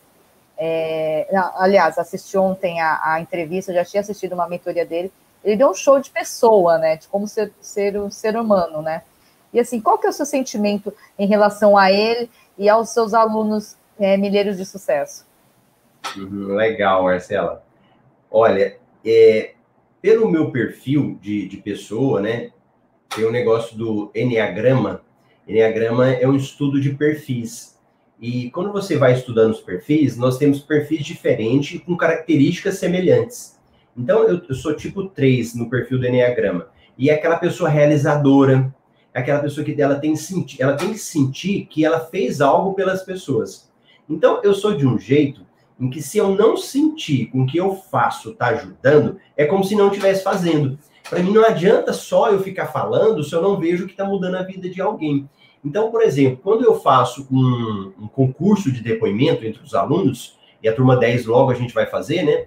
é, 0.57 1.27
aliás, 1.55 1.97
assisti 1.97 2.38
ontem 2.38 2.79
a, 2.79 3.13
a, 3.13 3.19
entrevista, 3.19 3.73
já 3.73 3.84
tinha 3.84 3.99
assistido 3.99 4.34
uma 4.34 4.47
mentoria 4.47 4.86
dele, 4.86 5.11
ele 5.43 5.57
deu 5.57 5.69
um 5.69 5.73
show 5.73 5.99
de 5.99 6.09
pessoa, 6.09 6.77
né, 6.77 6.95
de 6.95 7.07
como 7.09 7.27
ser, 7.27 7.51
ser 7.61 7.99
um 7.99 8.09
ser 8.09 8.38
humano, 8.38 8.81
né? 8.81 9.01
E 9.53 9.59
assim, 9.59 9.79
qual 9.79 9.99
que 9.99 10.07
é 10.07 10.09
o 10.09 10.13
seu 10.13 10.25
sentimento 10.25 10.91
em 11.19 11.27
relação 11.27 11.77
a 11.77 11.91
ele 11.91 12.29
e 12.58 12.70
aos 12.70 12.89
seus 12.89 13.14
alunos 13.14 13.78
é, 13.99 14.18
milheiros 14.18 14.58
de 14.58 14.66
sucesso? 14.66 15.26
Uhum, 16.18 16.56
legal, 16.56 17.04
Marcela. 17.04 17.64
Olha, 18.30 18.78
é, 19.06 19.54
pelo 20.01 20.30
meu 20.30 20.51
perfil 20.51 21.18
de, 21.22 21.47
de 21.47 21.58
pessoa, 21.58 22.22
né, 22.22 22.51
tem 23.16 23.26
um 23.26 23.32
negócio 23.32 23.78
do 23.78 24.12
Enneagrama. 24.14 25.01
Enneagrama 25.47 26.10
é 26.10 26.28
um 26.28 26.36
estudo 26.36 26.80
de 26.82 26.91
perfis. 26.91 27.78
E 28.20 28.49
quando 28.51 28.72
você 28.72 28.97
vai 28.97 29.14
estudando 29.14 29.51
os 29.51 29.62
perfis, 29.62 30.18
nós 30.18 30.38
temos 30.38 30.60
perfis 30.60 31.06
diferentes 31.06 31.82
com 31.82 31.97
características 31.97 32.78
semelhantes. 32.78 33.60
Então, 33.95 34.24
eu, 34.24 34.41
eu 34.47 34.56
sou 34.56 34.76
tipo 34.76 35.08
3 35.08 35.56
no 35.56 35.70
perfil 35.70 35.99
do 35.99 36.08
Enneagrama. 36.08 36.68
E 36.97 37.10
é 37.10 37.14
aquela 37.14 37.38
pessoa 37.38 37.70
realizadora, 37.70 38.74
é 39.14 39.20
aquela 39.20 39.39
pessoa 39.39 39.64
que 39.64 39.80
ela 39.80 39.95
tem, 39.95 40.14
ela 40.59 40.76
tem 40.76 40.91
que 40.91 40.97
sentir 40.97 41.66
que 41.66 41.86
ela 41.86 41.99
fez 41.99 42.41
algo 42.41 42.74
pelas 42.74 43.03
pessoas. 43.03 43.72
Então, 44.09 44.41
eu 44.43 44.53
sou 44.53 44.76
de 44.76 44.88
um 44.88 44.97
jeito 44.97 45.45
em 45.80 45.89
que 45.89 46.01
se 46.01 46.18
eu 46.18 46.36
não 46.36 46.55
sentir 46.55 47.28
com 47.28 47.45
que 47.45 47.57
eu 47.57 47.76
faço 47.76 48.32
está 48.32 48.47
ajudando, 48.47 49.18
é 49.36 49.45
como 49.45 49.64
se 49.64 49.76
não 49.76 49.88
estivesse 49.88 50.24
fazendo. 50.24 50.78
Para 51.09 51.22
mim 51.22 51.32
não 51.32 51.45
adianta 51.45 51.93
só 51.93 52.32
eu 52.32 52.39
ficar 52.39 52.68
falando 52.68 53.24
se 53.24 53.34
eu 53.34 53.41
não 53.41 53.59
vejo 53.59 53.86
que 53.86 53.91
está 53.91 54.05
mudando 54.05 54.36
a 54.36 54.43
vida 54.43 54.70
de 54.70 54.82
alguém. 54.82 55.30
Então, 55.64 55.91
por 55.91 56.01
exemplo, 56.01 56.39
quando 56.43 56.64
eu 56.64 56.80
faço 56.80 57.28
um, 57.32 57.93
um, 58.01 58.07
concurso 58.07 58.72
de 58.72 58.82
depoimento 58.82 59.45
entre 59.45 59.61
os 59.64 59.74
alunos, 59.74 60.38
e 60.61 60.68
a 60.68 60.74
turma 60.74 60.97
10 60.97 61.26
logo 61.26 61.51
a 61.51 61.55
gente 61.55 61.74
vai 61.74 61.86
fazer, 61.86 62.24
né? 62.24 62.45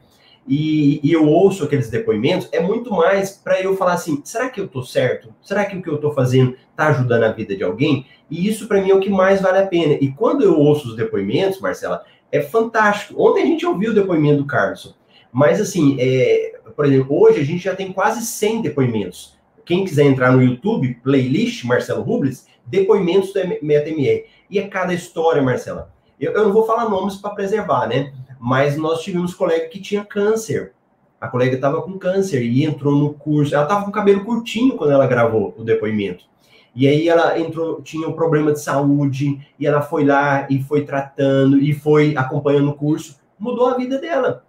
E, 0.48 1.00
e 1.02 1.12
eu 1.12 1.26
ouço 1.26 1.64
aqueles 1.64 1.90
depoimentos, 1.90 2.48
é 2.52 2.60
muito 2.60 2.90
mais 2.92 3.32
para 3.32 3.60
eu 3.60 3.76
falar 3.76 3.94
assim: 3.94 4.20
será 4.24 4.48
que 4.48 4.60
eu 4.60 4.66
estou 4.66 4.84
certo? 4.84 5.34
Será 5.42 5.64
que 5.64 5.76
o 5.76 5.82
que 5.82 5.88
eu 5.88 5.96
estou 5.96 6.12
fazendo 6.12 6.54
está 6.70 6.88
ajudando 6.88 7.24
a 7.24 7.32
vida 7.32 7.56
de 7.56 7.64
alguém? 7.64 8.06
E 8.30 8.48
isso 8.48 8.68
para 8.68 8.80
mim 8.80 8.90
é 8.90 8.94
o 8.94 9.00
que 9.00 9.10
mais 9.10 9.40
vale 9.40 9.58
a 9.58 9.66
pena. 9.66 9.94
E 10.00 10.12
quando 10.12 10.42
eu 10.42 10.56
ouço 10.58 10.88
os 10.88 10.96
depoimentos, 10.96 11.60
Marcela, 11.60 12.04
é 12.30 12.40
fantástico. 12.40 13.20
Ontem 13.20 13.42
a 13.42 13.46
gente 13.46 13.66
ouviu 13.66 13.90
o 13.90 13.94
depoimento 13.94 14.42
do 14.42 14.46
Carlson, 14.46 14.94
mas 15.32 15.60
assim, 15.60 15.96
é, 15.98 16.60
por 16.74 16.84
exemplo, 16.84 17.20
hoje 17.20 17.40
a 17.40 17.44
gente 17.44 17.64
já 17.64 17.74
tem 17.74 17.92
quase 17.92 18.24
100 18.24 18.62
depoimentos. 18.62 19.36
Quem 19.64 19.84
quiser 19.84 20.04
entrar 20.04 20.30
no 20.30 20.42
YouTube, 20.42 21.00
playlist 21.02 21.64
Marcelo 21.64 22.02
Rubles, 22.02 22.46
depoimentos 22.64 23.32
do 23.32 23.40
MetaMR. 23.62 24.26
E 24.48 24.58
é 24.60 24.68
cada 24.68 24.94
história, 24.94 25.42
Marcela. 25.42 25.92
Eu, 26.20 26.32
eu 26.32 26.44
não 26.44 26.52
vou 26.52 26.64
falar 26.64 26.88
nomes 26.88 27.16
para 27.16 27.30
preservar, 27.30 27.88
né? 27.88 28.12
Mas 28.46 28.76
nós 28.76 29.02
tivemos 29.02 29.34
colega 29.34 29.66
que 29.66 29.80
tinha 29.80 30.04
câncer. 30.04 30.72
A 31.20 31.26
colega 31.26 31.56
estava 31.56 31.82
com 31.82 31.98
câncer 31.98 32.44
e 32.44 32.64
entrou 32.64 32.94
no 32.94 33.12
curso. 33.12 33.52
Ela 33.52 33.64
estava 33.64 33.82
com 33.82 33.90
o 33.90 33.92
cabelo 33.92 34.24
curtinho 34.24 34.76
quando 34.76 34.92
ela 34.92 35.04
gravou 35.04 35.52
o 35.58 35.64
depoimento. 35.64 36.24
E 36.72 36.86
aí 36.86 37.08
ela 37.08 37.36
entrou, 37.40 37.82
tinha 37.82 38.06
um 38.06 38.12
problema 38.12 38.52
de 38.52 38.60
saúde, 38.60 39.44
e 39.58 39.66
ela 39.66 39.82
foi 39.82 40.04
lá 40.04 40.46
e 40.48 40.62
foi 40.62 40.84
tratando, 40.84 41.58
e 41.58 41.72
foi 41.72 42.16
acompanhando 42.16 42.70
o 42.70 42.74
curso, 42.76 43.18
mudou 43.36 43.66
a 43.66 43.76
vida 43.76 43.98
dela. 43.98 44.44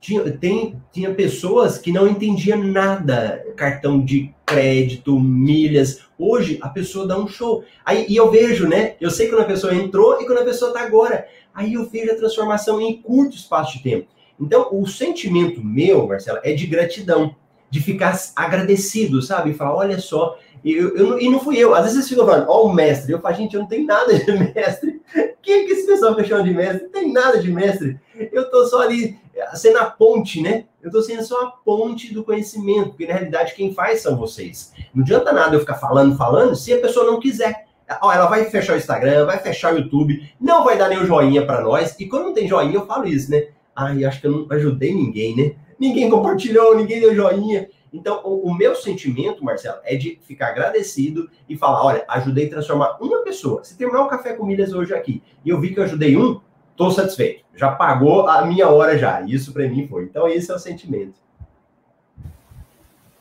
Tinha, 0.00 0.22
tem, 0.38 0.80
tinha 0.90 1.12
pessoas 1.12 1.76
que 1.76 1.92
não 1.92 2.08
entendiam 2.08 2.64
nada, 2.64 3.44
cartão 3.56 4.02
de 4.02 4.34
crédito, 4.46 5.20
milhas. 5.20 6.00
Hoje 6.18 6.58
a 6.62 6.68
pessoa 6.70 7.06
dá 7.06 7.18
um 7.18 7.28
show. 7.28 7.62
Aí 7.84 8.06
e 8.08 8.16
eu 8.16 8.30
vejo, 8.30 8.66
né? 8.66 8.94
Eu 8.98 9.10
sei 9.10 9.28
quando 9.28 9.42
a 9.42 9.44
pessoa 9.44 9.74
entrou 9.74 10.20
e 10.20 10.24
quando 10.24 10.38
a 10.38 10.44
pessoa 10.44 10.70
está 10.70 10.82
agora. 10.82 11.26
Aí 11.54 11.74
eu 11.74 11.88
vejo 11.88 12.12
a 12.12 12.16
transformação 12.16 12.80
em 12.80 13.00
curto 13.00 13.36
espaço 13.36 13.76
de 13.76 13.82
tempo. 13.82 14.08
Então, 14.40 14.68
o 14.72 14.86
sentimento 14.86 15.62
meu, 15.62 16.06
Marcela, 16.06 16.40
é 16.42 16.52
de 16.52 16.66
gratidão, 16.66 17.34
de 17.68 17.80
ficar 17.80 18.18
agradecido, 18.34 19.20
sabe? 19.20 19.52
Falar, 19.52 19.76
olha 19.76 19.98
só, 19.98 20.38
eu, 20.64 20.96
eu, 20.96 21.20
e 21.20 21.28
não 21.28 21.40
fui 21.40 21.58
eu. 21.58 21.74
Às 21.74 21.82
vezes 21.82 21.98
vocês 21.98 22.08
ficam 22.08 22.26
falando, 22.26 22.48
ó, 22.48 22.62
oh, 22.62 22.66
o 22.68 22.72
mestre. 22.72 23.12
Eu 23.12 23.20
falo, 23.20 23.36
gente, 23.36 23.54
eu 23.54 23.60
não 23.60 23.68
tenho 23.68 23.86
nada 23.86 24.18
de 24.18 24.32
mestre. 24.32 25.00
Quem 25.42 25.62
é 25.62 25.66
que 25.66 25.72
esse 25.72 25.86
pessoal 25.86 26.14
fica 26.14 26.28
chamando 26.28 26.46
de 26.46 26.54
mestre? 26.54 26.82
Não 26.82 26.90
tem 26.90 27.12
nada 27.12 27.38
de 27.40 27.50
mestre. 27.50 27.98
Eu 28.32 28.50
tô 28.50 28.66
só 28.66 28.82
ali 28.82 29.18
sendo 29.54 29.78
a 29.78 29.86
ponte, 29.86 30.42
né? 30.42 30.64
Eu 30.82 30.90
tô 30.90 31.02
sendo 31.02 31.22
só 31.24 31.42
a 31.42 31.50
ponte 31.50 32.12
do 32.12 32.24
conhecimento, 32.24 32.90
porque 32.90 33.06
na 33.06 33.14
realidade 33.14 33.54
quem 33.54 33.72
faz 33.72 34.02
são 34.02 34.16
vocês. 34.16 34.72
Não 34.94 35.02
adianta 35.02 35.32
nada 35.32 35.54
eu 35.54 35.60
ficar 35.60 35.74
falando, 35.74 36.16
falando, 36.16 36.54
se 36.54 36.72
a 36.72 36.80
pessoa 36.80 37.06
não 37.06 37.20
quiser. 37.20 37.66
Ó, 38.00 38.12
ela 38.12 38.26
vai 38.26 38.44
fechar 38.44 38.74
o 38.74 38.76
Instagram, 38.76 39.26
vai 39.26 39.38
fechar 39.38 39.74
o 39.74 39.78
YouTube, 39.78 40.32
não 40.40 40.64
vai 40.64 40.78
dar 40.78 40.90
o 40.90 41.06
joinha 41.06 41.44
para 41.44 41.60
nós. 41.60 41.96
E 41.98 42.06
quando 42.06 42.26
não 42.26 42.34
tem 42.34 42.46
joinha, 42.46 42.74
eu 42.74 42.86
falo 42.86 43.06
isso, 43.06 43.30
né? 43.30 43.48
Ai, 43.74 44.04
acho 44.04 44.20
que 44.20 44.26
eu 44.26 44.30
não 44.32 44.46
ajudei 44.50 44.94
ninguém, 44.94 45.36
né? 45.36 45.54
Ninguém 45.78 46.10
compartilhou, 46.10 46.76
ninguém 46.76 47.00
deu 47.00 47.14
joinha. 47.14 47.68
Então, 47.92 48.20
o, 48.24 48.54
meu 48.54 48.76
sentimento, 48.76 49.44
Marcelo, 49.44 49.80
é 49.84 49.96
de 49.96 50.20
ficar 50.22 50.48
agradecido 50.48 51.28
e 51.48 51.56
falar: 51.56 51.84
olha, 51.84 52.04
ajudei 52.08 52.46
a 52.46 52.50
transformar 52.50 52.98
uma 53.00 53.22
pessoa. 53.22 53.64
Se 53.64 53.76
terminar 53.76 54.04
o 54.04 54.08
café 54.08 54.34
com 54.34 54.46
milhas 54.46 54.72
hoje 54.72 54.94
aqui 54.94 55.22
e 55.44 55.48
eu 55.48 55.60
vi 55.60 55.74
que 55.74 55.80
eu 55.80 55.84
ajudei 55.84 56.16
um, 56.16 56.40
estou 56.70 56.90
satisfeito. 56.90 57.44
Já 57.54 57.72
pagou 57.72 58.28
a 58.28 58.44
minha 58.46 58.68
hora 58.68 58.96
já. 58.96 59.20
Isso 59.22 59.52
para 59.52 59.68
mim 59.68 59.88
foi. 59.88 60.04
Então, 60.04 60.28
esse 60.28 60.50
é 60.50 60.54
o 60.54 60.58
sentimento. 60.58 61.14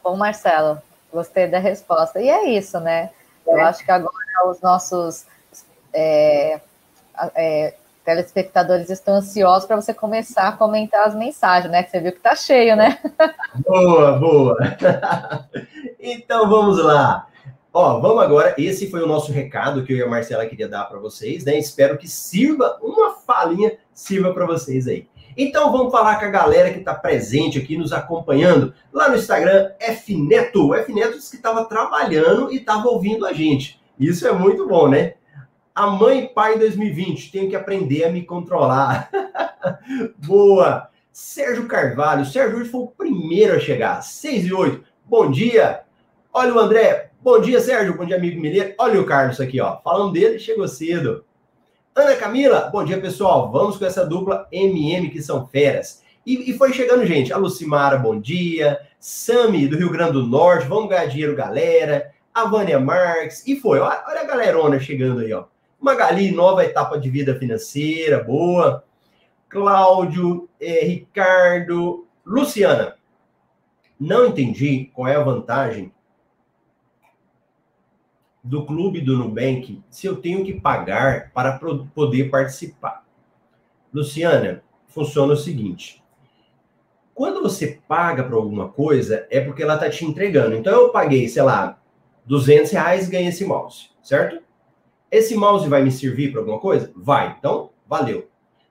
Bom, 0.04 0.16
Marcelo, 0.16 0.80
gostei 1.12 1.48
da 1.48 1.60
resposta. 1.60 2.22
E 2.22 2.30
é 2.30 2.52
isso, 2.52 2.80
né? 2.80 3.10
Eu 3.50 3.62
acho 3.62 3.84
que 3.84 3.92
agora 3.92 4.14
os 4.50 4.62
nossos 4.62 5.26
é, 5.94 6.60
é, 7.36 7.74
telespectadores 8.06 8.90
estão 8.90 9.16
ansiosos 9.16 9.68
para 9.68 9.76
você 9.76 9.94
começar 9.94 10.48
a 10.48 10.52
comentar 10.52 11.08
as 11.08 11.16
mensagens, 11.16 11.72
né? 11.72 11.84
Que 11.84 11.92
você 11.92 12.00
viu 12.00 12.12
que 12.12 12.20
tá 12.20 12.36
cheio, 12.36 12.76
né? 12.76 12.98
Boa, 13.68 14.14
boa. 14.14 14.58
então 16.00 16.50
vamos 16.50 16.84
lá. 16.84 17.28
Ó, 17.74 18.00
vamos 18.00 18.24
agora. 18.24 18.56
Esse 18.58 18.90
foi 18.90 19.02
o 19.02 19.08
nosso 19.08 19.32
recado 19.32 19.84
que 19.84 19.94
eu 19.94 19.98
e 19.98 20.04
a 20.04 20.08
Marcela 20.08 20.46
queria 20.46 20.68
dar 20.68 20.86
para 20.86 21.00
vocês, 21.00 21.46
né? 21.46 21.58
Espero 21.58 21.98
que 21.98 22.08
sirva 22.08 22.78
uma 22.82 23.16
falinha, 23.16 23.78
sirva 23.94 24.34
para 24.34 24.46
vocês 24.46 24.88
aí. 24.88 25.08
Então 25.42 25.72
vamos 25.72 25.90
falar 25.90 26.20
com 26.20 26.26
a 26.26 26.30
galera 26.30 26.70
que 26.70 26.80
está 26.80 26.94
presente 26.94 27.58
aqui 27.58 27.78
nos 27.78 27.94
acompanhando 27.94 28.74
lá 28.92 29.08
no 29.08 29.16
Instagram, 29.16 29.72
Fneto. 29.80 30.70
O 30.70 30.84
Fneto 30.84 31.14
disse 31.14 31.30
que 31.30 31.38
estava 31.38 31.64
trabalhando 31.64 32.52
e 32.52 32.58
estava 32.58 32.90
ouvindo 32.90 33.26
a 33.26 33.32
gente. 33.32 33.82
Isso 33.98 34.28
é 34.28 34.34
muito 34.34 34.68
bom, 34.68 34.90
né? 34.90 35.14
A 35.74 35.88
mãe 35.88 36.26
e 36.26 36.28
pai 36.28 36.60
2020, 36.60 37.32
tenho 37.32 37.50
que 37.50 37.56
aprender 37.56 38.04
a 38.04 38.12
me 38.12 38.24
controlar. 38.24 39.10
Boa! 40.28 40.90
Sérgio 41.10 41.68
Carvalho, 41.68 42.26
Sérgio 42.26 42.60
hoje 42.60 42.70
foi 42.70 42.82
o 42.82 42.88
primeiro 42.88 43.56
a 43.56 43.60
chegar, 43.62 44.02
6 44.02 44.46
e 44.46 44.54
8. 44.54 44.84
Bom 45.06 45.32
dia! 45.32 45.84
Olha 46.34 46.54
o 46.54 46.60
André, 46.60 47.12
bom 47.22 47.40
dia, 47.40 47.62
Sérgio, 47.62 47.96
bom 47.96 48.04
dia, 48.04 48.18
amigo 48.18 48.42
mineiro. 48.42 48.74
Olha 48.78 49.00
o 49.00 49.06
Carlos 49.06 49.40
aqui, 49.40 49.62
ó, 49.62 49.80
falando 49.80 50.12
dele, 50.12 50.38
chegou 50.38 50.68
cedo. 50.68 51.24
Ana 52.00 52.16
Camila, 52.16 52.70
bom 52.72 52.86
dia, 52.86 52.98
pessoal. 52.98 53.52
Vamos 53.52 53.76
com 53.76 53.84
essa 53.84 54.06
dupla 54.06 54.48
MM 54.54 55.10
que 55.10 55.22
são 55.22 55.46
feras. 55.46 56.02
E, 56.26 56.50
e, 56.50 56.58
foi 56.58 56.72
chegando 56.72 57.06
gente. 57.06 57.34
A 57.34 57.36
Lucimara, 57.36 57.98
bom 57.98 58.18
dia. 58.18 58.80
Sami, 58.98 59.68
do 59.68 59.76
Rio 59.76 59.92
Grande 59.92 60.14
do 60.14 60.26
Norte, 60.26 60.66
vamos 60.66 60.88
ganhar 60.88 61.08
dinheiro, 61.08 61.36
galera. 61.36 62.10
A 62.34 62.46
Vânia 62.46 62.80
Marques, 62.80 63.46
e 63.46 63.58
foi. 63.58 63.80
Olha, 63.80 64.02
olha 64.08 64.22
a 64.22 64.24
galerona 64.24 64.80
chegando 64.80 65.20
aí, 65.20 65.34
ó. 65.34 65.44
Magali, 65.78 66.32
nova 66.32 66.64
etapa 66.64 66.98
de 66.98 67.10
vida 67.10 67.36
financeira, 67.36 68.24
boa. 68.24 68.82
Cláudio, 69.50 70.48
é, 70.58 70.86
Ricardo, 70.86 72.08
Luciana. 72.26 72.96
Não 74.00 74.28
entendi 74.28 74.90
qual 74.94 75.10
é 75.10 75.18
a 75.18 75.24
vantagem 75.24 75.92
do 78.50 78.66
clube 78.66 79.00
do 79.00 79.16
Nubank 79.16 79.80
se 79.92 80.08
eu 80.08 80.16
tenho 80.16 80.44
que 80.44 80.60
pagar 80.60 81.32
para 81.32 81.60
poder 81.94 82.32
participar. 82.32 83.06
Luciana, 83.94 84.64
funciona 84.88 85.34
o 85.34 85.38
seguinte: 85.38 86.04
quando 87.14 87.44
você 87.44 87.80
paga 87.88 88.24
para 88.24 88.36
alguma 88.36 88.68
coisa, 88.68 89.28
é 89.30 89.40
porque 89.40 89.62
ela 89.62 89.76
está 89.76 89.88
te 89.88 90.04
entregando. 90.04 90.56
Então 90.56 90.74
eu 90.74 90.90
paguei, 90.90 91.30
sei 91.30 91.44
lá, 91.44 91.80
200 92.26 92.72
reais 92.72 93.08
e 93.08 93.12
ganhei 93.12 93.28
esse 93.28 93.46
mouse, 93.46 93.92
certo? 94.02 94.42
Esse 95.12 95.36
mouse 95.36 95.70
vai 95.70 95.84
me 95.84 95.92
servir 95.92 96.32
para 96.32 96.42
alguma 96.42 96.60
coisa? 96.60 96.92
Vai. 96.96 97.36
Então, 97.38 97.70
valeu. 97.88 98.30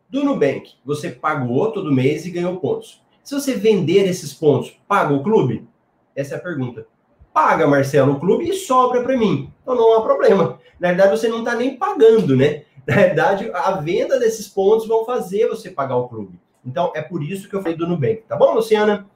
Do 0.09 0.24
Nubank, 0.24 0.72
você 0.85 1.09
pagou 1.09 1.70
todo 1.70 1.95
mês 1.95 2.26
e 2.26 2.33
ganhou 2.33 2.57
pontos. 2.57 3.01
Se 3.22 3.33
você 3.33 3.55
vender 3.55 4.09
esses 4.09 4.35
pontos, 4.35 4.76
paga 4.89 5.14
o 5.14 5.22
clube? 5.22 5.68
Essa 6.16 6.35
é 6.35 6.39
a 6.39 6.41
pergunta. 6.41 6.85
Paga, 7.33 7.66
Marcelo, 7.66 8.14
o 8.14 8.20
clube 8.20 8.49
e 8.49 8.55
sobra 8.55 9.03
para 9.03 9.16
mim. 9.16 9.53
Então 9.62 9.74
não 9.74 9.97
há 9.97 10.03
problema. 10.03 10.59
Na 10.79 10.89
verdade, 10.89 11.11
você 11.11 11.29
não 11.29 11.41
está 11.41 11.55
nem 11.55 11.76
pagando, 11.76 12.37
né? 12.37 12.62
Na 12.87 12.95
verdade, 12.95 13.51
a 13.53 13.72
venda 13.72 14.18
desses 14.18 14.49
pontos 14.49 14.89
vão 14.89 15.05
fazer 15.05 15.49
você 15.49 15.70
pagar 15.70 15.97
o 15.97 16.09
clube. 16.09 16.39
Então, 16.64 16.93
é 16.95 17.03
por 17.03 17.22
isso 17.22 17.49
que 17.49 17.55
eu 17.55 17.62
falei 17.62 17.76
do 17.76 17.87
Nubank. 17.87 18.22
Tá 18.29 18.37
bom, 18.37 18.55
Luciana? 18.55 19.07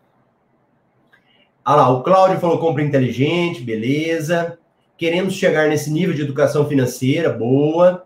Ah 1.64 1.76
lá, 1.76 1.90
o 1.90 2.02
Cláudio 2.02 2.40
falou 2.40 2.58
compra 2.58 2.82
inteligente, 2.82 3.62
beleza. 3.62 4.58
Queremos 4.96 5.34
chegar 5.34 5.68
nesse 5.68 5.90
nível 5.90 6.14
de 6.14 6.22
educação 6.22 6.68
financeira, 6.68 7.30
boa. 7.30 8.04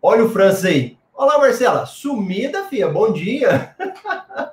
Olha 0.00 0.24
o 0.24 0.30
Francis 0.30 0.64
aí. 0.64 0.98
Olá, 1.14 1.38
Marcela. 1.38 1.84
Sumida, 1.84 2.64
filha. 2.64 2.88
Bom 2.88 3.12
dia. 3.12 3.74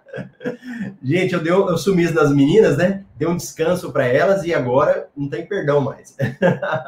Gente, 1.01 1.33
eu, 1.33 1.41
dei, 1.41 1.51
eu 1.51 1.77
sumi 1.77 2.11
das 2.11 2.31
meninas, 2.31 2.77
né? 2.77 3.05
Dei 3.15 3.27
um 3.27 3.35
descanso 3.35 3.91
para 3.91 4.07
elas 4.07 4.43
e 4.43 4.53
agora 4.53 5.09
não 5.15 5.29
tem 5.29 5.45
perdão 5.45 5.81
mais. 5.81 6.15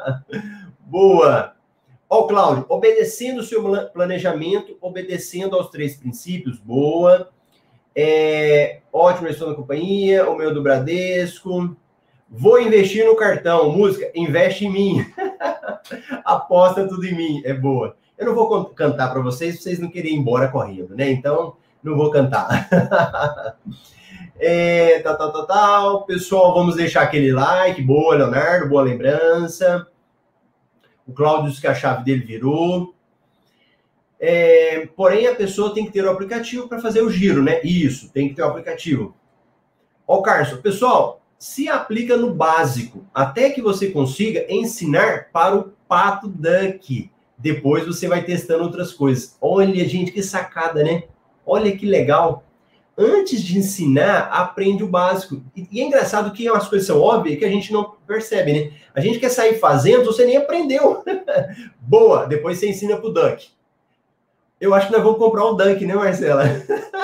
Boa! 0.80 1.54
Ó, 2.10 2.26
Cláudio, 2.26 2.64
obedecendo 2.70 3.40
o 3.40 3.44
seu 3.44 3.62
planejamento, 3.92 4.78
obedecendo 4.80 5.54
aos 5.54 5.68
três 5.68 5.94
princípios, 5.96 6.58
boa. 6.58 7.28
É, 7.94 8.80
ótimo, 8.90 9.28
estou 9.28 9.50
na 9.50 9.54
companhia, 9.54 10.28
o 10.28 10.34
meu 10.34 10.54
do 10.54 10.62
Bradesco. 10.62 11.76
Vou 12.30 12.60
investir 12.60 13.04
no 13.04 13.14
cartão, 13.14 13.70
música, 13.70 14.10
investe 14.14 14.64
em 14.64 14.72
mim. 14.72 15.06
Aposta 16.24 16.88
tudo 16.88 17.06
em 17.06 17.14
mim, 17.14 17.42
é 17.44 17.52
boa. 17.52 17.94
Eu 18.16 18.26
não 18.26 18.34
vou 18.34 18.66
cantar 18.66 19.12
para 19.12 19.20
vocês, 19.20 19.62
vocês 19.62 19.78
não 19.78 19.90
querem 19.90 20.14
ir 20.14 20.16
embora 20.16 20.48
correndo, 20.48 20.96
né? 20.96 21.10
Então, 21.10 21.56
não 21.82 21.96
vou 21.96 22.10
cantar. 22.10 22.68
é, 24.38 25.00
tal, 25.00 25.16
tal, 25.16 25.32
tal, 25.32 25.46
tal. 25.46 26.06
Pessoal, 26.06 26.54
vamos 26.54 26.76
deixar 26.76 27.02
aquele 27.02 27.32
like. 27.32 27.82
Boa, 27.82 28.16
Leonardo, 28.16 28.68
boa 28.68 28.82
lembrança. 28.82 29.86
O 31.06 31.12
Cláudio 31.12 31.48
disse 31.48 31.60
que 31.60 31.66
a 31.66 31.74
chave 31.74 32.04
dele 32.04 32.24
virou. 32.24 32.94
É, 34.20 34.88
porém, 34.96 35.26
a 35.26 35.34
pessoa 35.34 35.72
tem 35.72 35.86
que 35.86 35.92
ter 35.92 36.04
o 36.04 36.10
aplicativo 36.10 36.68
para 36.68 36.80
fazer 36.80 37.02
o 37.02 37.10
giro, 37.10 37.42
né? 37.42 37.60
Isso, 37.62 38.12
tem 38.12 38.28
que 38.28 38.34
ter 38.34 38.42
o 38.42 38.48
aplicativo. 38.48 39.14
Ó, 40.06 40.20
Carlos, 40.22 40.52
pessoal, 40.60 41.22
se 41.38 41.68
aplica 41.68 42.16
no 42.16 42.34
básico, 42.34 43.06
até 43.14 43.50
que 43.50 43.62
você 43.62 43.90
consiga 43.90 44.44
ensinar 44.48 45.30
para 45.32 45.54
o 45.56 45.72
pato 45.86 46.26
duck. 46.26 47.10
Depois 47.38 47.86
você 47.86 48.08
vai 48.08 48.24
testando 48.24 48.64
outras 48.64 48.92
coisas. 48.92 49.36
Olha, 49.40 49.88
gente, 49.88 50.10
que 50.10 50.22
sacada, 50.22 50.82
né? 50.82 51.04
Olha 51.48 51.76
que 51.76 51.86
legal. 51.86 52.44
Antes 52.96 53.42
de 53.42 53.56
ensinar, 53.56 54.28
aprende 54.32 54.82
o 54.82 54.88
básico. 54.88 55.40
E, 55.56 55.80
é 55.80 55.84
engraçado 55.84 56.32
que 56.32 56.48
as 56.48 56.68
coisas 56.68 56.86
são 56.86 57.00
óbvias 57.00 57.38
que 57.38 57.44
a 57.44 57.48
gente 57.48 57.72
não 57.72 57.94
percebe, 58.06 58.52
né? 58.52 58.72
A 58.94 59.00
gente 59.00 59.18
quer 59.20 59.30
sair 59.30 59.54
fazendo, 59.54 60.04
você 60.04 60.26
nem 60.26 60.36
aprendeu. 60.36 61.04
Boa, 61.80 62.26
depois 62.26 62.58
você 62.58 62.68
ensina 62.68 62.96
pro 62.96 63.12
Duck. 63.12 63.48
Eu 64.60 64.74
acho 64.74 64.88
que 64.88 64.92
nós 64.92 65.02
vamos 65.02 65.18
comprar 65.18 65.46
um 65.46 65.56
Dunk, 65.56 65.86
né, 65.86 65.94
Marcela? 65.94 66.44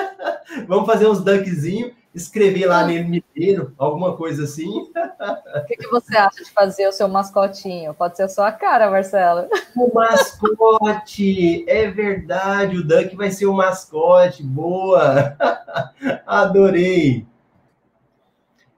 vamos 0.67 0.85
fazer 0.85 1.07
uns 1.07 1.23
Dunkzinhos 1.23 1.93
escrever 2.15 2.65
lá 2.65 2.87
nele 2.87 3.21
mineiro, 3.35 3.73
alguma 3.77 4.15
coisa 4.15 4.45
assim. 4.45 4.69
O 4.69 5.65
que, 5.67 5.75
que, 5.75 5.87
você 5.89 6.15
acha 6.15 6.43
de 6.43 6.49
fazer 6.49 6.87
o 6.87 6.91
seu 6.93 7.09
mascotinho? 7.09 7.93
Pode 7.93 8.15
ser 8.15 8.23
a 8.23 8.29
sua 8.29 8.51
cara, 8.53 8.89
Marcelo. 8.89 9.49
O 9.75 9.93
mascote, 9.93 11.65
é 11.67 11.91
verdade, 11.91 12.77
o 12.77 12.83
Duck 12.87 13.13
vai 13.17 13.29
ser 13.31 13.47
o 13.47 13.53
mascote, 13.53 14.41
boa. 14.41 15.35
Adorei. 16.25 17.27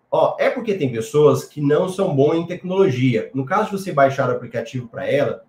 Ó, 0.09 0.35
é 0.39 0.49
porque 0.49 0.73
tem 0.73 0.91
pessoas 0.91 1.43
que 1.43 1.61
não 1.61 1.87
são 1.87 2.15
bons 2.15 2.35
em 2.35 2.47
tecnologia. 2.47 3.29
No 3.35 3.45
caso 3.45 3.65
de 3.65 3.77
você 3.77 3.91
baixar 3.91 4.29
o 4.29 4.31
aplicativo 4.31 4.87
para 4.87 5.05
ela, 5.05 5.43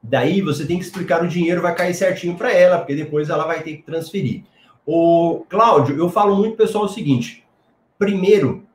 daí 0.00 0.40
você 0.40 0.64
tem 0.64 0.78
que 0.78 0.84
explicar 0.84 1.24
o 1.24 1.28
dinheiro 1.28 1.60
vai 1.60 1.74
cair 1.74 1.94
certinho 1.94 2.36
para 2.36 2.52
ela, 2.52 2.78
porque 2.78 2.94
depois 2.94 3.28
ela 3.30 3.46
vai 3.46 3.62
ter 3.62 3.78
que 3.78 3.82
transferir. 3.82 4.44
O 4.86 5.44
Cláudio, 5.48 5.96
eu 5.98 6.08
falo 6.08 6.36
muito 6.36 6.56
pessoal 6.56 6.84
o 6.84 6.88
seguinte: 6.88 7.46
primeiro 7.98 8.66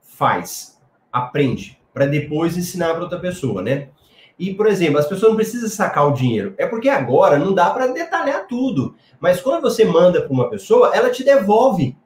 faz, 0.00 0.80
aprende, 1.12 1.80
para 1.92 2.06
depois 2.06 2.56
ensinar 2.56 2.94
para 2.94 3.02
outra 3.02 3.18
pessoa, 3.18 3.62
né? 3.62 3.88
E, 4.38 4.52
por 4.52 4.66
exemplo, 4.66 4.98
as 4.98 5.06
pessoas 5.06 5.30
não 5.30 5.36
precisam 5.36 5.68
sacar 5.68 6.08
o 6.08 6.12
dinheiro. 6.12 6.54
É 6.58 6.66
porque 6.66 6.88
agora 6.88 7.38
não 7.38 7.54
dá 7.54 7.70
para 7.70 7.86
detalhar 7.86 8.46
tudo. 8.46 8.96
Mas 9.20 9.40
quando 9.40 9.62
você 9.62 9.84
manda 9.84 10.20
para 10.20 10.32
uma 10.32 10.50
pessoa, 10.50 10.90
ela 10.94 11.10
te 11.10 11.22
devolve. 11.22 11.96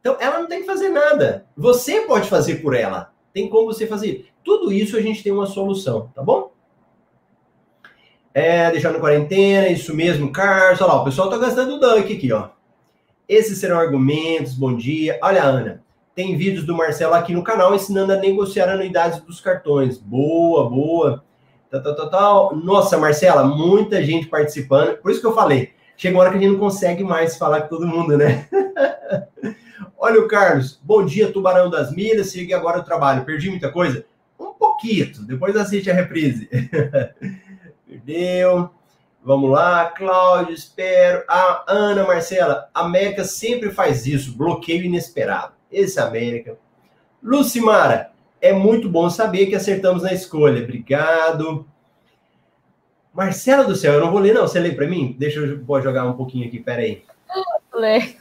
Então, 0.00 0.16
ela 0.20 0.40
não 0.40 0.48
tem 0.48 0.60
que 0.60 0.66
fazer 0.66 0.90
nada. 0.90 1.46
Você 1.56 2.02
pode 2.02 2.28
fazer 2.28 2.56
por 2.56 2.74
ela. 2.74 3.12
Tem 3.32 3.48
como 3.48 3.72
você 3.72 3.86
fazer. 3.86 4.28
Tudo 4.44 4.70
isso 4.70 4.96
a 4.96 5.00
gente 5.00 5.22
tem 5.22 5.32
uma 5.32 5.46
solução, 5.46 6.10
tá 6.14 6.22
bom? 6.22 6.52
É, 8.34 8.70
deixando 8.70 8.98
quarentena, 8.98 9.68
isso 9.68 9.94
mesmo, 9.94 10.30
Carlos. 10.30 10.80
Olha 10.80 10.92
lá, 10.92 11.00
o 11.00 11.04
pessoal 11.04 11.30
tá 11.30 11.38
gastando 11.38 11.76
o 11.76 11.80
dunk 11.80 12.12
aqui, 12.12 12.32
ó. 12.32 12.50
Esses 13.32 13.56
serão 13.56 13.78
argumentos. 13.78 14.52
Bom 14.52 14.76
dia. 14.76 15.18
Olha, 15.22 15.42
Ana, 15.42 15.82
tem 16.14 16.36
vídeos 16.36 16.66
do 16.66 16.76
Marcelo 16.76 17.14
aqui 17.14 17.32
no 17.32 17.42
canal 17.42 17.74
ensinando 17.74 18.12
a 18.12 18.16
negociar 18.16 18.68
anuidades 18.68 19.20
dos 19.20 19.40
cartões. 19.40 19.96
Boa, 19.96 20.68
boa. 20.68 21.24
Tal. 22.10 22.54
Nossa, 22.54 22.98
Marcela, 22.98 23.42
muita 23.42 24.04
gente 24.04 24.26
participando. 24.26 24.98
Por 24.98 25.10
isso 25.10 25.22
que 25.22 25.26
eu 25.26 25.34
falei. 25.34 25.72
Chega 25.96 26.14
uma 26.14 26.20
hora 26.20 26.30
que 26.30 26.36
a 26.36 26.40
gente 26.42 26.52
não 26.52 26.58
consegue 26.58 27.02
mais 27.02 27.38
falar 27.38 27.62
com 27.62 27.68
todo 27.68 27.86
mundo, 27.86 28.18
né? 28.18 28.46
Olha 29.96 30.20
o 30.20 30.28
Carlos. 30.28 30.78
Bom 30.82 31.02
dia, 31.02 31.32
Tubarão 31.32 31.70
das 31.70 31.90
Milhas. 31.90 32.32
Cheguei 32.32 32.54
agora 32.54 32.76
ao 32.76 32.84
trabalho. 32.84 33.24
Perdi 33.24 33.48
muita 33.48 33.72
coisa? 33.72 34.04
Um 34.38 34.52
pouquinho. 34.52 35.10
Depois 35.22 35.56
assiste 35.56 35.90
a 35.90 35.94
reprise. 35.94 36.50
Perdeu. 37.88 38.68
Vamos 39.24 39.50
lá, 39.50 39.86
Cláudio, 39.86 40.52
espero. 40.52 41.22
A 41.28 41.64
Ana 41.68 42.04
Marcela, 42.04 42.68
a 42.74 42.80
América 42.80 43.22
sempre 43.22 43.70
faz 43.70 44.04
isso, 44.04 44.36
bloqueio 44.36 44.84
inesperado. 44.84 45.52
Esse 45.70 46.00
é 46.00 46.02
América. 46.02 46.58
Lucimara, 47.22 48.10
é 48.40 48.52
muito 48.52 48.88
bom 48.88 49.08
saber 49.08 49.46
que 49.46 49.54
acertamos 49.54 50.02
na 50.02 50.12
escolha. 50.12 50.64
Obrigado. 50.64 51.64
Marcela 53.14 53.64
do 53.64 53.76
céu, 53.76 53.94
eu 53.94 54.00
não 54.00 54.10
vou 54.10 54.20
ler, 54.20 54.34
não. 54.34 54.42
Você 54.42 54.58
lê 54.58 54.72
para 54.72 54.88
mim? 54.88 55.14
Deixa 55.16 55.38
eu 55.38 55.62
vou 55.64 55.80
jogar 55.80 56.04
um 56.04 56.14
pouquinho 56.14 56.48
aqui, 56.48 56.58
peraí. 56.58 57.04
Lê. 57.72 58.16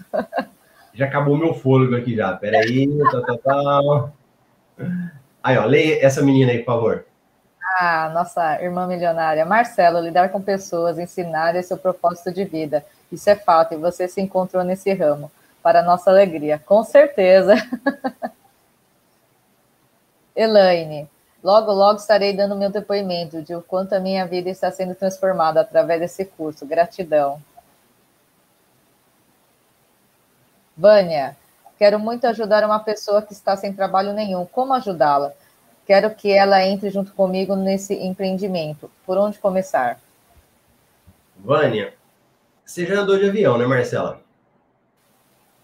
Já 0.93 1.05
acabou 1.05 1.37
meu 1.37 1.53
fôlego 1.53 1.95
aqui 1.95 2.15
já. 2.15 2.33
Peraí. 2.33 2.87
Tal, 3.11 3.25
tal, 3.25 3.37
tal. 3.37 4.13
Aí, 5.43 5.57
ó, 5.57 5.65
lê 5.65 5.99
essa 5.99 6.21
menina 6.21 6.51
aí, 6.51 6.59
por 6.59 6.65
favor. 6.65 7.05
Ah, 7.83 8.09
nossa 8.09 8.61
irmã 8.61 8.85
milionária. 8.85 9.43
Marcelo, 9.43 9.99
lidar 9.99 10.29
com 10.29 10.39
pessoas, 10.39 10.99
ensinar 10.99 11.55
é 11.55 11.63
seu 11.63 11.75
propósito 11.75 12.31
de 12.31 12.45
vida. 12.45 12.85
Isso 13.11 13.27
é 13.27 13.35
fato, 13.35 13.73
e 13.73 13.77
você 13.77 14.07
se 14.07 14.21
encontrou 14.21 14.63
nesse 14.63 14.93
ramo. 14.93 15.31
Para 15.63 15.81
nossa 15.81 16.11
alegria, 16.11 16.61
com 16.63 16.83
certeza. 16.83 17.55
Elaine, 20.35 21.09
logo, 21.43 21.71
logo 21.71 21.97
estarei 21.97 22.33
dando 22.35 22.55
meu 22.55 22.69
depoimento 22.69 23.41
de 23.41 23.55
o 23.55 23.63
quanto 23.63 23.93
a 23.93 23.99
minha 23.99 24.27
vida 24.27 24.51
está 24.51 24.71
sendo 24.71 24.93
transformada 24.93 25.61
através 25.61 25.99
desse 26.01 26.23
curso. 26.23 26.67
Gratidão. 26.67 27.41
Vânia, 30.77 31.35
quero 31.79 31.97
muito 31.99 32.27
ajudar 32.27 32.63
uma 32.63 32.79
pessoa 32.79 33.23
que 33.23 33.33
está 33.33 33.57
sem 33.57 33.73
trabalho 33.73 34.13
nenhum. 34.13 34.45
Como 34.45 34.71
ajudá-la? 34.71 35.33
Quero 35.91 36.09
que 36.15 36.31
ela 36.31 36.65
entre 36.65 36.89
junto 36.89 37.11
comigo 37.11 37.53
nesse 37.53 37.93
empreendimento. 37.93 38.89
Por 39.05 39.17
onde 39.17 39.37
começar? 39.37 39.99
Vânia, 41.35 41.93
você 42.63 42.85
já 42.85 43.01
andou 43.01 43.19
de 43.19 43.27
avião, 43.27 43.57
né, 43.57 43.65
Marcela? 43.65 44.21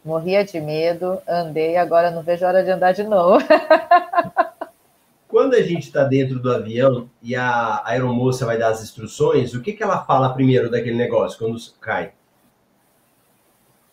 Morria 0.03 0.43
de 0.43 0.59
medo, 0.59 1.21
andei, 1.25 1.77
agora 1.77 2.11
não 2.11 2.23
vejo 2.23 2.43
a 2.43 2.49
hora 2.49 2.61
de 2.61 2.69
andar 2.69 2.91
de 2.91 3.03
novo. 3.03 3.41
Quando 5.29 5.53
a 5.53 5.61
gente 5.61 5.83
está 5.83 6.03
dentro 6.03 6.39
do 6.39 6.51
avião 6.51 7.09
e 7.23 7.33
a 7.33 7.81
aeromoça 7.85 8.45
vai 8.45 8.57
dar 8.57 8.71
as 8.71 8.83
instruções, 8.83 9.53
o 9.53 9.61
que, 9.61 9.71
que 9.71 9.81
ela 9.81 10.03
fala 10.03 10.33
primeiro 10.33 10.69
daquele 10.69 10.97
negócio 10.97 11.39
quando 11.39 11.57
cai? 11.79 12.11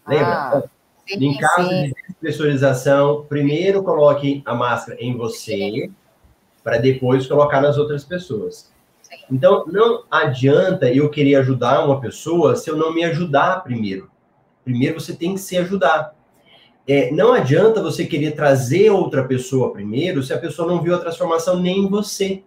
Lembra? 0.05 0.35
Ah, 0.35 0.63
sim, 1.07 1.27
em 1.27 1.39
caso 1.39 1.69
sim. 1.69 1.83
de 1.85 1.95
despressurização, 2.09 3.25
primeiro 3.29 3.85
coloque 3.85 4.43
a 4.45 4.53
máscara 4.53 5.01
em 5.01 5.17
você, 5.17 5.93
para 6.65 6.79
depois 6.79 7.27
colocar 7.27 7.61
nas 7.61 7.77
outras 7.77 8.03
pessoas. 8.03 8.73
Então, 9.31 9.65
não 9.67 10.05
adianta 10.11 10.91
eu 10.91 11.11
querer 11.11 11.37
ajudar 11.37 11.85
uma 11.85 12.01
pessoa 12.01 12.57
se 12.57 12.69
eu 12.71 12.77
não 12.77 12.93
me 12.93 13.05
ajudar 13.05 13.63
primeiro. 13.63 14.11
Primeiro 14.65 14.99
você 14.99 15.15
tem 15.15 15.35
que 15.35 15.41
se 15.41 15.57
ajudar. 15.59 16.15
É, 16.87 17.11
não 17.13 17.33
adianta 17.33 17.83
você 17.83 18.05
querer 18.05 18.33
trazer 18.33 18.91
outra 18.91 19.25
pessoa 19.25 19.73
primeiro 19.73 20.23
se 20.23 20.33
a 20.33 20.39
pessoa 20.39 20.67
não 20.67 20.83
viu 20.83 20.95
a 20.95 20.99
transformação 20.99 21.61
nem 21.61 21.81
em 21.81 21.89
você. 21.89 22.43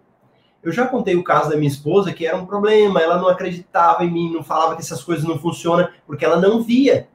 Eu 0.62 0.72
já 0.72 0.86
contei 0.86 1.14
o 1.14 1.24
caso 1.24 1.50
da 1.50 1.56
minha 1.56 1.70
esposa 1.70 2.12
que 2.12 2.26
era 2.26 2.36
um 2.36 2.46
problema, 2.46 3.00
ela 3.00 3.16
não 3.16 3.28
acreditava 3.28 4.04
em 4.04 4.10
mim, 4.10 4.32
não 4.32 4.42
falava 4.42 4.74
que 4.74 4.82
essas 4.82 5.02
coisas 5.02 5.24
não 5.24 5.38
funcionam, 5.38 5.88
porque 6.06 6.24
ela 6.24 6.40
não 6.40 6.62
via. 6.62 7.08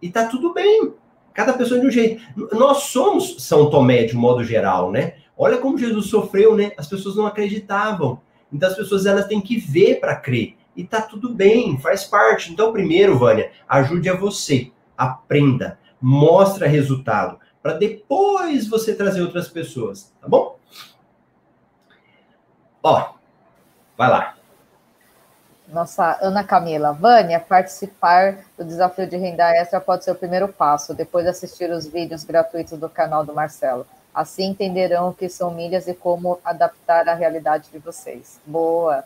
E 0.00 0.08
tá 0.08 0.26
tudo 0.26 0.52
bem. 0.52 0.92
Cada 1.34 1.52
pessoa 1.52 1.80
de 1.80 1.86
um 1.86 1.90
jeito. 1.90 2.22
Nós 2.52 2.84
somos 2.84 3.36
São 3.40 3.68
Tomé 3.68 4.04
de 4.04 4.16
um 4.16 4.20
modo 4.20 4.42
geral, 4.42 4.90
né? 4.90 5.14
Olha 5.36 5.58
como 5.58 5.78
Jesus 5.78 6.06
sofreu, 6.06 6.56
né? 6.56 6.72
As 6.76 6.88
pessoas 6.88 7.16
não 7.16 7.26
acreditavam. 7.26 8.20
Então 8.52 8.68
as 8.68 8.76
pessoas 8.76 9.06
elas 9.06 9.26
têm 9.26 9.40
que 9.40 9.58
ver 9.58 10.00
para 10.00 10.16
crer. 10.16 10.56
E 10.76 10.84
tá 10.84 11.00
tudo 11.00 11.34
bem, 11.34 11.78
faz 11.78 12.04
parte. 12.04 12.52
Então, 12.52 12.72
primeiro, 12.72 13.18
Vânia, 13.18 13.50
ajude 13.68 14.08
a 14.08 14.14
você. 14.14 14.70
Aprenda, 14.96 15.78
mostra 16.00 16.66
resultado, 16.66 17.38
para 17.62 17.74
depois 17.74 18.68
você 18.68 18.94
trazer 18.94 19.22
outras 19.22 19.48
pessoas, 19.48 20.12
tá 20.20 20.28
bom? 20.28 20.58
Ó, 22.82 23.14
vai 23.96 24.08
lá. 24.08 24.36
nossa 25.68 26.18
Ana 26.22 26.44
Camila, 26.44 26.92
Vânia, 26.92 27.40
participar 27.40 28.44
do 28.56 28.64
desafio 28.64 29.08
de 29.08 29.16
renda 29.16 29.50
extra 29.56 29.80
pode 29.80 30.04
ser 30.04 30.12
o 30.12 30.14
primeiro 30.14 30.48
passo, 30.48 30.94
depois 30.94 31.24
de 31.24 31.30
assistir 31.30 31.70
os 31.70 31.86
vídeos 31.86 32.22
gratuitos 32.22 32.78
do 32.78 32.88
canal 32.88 33.24
do 33.24 33.34
Marcelo. 33.34 33.86
Assim 34.16 34.46
entenderão 34.46 35.10
o 35.10 35.12
que 35.12 35.28
são 35.28 35.50
milhas 35.50 35.86
e 35.86 35.92
como 35.92 36.40
adaptar 36.42 37.06
à 37.06 37.12
realidade 37.12 37.68
de 37.70 37.78
vocês. 37.78 38.40
Boa! 38.46 39.04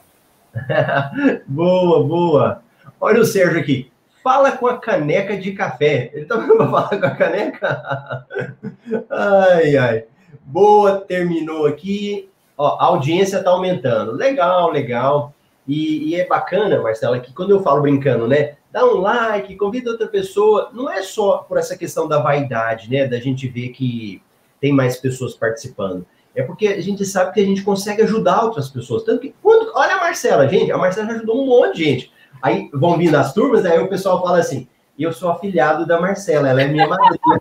boa, 1.49 2.05
boa! 2.05 2.62
Olha 3.01 3.20
o 3.20 3.24
Sérgio 3.24 3.59
aqui. 3.59 3.91
Fala 4.23 4.53
com 4.53 4.69
a 4.69 4.78
caneca 4.78 5.37
de 5.37 5.51
café. 5.51 6.12
Ele 6.15 6.27
tá 6.27 6.37
vendo 6.37 6.57
pra 6.57 6.70
falar 6.70 6.89
com 6.91 7.07
a 7.07 7.11
caneca? 7.11 8.27
ai, 9.11 9.77
ai. 9.77 10.05
Boa, 10.45 11.01
terminou 11.01 11.66
aqui. 11.66 12.31
Ó, 12.57 12.77
a 12.78 12.85
audiência 12.85 13.39
está 13.39 13.51
aumentando. 13.51 14.12
Legal, 14.12 14.70
legal. 14.70 15.35
E, 15.66 16.11
e, 16.11 16.20
é 16.20 16.24
bacana, 16.24 16.81
Marcela, 16.81 17.19
que 17.19 17.32
quando 17.32 17.51
eu 17.51 17.65
falo 17.65 17.82
brincando, 17.82 18.28
né? 18.28 18.55
Dá 18.70 18.85
um 18.85 18.99
like, 18.99 19.57
convida 19.57 19.91
outra 19.91 20.07
pessoa. 20.07 20.70
Não 20.73 20.89
é 20.89 21.03
só 21.03 21.39
por 21.39 21.59
essa 21.59 21.77
questão 21.77 22.07
da 22.07 22.20
vaidade, 22.20 22.89
né? 22.89 23.09
Da 23.09 23.19
gente 23.19 23.49
ver 23.49 23.70
que 23.70 24.23
tem 24.61 24.73
mais 24.73 24.97
pessoas 24.97 25.35
participando. 25.35 26.07
É 26.35 26.43
porque 26.43 26.69
a 26.69 26.81
gente 26.81 27.05
sabe 27.05 27.32
que 27.32 27.41
a 27.41 27.45
gente 27.45 27.62
consegue 27.62 28.03
ajudar 28.03 28.45
outras 28.45 28.69
pessoas. 28.69 29.03
Tanto 29.03 29.20
que, 29.20 29.35
quando, 29.43 29.73
olha 29.74 29.97
a 29.97 30.01
Marcela, 30.01 30.49
gente, 30.49 30.70
a 30.70 30.78
Marcela 30.78 31.09
já 31.09 31.15
ajudou 31.15 31.43
um 31.43 31.47
monte 31.47 31.77
de 31.77 31.85
gente. 31.85 32.12
Aí 32.41 32.70
vão 32.73 32.97
vindo 32.97 33.16
as 33.16 33.32
turmas, 33.32 33.65
aí 33.65 33.78
o 33.78 33.89
pessoal 33.89 34.23
fala 34.23 34.39
assim: 34.39 34.69
eu 34.99 35.12
sou 35.12 35.31
afiliado 35.31 35.87
da 35.87 36.01
Marcela, 36.01 36.49
ela 36.49 36.62
é 36.62 36.69
minha 36.69 36.87
madrinha. 36.87 37.20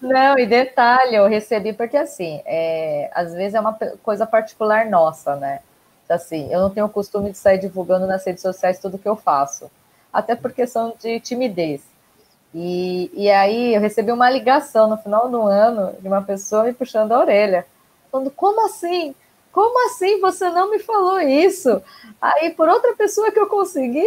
Não, 0.00 0.38
e 0.38 0.46
detalhe, 0.46 1.16
eu 1.16 1.26
recebi 1.26 1.72
porque 1.72 1.96
assim, 1.96 2.42
é, 2.44 3.10
às 3.14 3.32
vezes 3.32 3.54
é 3.54 3.60
uma 3.60 3.72
coisa 4.02 4.26
particular 4.26 4.86
nossa, 4.86 5.36
né? 5.36 5.60
Assim, 6.08 6.52
eu 6.52 6.60
não 6.60 6.68
tenho 6.68 6.86
o 6.86 6.90
costume 6.90 7.30
de 7.30 7.38
sair 7.38 7.58
divulgando 7.58 8.06
nas 8.06 8.26
redes 8.26 8.42
sociais 8.42 8.78
tudo 8.78 8.98
que 8.98 9.08
eu 9.08 9.16
faço, 9.16 9.70
até 10.12 10.36
por 10.36 10.52
questão 10.52 10.94
de 11.00 11.18
timidez. 11.20 11.80
E, 12.54 13.10
e 13.14 13.30
aí 13.30 13.74
eu 13.74 13.80
recebi 13.80 14.12
uma 14.12 14.30
ligação 14.30 14.88
no 14.88 14.98
final 14.98 15.28
do 15.28 15.42
ano 15.42 15.94
de 16.00 16.06
uma 16.08 16.22
pessoa 16.22 16.64
me 16.64 16.72
puxando 16.72 17.12
a 17.12 17.18
orelha, 17.18 17.66
falando: 18.10 18.30
como 18.30 18.66
assim? 18.66 19.14
Como 19.50 19.86
assim 19.86 20.20
você 20.20 20.48
não 20.48 20.70
me 20.70 20.78
falou 20.78 21.20
isso? 21.20 21.82
Aí, 22.20 22.50
por 22.50 22.68
outra 22.68 22.94
pessoa 22.94 23.30
que 23.30 23.38
eu 23.38 23.46
consegui, 23.46 24.06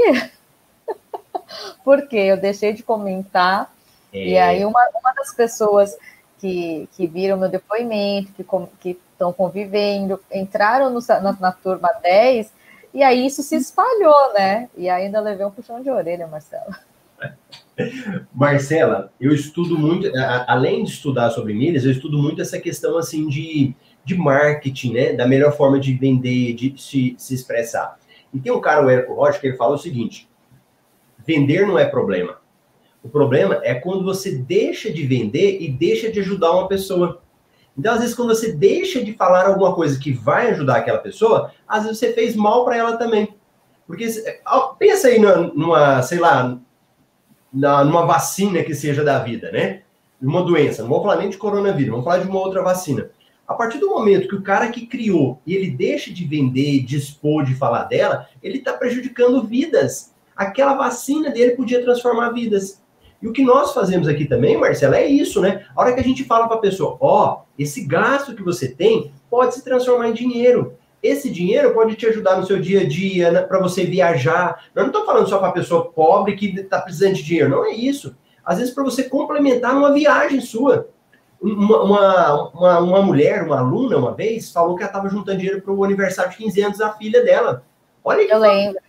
porque 1.84 2.18
eu 2.18 2.38
deixei 2.38 2.74
de 2.74 2.82
comentar 2.82 3.72
é. 4.16 4.28
E 4.28 4.38
aí 4.38 4.66
uma, 4.66 4.80
uma 4.96 5.14
das 5.14 5.34
pessoas 5.34 5.98
que, 6.40 6.88
que 6.94 7.06
viram 7.06 7.38
meu 7.38 7.50
depoimento, 7.50 8.32
que 8.80 8.98
estão 9.12 9.34
convivendo, 9.34 10.20
entraram 10.32 10.90
no, 10.90 11.00
na, 11.08 11.34
na, 11.34 11.52
turma 11.52 11.90
10, 12.02 12.52
e 12.94 13.04
aí 13.04 13.26
isso 13.26 13.44
se 13.44 13.56
espalhou, 13.56 14.34
né? 14.34 14.70
E 14.78 14.90
ainda 14.90 15.20
levei 15.20 15.46
um 15.46 15.52
puxão 15.52 15.82
de 15.82 15.90
orelha, 15.90 16.28
Marcela. 16.28 16.80
Marcela, 18.34 19.12
eu 19.20 19.34
estudo 19.34 19.78
muito, 19.78 20.10
além 20.48 20.84
de 20.84 20.92
estudar 20.92 21.30
sobre 21.30 21.54
milhas, 21.54 21.86
eu 21.86 21.92
estudo 21.92 22.18
muito 22.18 22.42
essa 22.42 22.60
questão 22.60 22.98
assim 22.98 23.28
de, 23.28 23.76
de 24.04 24.16
marketing, 24.16 24.94
né? 24.94 25.14
Da 25.14 25.28
melhor 25.28 25.56
forma 25.56 25.80
de 25.80 25.94
vender, 25.94 26.54
de 26.54 26.74
se, 26.78 27.16
se 27.18 27.34
expressar. 27.34 27.98
E 28.34 28.40
tem 28.40 28.52
um 28.52 28.62
cara, 28.62 28.86
o 28.86 28.90
Érico 28.90 29.14
Rocha, 29.14 29.40
que 29.40 29.48
ele 29.48 29.58
fala 29.58 29.76
o 29.76 29.80
seguinte: 29.80 30.30
vender 31.26 31.68
não 31.68 31.78
é 31.78 31.86
problema. 31.86 32.38
O 33.04 33.10
problema 33.10 33.60
é 33.64 33.76
quando 33.76 34.04
você 34.04 34.38
deixa 34.38 34.92
de 34.92 35.06
vender 35.06 35.62
e 35.62 35.70
deixa 35.70 36.12
de 36.12 36.20
ajudar 36.20 36.52
uma 36.52 36.68
pessoa. 36.68 37.22
Então, 37.78 37.94
às 37.94 38.00
vezes, 38.00 38.16
quando 38.16 38.30
você 38.30 38.54
deixa 38.54 39.04
de 39.04 39.14
falar 39.14 39.46
alguma 39.46 39.76
coisa 39.76 40.00
que 40.00 40.12
vai 40.12 40.50
ajudar 40.52 40.78
aquela 40.78 40.98
pessoa, 40.98 41.52
às 41.68 41.84
vezes 41.84 42.00
você 42.00 42.14
fez 42.14 42.36
mal 42.36 42.66
para 42.66 42.78
ela 42.78 42.98
também. 42.98 43.36
Porque 43.86 44.08
pensa 44.80 45.10
aí 45.10 45.20
numa, 45.20 45.36
numa, 45.54 46.02
sei 46.02 46.18
lá, 46.18 46.58
numa 47.56 48.06
vacina 48.06 48.62
que 48.64 48.76
seja 48.76 49.04
da 49.04 49.20
vida, 49.20 49.50
né? 49.52 49.82
Uma 50.22 50.44
doença. 50.44 50.82
Não 50.82 50.90
vou 50.90 51.02
falar 51.02 51.18
nem 51.18 51.30
de 51.30 51.38
coronavírus, 51.38 51.92
vamos 51.92 52.04
falar 52.04 52.20
de 52.20 52.28
uma 52.28 52.40
outra 52.40 52.62
vacina. 52.62 53.10
A 53.48 53.54
partir 53.54 53.78
do 53.78 53.90
momento 53.90 54.28
que 54.28 54.36
o 54.36 54.42
cara 54.42 54.70
que 54.70 54.88
criou 54.88 55.40
e 55.46 55.54
ele 55.54 55.70
deixa 55.70 56.12
de 56.12 56.26
vender, 56.26 56.84
dispor 56.84 57.46
de 57.46 57.54
falar 57.54 57.84
dela, 57.84 58.28
ele 58.42 58.58
está 58.58 58.74
prejudicando 58.74 59.44
vidas. 59.44 60.14
Aquela 60.36 60.74
vacina 60.74 61.30
dele 61.30 61.52
podia 61.52 61.84
transformar 61.84 62.32
vidas. 62.32 62.82
E 63.22 63.28
o 63.28 63.32
que 63.32 63.44
nós 63.44 63.74
fazemos 63.74 64.08
aqui 64.08 64.26
também, 64.26 64.58
Marcela, 64.58 64.98
é 64.98 65.08
isso, 65.08 65.40
né? 65.40 65.66
A 65.76 65.82
hora 65.82 65.94
que 65.94 66.00
a 66.00 66.04
gente 66.04 66.24
fala 66.24 66.48
para 66.48 66.58
a 66.58 66.62
pessoa, 66.62 66.98
ó, 67.00 67.34
oh, 67.34 67.46
esse 67.58 67.86
gasto 67.86 68.36
que 68.36 68.44
você 68.44 68.68
tem 68.68 69.12
pode 69.30 69.56
se 69.56 69.64
transformar 69.64 70.10
em 70.10 70.14
dinheiro. 70.14 70.74
Esse 71.06 71.30
dinheiro 71.30 71.72
pode 71.72 71.96
te 71.96 72.08
ajudar 72.08 72.38
no 72.38 72.46
seu 72.48 72.60
dia 72.60 72.82
a 72.82 72.88
dia, 72.88 73.46
para 73.48 73.60
você 73.60 73.86
viajar. 73.86 74.66
Eu 74.74 74.82
não 74.82 74.90
estou 74.90 75.06
falando 75.06 75.30
só 75.30 75.38
para 75.38 75.50
a 75.50 75.54
pessoa 75.54 75.92
pobre 75.92 76.36
que 76.36 76.48
está 76.60 76.82
precisando 76.82 77.14
de 77.14 77.24
dinheiro, 77.24 77.50
não 77.50 77.64
é 77.64 77.72
isso. 77.72 78.18
Às 78.44 78.58
vezes 78.58 78.74
para 78.74 78.84
você 78.84 79.04
complementar 79.04 79.76
numa 79.76 79.94
viagem 79.94 80.42
sua. 80.42 80.90
Uma, 81.40 81.84
uma, 81.84 82.50
uma, 82.50 82.80
uma, 82.80 83.02
mulher, 83.04 83.44
uma 83.44 83.60
aluna, 83.60 83.98
uma 83.98 84.14
vez, 84.14 84.52
falou 84.52 84.76
que 84.76 84.82
ela 84.82 84.90
estava 84.90 85.08
juntando 85.10 85.38
dinheiro 85.38 85.62
para 85.62 85.72
o 85.72 85.84
aniversário 85.84 86.32
de 86.32 86.38
15 86.38 86.62
anos 86.64 86.78
da 86.80 86.92
filha 86.94 87.24
dela. 87.24 87.64
Olha 88.04 88.26
que. 88.26 88.34
Eu 88.34 88.40
lembro. 88.40 88.80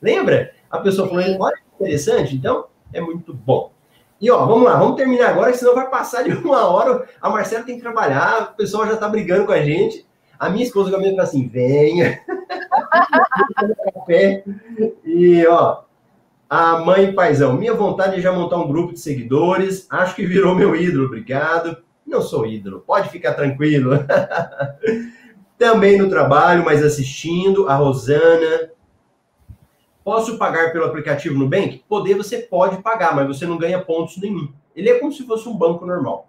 Lembra? 0.00 0.52
A 0.70 0.78
pessoa 0.78 1.08
falou, 1.08 1.24
olha 1.40 1.56
que 1.56 1.84
interessante. 1.84 2.36
Então, 2.36 2.66
é 2.92 3.00
muito 3.00 3.34
bom. 3.34 3.72
E 4.20 4.30
ó, 4.30 4.46
vamos 4.46 4.64
lá, 4.64 4.76
vamos 4.76 4.96
terminar 4.96 5.30
agora, 5.30 5.52
senão 5.52 5.74
vai 5.74 5.90
passar 5.90 6.22
de 6.22 6.30
uma 6.46 6.64
hora. 6.68 7.08
A 7.20 7.28
Marcela 7.28 7.64
tem 7.64 7.74
que 7.74 7.82
trabalhar, 7.82 8.52
o 8.52 8.56
pessoal 8.56 8.86
já 8.86 8.94
está 8.94 9.08
brigando 9.08 9.46
com 9.46 9.52
a 9.52 9.62
gente. 9.62 10.06
A 10.38 10.48
minha 10.50 10.64
esposa 10.64 10.90
também 10.90 11.10
fala 11.10 11.22
assim: 11.22 11.48
venha. 11.48 12.20
E 15.04 15.44
ó, 15.48 15.82
a 16.48 16.78
mãe 16.78 17.06
e 17.06 17.12
paizão, 17.12 17.54
minha 17.54 17.74
vontade 17.74 18.16
é 18.16 18.20
já 18.20 18.32
montar 18.32 18.56
um 18.56 18.68
grupo 18.68 18.92
de 18.92 19.00
seguidores. 19.00 19.86
Acho 19.90 20.14
que 20.14 20.24
virou 20.24 20.54
meu 20.54 20.76
ídolo, 20.76 21.06
obrigado. 21.06 21.78
Não 22.06 22.22
sou 22.22 22.46
ídolo, 22.46 22.84
pode 22.86 23.08
ficar 23.08 23.34
tranquilo. 23.34 23.92
Também 25.58 25.98
no 25.98 26.08
trabalho, 26.08 26.64
mas 26.64 26.84
assistindo. 26.84 27.68
A 27.68 27.74
Rosana, 27.74 28.70
Posso 30.06 30.38
pagar 30.38 30.70
pelo 30.70 30.84
aplicativo 30.84 31.36
Nubank? 31.36 31.82
Poder 31.88 32.14
você 32.14 32.38
pode 32.38 32.80
pagar, 32.80 33.12
mas 33.12 33.26
você 33.26 33.44
não 33.44 33.58
ganha 33.58 33.82
pontos 33.82 34.16
nenhum. 34.18 34.52
Ele 34.76 34.88
é 34.88 35.00
como 35.00 35.10
se 35.10 35.26
fosse 35.26 35.48
um 35.48 35.58
banco 35.58 35.84
normal. 35.84 36.28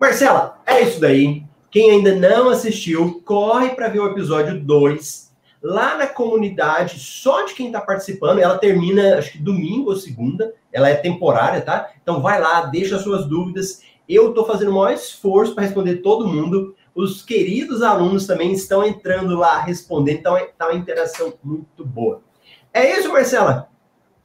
Marcela, 0.00 0.58
é 0.64 0.80
isso 0.80 0.98
daí. 0.98 1.44
Quem 1.72 1.90
ainda 1.90 2.14
não 2.14 2.50
assistiu, 2.50 3.22
corre 3.24 3.70
para 3.70 3.88
ver 3.88 3.98
o 3.98 4.10
episódio 4.10 4.60
2 4.60 5.32
lá 5.62 5.96
na 5.96 6.06
comunidade, 6.06 6.98
só 6.98 7.46
de 7.46 7.54
quem 7.54 7.68
está 7.68 7.80
participando. 7.80 8.40
Ela 8.40 8.58
termina, 8.58 9.16
acho 9.16 9.32
que 9.32 9.38
domingo 9.38 9.88
ou 9.88 9.96
segunda. 9.96 10.52
Ela 10.70 10.90
é 10.90 10.94
temporária, 10.94 11.62
tá? 11.62 11.90
Então 12.02 12.20
vai 12.20 12.38
lá, 12.38 12.66
deixa 12.66 12.98
suas 12.98 13.24
dúvidas. 13.24 13.80
Eu 14.06 14.28
estou 14.28 14.44
fazendo 14.44 14.70
o 14.70 14.74
maior 14.74 14.92
esforço 14.92 15.54
para 15.54 15.64
responder 15.64 16.02
todo 16.02 16.28
mundo. 16.28 16.76
Os 16.94 17.22
queridos 17.22 17.80
alunos 17.80 18.26
também 18.26 18.52
estão 18.52 18.84
entrando 18.84 19.34
lá 19.34 19.58
respondendo. 19.58 20.18
Então 20.18 20.36
está 20.36 20.66
uma 20.66 20.76
interação 20.76 21.32
muito 21.42 21.86
boa. 21.86 22.20
É 22.70 22.98
isso, 22.98 23.10
Marcela? 23.10 23.71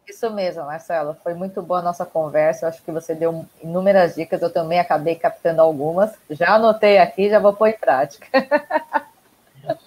Isso 0.08 0.32
mesmo, 0.32 0.64
Marcelo. 0.64 1.18
Foi 1.22 1.34
muito 1.34 1.62
boa 1.62 1.80
a 1.80 1.84
nossa 1.84 2.06
conversa. 2.06 2.66
Eu 2.66 2.70
acho 2.70 2.82
que 2.82 2.92
você 2.92 3.14
deu 3.14 3.46
inúmeras 3.62 4.16
dicas. 4.16 4.42
Eu 4.42 4.50
também 4.50 4.80
acabei 4.80 5.16
captando 5.16 5.62
algumas. 5.62 6.14
Já 6.30 6.56
anotei 6.56 6.98
aqui, 6.98 7.30
já 7.30 7.40
vou 7.40 7.54
pôr 7.54 7.68
em 7.68 7.78
prática. 7.78 8.28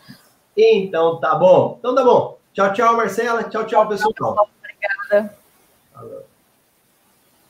então, 0.54 1.18
tá 1.18 1.34
bom. 1.34 1.76
Então, 1.78 1.94
tá 1.94 2.04
bom. 2.04 2.38
Tchau, 2.52 2.72
tchau, 2.74 2.96
Marcela. 2.96 3.44
Tchau, 3.44 3.66
tchau, 3.66 3.88
pessoal. 3.88 4.12
Obrigada. 5.10 5.34